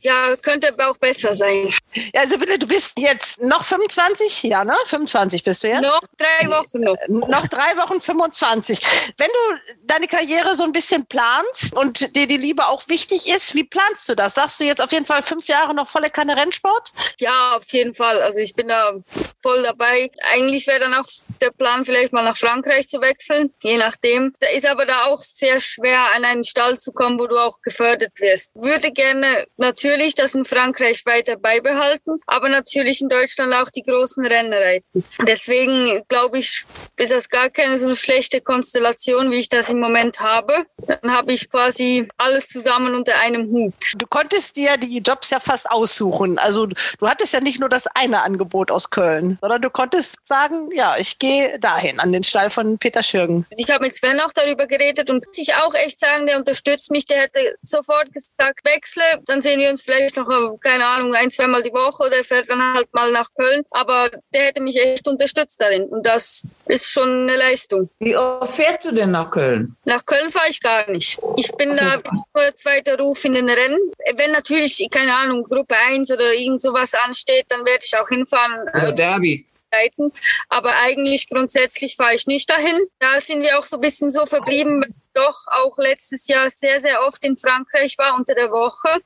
ja, 0.00 0.36
könnte 0.36 0.68
aber 0.68 0.90
auch 0.90 0.96
besser 0.96 1.34
sein. 1.34 1.68
Ja, 2.14 2.22
also 2.22 2.38
bitte, 2.38 2.58
du 2.58 2.66
bist 2.66 2.98
jetzt 2.98 3.40
noch 3.42 3.64
25? 3.64 4.42
Ja, 4.44 4.64
ne? 4.64 4.74
25 4.86 5.44
bist 5.44 5.62
du 5.62 5.68
jetzt? 5.68 5.82
Noch 5.82 6.02
drei 6.16 6.48
Wochen 6.48 6.80
noch. 6.80 6.96
Noch 7.08 7.46
drei 7.48 7.76
Wochen 7.76 8.00
25. 8.04 8.80
Wenn 9.16 9.28
du 9.28 9.74
deine 9.82 10.06
Karriere 10.08 10.54
so 10.54 10.64
ein 10.64 10.72
bisschen 10.72 11.06
planst 11.06 11.74
und 11.74 12.14
dir 12.14 12.26
die 12.26 12.36
Liebe 12.36 12.66
auch 12.66 12.88
wichtig 12.88 13.28
ist, 13.28 13.54
wie 13.54 13.64
planst 13.64 14.08
du 14.08 14.14
das? 14.14 14.34
Sagst 14.34 14.60
du 14.60 14.64
jetzt 14.64 14.82
auf 14.82 14.92
jeden 14.92 15.06
Fall 15.06 15.22
fünf 15.22 15.46
Jahre 15.46 15.74
noch 15.74 15.88
volle 15.88 16.10
Kanne 16.10 16.36
Rennsport? 16.36 16.92
Ja, 17.18 17.56
auf 17.56 17.72
jeden 17.72 17.94
Fall. 17.94 18.20
Also 18.22 18.38
ich 18.38 18.54
bin 18.54 18.68
da 18.68 18.92
voll 19.42 19.62
dabei. 19.62 20.10
Eigentlich 20.32 20.66
wäre 20.66 20.80
dann 20.80 20.94
auch 20.94 21.06
der 21.40 21.50
Plan, 21.50 21.84
vielleicht 21.84 22.12
mal 22.12 22.24
nach 22.24 22.36
Frankreich 22.36 22.88
zu 22.88 23.00
wechseln, 23.00 23.52
je 23.62 23.76
nachdem. 23.76 24.32
Da 24.40 24.48
ist 24.48 24.66
aber 24.66 24.86
da 24.86 25.04
auch 25.04 25.20
sehr 25.20 25.60
schwer, 25.60 26.14
an 26.14 26.24
einen 26.24 26.44
Stall 26.44 26.78
zu 26.78 26.92
kommen, 26.92 27.18
wo 27.18 27.26
du 27.26 27.36
auch 27.36 27.60
gefördert 27.62 28.12
wirst. 28.16 28.52
Würde 28.54 28.90
gerne 28.90 29.46
natürlich 29.56 30.14
das 30.14 30.34
in 30.34 30.44
Frankreich 30.44 31.04
weiter 31.06 31.36
beibehalten, 31.36 32.20
aber 32.26 32.48
natürlich 32.48 33.00
in 33.00 33.08
Deutschland 33.08 33.54
auch 33.54 33.70
die 33.70 33.82
großen 33.82 34.24
Rennen 34.24 34.52
reiten. 34.52 35.04
Deswegen 35.26 36.02
glaube 36.08 36.38
ich, 36.38 36.64
ist 36.96 37.12
das 37.12 37.28
gar 37.28 37.50
keine 37.50 37.78
so 37.78 37.93
schlechte 37.94 38.40
Konstellation, 38.40 39.30
wie 39.30 39.38
ich 39.38 39.48
das 39.48 39.70
im 39.70 39.80
Moment 39.80 40.20
habe. 40.20 40.66
Dann 40.86 41.12
habe 41.12 41.32
ich 41.32 41.50
quasi 41.50 42.08
alles 42.16 42.48
zusammen 42.48 42.94
unter 42.94 43.18
einem 43.18 43.48
Hut. 43.50 43.74
Du 43.96 44.06
konntest 44.06 44.56
dir 44.56 44.76
die 44.76 44.98
Jobs 44.98 45.30
ja 45.30 45.40
fast 45.40 45.70
aussuchen. 45.70 46.38
Also 46.38 46.66
du 46.66 47.08
hattest 47.08 47.32
ja 47.32 47.40
nicht 47.40 47.60
nur 47.60 47.68
das 47.68 47.86
eine 47.88 48.22
Angebot 48.22 48.70
aus 48.70 48.90
Köln, 48.90 49.38
sondern 49.40 49.62
du 49.62 49.70
konntest 49.70 50.16
sagen, 50.24 50.70
ja, 50.74 50.96
ich 50.98 51.18
gehe 51.18 51.58
dahin, 51.58 52.00
an 52.00 52.12
den 52.12 52.24
Stall 52.24 52.50
von 52.50 52.78
Peter 52.78 53.02
Schürgen. 53.02 53.46
Ich 53.56 53.70
habe 53.70 53.84
mit 53.84 53.94
Sven 53.94 54.20
auch 54.20 54.32
darüber 54.32 54.66
geredet 54.66 55.10
und 55.10 55.24
ich 55.36 55.54
auch 55.54 55.74
echt 55.74 55.98
sagen, 55.98 56.26
der 56.26 56.38
unterstützt 56.38 56.90
mich. 56.90 57.06
Der 57.06 57.22
hätte 57.22 57.56
sofort 57.62 58.12
gesagt, 58.12 58.64
wechsle, 58.64 59.02
dann 59.26 59.42
sehen 59.42 59.60
wir 59.60 59.70
uns 59.70 59.82
vielleicht 59.82 60.16
noch, 60.16 60.26
keine 60.60 60.86
Ahnung, 60.86 61.14
ein, 61.14 61.30
zweimal 61.30 61.62
die 61.62 61.72
Woche 61.72 62.04
oder 62.04 62.24
fährt 62.24 62.48
dann 62.48 62.74
halt 62.74 62.92
mal 62.92 63.10
nach 63.12 63.28
Köln. 63.34 63.62
Aber 63.70 64.10
der 64.32 64.46
hätte 64.46 64.62
mich 64.62 64.80
echt 64.80 65.06
unterstützt 65.08 65.60
darin 65.60 65.84
und 65.84 66.06
das 66.06 66.42
ist 66.66 66.90
schon 66.90 67.28
eine 67.28 67.36
Leistung. 67.36 67.90
Wie 67.98 68.16
oft 68.16 68.54
fährst 68.54 68.84
du 68.84 68.92
denn 68.92 69.10
nach 69.10 69.30
Köln? 69.30 69.76
Nach 69.84 70.04
Köln 70.04 70.30
fahre 70.30 70.48
ich 70.48 70.60
gar 70.60 70.90
nicht. 70.90 71.18
Ich 71.36 71.52
bin 71.52 71.72
okay. 71.72 72.00
da 72.02 72.10
nur 72.12 72.56
zweiter 72.56 72.98
Ruf 72.98 73.24
in 73.24 73.34
den 73.34 73.48
Rennen. 73.48 73.78
Wenn 74.16 74.32
natürlich, 74.32 74.86
keine 74.90 75.14
Ahnung, 75.14 75.44
Gruppe 75.44 75.76
1 75.90 76.10
oder 76.10 76.32
irgend 76.34 76.62
sowas 76.62 76.94
ansteht, 76.94 77.46
dann 77.48 77.64
werde 77.64 77.84
ich 77.84 77.96
auch 77.96 78.08
hinfahren. 78.08 78.68
Oder 78.68 78.92
Derby. 78.92 79.46
Aber 80.48 80.74
eigentlich 80.76 81.28
grundsätzlich 81.28 81.96
fahre 81.96 82.14
ich 82.14 82.26
nicht 82.26 82.48
dahin. 82.48 82.78
Da 83.00 83.20
sind 83.20 83.42
wir 83.42 83.58
auch 83.58 83.64
so 83.64 83.76
ein 83.76 83.80
bisschen 83.80 84.10
so 84.10 84.24
verblieben, 84.24 84.84
doch 85.14 85.46
auch 85.46 85.76
letztes 85.78 86.28
Jahr 86.28 86.50
sehr, 86.50 86.80
sehr 86.80 87.06
oft 87.06 87.24
in 87.24 87.36
Frankreich 87.36 87.96
war 87.98 88.14
unter 88.16 88.34
der 88.34 88.50
Woche. 88.50 89.00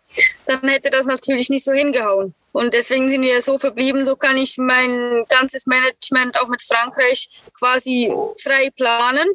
Dann 0.46 0.68
hätte 0.68 0.90
das 0.90 1.06
natürlich 1.06 1.48
nicht 1.48 1.64
so 1.64 1.72
hingehauen. 1.72 2.34
Und 2.58 2.74
deswegen 2.74 3.08
sind 3.08 3.22
wir 3.22 3.40
so 3.40 3.56
verblieben, 3.56 4.04
so 4.04 4.16
kann 4.16 4.36
ich 4.36 4.58
mein 4.58 5.24
ganzes 5.28 5.66
Management 5.66 6.40
auch 6.40 6.48
mit 6.48 6.60
Frankreich 6.60 7.28
quasi 7.56 8.12
frei 8.42 8.70
planen. 8.76 9.28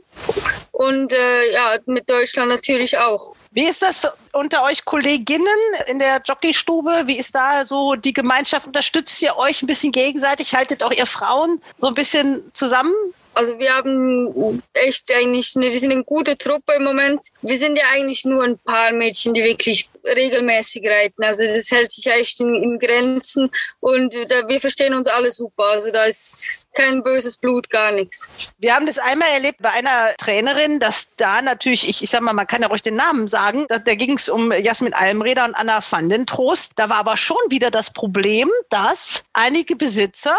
Und 0.74 1.14
äh, 1.14 1.54
ja, 1.54 1.78
mit 1.86 2.10
Deutschland 2.10 2.50
natürlich 2.50 2.98
auch. 2.98 3.34
Wie 3.52 3.64
ist 3.64 3.82
das 3.82 4.12
unter 4.34 4.66
euch 4.66 4.84
Kolleginnen 4.84 5.48
in 5.88 6.00
der 6.00 6.22
Jockeystube? 6.26 7.04
Wie 7.06 7.18
ist 7.18 7.34
da 7.34 7.66
so 7.66 7.96
die 7.96 8.12
Gemeinschaft? 8.12 8.68
Unterstützt 8.68 9.22
ihr 9.22 9.38
euch 9.38 9.62
ein 9.62 9.68
bisschen 9.68 9.94
gegenseitig? 9.94 10.54
Haltet 10.54 10.84
auch 10.84 10.92
ihr 10.92 11.06
Frauen 11.06 11.62
so 11.78 11.88
ein 11.88 11.94
bisschen 11.94 12.44
zusammen? 12.52 12.94
Also 13.36 13.58
wir 13.58 13.74
haben 13.74 14.62
echt 14.74 15.10
eigentlich, 15.14 15.56
eine, 15.56 15.72
wir 15.72 15.80
sind 15.80 15.94
eine 15.94 16.04
gute 16.04 16.38
Truppe 16.38 16.74
im 16.74 16.84
Moment. 16.84 17.22
Wir 17.42 17.58
sind 17.58 17.78
ja 17.78 17.86
eigentlich 17.94 18.26
nur 18.26 18.44
ein 18.44 18.60
paar 18.60 18.92
Mädchen, 18.92 19.34
die 19.34 19.46
wirklich 19.46 19.88
regelmäßig 20.06 20.88
reiten. 20.90 21.24
Also 21.24 21.44
das 21.44 21.72
hält 21.72 21.92
sich 21.92 22.08
echt 22.08 22.40
in, 22.40 22.56
in 22.56 22.80
Grenzen 22.80 23.50
und 23.80 24.14
da, 24.14 24.48
wir 24.48 24.60
verstehen 24.60 24.94
uns 24.94 25.08
alle 25.08 25.32
super. 25.32 25.66
Also 25.66 25.92
da 25.92 26.04
ist 26.06 26.68
kein 26.74 27.04
böses 27.04 27.38
Blut, 27.38 27.70
gar 27.70 27.92
nichts. 27.92 28.50
Wir 28.58 28.76
haben 28.76 28.86
das 28.86 28.98
einmal 28.98 29.30
erlebt 29.30 29.60
bei 29.62 29.70
einer 29.72 30.14
Trainerin, 30.18 30.80
dass 30.80 31.10
da 31.18 31.42
natürlich, 31.42 31.88
ich, 31.88 32.04
ich 32.04 32.10
sag 32.10 32.22
mal, 32.22 32.34
man 32.34 32.48
kann 32.48 32.62
ja 32.62 32.68
ruhig 32.68 32.82
den 32.82 32.96
Namen 32.96 33.28
sagen, 33.28 33.66
da, 33.70 33.80
da 33.80 33.96
ging 33.96 34.14
es 34.14 34.30
um 34.30 34.52
Jasmin 34.52 34.94
Almreder 34.94 35.46
und 35.46 35.56
Anna 35.56 35.80
van 35.88 36.10
den 36.10 36.26
Trost. 36.26 36.74
Da 36.76 36.90
war 36.90 36.98
aber 36.98 37.18
schon 37.18 37.38
wieder 37.50 37.72
das 37.72 37.92
Problem, 37.92 38.50
dass 38.70 39.24
einige 39.34 39.76
Besitzer, 39.76 40.36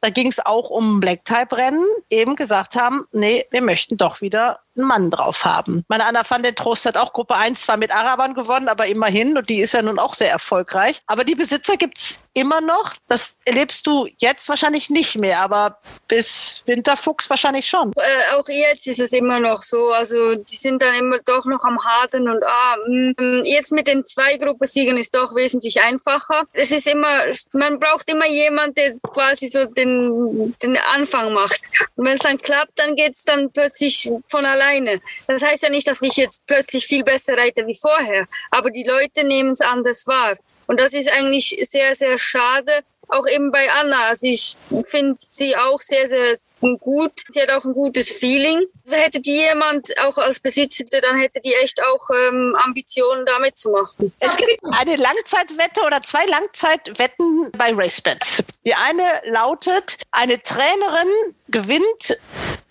da 0.00 0.10
ging 0.10 0.28
es 0.28 0.44
auch 0.44 0.70
um 0.70 1.00
Black-Type-Rennen, 1.00 1.86
eben 2.10 2.36
gesagt 2.36 2.76
haben, 2.76 3.06
nee, 3.12 3.44
wir 3.50 3.62
möchten 3.62 3.96
doch 3.96 4.20
wieder 4.20 4.60
einen 4.76 4.86
Mann 4.86 5.10
drauf 5.10 5.44
haben. 5.44 5.84
Meine 5.88 6.06
Anna 6.06 6.22
van 6.28 6.42
den 6.42 6.54
Trost 6.54 6.86
hat 6.86 6.96
auch 6.96 7.12
Gruppe 7.12 7.36
1 7.36 7.62
zwar 7.62 7.76
mit 7.76 7.94
Arabern 7.94 8.34
gewonnen, 8.34 8.68
aber 8.68 8.86
immerhin, 8.86 9.36
und 9.36 9.48
die 9.48 9.60
ist 9.60 9.74
ja 9.74 9.82
nun 9.82 9.98
auch 9.98 10.14
sehr 10.14 10.30
erfolgreich. 10.30 11.00
Aber 11.06 11.24
die 11.24 11.34
Besitzer 11.34 11.76
gibt's 11.76 12.22
immer 12.34 12.60
noch. 12.60 12.92
Das 13.06 13.38
erlebst 13.44 13.86
du 13.86 14.08
jetzt 14.18 14.48
wahrscheinlich 14.48 14.90
nicht 14.90 15.16
mehr, 15.16 15.40
aber 15.40 15.78
bis 16.08 16.62
Winterfuchs 16.66 17.30
wahrscheinlich 17.30 17.68
schon. 17.68 17.92
Äh, 17.96 18.34
auch 18.34 18.48
jetzt 18.48 18.86
ist 18.86 19.00
es 19.00 19.12
immer 19.12 19.40
noch 19.40 19.62
so. 19.62 19.92
Also 19.92 20.34
die 20.34 20.56
sind 20.56 20.82
dann 20.82 20.94
immer 20.94 21.18
doch 21.24 21.44
noch 21.44 21.64
am 21.64 21.78
Haden 21.82 22.28
und 22.28 22.42
ah, 22.44 22.76
mh. 22.86 23.14
Mm, 23.16 23.42
jetzt 23.44 23.72
mit 23.72 23.86
den 23.86 24.04
zwei 24.04 24.36
Gruppensiegen 24.36 24.96
ist 24.96 25.14
doch 25.14 25.34
wesentlich 25.34 25.80
einfacher. 25.82 26.44
Es 26.52 26.72
ist 26.72 26.86
immer, 26.86 27.24
man 27.52 27.78
braucht 27.78 28.10
immer 28.10 28.26
jemand, 28.26 28.76
der 28.76 28.96
quasi 29.12 29.48
so 29.48 29.64
den, 29.66 30.54
den 30.62 30.76
Anfang 30.94 31.32
macht. 31.32 31.60
Und 31.94 32.06
wenn 32.06 32.16
es 32.16 32.22
dann 32.22 32.38
klappt, 32.38 32.78
dann 32.78 32.96
geht's 32.96 33.24
dann 33.24 33.52
plötzlich 33.52 34.10
von 34.28 34.44
allein 34.44 34.63
alleine. 34.64 35.00
Das 35.26 35.42
heißt 35.42 35.62
ja 35.62 35.70
nicht, 35.70 35.86
dass 35.86 36.02
ich 36.02 36.16
jetzt 36.16 36.46
plötzlich 36.46 36.86
viel 36.86 37.04
besser 37.04 37.36
reite 37.36 37.66
wie 37.66 37.78
vorher, 37.80 38.26
aber 38.50 38.70
die 38.70 38.84
Leute 38.84 39.24
nehmen 39.24 39.52
es 39.52 39.60
anders 39.60 40.06
wahr. 40.06 40.36
Und 40.66 40.80
das 40.80 40.94
ist 40.94 41.10
eigentlich 41.10 41.56
sehr, 41.70 41.94
sehr 41.94 42.18
schade, 42.18 42.72
auch 43.08 43.26
eben 43.28 43.50
bei 43.52 43.70
Anna. 43.70 44.06
Also 44.08 44.26
ich 44.26 44.56
finde 44.88 45.18
sie 45.22 45.54
auch 45.56 45.80
sehr, 45.80 46.08
sehr 46.08 46.36
gut. 46.80 47.12
Sie 47.28 47.42
hat 47.42 47.50
auch 47.50 47.64
ein 47.64 47.74
gutes 47.74 48.08
Feeling. 48.08 48.62
Hätte 48.88 49.20
die 49.20 49.36
jemand 49.36 49.88
auch 50.00 50.16
als 50.16 50.40
Besitzer, 50.40 50.84
dann 50.84 51.18
hätte 51.18 51.40
die 51.40 51.52
echt 51.54 51.82
auch 51.82 52.08
ähm, 52.10 52.56
Ambitionen 52.64 53.26
damit 53.26 53.58
zu 53.58 53.70
machen. 53.70 54.12
Es 54.20 54.36
gibt 54.36 54.58
eine 54.62 54.96
Langzeitwette 54.96 55.82
oder 55.86 56.02
zwei 56.02 56.24
Langzeitwetten 56.24 57.50
bei 57.52 57.72
RaceBets. 57.74 58.42
Die 58.64 58.74
eine 58.74 59.04
lautet, 59.24 59.98
eine 60.10 60.40
Trainerin 60.42 61.34
gewinnt 61.48 62.18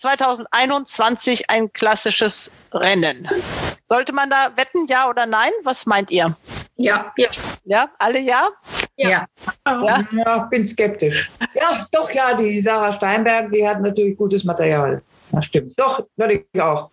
2021 0.03 1.49
ein 1.49 1.71
klassisches 1.71 2.51
Rennen. 2.73 3.25
Sollte 3.87 4.11
man 4.11 4.29
da 4.29 4.51
wetten, 4.57 4.85
ja 4.87 5.07
oder 5.07 5.25
nein? 5.25 5.51
Was 5.63 5.85
meint 5.85 6.11
ihr? 6.11 6.35
Ja. 6.75 7.13
Ja, 7.15 7.29
ja 7.63 7.89
alle 7.99 8.19
ja? 8.19 8.49
Ja. 8.97 9.25
Ja. 9.65 10.01
ja. 10.11 10.37
bin 10.51 10.65
skeptisch. 10.65 11.31
Ja, 11.55 11.85
doch, 11.91 12.11
ja, 12.11 12.33
die 12.33 12.61
Sarah 12.61 12.91
Steinberg, 12.91 13.49
die 13.51 13.65
hat 13.65 13.79
natürlich 13.81 14.17
gutes 14.17 14.43
Material. 14.43 15.01
Das 15.31 15.45
stimmt. 15.45 15.79
Doch, 15.79 16.05
würde 16.17 16.43
ich 16.53 16.61
auch. 16.61 16.91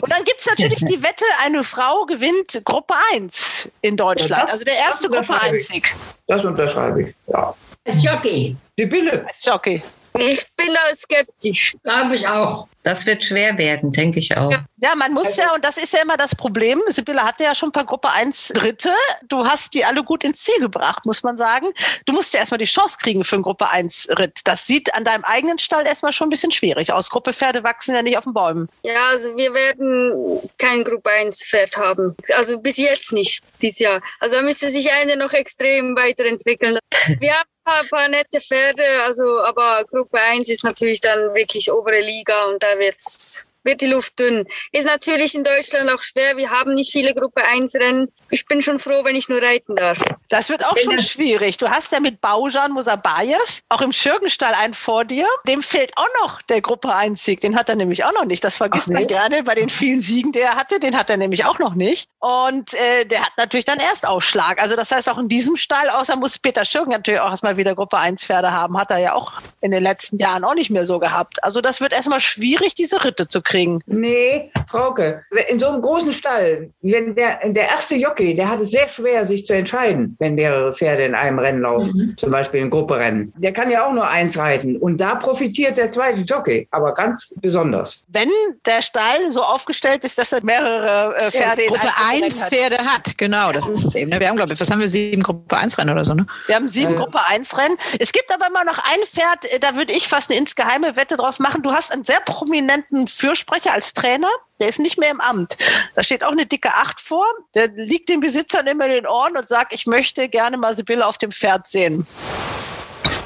Und 0.00 0.12
dann 0.12 0.22
gibt 0.22 0.38
es 0.38 0.46
natürlich 0.46 0.78
die 0.84 1.02
Wette, 1.02 1.24
eine 1.42 1.64
Frau 1.64 2.04
gewinnt 2.04 2.62
Gruppe 2.64 2.94
1 3.14 3.70
in 3.80 3.96
Deutschland. 3.96 4.44
Das, 4.44 4.52
also 4.52 4.64
der 4.64 4.76
erste 4.76 5.08
Gruppe 5.08 5.32
1-Sieg. 5.32 5.92
Das 6.28 6.44
unterschreibe 6.44 7.02
ich, 7.02 7.14
ja. 7.26 7.52
Als 7.88 8.04
Jockey. 8.04 8.56
Die 8.78 8.86
Bille. 8.86 9.24
Als 9.26 9.44
Jockey. 9.44 9.82
Ich 10.18 10.46
bin 10.56 10.74
da 10.74 10.96
skeptisch. 10.96 11.76
Glaube 11.82 12.14
ich 12.16 12.26
auch. 12.26 12.68
Das 12.82 13.06
wird 13.06 13.22
schwer 13.22 13.56
werden, 13.58 13.92
denke 13.92 14.18
ich 14.18 14.36
auch. 14.36 14.50
Ja, 14.78 14.96
man 14.96 15.12
muss 15.12 15.38
also, 15.38 15.42
ja, 15.42 15.54
und 15.54 15.64
das 15.64 15.76
ist 15.76 15.92
ja 15.92 16.02
immer 16.02 16.16
das 16.16 16.34
Problem. 16.34 16.82
Sibylle 16.88 17.22
hatte 17.22 17.44
ja 17.44 17.54
schon 17.54 17.68
ein 17.68 17.72
paar 17.72 17.86
Gruppe 17.86 18.10
1 18.10 18.48
Dritte. 18.48 18.90
Du 19.28 19.46
hast 19.46 19.74
die 19.74 19.84
alle 19.84 20.02
gut 20.02 20.24
ins 20.24 20.42
Ziel 20.42 20.58
gebracht, 20.58 21.06
muss 21.06 21.22
man 21.22 21.36
sagen. 21.36 21.68
Du 22.06 22.12
musst 22.12 22.34
ja 22.34 22.40
erstmal 22.40 22.58
die 22.58 22.64
Chance 22.64 22.98
kriegen 23.00 23.22
für 23.22 23.36
einen 23.36 23.44
Gruppe 23.44 23.70
1 23.70 24.08
Ritt. 24.18 24.40
Das 24.44 24.66
sieht 24.66 24.92
an 24.94 25.04
deinem 25.04 25.22
eigenen 25.22 25.58
Stall 25.58 25.86
erstmal 25.86 26.12
schon 26.12 26.26
ein 26.26 26.30
bisschen 26.30 26.50
schwierig 26.50 26.92
aus. 26.92 27.08
Gruppe 27.08 27.32
Pferde 27.32 27.62
wachsen 27.62 27.94
ja 27.94 28.02
nicht 28.02 28.18
auf 28.18 28.24
den 28.24 28.34
Bäumen. 28.34 28.68
Ja, 28.82 29.06
also 29.10 29.36
wir 29.36 29.54
werden 29.54 30.40
kein 30.58 30.82
Gruppe 30.82 31.10
1 31.10 31.46
Pferd 31.46 31.76
haben. 31.76 32.16
Also 32.36 32.58
bis 32.58 32.78
jetzt 32.78 33.12
nicht, 33.12 33.42
dieses 33.60 33.78
Jahr. 33.78 34.00
Also 34.18 34.36
da 34.36 34.42
müsste 34.42 34.70
sich 34.70 34.92
eine 34.92 35.16
noch 35.16 35.32
extrem 35.32 35.94
weiterentwickeln. 35.96 36.78
Wir 37.20 37.32
haben 37.32 37.51
ein 37.64 37.88
paar 37.88 38.08
nette 38.08 38.40
Pferde, 38.40 38.84
also 39.04 39.40
aber 39.40 39.84
Gruppe 39.88 40.18
1 40.20 40.48
ist 40.48 40.64
natürlich 40.64 41.00
dann 41.00 41.34
wirklich 41.34 41.70
obere 41.70 42.00
Liga 42.00 42.46
und 42.46 42.62
da 42.62 42.78
wird's 42.78 43.46
wird 43.64 43.80
die 43.80 43.86
Luft 43.86 44.18
dünn. 44.18 44.46
Ist 44.72 44.86
natürlich 44.86 45.34
in 45.34 45.44
Deutschland 45.44 45.90
auch 45.90 46.02
schwer. 46.02 46.36
Wir 46.36 46.50
haben 46.50 46.74
nicht 46.74 46.92
viele 46.92 47.14
Gruppe 47.14 47.44
1 47.44 47.74
Rennen. 47.74 48.08
Ich 48.30 48.46
bin 48.46 48.62
schon 48.62 48.78
froh, 48.78 49.04
wenn 49.04 49.16
ich 49.16 49.28
nur 49.28 49.42
reiten 49.42 49.74
darf. 49.76 49.98
Das 50.28 50.48
wird 50.48 50.64
auch 50.64 50.76
schon 50.78 50.98
schwierig. 50.98 51.58
Du 51.58 51.68
hast 51.68 51.92
ja 51.92 52.00
mit 52.00 52.20
Baujan 52.20 52.72
Musabayev 52.72 53.62
auch 53.68 53.80
im 53.80 53.92
Schirkenstall 53.92 54.54
einen 54.54 54.74
vor 54.74 55.04
dir. 55.04 55.26
Dem 55.46 55.62
fehlt 55.62 55.92
auch 55.96 56.08
noch 56.22 56.42
der 56.42 56.60
Gruppe 56.60 56.94
1 56.94 57.24
Sieg. 57.24 57.40
Den 57.40 57.56
hat 57.56 57.68
er 57.68 57.76
nämlich 57.76 58.04
auch 58.04 58.12
noch 58.12 58.24
nicht. 58.24 58.42
Das 58.44 58.56
vergisst 58.56 58.88
Ach, 58.88 58.94
man 58.94 59.06
gerne 59.06 59.42
bei 59.42 59.54
den 59.54 59.68
vielen 59.68 60.00
Siegen, 60.00 60.32
die 60.32 60.40
er 60.40 60.56
hatte. 60.56 60.80
Den 60.80 60.96
hat 60.96 61.10
er 61.10 61.16
nämlich 61.16 61.44
auch 61.44 61.58
noch 61.58 61.74
nicht. 61.74 62.08
Und 62.18 62.74
äh, 62.74 63.04
der 63.04 63.20
hat 63.20 63.32
natürlich 63.36 63.64
dann 63.64 63.78
Erstausschlag. 63.78 64.60
Also 64.60 64.76
das 64.76 64.90
heißt 64.90 65.08
auch 65.08 65.18
in 65.18 65.28
diesem 65.28 65.56
Stall, 65.56 65.90
außer 65.90 66.16
muss 66.16 66.38
Peter 66.38 66.64
Schirken 66.64 66.90
natürlich 66.90 67.20
auch 67.20 67.30
erstmal 67.30 67.56
wieder 67.56 67.74
Gruppe 67.74 67.98
1 67.98 68.24
Pferde 68.24 68.52
haben. 68.52 68.78
Hat 68.78 68.90
er 68.90 68.98
ja 68.98 69.14
auch 69.14 69.32
in 69.60 69.70
den 69.70 69.82
letzten 69.82 70.18
Jahren 70.18 70.44
auch 70.44 70.54
nicht 70.54 70.70
mehr 70.70 70.86
so 70.86 70.98
gehabt. 70.98 71.42
Also 71.44 71.60
das 71.60 71.80
wird 71.80 71.92
erstmal 71.92 72.20
schwierig, 72.20 72.74
diese 72.74 73.04
Ritte 73.04 73.28
zu 73.28 73.42
kriegen 73.42 73.51
kriegen. 73.52 73.80
Nee, 73.86 74.50
Frauke, 74.68 75.22
in 75.48 75.60
so 75.60 75.68
einem 75.68 75.82
großen 75.82 76.12
Stall, 76.12 76.70
wenn 76.80 77.14
der, 77.14 77.38
der 77.44 77.68
erste 77.68 77.96
Jockey, 77.96 78.34
der 78.34 78.48
hat 78.48 78.60
es 78.60 78.70
sehr 78.70 78.88
schwer, 78.88 79.26
sich 79.26 79.46
zu 79.46 79.52
entscheiden, 79.52 80.16
wenn 80.18 80.34
mehrere 80.34 80.74
Pferde 80.74 81.04
in 81.04 81.14
einem 81.14 81.38
Rennen 81.38 81.60
laufen, 81.60 81.92
mhm. 81.94 82.16
zum 82.16 82.30
Beispiel 82.30 82.62
ein 82.62 82.70
Grupperennen. 82.70 83.32
Der 83.36 83.52
kann 83.52 83.70
ja 83.70 83.86
auch 83.86 83.92
nur 83.92 84.08
eins 84.08 84.38
reiten 84.38 84.78
und 84.78 84.98
da 84.98 85.16
profitiert 85.16 85.76
der 85.76 85.90
zweite 85.90 86.22
Jockey, 86.22 86.66
aber 86.70 86.94
ganz 86.94 87.34
besonders. 87.42 88.04
Wenn 88.08 88.30
der 88.64 88.80
Stall 88.80 89.30
so 89.30 89.42
aufgestellt 89.42 90.04
ist, 90.04 90.16
dass 90.16 90.32
er 90.32 90.42
mehrere 90.42 91.14
äh, 91.16 91.30
Pferde 91.30 91.64
ja, 91.64 91.68
Gruppe 91.68 91.88
1 92.10 92.44
Pferde 92.46 92.78
hat, 92.78 93.18
genau, 93.18 93.52
das 93.52 93.68
ist 93.68 93.84
es 93.84 93.94
eben. 93.94 94.10
Ne? 94.10 94.20
Wir 94.20 94.28
haben, 94.28 94.36
glaube 94.36 94.54
ich, 94.54 94.60
was 94.60 94.70
haben 94.70 94.80
wir, 94.80 94.88
sieben 94.88 95.22
Gruppe 95.22 95.56
1 95.56 95.76
Rennen 95.76 95.90
oder 95.90 96.04
so, 96.04 96.14
ne? 96.14 96.26
Wir 96.46 96.56
haben 96.56 96.68
sieben 96.68 96.94
äh. 96.94 96.96
Gruppe 96.96 97.18
1 97.26 97.58
Rennen. 97.58 97.76
Es 97.98 98.12
gibt 98.12 98.32
aber 98.32 98.46
immer 98.46 98.64
noch 98.64 98.78
ein 98.78 99.00
Pferd, 99.04 99.52
äh, 99.52 99.60
da 99.60 99.76
würde 99.76 99.92
ich 99.92 100.08
fast 100.08 100.30
eine 100.30 100.40
insgeheime 100.40 100.96
Wette 100.96 101.18
drauf 101.18 101.38
machen. 101.38 101.62
Du 101.62 101.72
hast 101.72 101.92
einen 101.92 102.04
sehr 102.04 102.20
prominenten 102.20 103.06
Fürsprecher 103.06 103.41
Sprecher 103.42 103.74
als 103.74 103.92
Trainer, 103.92 104.30
der 104.60 104.68
ist 104.68 104.78
nicht 104.78 104.98
mehr 104.98 105.10
im 105.10 105.20
Amt. 105.20 105.56
Da 105.96 106.04
steht 106.04 106.22
auch 106.22 106.30
eine 106.30 106.46
dicke 106.46 106.68
Acht 106.68 107.00
vor. 107.00 107.26
Der 107.56 107.66
liegt 107.74 108.08
den 108.08 108.20
Besitzern 108.20 108.68
immer 108.68 108.86
in 108.86 108.92
den 108.92 109.06
Ohren 109.08 109.36
und 109.36 109.48
sagt, 109.48 109.74
ich 109.74 109.84
möchte 109.86 110.28
gerne 110.28 110.56
mal 110.56 110.76
Sibylle 110.76 111.04
auf 111.04 111.18
dem 111.18 111.32
Pferd 111.32 111.66
sehen. 111.66 112.06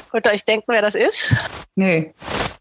Könnt 0.09 0.25
ihr 0.25 0.31
euch 0.31 0.43
denken, 0.43 0.65
wer 0.69 0.81
das 0.81 0.95
ist? 0.95 1.31
Nee. 1.75 2.15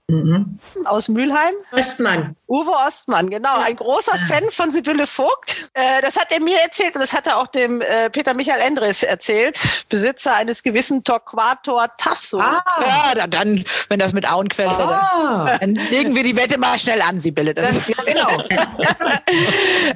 Mhm. 0.09 0.59
Aus 0.85 1.09
Mülheim. 1.09 1.55
Ostmann. 1.73 2.37
Uwe 2.49 2.71
Ostmann, 2.71 3.29
genau. 3.29 3.59
Ein 3.59 3.75
großer 3.75 4.17
Fan 4.29 4.51
von 4.51 4.71
Sibylle 4.71 5.07
Vogt. 5.07 5.71
Äh, 5.75 6.01
das 6.03 6.17
hat 6.17 6.31
er 6.31 6.41
mir 6.41 6.57
erzählt 6.61 6.95
und 6.95 7.01
das 7.01 7.13
hat 7.13 7.27
er 7.27 7.39
auch 7.39 7.49
dem 7.49 7.81
äh, 7.81 8.09
Peter 8.11 8.35
Michael 8.35 8.61
Endres 8.61 9.03
erzählt. 9.03 9.59
Besitzer 9.89 10.35
eines 10.37 10.63
gewissen 10.63 11.03
Torquator 11.03 11.89
Tasso. 11.97 12.39
Ah. 12.39 12.63
Ja, 13.17 13.27
dann, 13.27 13.65
wenn 13.89 13.99
das 13.99 14.13
mit 14.13 14.31
Auenquelle, 14.31 14.71
ah. 14.71 15.59
dann, 15.61 15.75
dann, 15.75 15.87
legen 15.91 16.15
wir 16.15 16.23
die 16.23 16.37
Wette 16.37 16.57
mal 16.59 16.79
schnell 16.79 17.03
an, 17.03 17.19
Sibylle. 17.19 17.53
Das, 17.53 17.87
das, 17.87 18.07
genau. 18.07 18.29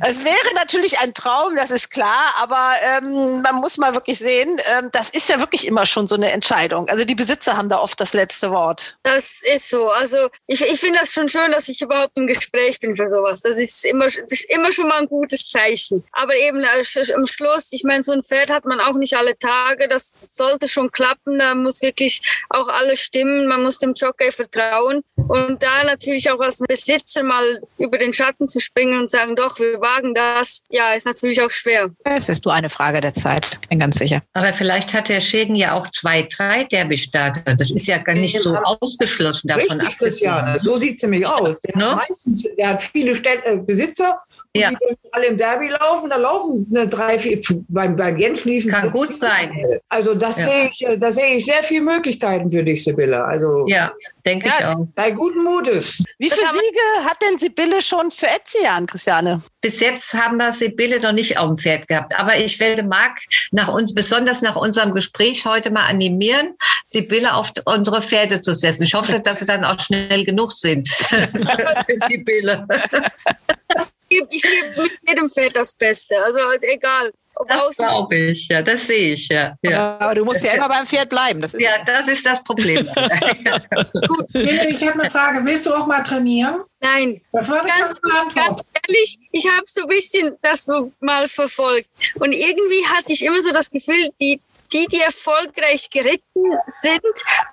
es 0.03 0.25
wäre 0.25 0.55
natürlich 0.57 0.99
ein 0.99 1.15
Traum, 1.15 1.55
das 1.55 1.71
ist 1.71 1.91
klar, 1.91 2.35
aber 2.39 2.73
ähm, 2.97 3.43
man 3.43 3.57
muss 3.57 3.79
mal 3.79 3.95
wirklich 3.95 4.19
sehen, 4.19 4.61
ähm, 4.77 4.89
das 4.93 5.11
ist 5.11 5.29
ja 5.29 5.39
wirklich 5.39 5.67
immer 5.67 5.87
schon 5.87 6.09
so 6.09 6.17
eine 6.17 6.33
Entscheidung. 6.33 6.89
Also 6.89 7.05
die 7.05 7.15
Besitzer 7.15 7.57
haben 7.57 7.69
da 7.69 7.79
oft 7.79 8.01
das 8.01 8.13
letzte 8.13 8.51
Wort. 8.51 8.97
Das 9.05 9.41
ist 9.43 9.69
so. 9.69 9.91
Also 9.91 10.17
ich, 10.47 10.63
ich 10.63 10.81
finde 10.81 10.99
das 10.99 11.13
schon 11.13 11.29
schön, 11.29 11.53
dass 11.53 11.69
ich 11.69 11.81
überhaupt 11.81 12.17
im 12.17 12.27
Gespräch 12.41 12.81
bin 12.81 12.97
für 12.97 13.09
sowas. 13.09 13.41
Das 13.41 13.59
ist 13.59 13.85
immer, 13.85 14.07
das 14.07 14.17
ist 14.17 14.51
immer 14.51 14.73
schon 14.73 14.89
mal 14.89 14.99
ein 14.99 15.07
gutes 15.07 15.49
Zeichen. 15.49 16.03
Aber 16.13 16.35
eben 16.35 16.63
äh, 16.63 17.13
am 17.15 17.27
Schluss, 17.27 17.69
ich 17.71 17.85
meine, 17.85 18.03
so 18.03 18.13
ein 18.13 18.23
Pferd 18.23 18.51
hat 18.51 18.65
man 18.65 18.81
auch 18.81 18.95
nicht 18.95 19.17
alle 19.17 19.39
Tage. 19.39 19.89
Das 19.89 20.15
sollte 20.27 20.69
schon 20.69 20.91
klappen. 20.91 21.39
Da 21.39 21.55
muss 21.55 21.83
wirklich 21.83 22.21
auch 22.49 22.69
alles 22.69 23.01
stimmen. 23.01 23.47
Man 23.47 23.63
muss 23.63 23.79
dem 23.79 23.95
Jockey 23.95 24.33
vertrauen. 24.33 25.03
Und 25.29 25.63
da 25.63 25.85
natürlich 25.85 26.31
auch 26.31 26.41
als 26.41 26.59
Besitzer 26.59 27.23
mal 27.23 27.61
über 27.79 27.99
den 27.99 28.13
Schatten 28.13 28.49
zu 28.49 28.59
springen 28.61 28.99
und 28.99 29.11
sagen, 29.11 29.37
doch, 29.37 29.59
wir 29.59 29.81
wagen 29.81 30.15
das, 30.15 30.63
ja, 30.71 30.95
ist 30.95 31.07
natürlich 31.07 31.41
auch 31.43 31.51
schwer. 31.51 31.91
Es 32.05 32.29
ist 32.29 32.45
nur 32.45 32.55
eine 32.55 32.69
Frage 32.69 33.01
der 33.01 33.15
Zeit, 33.15 33.47
bin 33.69 33.79
ganz 33.79 33.99
sicher. 33.99 34.23
Aber 34.33 34.53
vielleicht 34.53 34.93
hat 34.95 35.09
der 35.09 35.21
Schäden 35.21 35.57
ja 35.57 35.75
auch 35.75 35.87
zwei, 35.91 36.23
drei 36.23 36.65
Derby-Starter. 36.65 37.55
Das 37.55 37.71
ist 37.71 37.87
ja 37.87 37.99
gar 37.99 38.15
nicht 38.15 38.41
so 38.41 38.57
ausgeschlossen 38.57 39.49
davon 39.49 39.81
Richtig, 39.81 39.99
Christiane, 39.99 40.59
so 40.61 40.77
sieht 40.77 40.97
es 40.97 41.03
nämlich 41.03 41.27
aus. 41.27 41.61
Der, 41.61 41.77
no? 41.77 42.01
Meistens, 42.31 42.57
der 42.57 42.69
hat 42.69 42.83
viele 42.83 43.15
Besitzer, 43.59 44.23
ja. 44.57 44.71
die 44.71 44.97
alle 45.13 45.27
im 45.27 45.39
Derby 45.39 45.69
laufen, 45.69 46.11
da 46.11 46.17
laufen 46.17 46.67
eine 46.71 46.89
drei, 46.89 47.19
vier, 47.19 47.41
beim, 47.69 47.97
beim 47.97 48.17
Jens 48.17 48.45
liefen. 48.45 48.71
Kann 48.71 48.91
gut 48.91 49.15
sein. 49.15 49.81
Also 49.89 50.15
das 50.15 50.39
ja. 50.39 50.45
sehe 50.45 50.69
ich, 50.69 50.87
äh, 50.87 50.99
da 50.99 51.11
sehe 51.13 51.37
ich 51.37 51.45
sehr 51.45 51.63
viele 51.63 51.83
Möglichkeiten 51.83 52.51
für 52.51 52.63
dich, 52.63 52.85
Sibylle. 52.85 53.25
Also 53.25 53.65
ja. 53.67 53.93
denke 54.25 54.49
ja, 54.49 54.55
ich 54.59 54.65
auch. 54.67 54.87
Bei 54.95 55.11
guten 55.13 55.45
Mutes. 55.45 56.03
Wie 56.19 56.31
viele 56.31 56.47
Siege 56.47 57.05
hat 57.05 57.17
denn 57.23 57.39
Sibylle 57.39 57.83
schon 57.83 58.11
für 58.11 58.27
Etzian, 58.27 58.87
Christiane? 58.87 59.43
Bis 59.61 59.81
jetzt 59.81 60.15
haben 60.15 60.37
wir 60.39 60.53
Sibylle 60.53 61.01
noch 61.01 61.13
nicht 61.13 61.39
auf 61.39 61.49
dem 61.49 61.57
Pferd 61.57 61.89
gehabt. 61.89 62.19
Aber 62.19 62.37
ich 62.37 62.59
werde 62.61 62.83
Marc 62.83 63.21
nach 63.53 63.69
uns, 63.69 63.95
besonders 63.95 64.43
nach 64.43 64.57
unserem 64.57 64.95
Gespräch 64.95 65.45
heute 65.45 65.71
mal 65.71 65.87
animieren, 65.87 66.55
Sibylle 66.85 67.35
auf 67.35 67.53
unsere 67.65 68.01
Pferde 68.01 68.41
zu 68.41 68.55
setzen. 68.55 68.85
Ich 68.85 68.95
hoffe, 68.95 69.21
dass 69.21 69.41
sie 69.41 69.47
dann 69.47 69.65
auch 69.65 69.79
schnell 69.79 70.25
genug 70.25 70.53
sind 70.53 70.89
für 70.89 71.29
Sibylle. 74.11 74.29
Ich 74.31 74.43
gebe 74.43 74.83
mit 74.83 74.93
jedem 75.07 75.31
Pferd 75.31 75.57
das 75.57 75.75
Beste. 75.75 76.17
Also 76.23 76.39
egal. 76.63 77.11
Das 77.49 77.77
glaube 77.77 78.17
ich, 78.17 78.49
ja, 78.49 78.61
das 78.61 78.87
sehe 78.87 79.15
ich, 79.15 79.29
ja. 79.29 79.57
ja. 79.63 79.99
Aber 79.99 80.15
du 80.15 80.25
musst 80.25 80.45
ja 80.45 80.53
immer 80.53 80.69
beim 80.69 80.85
Pferd 80.85 81.09
bleiben. 81.09 81.41
Das 81.41 81.55
ja, 81.59 81.71
das 81.87 82.07
ist 82.09 82.27
das 82.27 82.43
Problem. 82.45 82.77
Gut. 84.09 84.27
Ich 84.35 84.87
habe 84.87 85.01
eine 85.01 85.11
Frage. 85.11 85.41
Willst 85.45 85.65
du 85.65 85.73
auch 85.73 85.87
mal 85.87 86.03
trainieren? 86.03 86.63
Nein. 86.81 87.21
Das 87.33 87.49
war 87.49 87.61
eine 87.61 87.69
ganz, 87.69 87.99
Antwort. 88.03 88.35
Ganz 88.35 88.63
ehrlich, 88.87 89.19
ich 89.33 89.47
habe 89.47 89.65
so 89.67 89.83
ein 89.83 89.89
bisschen 89.89 90.37
das 90.43 90.67
so 90.67 90.93
mal 91.01 91.29
verfolgt. 91.29 91.89
Und 92.17 92.33
irgendwie 92.33 92.85
hatte 92.87 93.13
ich 93.13 93.25
immer 93.25 93.41
so 93.41 93.53
das 93.53 93.71
Gefühl, 93.71 94.11
die, 94.21 94.41
die, 94.73 94.87
die 94.87 95.01
erfolgreich 95.01 95.89
geritten 95.91 96.30
sind, 96.67 97.01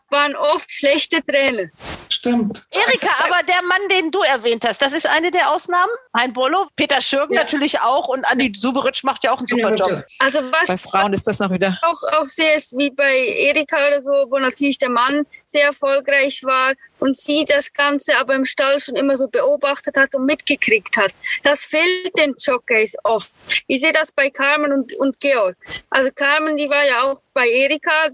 waren 0.10 0.36
oft 0.36 0.72
schlechte 0.72 1.22
Trainer. 1.24 1.70
Stimmt. 2.10 2.66
Erika, 2.72 3.10
aber 3.26 3.44
der 3.44 3.62
Mann, 3.64 3.90
den 3.90 4.12
du 4.12 4.20
erwähnt 4.22 4.66
hast, 4.66 4.82
das 4.82 4.94
ist 4.94 5.08
eine 5.10 5.32
der 5.32 5.52
Ausnahmen. 5.52 5.92
Hein 6.16 6.34
Bollo, 6.34 6.68
Peter 6.76 7.02
Schürgen 7.02 7.36
ja. 7.36 7.42
natürlich 7.42 7.80
auch 7.80 8.08
und 8.08 8.26
Andi 8.26 8.54
Suberitsch 8.56 9.04
macht 9.04 9.24
ja 9.24 9.32
auch 9.32 9.40
einen 9.40 9.48
super 9.48 9.74
Job. 9.76 10.04
Also 10.20 10.40
was 10.52 10.68
bei 10.68 10.78
Frauen 10.78 11.14
ist 11.14 11.28
das 11.28 11.40
noch 11.40 11.52
wieder. 11.52 11.78
Auch, 11.82 12.02
auch 12.20 12.26
sehr 12.26 12.56
ist 12.56 12.78
wie 12.78 12.90
bei 12.90 13.18
Erika 13.18 13.78
oder 13.88 14.02
so, 14.02 14.12
wo 14.30 14.40
natürlich 14.40 14.80
der 14.80 14.90
Mann 14.90 15.26
sehr 15.46 15.66
erfolgreich 15.66 16.44
war 16.44 16.74
und 17.00 17.16
sie 17.16 17.46
das 17.46 17.72
Ganze 17.74 18.18
aber 18.18 18.36
im 18.36 18.46
Stall 18.46 18.80
schon 18.80 18.96
immer 18.96 19.16
so 19.18 19.28
beobachtet 19.28 19.98
hat 19.98 20.16
und 20.16 20.26
mitgekriegt 20.26 20.98
hat. 20.98 21.12
Das 21.44 21.66
fehlt 21.66 22.18
den 22.18 22.36
Jockeys 22.38 22.96
oft. 23.04 23.32
Ich 23.68 23.82
sehe 23.82 23.92
das 23.92 24.12
bei 24.12 24.30
Carmen 24.30 24.72
und, 24.72 24.94
und 24.94 25.20
Georg. 25.20 25.56
Also 25.90 26.10
Carmen, 26.14 26.58
die 26.58 26.70
war 26.70 26.86
ja 26.86 27.04
auch 27.04 27.22
bei 27.34 27.48
Erika. 27.48 28.10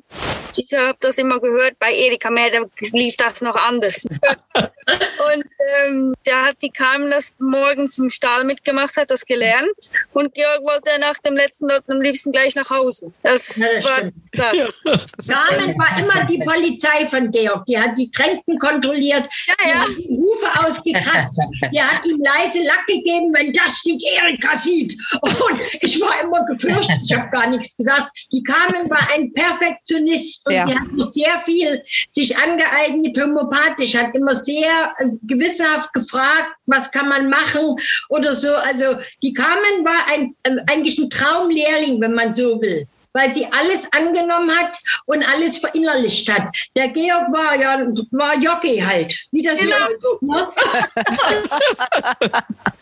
Ich 0.56 0.74
habe 0.74 0.98
das 1.00 1.18
immer 1.18 1.40
gehört 1.40 1.78
bei 1.80 1.94
Erika 1.94 2.30
Mehr, 2.30 2.52
lief 2.92 3.18
das 3.18 3.42
noch 3.42 3.56
anders. 3.56 4.06
und 4.56 5.46
ähm, 5.84 6.14
da 6.26 6.46
hat 6.46 6.58
die 6.62 6.70
Carmen 6.70 7.10
das 7.10 7.36
morgens 7.40 7.98
im 7.98 8.10
Stall 8.10 8.44
mitgemacht, 8.44 8.96
hat 8.98 9.10
das 9.10 9.26
gelernt. 9.26 9.70
Und 10.14 10.34
Georg 10.34 10.62
wollte 10.64 11.00
nach 11.00 11.18
dem 11.20 11.36
letzten 11.36 11.70
Lot 11.70 11.84
am 11.88 12.02
liebsten 12.02 12.32
gleich 12.32 12.56
nach 12.56 12.70
Hause. 12.70 13.12
Das 13.24 13.60
war 13.60 14.12
das. 14.32 14.82
Carmen 15.28 15.78
war 15.78 16.00
immer 16.00 16.26
die 16.26 16.40
Polizei 16.40 17.08
von 17.08 17.32
Georg. 17.32 17.66
Die 17.66 17.78
hat 17.78 17.98
die 17.98 18.10
Tränken 18.12 18.58
kontrolliert, 18.58 19.28
ja, 19.48 19.56
ja. 19.60 19.68
die 19.68 19.80
hat 19.80 19.98
die 19.98 20.18
Hufe 20.18 20.66
ausgekratzt, 20.66 21.42
die 21.72 21.82
hat 21.82 22.06
ihm 22.06 22.22
leise 22.22 22.64
Lack 22.64 22.86
gegeben, 22.88 23.34
wenn 23.34 23.52
das 23.54 23.82
die 23.84 24.00
Erika 24.16 24.58
sieht. 24.58 24.94
Und 25.22 25.60
ich 25.82 26.00
war 26.00 26.22
immer 26.22 26.46
gefürchtet, 26.46 27.00
ich 27.06 27.16
habe 27.16 27.30
gar 27.30 27.50
nichts 27.50 27.76
gesagt. 27.78 28.12
Die 28.32 28.44
Carmen 28.44 28.90
war 28.90 29.10
ein 29.12 29.32
Perfektionist 29.34 30.43
und 30.46 30.54
ja. 30.54 30.66
sie 30.68 30.76
hat 30.76 30.88
sehr 31.14 31.40
viel 31.42 31.84
sich 32.12 32.38
angeeignet, 32.38 33.18
homöopathisch, 33.18 33.96
hat 33.96 34.16
immer 34.16 34.36
sehr 34.36 34.94
äh, 34.98 35.10
gewissenhaft 35.24 35.94
gefragt, 35.94 36.56
was 36.66 36.92
kann 36.92 37.10
man 37.10 37.30
machen 37.30 37.78
oder 38.10 38.36
so. 38.36 38.50
Also 38.50 38.98
die 39.22 39.34
Carmen 39.34 39.86
war 39.86 40.08
ein, 40.08 40.36
äh, 40.44 40.58
eigentlich 40.68 40.98
ein 40.98 41.10
Traumlehrling, 41.10 42.02
wenn 42.02 42.14
man 42.14 42.36
so 42.36 42.62
will 42.62 42.88
weil 43.14 43.34
sie 43.34 43.48
alles 43.52 43.82
angenommen 43.92 44.56
hat 44.58 44.78
und 45.06 45.28
alles 45.28 45.58
verinnerlicht 45.58 46.32
hat. 46.32 46.56
Der 46.76 46.90
Georg 46.90 47.32
war 47.32 47.56
ja 47.56 47.80
war 48.12 48.38
Jockey 48.38 48.80
halt, 48.80 49.16
wie 49.32 49.42
das 49.42 49.58
genau. 49.58 49.76
so, 50.00 50.18
ne? 50.22 50.48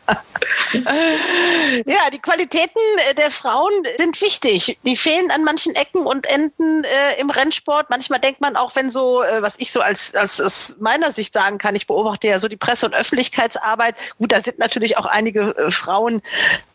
ja, 1.86 2.10
die 2.12 2.20
Qualitäten 2.20 2.80
äh, 3.10 3.16
der 3.16 3.32
Frauen 3.32 3.72
sind 3.98 4.20
wichtig. 4.22 4.78
Die 4.86 4.96
fehlen 4.96 5.30
an 5.32 5.44
manchen 5.44 5.76
Ecken 5.76 6.06
und 6.06 6.28
Enden 6.28 6.84
äh, 6.84 7.20
im 7.20 7.30
Rennsport. 7.30 7.90
Manchmal 7.90 8.20
denkt 8.20 8.42
man 8.42 8.56
auch, 8.56 8.76
wenn 8.76 8.90
so, 8.90 9.24
äh, 9.24 9.42
was 9.42 9.60
ich 9.60 9.72
so 9.72 9.82
als, 9.82 10.16
als 10.16 10.42
aus 10.42 10.76
meiner 10.80 11.12
Sicht 11.12 11.34
sagen 11.34 11.58
kann, 11.58 11.76
ich 11.76 11.88
beobachte 11.88 12.28
ja 12.28 12.40
so 12.40 12.48
die 12.48 12.58
Presse- 12.58 12.86
und 12.86 12.96
Öffentlichkeitsarbeit. 12.96 13.96
Gut, 14.18 14.32
da 14.32 14.40
sind 14.40 14.60
natürlich 14.60 14.98
auch 14.98 15.06
einige 15.06 15.56
äh, 15.58 15.72
Frauen 15.72 16.22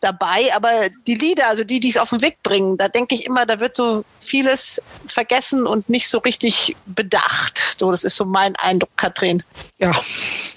dabei, 0.01 0.49
aber 0.55 0.71
die 1.07 1.15
Leader, 1.15 1.47
also 1.47 1.63
die, 1.63 1.79
die 1.79 1.89
es 1.89 1.97
auf 1.97 2.09
den 2.09 2.21
Weg 2.21 2.41
bringen, 2.43 2.77
da 2.77 2.87
denke 2.87 3.15
ich 3.15 3.25
immer, 3.25 3.45
da 3.47 3.59
wird 3.59 3.75
so 3.75 4.03
vieles 4.19 4.81
vergessen 5.07 5.65
und 5.65 5.89
nicht 5.89 6.07
so 6.07 6.19
richtig 6.19 6.75
bedacht. 6.85 7.75
So, 7.79 7.91
das 7.91 8.03
ist 8.03 8.15
so 8.15 8.25
mein 8.25 8.55
Eindruck, 8.57 8.89
Katrin. 8.97 9.43
Ja, 9.79 9.91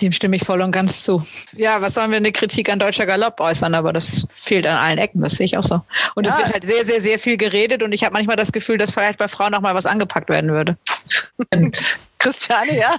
dem 0.00 0.12
stimme 0.12 0.36
ich 0.36 0.44
voll 0.44 0.60
und 0.60 0.72
ganz 0.72 1.02
zu. 1.02 1.22
Ja, 1.52 1.80
was 1.80 1.94
sollen 1.94 2.10
wir 2.10 2.16
eine 2.16 2.32
Kritik 2.32 2.70
an 2.70 2.78
deutscher 2.78 3.06
Galopp 3.06 3.40
äußern, 3.40 3.74
aber 3.74 3.92
das 3.92 4.26
fehlt 4.30 4.66
an 4.66 4.76
allen 4.76 4.98
Ecken, 4.98 5.20
das 5.20 5.32
sehe 5.32 5.46
ich 5.46 5.56
auch 5.56 5.62
so. 5.62 5.82
Und 6.14 6.26
ja. 6.26 6.32
es 6.32 6.38
wird 6.38 6.52
halt 6.52 6.64
sehr, 6.64 6.84
sehr, 6.84 7.02
sehr 7.02 7.18
viel 7.18 7.36
geredet 7.36 7.82
und 7.82 7.92
ich 7.92 8.04
habe 8.04 8.12
manchmal 8.12 8.36
das 8.36 8.52
Gefühl, 8.52 8.78
dass 8.78 8.92
vielleicht 8.92 9.18
bei 9.18 9.28
Frauen 9.28 9.52
noch 9.52 9.60
mal 9.60 9.74
was 9.74 9.86
angepackt 9.86 10.28
werden 10.28 10.52
würde. 10.52 10.76
Christiane, 12.20 12.78
ja? 12.78 12.94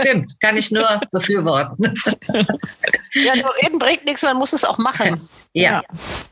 Stimmt, 0.00 0.40
kann 0.40 0.56
ich 0.56 0.70
nur 0.70 1.00
befürworten. 1.12 1.94
ja, 3.14 3.36
nur 3.36 3.54
reden 3.62 3.78
bringt 3.78 4.04
nichts, 4.04 4.22
man 4.22 4.36
muss 4.36 4.52
es 4.52 4.64
auch 4.64 4.78
machen. 4.78 5.28
Ja. 5.52 5.72
ja. 5.72 5.82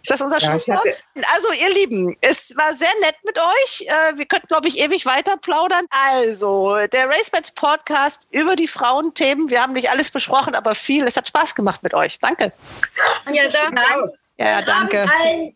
Ist 0.01 0.10
das 0.10 0.20
unser 0.20 0.39
ja, 0.39 0.48
Schlusswort? 0.48 1.05
Also, 1.35 1.52
ihr 1.52 1.74
Lieben, 1.74 2.16
es 2.20 2.56
war 2.56 2.73
sehr 2.74 2.93
nett 3.01 3.16
mit 3.24 3.36
euch. 3.36 3.86
Äh, 3.86 4.16
wir 4.16 4.27
könnten, 4.27 4.47
glaube 4.47 4.69
ich, 4.69 4.78
ewig 4.78 5.05
weiter 5.05 5.36
plaudern. 5.36 5.85
Also, 5.90 6.77
der 6.93 7.09
RaceBets 7.09 7.51
Podcast 7.52 8.23
über 8.31 8.56
die 8.56 8.69
Frauenthemen. 8.69 9.51
Wir 9.51 9.60
haben 9.60 9.73
nicht 9.73 9.90
alles 9.90 10.10
besprochen, 10.10 10.55
aber 10.55 10.74
viel. 10.74 11.05
Es 11.05 11.16
hat 11.16 11.28
Spaß 11.28 11.55
gemacht 11.56 11.82
mit 11.82 11.94
euch. 11.94 12.19
Danke. 12.20 12.52
Ja, 13.32 13.48
danke. 13.48 14.12
Ja, 14.40 14.62
danke. 14.62 15.05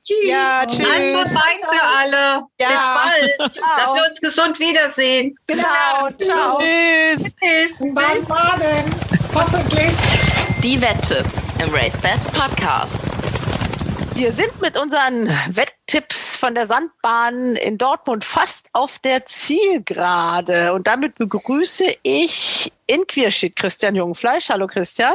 Tschüss. 0.04 0.28
Ja, 0.28 0.64
tschüss. 0.66 0.86
Eins 0.86 1.14
und 1.14 1.28
fein 1.28 1.58
für 1.60 1.86
alle. 1.86 2.42
Ja. 2.60 2.68
Bis 2.68 3.38
bald. 3.38 3.52
Ciao. 3.52 3.66
Dass 3.76 3.94
wir 3.94 4.02
uns 4.08 4.20
gesund 4.20 4.58
wiedersehen. 4.58 5.38
Genau. 5.46 6.10
Ciao. 6.20 6.58
Tschüss. 6.58 7.32
Tschüss. 7.36 7.78
Beim 7.78 8.24
Baden. 8.26 8.84
Hoffentlich. 9.34 9.92
Die 10.64 10.80
Wetttipps 10.80 11.48
im 11.64 11.72
Race 11.72 11.98
Bats 11.98 12.28
Podcast. 12.28 12.96
Wir 14.14 14.32
sind 14.32 14.60
mit 14.60 14.76
unseren 14.76 15.28
Wetttipps 15.92 16.38
von 16.38 16.54
der 16.54 16.66
Sandbahn 16.66 17.54
in 17.56 17.76
Dortmund 17.76 18.24
fast 18.24 18.70
auf 18.72 18.98
der 19.00 19.26
Zielgerade. 19.26 20.72
Und 20.72 20.86
damit 20.86 21.16
begrüße 21.16 21.84
ich 22.02 22.72
in 22.86 23.06
Quierschied 23.06 23.56
Christian 23.56 23.94
Jungfleisch. 23.94 24.48
Hallo 24.48 24.66
Christian. 24.68 25.14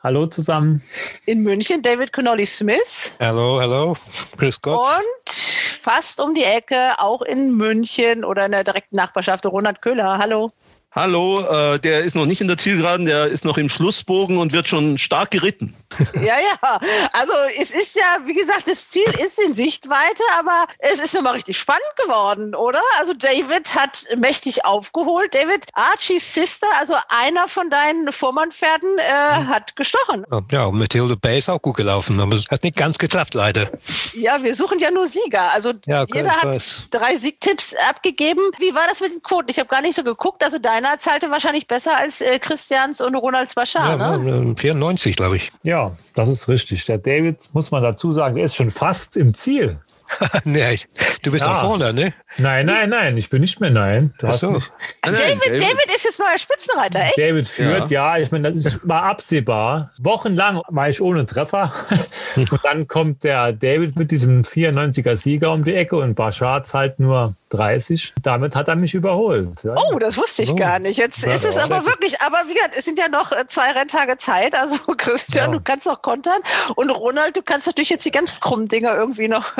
Hallo 0.00 0.26
zusammen. 0.26 0.80
In 1.26 1.42
München 1.42 1.82
David 1.82 2.12
Connolly 2.12 2.46
Smith. 2.46 3.16
Hallo, 3.18 3.58
hallo. 3.60 3.96
Grüß 4.36 4.60
Gott. 4.60 4.86
Und 4.86 5.32
fast 5.32 6.20
um 6.20 6.34
die 6.36 6.44
Ecke, 6.44 6.92
auch 6.98 7.22
in 7.22 7.56
München 7.56 8.24
oder 8.24 8.46
in 8.46 8.52
der 8.52 8.62
direkten 8.62 8.94
Nachbarschaft, 8.94 9.44
Ronald 9.44 9.82
Köhler. 9.82 10.18
Hallo. 10.18 10.52
Hallo, 10.94 11.40
äh, 11.40 11.78
der 11.78 12.04
ist 12.04 12.14
noch 12.14 12.26
nicht 12.26 12.42
in 12.42 12.48
der 12.48 12.58
Zielgeraden, 12.58 13.06
der 13.06 13.24
ist 13.24 13.46
noch 13.46 13.56
im 13.56 13.70
Schlussbogen 13.70 14.36
und 14.36 14.52
wird 14.52 14.68
schon 14.68 14.98
stark 14.98 15.30
geritten. 15.30 15.74
Ja, 16.14 16.36
ja. 16.38 16.78
Also 17.12 17.32
es 17.60 17.70
ist 17.70 17.96
ja, 17.96 18.26
wie 18.26 18.34
gesagt, 18.34 18.68
das 18.68 18.90
Ziel 18.90 19.08
ist 19.24 19.38
in 19.40 19.54
Sichtweite, 19.54 20.22
aber 20.38 20.66
es 20.78 21.00
ist 21.00 21.14
nochmal 21.14 21.34
richtig 21.34 21.58
spannend 21.58 21.82
geworden, 21.96 22.54
oder? 22.54 22.80
Also 22.98 23.12
David 23.12 23.74
hat 23.74 24.06
mächtig 24.16 24.64
aufgeholt. 24.64 25.34
David, 25.34 25.66
Archie's 25.72 26.32
Sister, 26.32 26.66
also 26.78 26.94
einer 27.08 27.48
von 27.48 27.70
deinen 27.70 28.12
Vormannpferden, 28.12 28.98
äh, 28.98 29.44
hat 29.46 29.74
gestochen. 29.74 30.24
Ja, 30.50 30.66
und 30.66 30.78
Mathilde 30.78 31.16
Bay 31.16 31.38
ist 31.38 31.48
auch 31.50 31.60
gut 31.60 31.76
gelaufen, 31.76 32.20
aber 32.20 32.36
es 32.36 32.44
hat 32.50 32.62
nicht 32.62 32.76
ganz 32.76 32.98
geklappt, 32.98 33.34
leider. 33.34 33.70
Ja, 34.14 34.42
wir 34.42 34.54
suchen 34.54 34.78
ja 34.78 34.90
nur 34.90 35.06
Sieger. 35.06 35.52
Also 35.52 35.72
ja, 35.86 36.04
jeder 36.12 36.30
hat 36.36 36.44
weiß. 36.44 36.84
drei 36.90 37.16
Siegtipps 37.16 37.74
abgegeben. 37.88 38.42
Wie 38.58 38.74
war 38.74 38.86
das 38.88 39.00
mit 39.00 39.12
den 39.12 39.22
Quoten? 39.22 39.50
Ich 39.50 39.58
habe 39.58 39.68
gar 39.68 39.82
nicht 39.82 39.94
so 39.96 40.04
geguckt. 40.04 40.44
Also 40.44 40.58
dein 40.58 40.81
Deiner 40.82 40.98
zahlte 40.98 41.30
wahrscheinlich 41.30 41.68
besser 41.68 41.96
als 41.96 42.20
äh, 42.20 42.38
Christians 42.38 43.00
und 43.00 43.14
Ronalds 43.14 43.54
Bashar, 43.54 43.98
ja, 43.98 44.16
ne? 44.18 44.54
94, 44.56 45.14
glaube 45.16 45.36
ich. 45.36 45.52
Ja, 45.62 45.96
das 46.14 46.28
ist 46.28 46.48
richtig. 46.48 46.84
Der 46.86 46.98
David, 46.98 47.36
muss 47.52 47.70
man 47.70 47.82
dazu 47.82 48.12
sagen, 48.12 48.34
der 48.34 48.44
ist 48.44 48.56
schon 48.56 48.70
fast 48.70 49.16
im 49.16 49.32
Ziel. 49.32 49.78
nee, 50.44 50.78
du 51.22 51.30
bist 51.30 51.42
ja. 51.42 51.52
noch 51.52 51.60
vorne, 51.60 51.92
ne? 51.92 52.14
Nein, 52.38 52.66
nein, 52.66 52.90
nein, 52.90 53.16
ich 53.16 53.30
bin 53.30 53.40
nicht 53.40 53.60
mehr 53.60 53.70
nein. 53.70 54.14
Du 54.18 54.26
Ach 54.26 54.34
so. 54.34 54.52
Nicht. 54.52 54.70
David, 55.02 55.62
David 55.62 55.94
ist 55.94 56.04
jetzt 56.04 56.18
neuer 56.18 56.38
Spitzenreiter, 56.38 57.00
echt? 57.00 57.18
David 57.18 57.48
führt, 57.48 57.90
ja, 57.90 58.16
ja 58.16 58.22
ich 58.22 58.30
meine, 58.30 58.52
das 58.52 58.78
war 58.82 59.04
absehbar. 59.04 59.90
Wochenlang 60.00 60.62
war 60.68 60.88
ich 60.88 61.00
ohne 61.00 61.26
Treffer. 61.26 61.72
und 62.36 62.60
dann 62.62 62.88
kommt 62.88 63.24
der 63.24 63.52
David 63.52 63.96
mit 63.96 64.10
diesem 64.10 64.42
94er 64.42 65.16
Sieger 65.16 65.52
um 65.52 65.64
die 65.64 65.74
Ecke 65.74 65.96
und 65.96 66.14
Bashar 66.14 66.62
zahlt 66.62 66.98
nur 66.98 67.34
30. 67.52 68.14
Damit 68.22 68.56
hat 68.56 68.68
er 68.68 68.76
mich 68.76 68.94
überholt. 68.94 69.62
Ja. 69.62 69.74
Oh, 69.76 69.98
das 69.98 70.16
wusste 70.16 70.42
ich 70.42 70.50
oh. 70.50 70.56
gar 70.56 70.78
nicht. 70.78 70.98
Jetzt 70.98 71.22
ja, 71.22 71.32
ist 71.32 71.44
es 71.44 71.58
aber 71.58 71.84
wirklich, 71.84 72.20
aber 72.20 72.38
wie 72.48 72.54
gesagt, 72.54 72.74
es 72.76 72.84
sind 72.84 72.98
ja 72.98 73.08
noch 73.08 73.32
äh, 73.32 73.46
zwei 73.46 73.70
Renntage 73.72 74.16
Zeit. 74.18 74.54
Also 74.54 74.76
Christian, 74.96 75.52
ja. 75.52 75.58
du 75.58 75.62
kannst 75.62 75.86
noch 75.86 76.02
kontern. 76.02 76.40
Und 76.74 76.90
Ronald, 76.90 77.36
du 77.36 77.42
kannst 77.42 77.66
natürlich 77.66 77.90
jetzt 77.90 78.04
die 78.04 78.10
ganz 78.10 78.40
krummen 78.40 78.68
Dinger 78.68 78.94
irgendwie 78.96 79.28
noch. 79.28 79.52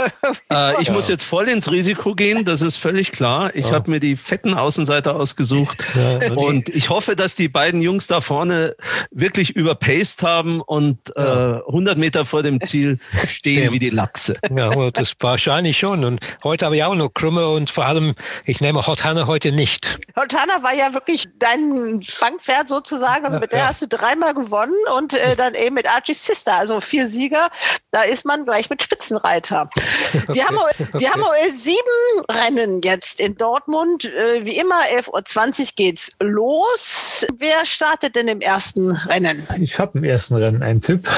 Äh, 0.51 0.81
ich 0.82 0.90
muss 0.90 1.09
jetzt 1.09 1.24
voll 1.24 1.48
ins 1.48 1.70
Risiko 1.70 2.14
gehen, 2.14 2.44
das 2.44 2.60
ist 2.62 2.77
völlig 2.77 3.12
klar. 3.12 3.55
Ich 3.55 3.66
Ja. 3.66 3.73
habe 3.73 3.90
mir 3.90 4.01
die 4.01 4.16
fetten 4.16 4.55
Außenseiter 4.55 5.16
ausgesucht 5.16 5.82
Ja, 5.94 6.32
und 6.35 6.69
ich 6.69 6.90
hoffe, 6.90 7.16
dass 7.16 7.36
die 7.36 7.48
beiden 7.48 7.82
Jungs 7.82 8.06
da 8.06 8.20
vorne 8.20 8.77
wirklich 9.10 9.56
überpaced 9.56 10.23
haben 10.23 10.60
und 10.60 10.98
äh, 11.16 11.20
100 11.20 11.97
Meter 11.98 12.24
vor 12.24 12.43
dem 12.43 12.60
Ziel 12.60 12.98
stehen 13.27 13.59
Stimmt. 13.59 13.73
wie 13.73 13.78
die 13.78 13.90
Lachse. 13.90 14.36
Ja, 14.55 14.70
aber 14.70 14.90
das 14.90 15.14
wahrscheinlich 15.20 15.78
schon. 15.78 16.05
Und 16.05 16.20
heute 16.44 16.66
habe 16.66 16.77
ich 16.77 16.85
auch 16.85 16.94
noch 16.94 17.10
Krümme 17.14 17.48
und 17.48 17.70
vor 17.70 17.86
allem, 17.86 18.14
ich 18.44 18.60
nehme 18.60 18.86
Hot 18.86 19.05
Hannah 19.05 19.27
heute 19.27 19.52
nicht. 19.52 19.98
Hontana 20.16 20.62
war 20.62 20.74
ja 20.74 20.93
wirklich 20.93 21.27
dein 21.39 22.05
Bankpferd 22.20 22.69
sozusagen. 22.69 23.24
Also 23.24 23.39
mit 23.39 23.52
der 23.52 23.60
Ja. 23.60 23.66
hast 23.69 23.81
du 23.82 23.89
dreimal 23.89 24.35
gewonnen 24.35 24.74
und 24.98 25.14
äh, 25.14 25.35
dann 25.36 25.55
eben 25.55 25.74
mit 25.74 25.89
Archie's 25.89 26.24
Sister. 26.27 26.55
Also 26.55 26.81
vier 26.81 27.06
Sieger, 27.06 27.48
da 27.90 28.02
ist 28.02 28.24
man 28.27 28.44
gleich 28.44 28.69
mit 28.70 28.82
Spitzenreiter. 28.82 29.70
Wir, 30.32 30.46
haben, 30.46 30.59
wir 30.92 31.10
haben 31.10 31.22
sieben 31.54 32.24
Rennen 32.30 32.80
jetzt 32.82 33.20
in 33.20 33.36
Dortmund. 33.36 34.04
Äh, 34.04 34.44
wie 34.44 34.59
immer, 34.59 34.80
11.20 34.96 35.60
Uhr 35.60 35.66
geht's 35.76 36.12
los. 36.20 37.26
Wer 37.36 37.64
startet 37.64 38.16
denn 38.16 38.28
im 38.28 38.40
ersten 38.40 38.92
Rennen? 38.92 39.46
Ich 39.60 39.78
habe 39.78 39.98
im 39.98 40.04
ersten 40.04 40.34
Rennen 40.36 40.62
einen 40.62 40.80
Tipp. 40.80 41.09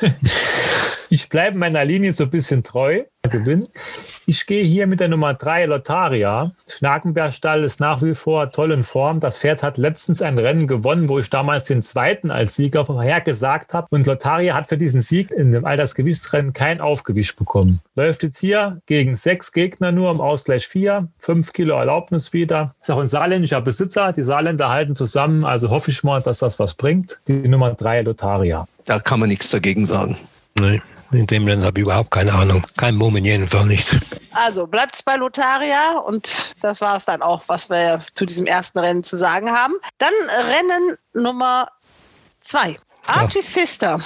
Ich 1.12 1.28
bleibe 1.28 1.58
meiner 1.58 1.84
Linie 1.84 2.10
so 2.12 2.24
ein 2.24 2.30
bisschen 2.30 2.62
treu. 2.62 3.04
Gewinn. 3.28 3.68
Ich 4.32 4.46
gehe 4.46 4.64
hier 4.64 4.86
mit 4.86 5.00
der 5.00 5.08
Nummer 5.08 5.34
3 5.34 5.66
Lotaria. 5.66 6.52
Schnakenbergstall 6.66 7.64
ist 7.64 7.80
nach 7.80 8.00
wie 8.00 8.14
vor 8.14 8.50
toll 8.50 8.72
in 8.72 8.82
Form. 8.82 9.20
Das 9.20 9.36
Pferd 9.36 9.62
hat 9.62 9.76
letztens 9.76 10.22
ein 10.22 10.38
Rennen 10.38 10.66
gewonnen, 10.66 11.10
wo 11.10 11.18
ich 11.18 11.28
damals 11.28 11.66
den 11.66 11.82
zweiten 11.82 12.30
als 12.30 12.56
Sieger 12.56 12.86
vorhergesagt 12.86 13.74
habe. 13.74 13.88
Und 13.90 14.06
Lotaria 14.06 14.54
hat 14.54 14.68
für 14.68 14.78
diesen 14.78 15.02
Sieg 15.02 15.30
in 15.30 15.52
dem 15.52 15.66
Altersgewichtsrennen 15.66 16.54
kein 16.54 16.80
Aufgewicht 16.80 17.36
bekommen. 17.36 17.80
Läuft 17.94 18.22
jetzt 18.22 18.38
hier 18.38 18.80
gegen 18.86 19.16
sechs 19.16 19.52
Gegner 19.52 19.92
nur 19.92 20.10
im 20.10 20.22
Ausgleich 20.22 20.66
vier, 20.66 21.08
fünf 21.18 21.52
Kilo 21.52 21.74
Erlaubnis 21.74 22.32
wieder. 22.32 22.74
Ist 22.80 22.90
auch 22.90 23.00
ein 23.00 23.08
saarländischer 23.08 23.60
Besitzer. 23.60 24.14
Die 24.14 24.22
Saarländer 24.22 24.70
halten 24.70 24.96
zusammen. 24.96 25.44
Also 25.44 25.68
hoffe 25.68 25.90
ich 25.90 26.04
mal, 26.04 26.22
dass 26.22 26.38
das 26.38 26.58
was 26.58 26.72
bringt. 26.72 27.20
Die 27.28 27.46
Nummer 27.46 27.74
3 27.74 28.00
Lotaria. 28.00 28.66
Da 28.86 28.98
kann 28.98 29.20
man 29.20 29.28
nichts 29.28 29.50
dagegen 29.50 29.84
sagen. 29.84 30.16
Nee, 30.58 30.80
in 31.12 31.26
dem 31.26 31.46
Rennen 31.46 31.64
habe 31.64 31.78
ich 31.78 31.84
überhaupt 31.84 32.10
keine 32.10 32.32
Ahnung. 32.32 32.66
Kein 32.76 32.96
Mumm 32.96 33.16
jedenfalls 33.16 33.66
nicht. 33.66 34.00
Also 34.32 34.66
bleibt 34.66 34.94
es 34.94 35.02
bei 35.02 35.16
Lotaria 35.16 35.98
und 35.98 36.54
das 36.60 36.80
war 36.80 36.96
es 36.96 37.04
dann 37.04 37.22
auch, 37.22 37.42
was 37.46 37.68
wir 37.68 38.00
zu 38.14 38.24
diesem 38.26 38.46
ersten 38.46 38.78
Rennen 38.78 39.04
zu 39.04 39.16
sagen 39.16 39.50
haben. 39.50 39.74
Dann 39.98 40.12
Rennen 40.28 40.96
Nummer 41.12 41.68
zwei. 42.40 42.76
Archie's 43.06 43.52
Sister. 43.52 43.98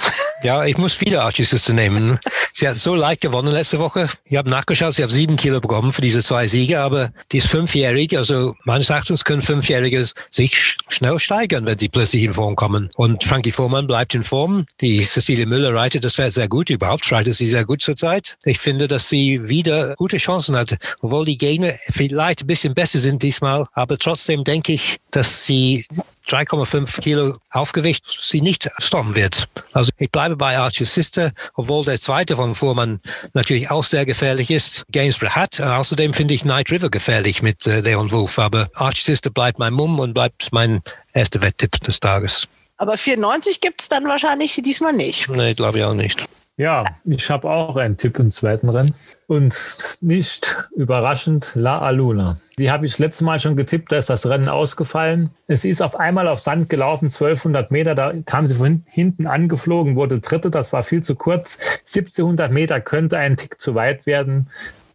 Ja, 0.43 0.65
ich 0.65 0.77
muss 0.77 0.99
wieder 1.01 1.23
Archie 1.23 1.43
Sister 1.43 1.73
nehmen. 1.73 2.19
Sie 2.53 2.67
hat 2.67 2.77
so 2.77 2.95
leicht 2.95 3.21
gewonnen 3.21 3.53
letzte 3.53 3.79
Woche. 3.79 4.09
Ich 4.25 4.35
habe 4.37 4.49
nachgeschaut, 4.49 4.93
sie 4.95 5.03
hat 5.03 5.11
sieben 5.11 5.35
Kilo 5.35 5.59
bekommen 5.61 5.93
für 5.93 6.01
diese 6.01 6.23
zwei 6.23 6.47
Siege, 6.47 6.79
aber 6.81 7.11
die 7.31 7.37
ist 7.37 7.47
fünfjährig. 7.47 8.17
Also 8.17 8.55
meines 8.65 8.89
Erachtens 8.89 9.23
können 9.23 9.41
Fünfjährige 9.43 10.07
sich 10.31 10.53
sch- 10.53 10.77
schnell 10.89 11.19
steigern, 11.19 11.65
wenn 11.65 11.77
sie 11.77 11.89
plötzlich 11.89 12.23
in 12.23 12.33
Form 12.33 12.55
kommen. 12.55 12.89
Und 12.95 13.23
Frankie 13.23 13.51
Vormann 13.51 13.85
bleibt 13.87 14.15
in 14.15 14.23
Form. 14.23 14.65
Die 14.81 15.03
Cecilie 15.03 15.45
Müller 15.45 15.73
reitet 15.73 16.03
das 16.03 16.15
Pferd 16.15 16.33
sehr 16.33 16.47
gut. 16.47 16.69
Überhaupt 16.69 17.11
reitet 17.11 17.35
sie 17.35 17.47
sehr 17.47 17.65
gut 17.65 17.81
zurzeit. 17.81 18.37
Ich 18.45 18.59
finde, 18.59 18.87
dass 18.87 19.09
sie 19.09 19.47
wieder 19.47 19.95
gute 19.95 20.17
Chancen 20.17 20.55
hat, 20.55 20.75
obwohl 21.01 21.25
die 21.25 21.37
Gegner 21.37 21.73
vielleicht 21.91 22.41
ein 22.41 22.47
bisschen 22.47 22.73
besser 22.73 22.99
sind 22.99 23.21
diesmal. 23.21 23.67
Aber 23.73 23.97
trotzdem 23.97 24.43
denke 24.43 24.73
ich, 24.73 24.97
dass 25.11 25.45
sie 25.45 25.85
3,5 26.27 27.01
Kilo 27.01 27.37
Aufgewicht 27.51 28.03
sie 28.21 28.41
nicht 28.41 28.69
stoppen 28.79 29.15
wird. 29.15 29.47
Also 29.73 29.91
ich 29.97 30.11
bleibe 30.11 30.35
bei 30.35 30.57
Archie's 30.57 30.93
Sister, 30.93 31.31
obwohl 31.55 31.85
der 31.85 31.99
zweite 31.99 32.35
von 32.35 32.55
Fuhrmann 32.55 32.99
natürlich 33.33 33.71
auch 33.71 33.83
sehr 33.83 34.05
gefährlich 34.05 34.51
ist. 34.51 34.85
Gainsborough 34.91 35.35
hat. 35.35 35.61
Außerdem 35.61 36.13
finde 36.13 36.33
ich 36.33 36.45
Night 36.45 36.71
River 36.71 36.89
gefährlich 36.89 37.41
mit 37.41 37.65
äh, 37.65 37.79
Leon 37.79 38.11
Wolf. 38.11 38.39
Aber 38.39 38.69
Archie's 38.73 39.05
Sister 39.05 39.29
bleibt 39.29 39.59
mein 39.59 39.73
Mumm 39.73 39.99
und 39.99 40.13
bleibt 40.13 40.49
mein 40.51 40.81
erster 41.13 41.41
Wetttipp 41.41 41.79
des 41.83 41.99
Tages. 41.99 42.47
Aber 42.77 42.97
94 42.97 43.59
gibt 43.61 43.81
es 43.81 43.89
dann 43.89 44.05
wahrscheinlich 44.05 44.59
diesmal 44.63 44.93
nicht. 44.93 45.27
Nee, 45.29 45.53
glaube 45.53 45.79
ich 45.79 45.83
auch 45.83 45.93
nicht. 45.93 46.25
Ja, 46.59 46.85
ich 47.03 47.29
habe 47.29 47.47
auch 47.51 47.75
einen 47.77 47.97
Tipp 47.97 48.17
im 48.17 48.31
zweiten 48.31 48.69
Rennen. 48.69 48.91
Und 49.27 49.97
nicht 50.01 50.67
überraschend, 50.75 51.51
La 51.53 51.77
Aluna. 51.79 52.37
Die 52.57 52.71
habe 52.71 52.87
ich 52.87 52.97
letztes 52.97 53.21
Mal 53.21 53.39
schon 53.39 53.55
getippt, 53.55 53.91
da 53.91 53.97
ist 53.97 54.09
das 54.09 54.27
Rennen 54.27 54.49
ausgefallen. 54.49 55.29
Es 55.45 55.65
ist 55.65 55.83
auf 55.83 55.95
einmal 55.95 56.27
auf 56.27 56.39
Sand 56.39 56.67
gelaufen, 56.67 57.05
1200 57.05 57.69
Meter, 57.69 57.93
da 57.93 58.11
kam 58.25 58.47
sie 58.47 58.55
von 58.55 58.83
hinten 58.87 59.27
angeflogen, 59.27 59.95
wurde 59.95 60.19
dritte, 60.19 60.49
das 60.49 60.73
war 60.73 60.81
viel 60.81 61.03
zu 61.03 61.13
kurz. 61.15 61.59
1700 61.85 62.51
Meter 62.51 62.81
könnte 62.81 63.19
ein 63.19 63.37
Tick 63.37 63.61
zu 63.61 63.75
weit 63.75 64.07
werden. 64.07 64.49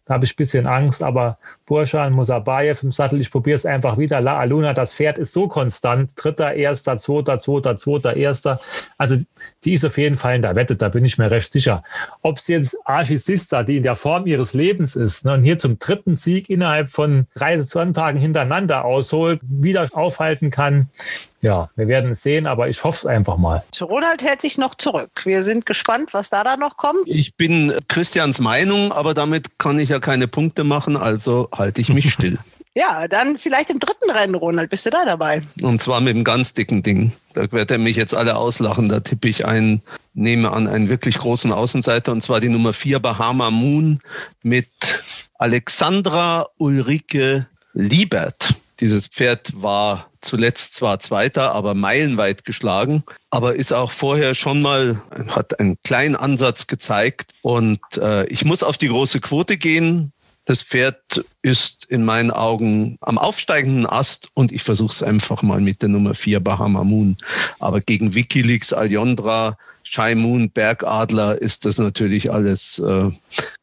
Da 0.05 0.15
habe 0.15 0.25
ich 0.25 0.33
ein 0.33 0.37
bisschen 0.37 0.67
Angst, 0.67 1.01
aber 1.01 1.37
Burschan, 1.73 2.13
Musabayev 2.13 2.83
im 2.83 2.91
Sattel, 2.91 3.19
ich 3.19 3.31
probiere 3.31 3.55
es 3.55 3.65
einfach 3.65 3.97
wieder. 3.97 4.21
La 4.21 4.37
Aluna, 4.37 4.73
das 4.73 4.93
Pferd 4.93 5.17
ist 5.17 5.33
so 5.33 5.47
konstant. 5.47 6.11
Dritter, 6.15 6.53
erster, 6.53 6.97
zweiter, 6.97 7.39
zweiter, 7.39 7.77
zweiter, 7.77 8.15
erster. 8.15 8.59
Also 8.99 9.17
die 9.63 9.73
ist 9.73 9.83
auf 9.83 9.97
jeden 9.97 10.15
Fall 10.15 10.35
in 10.35 10.43
der 10.43 10.55
Wette, 10.55 10.75
da 10.75 10.89
bin 10.89 11.03
ich 11.03 11.17
mir 11.17 11.31
recht 11.31 11.51
sicher. 11.51 11.81
Ob 12.21 12.37
es 12.37 12.47
jetzt 12.47 12.77
Archie 12.85 13.17
Sister, 13.17 13.63
die 13.63 13.77
in 13.77 13.83
der 13.83 13.95
Form 13.95 14.27
ihres 14.27 14.53
Lebens 14.53 14.95
ist 14.95 15.25
ne, 15.25 15.33
und 15.33 15.41
hier 15.41 15.57
zum 15.57 15.79
dritten 15.79 16.15
Sieg 16.15 16.47
innerhalb 16.47 16.89
von 16.89 17.25
drei 17.33 17.59
Sonntagen 17.59 18.21
hintereinander 18.21 18.85
ausholt, 18.85 19.39
wieder 19.41 19.87
aufhalten 19.93 20.51
kann, 20.51 20.89
ja, 21.43 21.69
wir 21.75 21.89
werden 21.89 22.11
es 22.11 22.23
sehen, 22.23 22.47
aber 22.47 22.69
ich 22.69 22.85
hoffe 22.85 22.99
es 22.99 23.05
einfach 23.05 23.35
mal. 23.35 23.63
Ronald 23.81 24.23
hält 24.23 24.41
sich 24.41 24.57
noch 24.57 24.75
zurück. 24.75 25.11
Wir 25.25 25.43
sind 25.43 25.65
gespannt, 25.65 26.13
was 26.13 26.29
da 26.29 26.45
dann 26.45 26.61
noch 26.61 26.77
kommt. 26.77 27.03
Ich 27.05 27.35
bin 27.35 27.75
Christians 27.89 28.39
Meinung, 28.39 28.93
aber 28.93 29.13
damit 29.13 29.59
kann 29.59 29.77
ich 29.77 29.89
ja 29.89 29.99
keine 29.99 30.29
Punkte 30.29 30.63
machen, 30.63 30.95
also 30.95 31.49
halte 31.63 31.81
ich 31.81 31.89
mich 31.89 32.11
still. 32.11 32.37
Ja, 32.75 33.07
dann 33.07 33.37
vielleicht 33.37 33.69
im 33.69 33.77
dritten 33.77 34.09
Rennen, 34.09 34.33
Ronald. 34.33 34.71
Bist 34.71 34.87
du 34.87 34.89
da 34.89 35.05
dabei? 35.05 35.43
Und 35.61 35.79
zwar 35.79 36.01
mit 36.01 36.15
einem 36.15 36.23
ganz 36.23 36.55
dicken 36.55 36.81
Ding. 36.81 37.11
Da 37.35 37.51
wird 37.51 37.69
er 37.69 37.77
mich 37.77 37.97
jetzt 37.97 38.15
alle 38.15 38.35
auslachen. 38.35 38.89
Da 38.89 38.99
tippe 38.99 39.27
ich 39.27 39.45
einen, 39.45 39.83
nehme 40.15 40.51
an, 40.51 40.65
einen 40.67 40.89
wirklich 40.89 41.19
großen 41.19 41.51
Außenseiter, 41.51 42.11
und 42.11 42.23
zwar 42.23 42.39
die 42.39 42.49
Nummer 42.49 42.73
vier 42.73 42.99
Bahama 42.99 43.51
Moon 43.51 43.99
mit 44.41 44.69
Alexandra 45.37 46.47
Ulrike 46.57 47.45
Liebert. 47.73 48.55
Dieses 48.79 49.07
Pferd 49.07 49.61
war 49.61 50.09
zuletzt 50.21 50.75
zwar 50.75 50.99
Zweiter, 50.99 51.53
aber 51.53 51.75
meilenweit 51.75 52.45
geschlagen, 52.45 53.03
aber 53.29 53.55
ist 53.55 53.71
auch 53.71 53.91
vorher 53.91 54.35
schon 54.35 54.61
mal, 54.61 55.01
hat 55.27 55.59
einen 55.59 55.77
kleinen 55.83 56.15
Ansatz 56.15 56.67
gezeigt. 56.67 57.33
Und 57.41 57.81
äh, 57.97 58.25
ich 58.27 58.45
muss 58.45 58.63
auf 58.63 58.77
die 58.77 58.87
große 58.87 59.19
Quote 59.19 59.57
gehen. 59.57 60.12
Das 60.45 60.61
Pferd 60.61 61.23
ist 61.41 61.85
in 61.85 62.03
meinen 62.03 62.31
Augen 62.31 62.97
am 63.01 63.17
aufsteigenden 63.17 63.85
Ast 63.85 64.29
und 64.33 64.51
ich 64.51 64.63
versuche 64.63 64.91
es 64.91 65.03
einfach 65.03 65.41
mal 65.41 65.61
mit 65.61 65.81
der 65.81 65.89
Nummer 65.89 66.15
vier 66.15 66.41
Bahama 66.41 66.83
Moon. 66.83 67.15
Aber 67.59 67.79
gegen 67.79 68.13
Wikileaks, 68.13 68.73
Aljondra, 68.73 69.57
Shy 69.83 70.15
Moon, 70.15 70.49
Bergadler 70.49 71.41
ist 71.41 71.65
das 71.65 71.77
natürlich 71.77 72.31
alles 72.31 72.79
äh, 72.79 73.11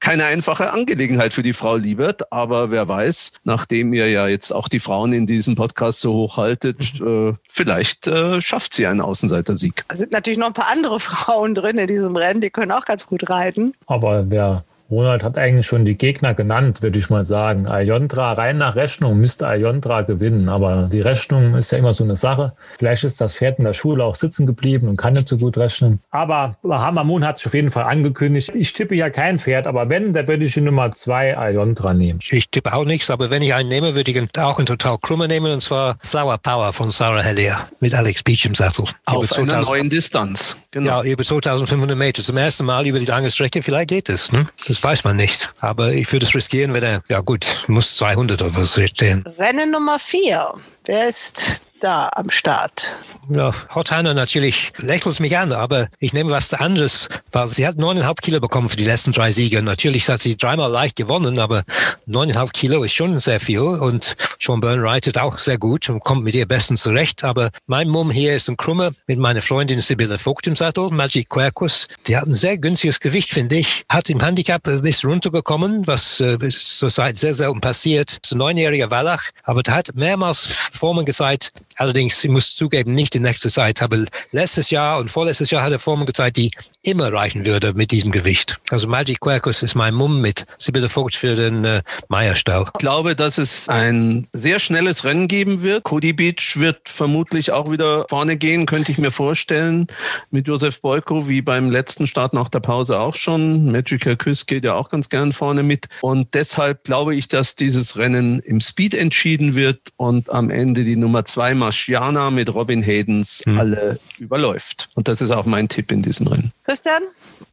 keine 0.00 0.24
einfache 0.24 0.72
Angelegenheit 0.72 1.34
für 1.34 1.42
die 1.42 1.52
Frau 1.52 1.76
Liebert. 1.76 2.32
Aber 2.32 2.70
wer 2.70 2.88
weiß, 2.88 3.32
nachdem 3.44 3.92
ihr 3.92 4.08
ja 4.08 4.28
jetzt 4.28 4.52
auch 4.52 4.68
die 4.68 4.80
Frauen 4.80 5.12
in 5.12 5.26
diesem 5.26 5.54
Podcast 5.54 6.00
so 6.00 6.12
hoch 6.12 6.36
haltet, 6.36 7.00
äh, 7.00 7.32
vielleicht 7.48 8.06
äh, 8.06 8.40
schafft 8.40 8.74
sie 8.74 8.86
einen 8.86 9.00
Außenseitersieg. 9.00 9.84
Da 9.88 9.96
sind 9.96 10.12
natürlich 10.12 10.38
noch 10.38 10.48
ein 10.48 10.54
paar 10.54 10.70
andere 10.70 11.00
Frauen 11.00 11.54
drin 11.54 11.78
in 11.78 11.88
diesem 11.88 12.16
Rennen, 12.16 12.40
die 12.40 12.50
können 12.50 12.72
auch 12.72 12.84
ganz 12.84 13.06
gut 13.06 13.28
reiten. 13.28 13.74
Aber 13.86 14.22
der 14.22 14.64
Ronald 14.90 15.22
hat 15.22 15.38
eigentlich 15.38 15.66
schon 15.66 15.84
die 15.84 15.96
Gegner 15.96 16.34
genannt, 16.34 16.82
würde 16.82 16.98
ich 16.98 17.10
mal 17.10 17.24
sagen. 17.24 17.68
Ayondra, 17.68 18.32
rein 18.32 18.58
nach 18.58 18.76
Rechnung 18.76 19.18
müsste 19.18 19.46
Ayondra 19.46 20.02
gewinnen. 20.02 20.48
Aber 20.48 20.88
die 20.92 21.00
Rechnung 21.00 21.54
ist 21.54 21.70
ja 21.70 21.78
immer 21.78 21.92
so 21.92 22.04
eine 22.04 22.16
Sache. 22.16 22.52
Vielleicht 22.78 23.04
ist 23.04 23.20
das 23.20 23.36
Pferd 23.36 23.58
in 23.58 23.64
der 23.64 23.72
Schule 23.72 24.04
auch 24.04 24.16
sitzen 24.16 24.46
geblieben 24.46 24.88
und 24.88 24.96
kann 24.96 25.12
nicht 25.12 25.28
so 25.28 25.36
gut 25.38 25.56
rechnen. 25.56 26.00
Aber 26.10 26.56
Bahama 26.62 27.04
Moon 27.04 27.24
hat 27.24 27.38
sich 27.38 27.46
auf 27.46 27.54
jeden 27.54 27.70
Fall 27.70 27.84
angekündigt. 27.84 28.50
Ich 28.54 28.72
tippe 28.72 28.94
ja 28.94 29.10
kein 29.10 29.38
Pferd, 29.38 29.66
aber 29.66 29.88
wenn, 29.88 30.12
dann 30.12 30.26
würde 30.26 30.44
ich 30.44 30.54
die 30.54 30.60
Nummer 30.60 30.90
zwei 30.90 31.36
Ayondra 31.36 31.94
nehmen. 31.94 32.20
Ich 32.30 32.50
tippe 32.50 32.72
auch 32.72 32.84
nichts, 32.84 33.10
aber 33.10 33.30
wenn 33.30 33.42
ich 33.42 33.54
einen 33.54 33.68
nehme, 33.68 33.94
würde 33.94 34.10
ich 34.10 34.38
auch 34.38 34.58
einen 34.58 34.66
total 34.66 34.98
krummer 34.98 35.28
nehmen, 35.28 35.52
und 35.52 35.62
zwar 35.62 35.98
Flower 36.02 36.38
Power 36.38 36.72
von 36.72 36.90
Sarah 36.90 37.22
Hellier 37.22 37.68
mit 37.80 37.94
Alex 37.94 38.22
Beach 38.22 38.44
im 38.44 38.54
Sattel. 38.54 38.86
Auf 39.06 39.24
Über 39.24 39.36
einer 39.36 39.48
2000 39.48 39.68
neuen 39.68 39.90
Distanz. 39.90 40.56
Genau. 40.72 41.02
Ja, 41.02 41.10
über 41.10 41.24
2500 41.24 41.96
Meter. 41.96 42.22
Zum 42.22 42.36
ersten 42.36 42.64
Mal 42.64 42.86
über 42.86 42.98
die 43.00 43.06
lange 43.06 43.30
Strecke. 43.30 43.62
Vielleicht 43.62 43.88
geht 43.88 44.08
es. 44.08 44.30
Ne? 44.30 44.46
Das 44.68 44.79
weiß 44.82 45.04
man 45.04 45.16
nicht. 45.16 45.52
Aber 45.60 45.92
ich 45.92 46.10
würde 46.12 46.26
es 46.26 46.34
riskieren, 46.34 46.72
wenn 46.72 46.82
er, 46.82 47.02
ja 47.08 47.20
gut, 47.20 47.64
muss 47.66 47.96
200 47.96 48.42
oder 48.42 48.56
was 48.56 48.80
stehen. 48.90 49.24
Rennen 49.38 49.70
Nummer 49.70 49.98
vier. 49.98 50.54
Wer 50.84 51.08
ist 51.08 51.64
da 51.80 52.10
am 52.14 52.30
Start? 52.30 52.94
Ja, 53.28 53.54
Hot 53.74 53.90
Hannah 53.90 54.14
natürlich 54.14 54.72
lächelt 54.78 55.20
mich 55.20 55.36
an, 55.36 55.52
aber 55.52 55.88
ich 55.98 56.12
nehme 56.12 56.30
was 56.30 56.52
anderes, 56.52 57.08
weil 57.32 57.48
sie 57.48 57.66
hat 57.66 57.76
neuneinhalb 57.76 58.20
Kilo 58.22 58.40
bekommen 58.40 58.68
für 58.68 58.76
die 58.76 58.84
letzten 58.84 59.12
drei 59.12 59.30
Siege. 59.30 59.62
Natürlich 59.62 60.08
hat 60.08 60.20
sie 60.20 60.36
dreimal 60.36 60.70
leicht 60.70 60.96
gewonnen, 60.96 61.38
aber 61.38 61.62
neuneinhalb 62.06 62.52
Kilo 62.52 62.82
ist 62.82 62.94
schon 62.94 63.18
sehr 63.20 63.38
viel 63.38 63.60
und 63.60 64.16
Sean 64.40 64.60
Byrne 64.60 64.82
reitet 64.82 65.18
auch 65.18 65.38
sehr 65.38 65.58
gut 65.58 65.88
und 65.88 66.00
kommt 66.00 66.24
mit 66.24 66.34
ihr 66.34 66.46
bestens 66.46 66.82
zurecht. 66.82 67.22
Aber 67.24 67.50
mein 67.66 67.88
Mumm 67.88 68.10
hier 68.10 68.34
ist 68.34 68.48
ein 68.48 68.56
Krummer 68.56 68.90
mit 69.06 69.18
meiner 69.18 69.42
Freundin 69.42 69.80
Sibylle 69.80 70.18
Vogt 70.18 70.46
im 70.46 70.56
Sattel, 70.56 70.90
Magic 70.90 71.28
Quercus. 71.28 71.86
Die 72.06 72.16
hat 72.16 72.26
ein 72.26 72.34
sehr 72.34 72.58
günstiges 72.58 73.00
Gewicht, 73.00 73.30
finde 73.30 73.56
ich. 73.56 73.84
Hat 73.88 74.10
im 74.10 74.20
Handicap 74.20 74.66
ein 74.66 74.82
bisschen 74.82 75.10
runtergekommen, 75.10 75.86
was 75.86 76.20
äh, 76.20 76.36
zurzeit 76.48 77.18
sehr 77.18 77.34
selten 77.34 77.60
passiert. 77.60 78.18
Ist 78.22 78.32
ein 78.32 78.38
neunjähriger 78.38 78.90
Wallach, 78.90 79.22
aber 79.44 79.62
der 79.62 79.74
hat 79.74 79.94
mehrmals 79.94 80.69
Formen 80.72 81.04
gezeigt, 81.04 81.52
Allerdings, 81.80 82.22
ich 82.22 82.30
muss 82.30 82.54
zugeben, 82.54 82.94
nicht 82.94 83.14
in 83.14 83.22
nächster 83.22 83.48
Zeit. 83.48 83.80
Aber 83.80 84.04
letztes 84.32 84.68
Jahr 84.68 84.98
und 84.98 85.10
vorletztes 85.10 85.50
Jahr 85.50 85.62
hat 85.62 85.72
er 85.72 85.78
Formen 85.78 86.04
gezeigt, 86.04 86.36
die 86.36 86.50
immer 86.82 87.12
reichen 87.12 87.44
würde 87.44 87.74
mit 87.74 87.90
diesem 87.90 88.10
Gewicht. 88.10 88.58
Also 88.70 88.88
Magic 88.88 89.20
Quercus 89.20 89.62
ist 89.62 89.74
mein 89.74 89.94
Mumm 89.94 90.20
mit 90.20 90.46
Sibylle 90.58 90.88
Vogt 90.88 91.14
für 91.14 91.36
den 91.36 91.64
äh, 91.64 91.82
Meierstall. 92.08 92.64
Ich 92.66 92.72
glaube, 92.78 93.14
dass 93.14 93.38
es 93.38 93.68
ein 93.68 94.26
sehr 94.32 94.60
schnelles 94.60 95.04
Rennen 95.04 95.28
geben 95.28 95.62
wird. 95.62 95.84
Cody 95.84 96.12
Beach 96.12 96.56
wird 96.56 96.88
vermutlich 96.88 97.52
auch 97.52 97.70
wieder 97.70 98.06
vorne 98.08 98.36
gehen, 98.36 98.66
könnte 98.66 98.92
ich 98.92 98.98
mir 98.98 99.10
vorstellen. 99.10 99.88
Mit 100.30 100.48
Josef 100.48 100.80
Boyko, 100.80 101.28
wie 101.28 101.42
beim 101.42 101.70
letzten 101.70 102.06
Start 102.06 102.32
nach 102.32 102.48
der 102.48 102.60
Pause 102.60 102.98
auch 102.98 103.14
schon. 103.14 103.70
Magic 103.70 104.18
Küss 104.18 104.46
geht 104.46 104.64
ja 104.64 104.74
auch 104.74 104.88
ganz 104.88 105.08
gern 105.08 105.32
vorne 105.32 105.62
mit. 105.62 105.88
Und 106.00 106.34
deshalb 106.34 106.84
glaube 106.84 107.14
ich, 107.14 107.28
dass 107.28 107.56
dieses 107.56 107.96
Rennen 107.96 108.40
im 108.40 108.60
Speed 108.60 108.94
entschieden 108.94 109.54
wird 109.54 109.80
und 109.96 110.30
am 110.30 110.50
Ende 110.50 110.84
die 110.84 110.96
Nummer 110.96 111.24
zwei 111.26 111.54
Marciana 111.54 112.30
mit 112.30 112.52
Robin 112.54 112.82
Haydens 112.82 113.42
hm. 113.44 113.58
alle 113.58 114.00
überläuft. 114.18 114.88
Und 114.94 115.08
das 115.08 115.20
ist 115.20 115.30
auch 115.30 115.44
mein 115.44 115.68
Tipp 115.68 115.92
in 115.92 116.02
diesem 116.02 116.26
Rennen. 116.26 116.52
Christian? 116.70 117.02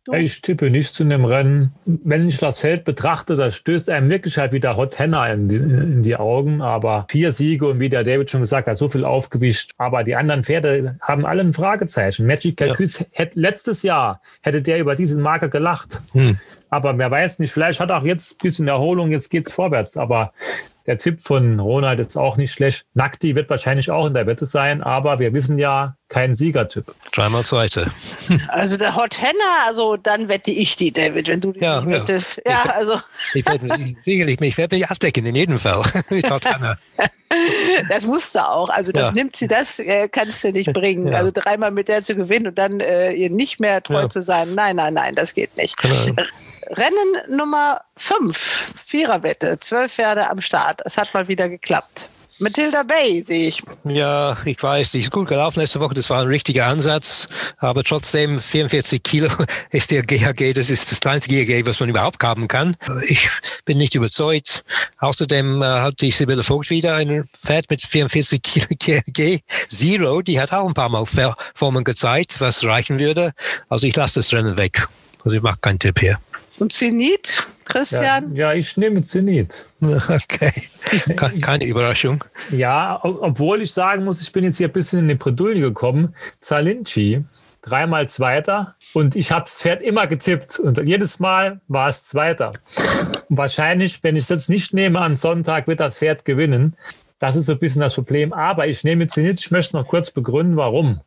Du? 0.06 0.14
Ich 0.14 0.44
tippe 0.44 0.70
nicht 0.70 0.94
zu 0.94 1.02
einem 1.02 1.26
Rennen. 1.26 1.74
Wenn 1.86 2.28
ich 2.28 2.38
das 2.38 2.60
Feld 2.60 2.86
betrachte, 2.86 3.36
da 3.36 3.50
stößt 3.50 3.90
einem 3.90 4.12
wirklich 4.12 4.38
halt 4.38 4.52
wieder 4.52 4.78
Hot 4.78 5.00
Henna 5.00 5.26
in 5.34 5.48
die, 5.48 5.56
in 5.56 6.04
die 6.04 6.16
Augen. 6.16 6.62
Aber 6.62 7.08
vier 7.10 7.32
Siege 7.32 7.66
und 7.66 7.80
wie 7.80 7.90
der 7.90 8.04
David 8.04 8.30
schon 8.30 8.42
gesagt 8.42 8.68
hat, 8.68 8.78
so 8.78 8.88
viel 8.88 9.04
aufgewischt. 9.04 9.72
Aber 9.80 10.04
die 10.04 10.16
anderen 10.16 10.44
Pferde 10.44 11.00
haben 11.02 11.26
alle 11.26 11.42
ein 11.42 11.54
Fragezeichen. 11.54 12.28
Magic 12.28 12.58
Calcus, 12.58 13.00
ja. 13.00 13.26
letztes 13.34 13.82
Jahr 13.82 14.22
hätte 14.42 14.62
der 14.62 14.78
über 14.78 14.94
diesen 14.94 15.24
Marker 15.24 15.50
gelacht. 15.50 16.00
Hm. 16.12 16.38
Aber 16.70 16.96
wer 17.00 17.10
weiß 17.10 17.40
nicht, 17.40 17.52
vielleicht 17.52 17.80
hat 17.80 17.90
auch 17.90 18.04
jetzt 18.04 18.34
ein 18.34 18.38
bisschen 18.44 18.68
Erholung, 18.68 19.10
jetzt 19.10 19.32
geht 19.32 19.48
es 19.48 19.54
vorwärts. 19.54 19.98
Aber 19.98 20.32
der 20.88 20.98
Tipp 20.98 21.20
von 21.20 21.60
Ronald 21.60 22.00
ist 22.00 22.16
auch 22.16 22.38
nicht 22.38 22.54
schlecht. 22.54 22.86
Nakti 22.94 23.36
wird 23.36 23.50
wahrscheinlich 23.50 23.92
auch 23.92 24.08
in 24.08 24.14
der 24.14 24.26
Wette 24.26 24.46
sein, 24.46 24.82
aber 24.82 25.20
wir 25.20 25.34
wissen 25.34 25.60
ja, 25.60 25.98
kein 26.08 26.34
Siegertyp. 26.34 26.96
Dreimal 27.14 27.44
zweite. 27.44 27.92
Also 28.48 28.78
der 28.78 28.96
Hot 28.96 29.22
Henna, 29.22 29.68
also 29.68 29.98
dann 29.98 30.30
wette 30.30 30.52
ich 30.52 30.78
die, 30.78 30.94
David, 30.94 31.28
wenn 31.28 31.42
du 31.42 31.52
die 31.52 31.60
ja, 31.60 31.82
ja. 31.82 31.88
wettest. 31.88 32.42
Ja, 32.46 32.64
ich, 32.66 32.72
also. 32.72 33.00
Ich 33.34 33.46
werde 33.46 33.96
sicherlich 34.06 34.40
mich, 34.40 34.58
werde 34.58 34.76
mich 34.76 34.88
abdecken, 34.88 35.26
in 35.26 35.36
jedem 35.36 35.60
Fall. 35.60 35.84
das 37.90 38.06
musst 38.06 38.36
du 38.36 38.40
auch. 38.40 38.70
Also 38.70 38.92
das 38.94 39.10
ja. 39.10 39.12
nimmt 39.14 39.36
sie, 39.36 39.48
das 39.48 39.80
äh, 39.80 40.08
kannst 40.10 40.44
du 40.44 40.52
nicht 40.52 40.72
bringen. 40.72 41.12
Ja. 41.12 41.18
Also 41.18 41.32
dreimal 41.34 41.72
mit 41.72 41.90
der 41.90 42.04
zu 42.04 42.16
gewinnen 42.16 42.48
und 42.48 42.58
dann 42.58 42.80
äh, 42.80 43.12
ihr 43.12 43.30
nicht 43.30 43.60
mehr 43.60 43.84
treu 43.84 44.08
zu 44.08 44.22
sein. 44.22 44.56
Nein, 44.56 44.78
nein, 44.78 44.94
nein, 44.94 45.16
das 45.16 45.34
geht 45.34 45.58
nicht. 45.58 45.78
Genau. 45.78 45.96
Rennen 46.70 47.38
Nummer 47.38 47.82
5, 47.96 48.74
Viererwette, 48.86 49.58
zwölf 49.60 49.94
Pferde 49.94 50.30
am 50.30 50.42
Start. 50.42 50.82
Es 50.86 50.98
hat 50.98 51.14
mal 51.14 51.28
wieder 51.28 51.48
geklappt. 51.48 52.10
Matilda 52.40 52.84
Bay 52.84 53.24
sehe 53.24 53.48
ich. 53.48 53.64
Ja, 53.84 54.38
ich 54.46 54.62
weiß, 54.62 54.92
die 54.92 55.00
ist 55.00 55.10
gut 55.10 55.28
gelaufen 55.28 55.60
letzte 55.60 55.80
Woche. 55.80 55.96
Das 55.96 56.10
war 56.12 56.22
ein 56.22 56.28
richtiger 56.28 56.68
Ansatz. 56.68 57.28
Aber 57.58 57.84
trotzdem 57.84 58.40
44 58.40 59.02
Kilo 59.02 59.30
ist 59.72 59.90
der 59.90 60.04
GHG. 60.04 60.54
Das 60.54 60.70
ist 60.70 60.92
das 60.92 61.00
kleinste 61.00 61.30
GHG, 61.30 61.66
was 61.66 61.80
man 61.80 61.90
überhaupt 61.90 62.24
haben 62.24 62.48
kann. 62.48 62.78
Ich 63.08 63.28
bin 63.66 63.80
nicht 63.80 63.96
überzeugt. 63.96 64.64
Außerdem 65.00 65.64
äh, 65.64 65.66
hat 65.66 66.02
die 66.02 66.12
Sibylle 66.12 66.44
Vogt 66.44 66.70
wieder 66.70 66.96
ein 66.96 67.28
Pferd 67.44 67.72
mit 67.72 67.84
44 67.84 68.42
Kilo 68.44 68.68
GHG. 68.80 69.40
Zero, 69.70 70.22
die 70.22 70.40
hat 70.40 70.54
auch 70.54 70.68
ein 70.68 70.76
paar 70.76 70.90
Mal 70.90 71.06
Formen 71.56 71.84
gezeigt, 71.84 72.40
was 72.40 72.64
reichen 72.64 73.00
würde. 73.00 73.34
Also 73.68 73.88
ich 73.88 73.96
lasse 73.96 74.20
das 74.20 74.32
Rennen 74.32 74.58
weg. 74.58 74.88
Also 75.24 75.36
ich 75.36 75.42
mache 75.42 75.58
keinen 75.60 75.80
Tipp 75.80 76.00
hier. 76.00 76.20
Und 76.60 76.74
Zenit, 76.74 77.48
Christian? 77.66 78.36
Ja, 78.36 78.52
ja 78.52 78.54
ich 78.54 78.78
nehme 78.78 79.02
Zenit. 79.02 79.66
Okay, 79.80 81.42
keine 81.42 81.66
Überraschung. 81.66 82.24
Ja, 82.50 83.00
obwohl 83.04 83.62
ich 83.62 83.74
sagen 83.74 84.06
muss, 84.06 84.22
ich 84.22 84.32
bin 84.32 84.46
jetzt 84.46 84.58
hier 84.58 84.70
ein 84.70 84.74
bisschen 84.74 85.00
in 85.00 85.08
die 85.10 85.16
Bredouille 85.16 85.60
gekommen. 85.60 86.16
Zalinci, 86.40 87.26
dreimal 87.62 88.08
Zweiter 88.08 88.76
und 88.94 89.16
ich 89.16 89.32
habe 89.32 89.46
das 89.46 89.62
Pferd 89.62 89.82
immer 89.82 90.08
getippt 90.08 90.60
und 90.60 90.80
jedes 90.86 91.20
Mal 91.20 91.60
war 91.68 91.90
es 91.90 92.06
Zweiter. 92.06 92.54
Und 93.28 93.38
wahrscheinlich, 93.38 94.02
wenn 94.02 94.16
ich 94.16 94.24
es 94.24 94.30
jetzt 94.30 94.50
nicht 94.50 94.74
nehme 94.74 95.02
am 95.02 95.18
Sonntag, 95.18 95.68
wird 95.68 95.82
das 95.82 95.98
Pferd 95.98 96.26
gewinnen. 96.26 96.76
Das 97.20 97.36
ist 97.36 97.48
so 97.48 97.54
ein 97.54 97.60
bisschen 97.60 97.82
das 97.82 97.96
Problem. 97.96 98.32
Aber 98.32 98.68
ich 98.68 98.84
nehme 98.84 99.08
Zenit. 99.08 99.40
Ich 99.40 99.52
möchte 99.52 99.76
noch 99.76 99.88
kurz 99.88 100.12
begründen, 100.12 100.56
warum 100.56 101.02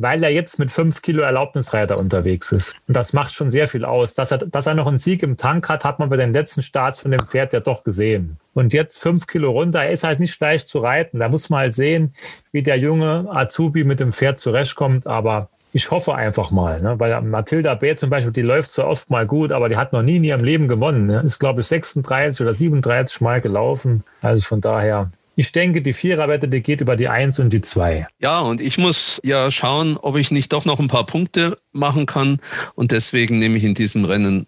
weil 0.00 0.22
er 0.22 0.30
jetzt 0.30 0.58
mit 0.58 0.70
fünf 0.70 1.02
Kilo 1.02 1.22
Erlaubnisreiter 1.22 1.98
unterwegs 1.98 2.52
ist. 2.52 2.74
Und 2.88 2.96
das 2.96 3.12
macht 3.12 3.34
schon 3.34 3.50
sehr 3.50 3.68
viel 3.68 3.84
aus. 3.84 4.14
Dass 4.14 4.30
er, 4.30 4.38
dass 4.38 4.66
er 4.66 4.74
noch 4.74 4.86
einen 4.86 4.98
Sieg 4.98 5.22
im 5.22 5.36
Tank 5.36 5.68
hat, 5.68 5.84
hat 5.84 5.98
man 5.98 6.08
bei 6.08 6.16
den 6.16 6.32
letzten 6.32 6.62
Starts 6.62 7.00
von 7.00 7.10
dem 7.10 7.20
Pferd 7.20 7.52
ja 7.52 7.60
doch 7.60 7.84
gesehen. 7.84 8.38
Und 8.54 8.72
jetzt 8.72 8.98
fünf 8.98 9.26
Kilo 9.26 9.50
runter, 9.50 9.82
er 9.82 9.92
ist 9.92 10.04
halt 10.04 10.18
nicht 10.18 10.40
leicht 10.40 10.68
zu 10.68 10.78
reiten. 10.78 11.18
Da 11.18 11.28
muss 11.28 11.50
man 11.50 11.60
halt 11.60 11.74
sehen, 11.74 12.12
wie 12.50 12.62
der 12.62 12.78
junge 12.78 13.26
Azubi 13.30 13.84
mit 13.84 14.00
dem 14.00 14.12
Pferd 14.12 14.38
zurechtkommt. 14.38 15.06
Aber 15.06 15.50
ich 15.72 15.90
hoffe 15.90 16.14
einfach 16.14 16.50
mal, 16.50 16.80
ne? 16.80 16.98
weil 16.98 17.20
Mathilda 17.20 17.74
B. 17.74 17.94
zum 17.94 18.10
Beispiel, 18.10 18.32
die 18.32 18.42
läuft 18.42 18.70
so 18.70 18.84
oft 18.84 19.10
mal 19.10 19.26
gut, 19.26 19.52
aber 19.52 19.68
die 19.68 19.76
hat 19.76 19.92
noch 19.92 20.02
nie 20.02 20.16
in 20.16 20.24
ihrem 20.24 20.42
Leben 20.42 20.66
gewonnen. 20.66 21.06
Ne? 21.06 21.20
Ist, 21.24 21.38
glaube 21.38 21.60
ich, 21.60 21.66
36 21.66 22.44
oder 22.44 22.54
37 22.54 23.20
Mal 23.20 23.40
gelaufen. 23.40 24.02
Also 24.22 24.42
von 24.48 24.60
daher, 24.60 25.10
ich 25.40 25.52
denke, 25.52 25.80
die 25.80 25.94
Viererwette, 25.94 26.48
die 26.48 26.60
geht 26.60 26.82
über 26.82 26.96
die 26.96 27.08
Eins 27.08 27.38
und 27.38 27.50
die 27.50 27.62
Zwei. 27.62 28.06
Ja, 28.18 28.40
und 28.40 28.60
ich 28.60 28.76
muss 28.76 29.22
ja 29.24 29.50
schauen, 29.50 29.96
ob 29.96 30.16
ich 30.16 30.30
nicht 30.30 30.52
doch 30.52 30.66
noch 30.66 30.78
ein 30.78 30.88
paar 30.88 31.06
Punkte 31.06 31.56
machen 31.72 32.04
kann. 32.04 32.40
Und 32.74 32.92
deswegen 32.92 33.38
nehme 33.38 33.56
ich 33.56 33.64
in 33.64 33.72
diesem 33.72 34.04
Rennen 34.04 34.46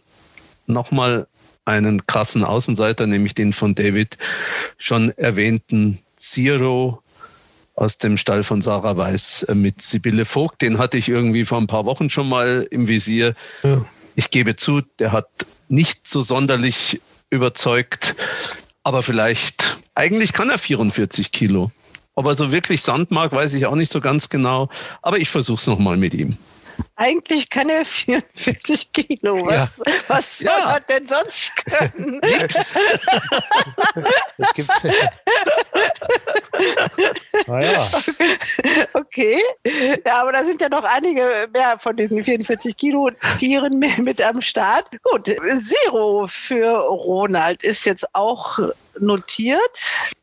nochmal 0.66 1.28
einen 1.64 2.06
krassen 2.06 2.44
Außenseiter, 2.44 3.06
nämlich 3.06 3.32
den 3.32 3.54
von 3.54 3.74
David 3.74 4.18
schon 4.76 5.12
erwähnten 5.16 6.00
Zero 6.16 7.02
aus 7.74 7.96
dem 7.96 8.18
Stall 8.18 8.44
von 8.44 8.60
Sarah 8.60 8.98
Weiß 8.98 9.44
äh, 9.44 9.54
mit 9.54 9.80
Sibylle 9.80 10.26
Vogt. 10.26 10.60
Den 10.60 10.76
hatte 10.76 10.98
ich 10.98 11.08
irgendwie 11.08 11.46
vor 11.46 11.56
ein 11.56 11.68
paar 11.68 11.86
Wochen 11.86 12.10
schon 12.10 12.28
mal 12.28 12.68
im 12.70 12.86
Visier. 12.86 13.34
Ja. 13.62 13.82
Ich 14.14 14.30
gebe 14.30 14.56
zu, 14.56 14.82
der 14.98 15.12
hat 15.12 15.30
nicht 15.68 16.06
so 16.06 16.20
sonderlich 16.20 17.00
überzeugt. 17.30 18.14
Aber 18.82 19.02
vielleicht, 19.02 19.78
eigentlich 19.94 20.32
kann 20.32 20.50
er 20.50 20.58
44 20.58 21.32
Kilo. 21.32 21.70
Ob 22.14 22.26
er 22.26 22.34
so 22.34 22.52
wirklich 22.52 22.82
Sand 22.82 23.10
mag, 23.10 23.32
weiß 23.32 23.54
ich 23.54 23.66
auch 23.66 23.74
nicht 23.74 23.90
so 23.90 24.00
ganz 24.00 24.28
genau. 24.28 24.68
Aber 25.00 25.18
ich 25.18 25.30
versuche 25.30 25.60
es 25.60 25.66
nochmal 25.66 25.96
mit 25.96 26.14
ihm. 26.14 26.36
Eigentlich 26.96 27.48
kann 27.50 27.68
er 27.68 27.84
44 27.84 28.92
Kilo. 28.92 29.46
Was, 29.46 29.78
ja. 29.78 29.92
was 30.08 30.38
soll 30.38 30.46
ja. 30.46 30.74
er 30.74 30.80
denn 30.80 31.04
sonst 31.06 31.56
können? 31.56 32.20
Nix. 32.22 32.74
es 34.38 34.54
gibt 34.54 34.70
ah, 37.48 37.60
ja. 37.60 37.90
Okay. 38.94 39.38
Ja, 40.06 40.22
aber 40.22 40.32
da 40.32 40.44
sind 40.44 40.60
ja 40.60 40.68
noch 40.68 40.84
einige 40.84 41.48
mehr 41.52 41.78
von 41.78 41.96
diesen 41.96 42.22
44 42.22 42.76
Kilo 42.76 43.10
Tieren 43.38 43.78
mit 43.98 44.20
am 44.20 44.40
Start. 44.40 44.90
Gut, 45.02 45.26
Zero 45.26 46.26
für 46.26 46.70
Ronald 46.70 47.62
ist 47.62 47.84
jetzt 47.84 48.06
auch 48.14 48.58
notiert. 49.00 49.60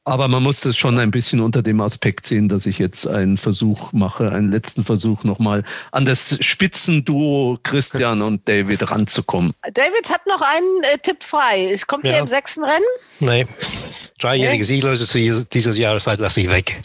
Aber 0.04 0.28
man 0.28 0.42
muss 0.42 0.62
das 0.62 0.76
schon 0.76 0.98
ein 0.98 1.12
bisschen 1.12 1.40
unter 1.40 1.62
dem 1.62 1.82
Aspekt 1.82 2.26
sehen, 2.26 2.50
dass 2.50 2.66
ich 2.66 2.80
jetzt 2.80 3.08
einen 3.08 3.38
Versuch 3.38 3.92
mache, 3.92 4.32
einen 4.32 4.52
letzten 4.52 4.84
Versuch 4.84 5.24
nochmal 5.24 5.64
an 5.92 6.06
das 6.06 6.38
Spitzenduo 6.44 7.60
Christian 7.62 8.22
und 8.22 8.48
David 8.48 8.90
ranzukommen. 8.90 9.54
David 9.74 10.10
hat 10.10 10.26
noch 10.26 10.42
einen 10.42 10.84
äh, 10.94 10.98
Tipp 10.98 11.24
frei. 11.24 11.70
Es 11.72 11.86
kommt 11.86 12.06
ja. 12.06 12.12
hier 12.12 12.20
im 12.22 12.28
sechsten 12.28 12.64
Rennen? 12.64 12.86
Nein. 13.20 13.48
Dreijährige. 14.20 14.66
Sieglose 14.66 15.08
zu 15.08 15.46
dieser 15.46 15.72
Jahreszeit 15.74 16.20
lasse 16.20 16.42
ich 16.42 16.50
weg. 16.50 16.78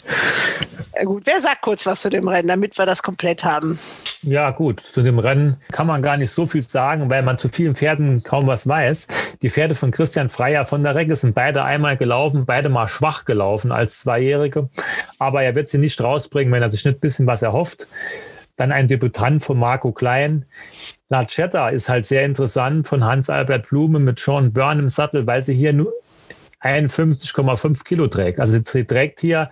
Ja, 0.95 1.03
gut, 1.03 1.25
wer 1.25 1.41
sagt 1.41 1.61
kurz 1.61 1.85
was 1.85 2.01
zu 2.01 2.09
dem 2.09 2.27
Rennen, 2.27 2.47
damit 2.47 2.77
wir 2.77 2.85
das 2.85 3.03
komplett 3.03 3.43
haben? 3.43 3.77
Ja, 4.21 4.51
gut, 4.51 4.79
zu 4.79 5.01
dem 5.01 5.19
Rennen 5.19 5.57
kann 5.71 5.87
man 5.87 6.01
gar 6.01 6.15
nicht 6.15 6.31
so 6.31 6.45
viel 6.45 6.61
sagen, 6.61 7.09
weil 7.09 7.21
man 7.21 7.37
zu 7.37 7.49
vielen 7.49 7.75
Pferden 7.75 8.23
kaum 8.23 8.47
was 8.47 8.65
weiß. 8.65 9.07
Die 9.41 9.49
Pferde 9.49 9.75
von 9.75 9.91
Christian 9.91 10.29
Freier 10.29 10.63
von 10.63 10.83
der 10.83 10.95
Recke 10.95 11.17
sind 11.17 11.35
beide 11.35 11.65
einmal 11.65 11.97
gelaufen, 11.97 12.45
beide 12.45 12.69
mal 12.69 12.87
schwach 12.87 13.25
gelaufen 13.25 13.73
als 13.73 13.99
Zweijährige. 13.99 14.69
Aber 15.19 15.43
er 15.43 15.53
wird 15.55 15.67
sie 15.67 15.79
nicht 15.79 15.99
rausbringen, 15.99 16.53
wenn 16.53 16.63
er 16.63 16.71
sich 16.71 16.85
nicht 16.85 16.97
ein 16.97 17.01
bisschen 17.01 17.27
was 17.27 17.41
erhofft. 17.41 17.87
Dann 18.55 18.71
ein 18.71 18.87
Debütant 18.87 19.43
von 19.43 19.59
Marco 19.59 19.91
Klein. 19.91 20.45
La 21.09 21.25
Chetta 21.25 21.69
ist 21.69 21.89
halt 21.89 22.05
sehr 22.05 22.23
interessant 22.23 22.87
von 22.87 23.03
Hans-Albert 23.03 23.67
Blume 23.67 23.99
mit 23.99 24.17
Sean 24.17 24.53
Byrne 24.53 24.83
im 24.83 24.89
Sattel, 24.89 25.27
weil 25.27 25.41
sie 25.41 25.53
hier 25.53 25.73
nur 25.73 25.91
51,5 26.61 27.83
Kilo 27.83 28.07
trägt. 28.07 28.39
Also 28.39 28.53
sie 28.53 28.85
trägt 28.85 29.19
hier 29.19 29.51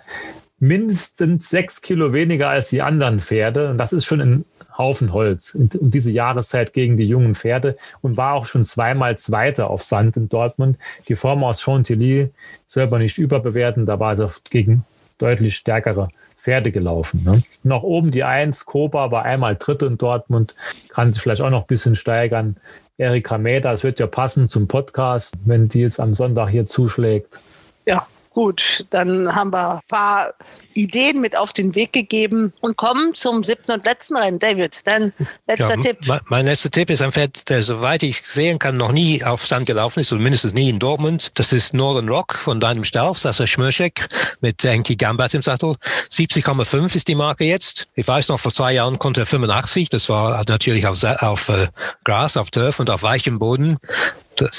mindestens 0.60 1.50
sechs 1.50 1.82
Kilo 1.82 2.14
weniger 2.14 2.50
als 2.50 2.70
die 2.70 2.82
anderen 2.82 3.20
Pferde. 3.20 3.70
Und 3.70 3.78
das 3.78 3.92
ist 3.92 4.06
schon 4.06 4.22
ein 4.22 4.46
Haufen 4.78 5.14
Holz 5.14 5.56
um 5.56 5.70
diese 5.90 6.10
Jahreszeit 6.10 6.74
gegen 6.74 6.98
die 6.98 7.08
jungen 7.08 7.36
Pferde 7.36 7.76
und 8.02 8.18
war 8.18 8.34
auch 8.34 8.46
schon 8.46 8.66
zweimal 8.66 9.18
Zweiter 9.18 9.70
auf 9.70 9.84
Sand 9.84 10.18
in 10.18 10.30
Dortmund. 10.30 10.78
Die 11.08 11.16
Form 11.16 11.44
aus 11.44 11.62
Chantilly 11.62 12.32
soll 12.66 12.88
man 12.88 13.02
nicht 13.02 13.18
überbewerten, 13.18 13.86
da 13.86 14.00
war 14.00 14.18
es 14.18 14.42
gegen 14.50 14.86
deutlich 15.18 15.56
stärkere 15.56 16.10
Pferde 16.38 16.72
gelaufen. 16.72 17.24
Ne? 17.24 17.44
Noch 17.64 17.84
oben 17.84 18.12
die 18.12 18.24
Eins, 18.24 18.66
Koba 18.66 19.12
war 19.12 19.24
einmal 19.24 19.56
Dritte 19.56 19.86
in 19.86 19.98
Dortmund, 19.98 20.56
kann 20.90 21.14
sich 21.14 21.22
vielleicht 21.22 21.42
auch 21.42 21.50
noch 21.50 21.62
ein 21.62 21.68
bisschen 21.68 21.96
steigern. 21.96 22.58
Erika 22.98 23.40
Mäder, 23.40 23.72
das 23.72 23.84
wird 23.84 24.00
ja 24.00 24.06
passen 24.06 24.48
zum 24.48 24.68
Podcast, 24.68 25.34
wenn 25.46 25.68
die 25.68 25.82
jetzt 25.82 26.00
am 26.00 26.14
Sonntag 26.14 26.50
hier 26.50 26.68
zuschlägt. 26.68 27.40
Ja, 27.88 28.06
gut, 28.34 28.86
dann 28.90 29.34
haben 29.34 29.52
wir 29.52 29.76
ein 29.76 29.80
paar 29.88 30.34
Ideen 30.74 31.22
mit 31.22 31.38
auf 31.38 31.54
den 31.54 31.76
Weg 31.76 31.94
gegeben 31.94 32.52
und 32.62 32.78
kommen 32.78 33.14
zum 33.16 33.44
siebten 33.44 33.72
und 33.72 33.86
letzten 33.86 34.18
Rennen. 34.18 34.40
David, 34.40 34.80
dein 34.86 35.14
letzter 35.48 35.76
ja, 35.76 35.78
Tipp. 35.78 35.98
Mein 36.30 36.46
letzter 36.46 36.72
Tipp 36.72 36.90
ist 36.90 37.02
ein 37.02 37.12
Pferd, 37.12 37.50
der, 37.50 37.64
soweit 37.64 38.04
ich 38.04 38.22
sehen 38.24 38.60
kann, 38.60 38.78
noch 38.78 38.92
nie 38.92 39.24
auf 39.24 39.46
Sand 39.46 39.68
gelaufen 39.68 40.00
ist, 40.00 40.12
und 40.12 40.22
mindestens 40.22 40.54
nie 40.54 40.70
in 40.70 40.80
Dortmund. 40.80 41.32
Das 41.36 41.54
ist 41.54 41.74
Northern 41.74 42.10
Rock 42.10 42.36
von 42.36 42.60
deinem 42.60 42.84
Stall, 42.84 43.14
Sascha 43.16 43.48
Schmörschek, 43.48 44.08
mit 44.42 44.64
Enki 44.66 44.96
Gambert 44.96 45.34
im 45.34 45.42
Sattel. 45.42 45.76
70,5 46.12 46.96
ist 46.96 47.08
die 47.08 47.16
Marke 47.16 47.46
jetzt. 47.46 47.88
Ich 47.94 48.08
weiß 48.08 48.30
noch, 48.30 48.40
vor 48.40 48.52
zwei 48.52 48.74
Jahren 48.74 49.00
konnte 49.00 49.22
er 49.22 49.26
85. 49.26 49.90
Das 49.90 50.10
war 50.10 50.44
natürlich 50.48 50.88
auf, 50.88 51.04
auf 51.04 51.50
uh, 51.50 51.68
Gras, 52.04 52.38
auf 52.38 52.52
Turf 52.52 52.80
und 52.80 52.90
auf 52.90 53.04
weichem 53.04 53.40
Boden. 53.40 53.78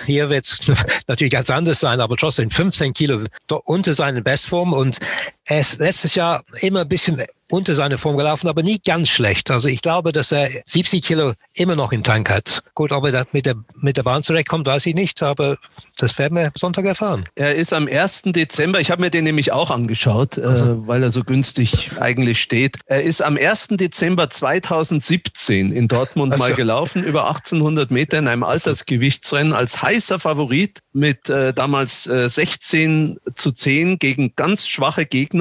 Hier 0.06 0.30
wird 0.30 0.44
es 0.44 0.59
natürlich 1.06 1.32
ganz 1.32 1.51
anders 1.51 1.80
sein, 1.80 2.01
aber 2.01 2.16
trotzdem 2.16 2.51
15 2.51 2.92
Kilo 2.94 3.24
unter 3.64 3.94
seiner 3.94 4.20
Bestform 4.20 4.72
und 4.72 4.98
er 5.46 5.60
ist 5.60 5.78
letztes 5.78 6.14
Jahr 6.14 6.44
immer 6.60 6.82
ein 6.82 6.88
bisschen 6.88 7.22
unter 7.50 7.74
seine 7.74 7.98
Form 7.98 8.16
gelaufen, 8.16 8.48
aber 8.48 8.62
nie 8.62 8.80
ganz 8.84 9.08
schlecht. 9.10 9.50
Also 9.50 9.68
ich 9.68 9.82
glaube, 9.82 10.12
dass 10.12 10.32
er 10.32 10.48
70 10.64 11.02
Kilo 11.02 11.32
immer 11.54 11.76
noch 11.76 11.92
im 11.92 12.02
Tank 12.02 12.30
hat. 12.30 12.62
Gut, 12.74 12.90
ob 12.90 13.06
er 13.06 13.26
mit 13.32 13.46
der, 13.46 13.54
mit 13.76 13.96
der 13.96 14.02
Bahn 14.02 14.22
zurechtkommt, 14.22 14.66
weiß 14.66 14.86
ich 14.86 14.94
nicht, 14.94 15.22
aber 15.22 15.58
das 15.98 16.18
werden 16.18 16.36
wir 16.36 16.50
Sonntag 16.56 16.86
erfahren. 16.86 17.24
Er 17.34 17.54
ist 17.54 17.72
am 17.72 17.86
1. 17.86 18.22
Dezember, 18.26 18.80
ich 18.80 18.90
habe 18.90 19.02
mir 19.02 19.10
den 19.10 19.24
nämlich 19.24 19.52
auch 19.52 19.70
angeschaut, 19.70 20.38
also. 20.38 20.72
äh, 20.72 20.88
weil 20.88 21.02
er 21.02 21.10
so 21.10 21.22
günstig 21.22 21.92
eigentlich 22.00 22.40
steht. 22.40 22.78
Er 22.86 23.02
ist 23.02 23.22
am 23.22 23.36
1. 23.36 23.68
Dezember 23.68 24.30
2017 24.30 25.70
in 25.70 25.86
Dortmund 25.86 26.32
also. 26.32 26.44
mal 26.44 26.54
gelaufen, 26.54 27.04
über 27.04 27.28
1800 27.28 27.90
Meter 27.90 28.18
in 28.18 28.26
einem 28.26 28.42
Altersgewichtsrennen 28.42 29.52
als 29.52 29.82
heißer 29.82 30.18
Favorit 30.18 30.80
mit 30.92 31.28
äh, 31.28 31.52
damals 31.52 32.06
äh, 32.06 32.28
16 32.28 33.18
zu 33.34 33.52
10 33.52 33.98
gegen 33.98 34.34
ganz 34.34 34.66
schwache 34.66 35.04
Gegner. 35.04 35.34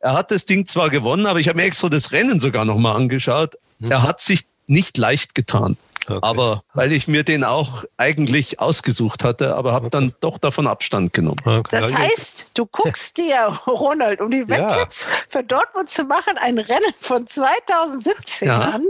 Er 0.00 0.12
hat 0.14 0.30
das 0.30 0.46
Ding 0.46 0.66
zwar 0.66 0.90
gewonnen, 0.90 1.26
aber 1.26 1.38
ich 1.38 1.48
habe 1.48 1.58
mir 1.58 1.64
extra 1.64 1.88
das 1.88 2.12
Rennen 2.12 2.40
sogar 2.40 2.64
nochmal 2.64 2.96
angeschaut. 2.96 3.56
Mhm. 3.78 3.90
Er 3.90 4.02
hat 4.02 4.20
sich 4.20 4.46
nicht 4.66 4.98
leicht 4.98 5.34
getan. 5.34 5.76
Okay. 6.08 6.20
Aber 6.22 6.62
weil 6.72 6.92
ich 6.92 7.08
mir 7.08 7.24
den 7.24 7.42
auch 7.42 7.84
eigentlich 7.96 8.60
ausgesucht 8.60 9.24
hatte, 9.24 9.56
aber 9.56 9.72
habe 9.72 9.90
dann 9.90 10.14
doch 10.20 10.38
davon 10.38 10.66
Abstand 10.68 11.12
genommen. 11.12 11.40
Okay. 11.44 11.68
Das 11.70 11.92
heißt, 11.92 12.50
du 12.54 12.66
guckst 12.66 13.16
dir, 13.16 13.58
Ronald, 13.66 14.20
um 14.20 14.30
die 14.30 14.48
Wetttipps 14.48 15.08
ja. 15.10 15.16
für 15.28 15.42
Dortmund 15.42 15.88
zu 15.88 16.04
machen, 16.04 16.34
ein 16.40 16.58
Rennen 16.58 16.92
von 17.00 17.26
2017 17.26 18.48
ja. 18.48 18.58
an. 18.60 18.84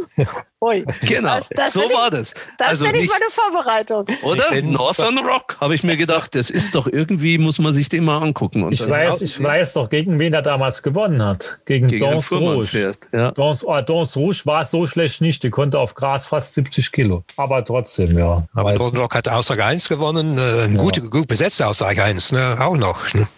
Ui. 0.62 0.86
Genau, 1.02 1.36
das, 1.36 1.48
das 1.50 1.72
so 1.74 1.80
war 1.80 2.10
das. 2.10 2.32
Das 2.56 2.68
also 2.68 2.86
wäre 2.86 2.96
nicht 2.96 3.10
meine 3.10 3.30
Vorbereitung. 3.30 4.06
Oder? 4.22 4.62
Northern 4.62 5.18
Rock, 5.18 5.58
habe 5.60 5.74
ich 5.74 5.84
mir 5.84 5.98
gedacht. 5.98 6.34
Das 6.34 6.48
ist 6.48 6.74
doch 6.74 6.86
irgendwie, 6.86 7.36
muss 7.36 7.58
man 7.58 7.74
sich 7.74 7.90
den 7.90 8.04
mal 8.04 8.22
angucken. 8.22 8.62
Und 8.62 8.72
ich 8.72 8.88
weiß, 8.88 9.20
ich 9.20 9.42
weiß 9.42 9.74
doch, 9.74 9.90
gegen 9.90 10.18
wen 10.18 10.32
er 10.32 10.40
damals 10.40 10.82
gewonnen 10.82 11.22
hat. 11.22 11.60
Gegen, 11.66 11.88
gegen 11.88 12.04
Dance 12.06 12.34
Rouge. 12.34 12.92
Ja. 13.12 13.32
Dance, 13.32 13.66
oh, 13.66 13.80
Dance 13.82 14.18
Rouge 14.18 14.40
war 14.44 14.64
so 14.64 14.86
schlecht 14.86 15.20
nicht. 15.20 15.42
Die 15.42 15.50
konnte 15.50 15.78
auf 15.78 15.94
Gras 15.94 16.26
fast 16.26 16.54
70 16.54 16.90
Kilo. 16.90 17.22
Aber 17.36 17.62
trotzdem, 17.62 18.18
ja. 18.18 18.46
Aber 18.54 18.72
Northern 18.72 19.00
Rock 19.02 19.14
hat 19.14 19.28
Aussage 19.28 19.62
1 19.62 19.90
gewonnen. 19.90 20.38
Äh, 20.38 20.68
ja. 20.68 20.80
gut, 20.80 21.10
gut 21.10 21.28
besetzte 21.28 21.66
Aussage 21.66 22.02
1, 22.02 22.32
ne? 22.32 22.56
auch 22.58 22.78
noch. 22.78 23.12
Ne? 23.12 23.28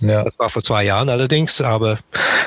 Ja. 0.00 0.22
Das 0.22 0.34
war 0.38 0.48
vor 0.48 0.62
zwei 0.62 0.84
Jahren 0.84 1.08
allerdings. 1.08 1.60
Aber 1.60 1.98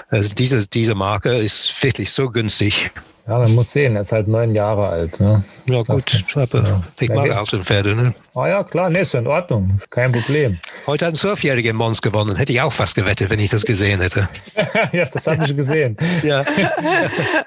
äh, 0.09 0.21
diese, 0.37 0.69
diese 0.69 0.95
Marke 0.95 1.35
ist 1.35 1.73
wirklich 1.83 2.11
so 2.11 2.29
günstig. 2.29 2.91
Ja, 3.27 3.38
man 3.38 3.53
muss 3.53 3.72
sehen, 3.72 3.95
er 3.95 4.02
ist 4.02 4.11
halt 4.11 4.27
neun 4.27 4.56
Jahre 4.56 4.89
alt. 4.89 5.19
Ne? 5.19 5.43
Ja, 5.69 5.84
gut, 5.84 6.23
aber 6.35 6.60
ja. 6.60 6.81
ich 6.99 7.10
mag 7.10 7.31
auch 7.31 7.48
den 7.48 7.64
Pferde. 7.64 7.95
Ne? 7.95 8.15
Ah 8.34 8.48
ja, 8.48 8.64
klar, 8.64 8.89
ne, 8.89 8.99
ist 8.99 9.14
in 9.14 9.27
Ordnung. 9.27 9.80
Kein 9.89 10.11
Problem. 10.11 10.57
Heute 10.88 11.06
hat 11.06 11.14
ein 11.14 11.15
Zwölfjähriger 11.15 11.73
Mons 11.73 12.02
gewonnen. 12.02 12.35
Hätte 12.35 12.53
ich 12.53 12.61
auch 12.61 12.72
fast 12.72 12.95
gewettet, 12.95 13.30
wenn 13.30 13.39
ich 13.39 13.52
das 13.52 13.65
gesehen 13.65 13.99
hätte. 13.99 14.27
ja, 14.93 15.06
das 15.06 15.27
habe 15.27 15.43
ich 15.45 15.56
gesehen. 15.56 15.98
ja. 16.23 16.45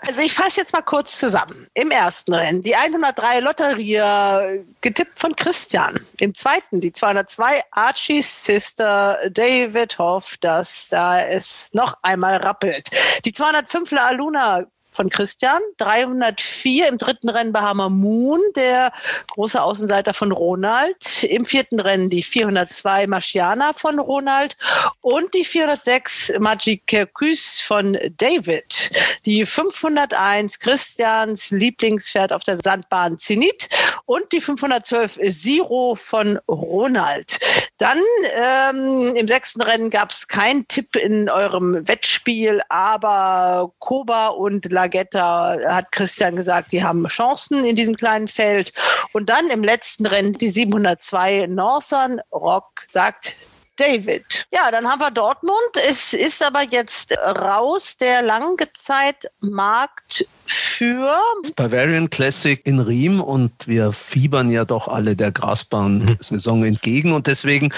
Also 0.07 0.21
ich 0.21 0.33
fasse 0.33 0.61
jetzt 0.61 0.73
mal 0.73 0.83
kurz 0.83 1.19
zusammen. 1.19 1.67
Im 1.75 1.91
ersten 1.91 2.35
Rennen 2.35 2.63
die 2.63 2.75
103 2.75 3.41
Lotterie, 3.41 4.65
getippt 4.81 5.19
von 5.19 5.35
Christian. 5.35 5.99
Im 6.19 6.35
zweiten 6.35 6.81
die 6.81 6.93
202 6.93 7.61
Archie's 7.71 8.45
Sister 8.45 9.19
David 9.31 9.99
Hoff, 9.99 10.37
dass 10.41 10.89
da 10.91 11.21
es 11.21 11.71
noch 11.73 11.97
einmal 12.03 12.37
rappelt. 12.37 12.91
Die 13.25 13.33
205 13.33 13.91
La 13.93 14.09
Aluna 14.09 14.67
von 14.95 15.11
Christian, 15.11 15.61
304 15.79 16.89
im 16.89 16.99
dritten 16.99 17.29
Rennen 17.29 17.53
Bahama 17.53 17.89
Moon, 17.89 18.41
der 18.57 18.93
große 19.33 19.61
Außenseiter 19.61 20.15
von 20.15 20.33
Ronald, 20.33 21.23
im 21.25 21.45
vierten 21.45 21.81
Rennen 21.81 22.11
die 22.11 22.23
402 22.23 23.07
Marciana 23.07 23.73
von 23.73 23.99
Ronald. 23.99 24.57
Und 25.01 25.35
die 25.35 25.45
406 25.45 26.35
Magic 26.39 26.83
Circus 26.89 27.61
von 27.61 27.99
David, 28.16 28.91
die 29.25 29.45
501 29.45 30.59
Christians 30.59 31.51
Lieblingspferd 31.51 32.33
auf 32.33 32.45
der 32.45 32.57
Sandbahn 32.57 33.19
Zenit. 33.19 33.69
Und 34.07 34.31
die 34.33 34.41
512 34.41 35.19
Zero 35.31 35.95
von 35.95 36.39
Ronald. 36.49 37.39
Dann 37.79 37.99
ähm, 38.37 39.15
im 39.16 39.27
sechsten 39.27 39.61
Rennen 39.61 39.91
gab 39.91 40.11
es 40.11 40.29
keinen 40.29 40.69
Tipp 40.69 40.95
in 40.95 41.29
eurem 41.29 41.87
Wettspiel, 41.89 42.61
aber 42.69 43.73
Koba 43.79 44.29
und 44.29 44.71
La 44.71 44.84
Lagetta 44.85 45.56
hat 45.66 45.90
Christian 45.93 46.36
gesagt, 46.36 46.73
die 46.73 46.85
haben 46.85 47.06
Chancen 47.06 47.65
in 47.65 47.74
diesem 47.74 47.97
kleinen 47.97 48.28
Feld. 48.28 48.73
Und 49.12 49.31
dann 49.31 49.48
im 49.51 49.65
letzten 49.65 50.06
Rennen 50.06 50.35
die 50.35 50.48
702 50.48 51.47
Northern 51.48 52.20
Rock 52.31 52.85
sagt 52.86 53.35
David. 53.77 54.47
Ja, 54.52 54.70
dann 54.70 54.86
haben 54.86 55.01
wir 55.01 55.11
Dortmund. 55.11 55.59
Es 55.89 56.12
ist 56.12 56.43
aber 56.43 56.62
jetzt 56.62 57.16
raus 57.19 57.97
der 57.97 58.23
Langzeitmarkt 58.23 60.27
für 60.47 61.16
Bavarian 61.56 62.11
Classic 62.11 62.65
in 62.66 62.78
Riem 62.78 63.20
und 63.20 63.66
wir 63.66 63.93
fiebern 63.93 64.51
ja 64.51 64.65
doch 64.65 64.86
alle 64.86 65.16
der 65.16 65.32
Grasbahn-Saison 65.32 66.65
entgegen 66.65 67.12
und 67.12 67.27
deswegen 67.27 67.73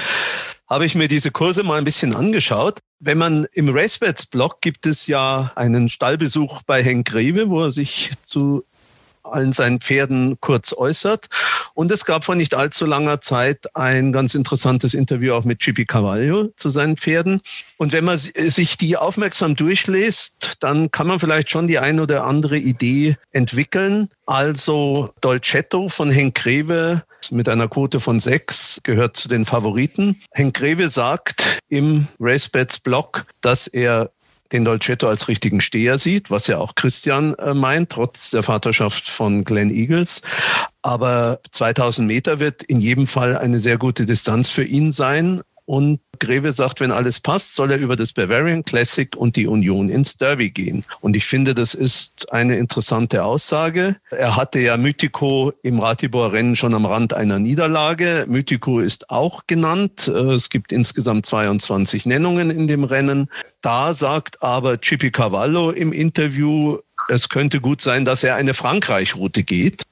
habe 0.68 0.86
ich 0.86 0.96
mir 0.96 1.06
diese 1.06 1.30
Kurse 1.30 1.62
mal 1.62 1.78
ein 1.78 1.84
bisschen 1.84 2.14
angeschaut. 2.14 2.80
Wenn 2.98 3.18
man 3.18 3.46
im 3.52 3.68
Racebets-Blog 3.68 4.60
gibt 4.60 4.86
es 4.86 5.06
ja 5.06 5.52
einen 5.54 5.88
Stallbesuch 5.88 6.62
bei 6.62 6.82
Henk 6.82 7.06
Greve, 7.06 7.50
wo 7.50 7.62
er 7.62 7.70
sich 7.70 8.10
zu 8.22 8.64
allen 9.32 9.52
seinen 9.52 9.80
Pferden 9.80 10.38
kurz 10.40 10.72
äußert. 10.72 11.26
Und 11.74 11.90
es 11.92 12.04
gab 12.04 12.24
vor 12.24 12.34
nicht 12.34 12.54
allzu 12.54 12.86
langer 12.86 13.20
Zeit 13.20 13.74
ein 13.74 14.12
ganz 14.12 14.34
interessantes 14.34 14.94
Interview 14.94 15.34
auch 15.34 15.44
mit 15.44 15.60
Chippy 15.60 15.84
Carvalho 15.84 16.48
zu 16.56 16.70
seinen 16.70 16.96
Pferden. 16.96 17.40
Und 17.76 17.92
wenn 17.92 18.04
man 18.04 18.18
sich 18.18 18.76
die 18.78 18.96
aufmerksam 18.96 19.56
durchliest, 19.56 20.54
dann 20.60 20.90
kann 20.90 21.06
man 21.06 21.20
vielleicht 21.20 21.50
schon 21.50 21.66
die 21.66 21.78
ein 21.78 22.00
oder 22.00 22.24
andere 22.24 22.56
Idee 22.58 23.16
entwickeln. 23.32 24.08
Also 24.24 25.10
Dolcetto 25.20 25.88
von 25.88 26.10
Henk 26.10 26.34
Greve 26.34 27.02
mit 27.30 27.48
einer 27.48 27.68
Quote 27.68 28.00
von 28.00 28.20
sechs 28.20 28.80
gehört 28.82 29.16
zu 29.16 29.28
den 29.28 29.44
Favoriten. 29.44 30.20
Henk 30.32 30.56
Greve 30.56 30.90
sagt 30.90 31.60
im 31.68 32.06
Racebets 32.20 32.78
Blog, 32.78 33.26
dass 33.40 33.66
er 33.66 34.10
den 34.52 34.64
Dolcetto 34.64 35.08
als 35.08 35.28
richtigen 35.28 35.60
Steher 35.60 35.98
sieht, 35.98 36.30
was 36.30 36.46
ja 36.46 36.58
auch 36.58 36.74
Christian 36.74 37.34
äh, 37.34 37.54
meint, 37.54 37.90
trotz 37.90 38.30
der 38.30 38.42
Vaterschaft 38.42 39.08
von 39.08 39.44
Glenn 39.44 39.70
Eagles. 39.70 40.22
Aber 40.82 41.40
2000 41.52 42.06
Meter 42.06 42.40
wird 42.40 42.62
in 42.62 42.80
jedem 42.80 43.06
Fall 43.06 43.36
eine 43.36 43.60
sehr 43.60 43.78
gute 43.78 44.06
Distanz 44.06 44.50
für 44.50 44.64
ihn 44.64 44.92
sein. 44.92 45.42
Und 45.66 46.00
Greve 46.20 46.52
sagt, 46.52 46.80
wenn 46.80 46.92
alles 46.92 47.20
passt, 47.20 47.54
soll 47.56 47.72
er 47.72 47.78
über 47.78 47.96
das 47.96 48.12
Bavarian 48.12 48.64
Classic 48.64 49.14
und 49.16 49.36
die 49.36 49.46
Union 49.46 49.88
ins 49.88 50.16
Derby 50.16 50.50
gehen. 50.50 50.84
Und 51.00 51.16
ich 51.16 51.26
finde, 51.26 51.54
das 51.54 51.74
ist 51.74 52.32
eine 52.32 52.56
interessante 52.56 53.24
Aussage. 53.24 53.96
Er 54.10 54.36
hatte 54.36 54.60
ja 54.60 54.76
Mythico 54.76 55.52
im 55.62 55.80
Ratibor-Rennen 55.80 56.56
schon 56.56 56.72
am 56.72 56.86
Rand 56.86 57.14
einer 57.14 57.38
Niederlage. 57.38 58.24
Mythico 58.28 58.78
ist 58.78 59.10
auch 59.10 59.42
genannt. 59.46 60.08
Äh, 60.08 60.34
es 60.34 60.50
gibt 60.50 60.72
insgesamt 60.72 61.26
22 61.26 62.06
Nennungen 62.06 62.50
in 62.50 62.68
dem 62.68 62.84
Rennen. 62.84 63.28
Da 63.60 63.92
sagt 63.92 64.42
aber 64.42 64.80
Chippy 64.80 65.10
Cavallo 65.10 65.70
im 65.70 65.92
Interview, 65.92 66.78
es 67.08 67.28
könnte 67.28 67.60
gut 67.60 67.82
sein, 67.82 68.04
dass 68.04 68.22
er 68.22 68.36
eine 68.36 68.54
Frankreich-Route 68.54 69.42
geht. 69.42 69.82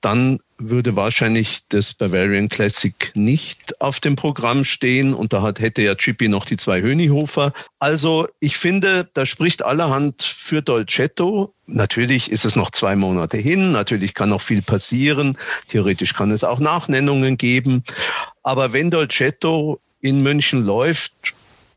Dann 0.00 0.38
würde 0.58 0.96
wahrscheinlich 0.96 1.60
das 1.68 1.94
Bavarian 1.94 2.48
Classic 2.48 3.12
nicht 3.14 3.80
auf 3.80 4.00
dem 4.00 4.16
Programm 4.16 4.64
stehen 4.64 5.14
und 5.14 5.32
da 5.32 5.42
hat, 5.42 5.60
hätte 5.60 5.82
ja 5.82 5.94
Chippy 5.94 6.28
noch 6.28 6.44
die 6.44 6.56
zwei 6.56 6.82
Hönihofer. 6.82 7.52
Also 7.78 8.28
ich 8.40 8.56
finde, 8.56 9.08
da 9.14 9.24
spricht 9.24 9.64
allerhand 9.64 10.22
für 10.22 10.62
Dolcetto. 10.62 11.54
Natürlich 11.66 12.30
ist 12.30 12.44
es 12.44 12.56
noch 12.56 12.70
zwei 12.70 12.96
Monate 12.96 13.36
hin, 13.36 13.72
natürlich 13.72 14.14
kann 14.14 14.30
noch 14.30 14.40
viel 14.40 14.62
passieren, 14.62 15.38
theoretisch 15.68 16.14
kann 16.14 16.30
es 16.30 16.42
auch 16.42 16.58
Nachnennungen 16.58 17.36
geben, 17.36 17.84
aber 18.42 18.72
wenn 18.72 18.90
Dolcetto 18.90 19.80
in 20.00 20.22
München 20.22 20.64
läuft, 20.64 21.34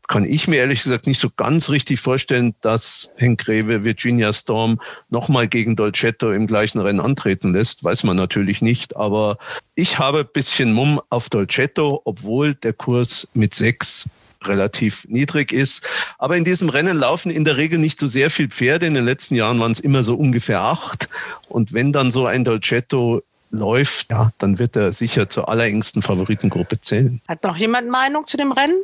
kann 0.08 0.24
ich 0.24 0.48
mir 0.48 0.56
ehrlich 0.56 0.82
gesagt 0.82 1.06
nicht 1.06 1.18
so 1.18 1.30
ganz 1.34 1.70
richtig 1.70 2.00
vorstellen, 2.00 2.54
dass 2.60 3.12
Henk 3.16 3.44
Greve 3.44 3.84
Virginia 3.84 4.32
Storm 4.32 4.80
nochmal 5.10 5.48
gegen 5.48 5.76
Dolcetto 5.76 6.32
im 6.32 6.46
gleichen 6.46 6.80
Rennen 6.80 7.00
antreten 7.00 7.52
lässt. 7.52 7.84
Weiß 7.84 8.04
man 8.04 8.16
natürlich 8.16 8.62
nicht, 8.62 8.96
aber 8.96 9.38
ich 9.74 9.98
habe 9.98 10.20
ein 10.20 10.28
bisschen 10.32 10.72
Mumm 10.72 11.00
auf 11.08 11.30
Dolcetto, 11.30 12.02
obwohl 12.04 12.54
der 12.54 12.72
Kurs 12.72 13.28
mit 13.34 13.54
sechs 13.54 14.10
relativ 14.44 15.06
niedrig 15.08 15.52
ist. 15.52 15.86
Aber 16.18 16.36
in 16.36 16.44
diesem 16.44 16.68
Rennen 16.68 16.98
laufen 16.98 17.30
in 17.30 17.44
der 17.44 17.56
Regel 17.56 17.78
nicht 17.78 18.00
so 18.00 18.06
sehr 18.06 18.30
viel 18.30 18.48
Pferde. 18.48 18.86
In 18.86 18.94
den 18.94 19.04
letzten 19.04 19.34
Jahren 19.34 19.60
waren 19.60 19.72
es 19.72 19.80
immer 19.80 20.02
so 20.02 20.16
ungefähr 20.16 20.60
acht. 20.60 21.08
Und 21.48 21.72
wenn 21.72 21.92
dann 21.92 22.10
so 22.10 22.26
ein 22.26 22.44
Dolcetto 22.44 23.22
läuft, 23.52 24.10
ja, 24.10 24.32
dann 24.38 24.58
wird 24.58 24.76
er 24.76 24.92
sicher 24.92 25.28
zur 25.28 25.48
allerengsten 25.48 26.02
Favoritengruppe 26.02 26.80
zählen. 26.80 27.20
Hat 27.28 27.44
noch 27.44 27.56
jemand 27.56 27.88
Meinung 27.88 28.26
zu 28.26 28.36
dem 28.36 28.50
Rennen? 28.52 28.82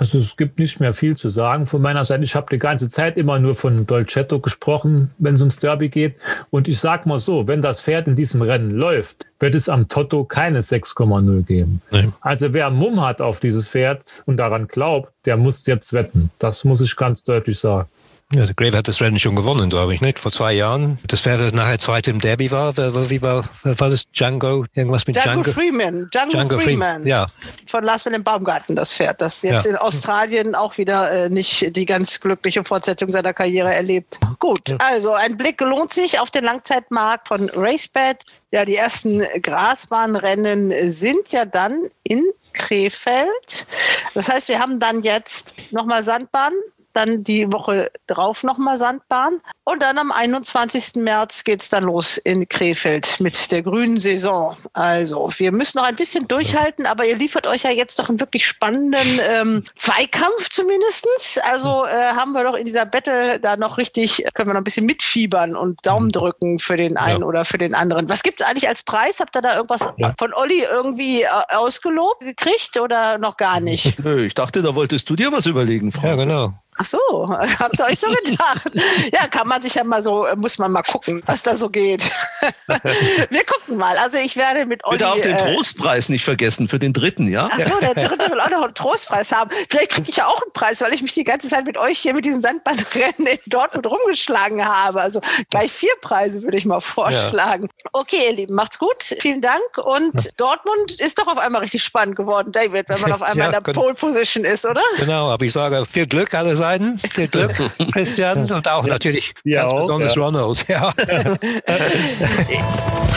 Also 0.00 0.18
es 0.18 0.36
gibt 0.36 0.60
nicht 0.60 0.78
mehr 0.78 0.92
viel 0.92 1.16
zu 1.16 1.28
sagen 1.28 1.66
von 1.66 1.82
meiner 1.82 2.04
Seite. 2.04 2.22
Ich 2.22 2.36
habe 2.36 2.46
die 2.52 2.60
ganze 2.60 2.88
Zeit 2.88 3.16
immer 3.16 3.40
nur 3.40 3.56
von 3.56 3.84
Dolcetto 3.84 4.38
gesprochen, 4.38 5.10
wenn 5.18 5.34
es 5.34 5.40
ums 5.40 5.58
Derby 5.58 5.88
geht. 5.88 6.14
Und 6.50 6.68
ich 6.68 6.78
sag 6.78 7.04
mal 7.04 7.18
so, 7.18 7.48
wenn 7.48 7.62
das 7.62 7.82
Pferd 7.82 8.06
in 8.06 8.14
diesem 8.14 8.40
Rennen 8.40 8.70
läuft, 8.70 9.26
wird 9.40 9.56
es 9.56 9.68
am 9.68 9.88
Toto 9.88 10.22
keine 10.22 10.60
6,0 10.60 11.42
geben. 11.42 11.82
Nee. 11.90 12.10
Also 12.20 12.54
wer 12.54 12.70
Mumm 12.70 13.04
hat 13.04 13.20
auf 13.20 13.40
dieses 13.40 13.68
Pferd 13.68 14.22
und 14.24 14.36
daran 14.36 14.68
glaubt, 14.68 15.12
der 15.24 15.36
muss 15.36 15.66
jetzt 15.66 15.92
wetten. 15.92 16.30
Das 16.38 16.62
muss 16.62 16.80
ich 16.80 16.94
ganz 16.94 17.24
deutlich 17.24 17.58
sagen. 17.58 17.88
Ja, 18.34 18.44
der 18.44 18.54
Grave 18.54 18.76
hat 18.76 18.88
das 18.88 19.00
Rennen 19.00 19.18
schon 19.18 19.36
gewonnen, 19.36 19.70
glaube 19.70 19.94
ich, 19.94 20.02
nicht? 20.02 20.18
Vor 20.18 20.30
zwei 20.30 20.52
Jahren. 20.52 20.98
Das 21.06 21.24
wäre 21.24 21.48
nachher 21.54 21.78
zweite 21.78 22.10
im 22.10 22.20
Derby 22.20 22.50
war. 22.50 22.76
Wie 22.76 23.22
war, 23.22 23.48
war 23.62 23.88
das 23.88 24.10
Django? 24.12 24.66
Irgendwas 24.74 25.06
mit 25.06 25.16
Django? 25.16 25.42
Django 25.42 25.50
Freeman. 25.52 26.10
Django, 26.10 26.32
Django 26.32 26.60
Freeman. 26.60 27.06
Ja. 27.06 27.28
Von 27.66 27.84
Lars 27.84 28.04
Willem 28.04 28.22
Baumgarten, 28.22 28.76
das 28.76 28.92
Pferd, 28.92 29.22
das 29.22 29.40
jetzt 29.40 29.64
ja. 29.64 29.70
in 29.70 29.76
Australien 29.78 30.54
auch 30.54 30.76
wieder 30.76 31.10
äh, 31.10 31.30
nicht 31.30 31.74
die 31.74 31.86
ganz 31.86 32.20
glückliche 32.20 32.64
Fortsetzung 32.64 33.10
seiner 33.10 33.32
Karriere 33.32 33.72
erlebt. 33.72 34.20
Gut, 34.38 34.68
ja. 34.68 34.76
also 34.78 35.14
ein 35.14 35.38
Blick 35.38 35.58
lohnt 35.62 35.94
sich 35.94 36.20
auf 36.20 36.30
den 36.30 36.44
Langzeitmarkt 36.44 37.28
von 37.28 37.48
RaceBet. 37.48 38.24
Ja, 38.50 38.66
die 38.66 38.76
ersten 38.76 39.22
Grasbahnrennen 39.40 40.70
sind 40.92 41.32
ja 41.32 41.46
dann 41.46 41.84
in 42.04 42.24
Krefeld. 42.52 43.66
Das 44.12 44.28
heißt, 44.28 44.48
wir 44.48 44.58
haben 44.58 44.80
dann 44.80 45.02
jetzt 45.02 45.54
nochmal 45.70 46.04
Sandbahn, 46.04 46.52
dann 46.98 47.24
die 47.24 47.50
Woche 47.52 47.90
drauf 48.06 48.42
nochmal 48.42 48.76
Sandbahn. 48.76 49.40
Und 49.64 49.82
dann 49.82 49.98
am 49.98 50.10
21. 50.10 51.02
März 51.02 51.44
geht 51.44 51.62
es 51.62 51.68
dann 51.68 51.84
los 51.84 52.16
in 52.16 52.48
Krefeld 52.48 53.20
mit 53.20 53.52
der 53.52 53.62
grünen 53.62 53.98
Saison. 53.98 54.56
Also 54.72 55.28
wir 55.36 55.52
müssen 55.52 55.78
noch 55.78 55.84
ein 55.84 55.94
bisschen 55.94 56.26
durchhalten, 56.26 56.86
aber 56.86 57.04
ihr 57.04 57.16
liefert 57.16 57.46
euch 57.46 57.62
ja 57.62 57.70
jetzt 57.70 57.98
doch 57.98 58.08
einen 58.08 58.18
wirklich 58.18 58.46
spannenden 58.46 59.20
ähm, 59.30 59.64
Zweikampf 59.76 60.48
zumindestens. 60.48 61.38
Also 61.42 61.84
äh, 61.84 62.14
haben 62.16 62.32
wir 62.32 62.44
doch 62.44 62.54
in 62.54 62.64
dieser 62.64 62.86
Battle 62.86 63.38
da 63.40 63.56
noch 63.56 63.78
richtig, 63.78 64.24
können 64.34 64.48
wir 64.48 64.54
noch 64.54 64.62
ein 64.62 64.64
bisschen 64.64 64.86
mitfiebern 64.86 65.54
und 65.54 65.84
Daumen 65.86 66.10
drücken 66.10 66.58
für 66.58 66.76
den 66.76 66.96
einen 66.96 67.20
ja. 67.20 67.26
oder 67.26 67.44
für 67.44 67.58
den 67.58 67.74
anderen. 67.74 68.08
Was 68.08 68.22
gibt 68.22 68.40
es 68.40 68.46
eigentlich 68.46 68.68
als 68.68 68.82
Preis? 68.82 69.20
Habt 69.20 69.36
ihr 69.36 69.42
da 69.42 69.54
irgendwas 69.56 69.86
ja. 69.98 70.14
von 70.18 70.32
Olli 70.34 70.62
irgendwie 70.62 71.22
äh, 71.22 71.28
ausgelobt 71.50 72.20
gekriegt 72.20 72.80
oder 72.80 73.18
noch 73.18 73.36
gar 73.36 73.60
nicht? 73.60 73.98
Nö, 73.98 74.24
ich 74.24 74.34
dachte, 74.34 74.62
da 74.62 74.74
wolltest 74.74 75.08
du 75.10 75.16
dir 75.16 75.30
was 75.30 75.46
überlegen, 75.46 75.92
Frau. 75.92 76.08
Ja, 76.08 76.16
genau. 76.16 76.54
Ach 76.80 76.86
so, 76.86 77.28
habt 77.58 77.78
ihr 77.78 77.84
euch 77.84 77.98
so 77.98 78.06
gedacht? 78.24 78.70
ja, 79.12 79.26
kann 79.26 79.48
man 79.48 79.60
sich 79.62 79.74
ja 79.74 79.84
mal 79.84 80.00
so, 80.02 80.26
muss 80.36 80.58
man 80.58 80.70
mal 80.70 80.82
gucken, 80.82 81.22
was 81.26 81.42
da 81.42 81.56
so 81.56 81.68
geht. 81.68 82.08
Wir 83.30 83.44
gucken 83.44 83.76
mal. 83.76 83.96
Also 83.98 84.18
ich 84.18 84.36
werde 84.36 84.64
mit 84.66 84.84
euch. 84.84 84.92
Bitte 84.92 85.08
auch 85.08 85.20
den 85.20 85.34
äh, 85.34 85.54
Trostpreis 85.54 86.08
nicht 86.08 86.24
vergessen 86.24 86.68
für 86.68 86.78
den 86.78 86.92
dritten, 86.92 87.28
ja? 87.28 87.48
Ach 87.50 87.60
so, 87.60 87.78
der 87.80 87.94
dritte 87.94 88.30
will 88.30 88.40
auch 88.40 88.50
noch 88.50 88.62
einen 88.62 88.74
Trostpreis 88.74 89.32
haben. 89.32 89.50
Vielleicht 89.68 89.90
kriege 89.90 90.08
ich 90.08 90.16
ja 90.16 90.26
auch 90.26 90.40
einen 90.40 90.52
Preis, 90.52 90.80
weil 90.80 90.94
ich 90.94 91.02
mich 91.02 91.14
die 91.14 91.24
ganze 91.24 91.48
Zeit 91.48 91.64
mit 91.64 91.76
euch 91.78 91.98
hier 91.98 92.14
mit 92.14 92.24
diesen 92.24 92.40
Sandbahnrennen 92.40 93.26
in 93.26 93.38
Dortmund 93.46 93.86
rumgeschlagen 93.86 94.64
habe. 94.64 95.00
Also 95.00 95.20
gleich 95.50 95.72
vier 95.72 95.92
Preise 96.00 96.42
würde 96.42 96.56
ich 96.56 96.64
mal 96.64 96.80
vorschlagen. 96.80 97.68
Ja. 97.84 97.90
Okay, 97.92 98.28
ihr 98.28 98.34
Lieben, 98.34 98.54
macht's 98.54 98.78
gut. 98.78 99.02
Vielen 99.20 99.40
Dank. 99.40 99.78
Und 99.82 100.30
Dortmund 100.36 100.92
ist 101.00 101.18
doch 101.18 101.26
auf 101.26 101.38
einmal 101.38 101.62
richtig 101.62 101.82
spannend 101.82 102.14
geworden, 102.16 102.52
David, 102.52 102.88
wenn 102.88 103.00
man 103.00 103.12
auf 103.12 103.22
einmal 103.22 103.50
ja, 103.50 103.58
in 103.58 103.64
der 103.64 103.72
Pole 103.72 103.94
Position 103.94 104.44
ist, 104.44 104.64
oder? 104.64 104.82
Genau, 104.98 105.30
aber 105.30 105.44
ich 105.44 105.52
sage 105.52 105.84
viel 105.90 106.06
Glück 106.06 106.34
alle 106.34 106.56
beiden. 106.68 107.00
Viel 107.14 107.28
Glück, 107.28 107.54
Christian, 107.92 108.50
und 108.50 108.68
auch 108.68 108.84
natürlich 108.84 109.32
ja, 109.44 109.62
ganz 109.62 109.72
auch, 109.72 109.80
besonders 109.82 110.14
ja. 110.14 110.22
Ronald. 110.22 110.66
Ja. 110.68 110.92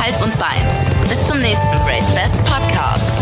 Hals 0.01 0.21
und 0.21 0.39
Bein. 0.39 0.61
Bis 1.09 1.27
zum 1.27 1.39
nächsten 1.39 1.77
Brace 1.85 2.15
Bats 2.15 2.39
Podcast. 2.39 3.20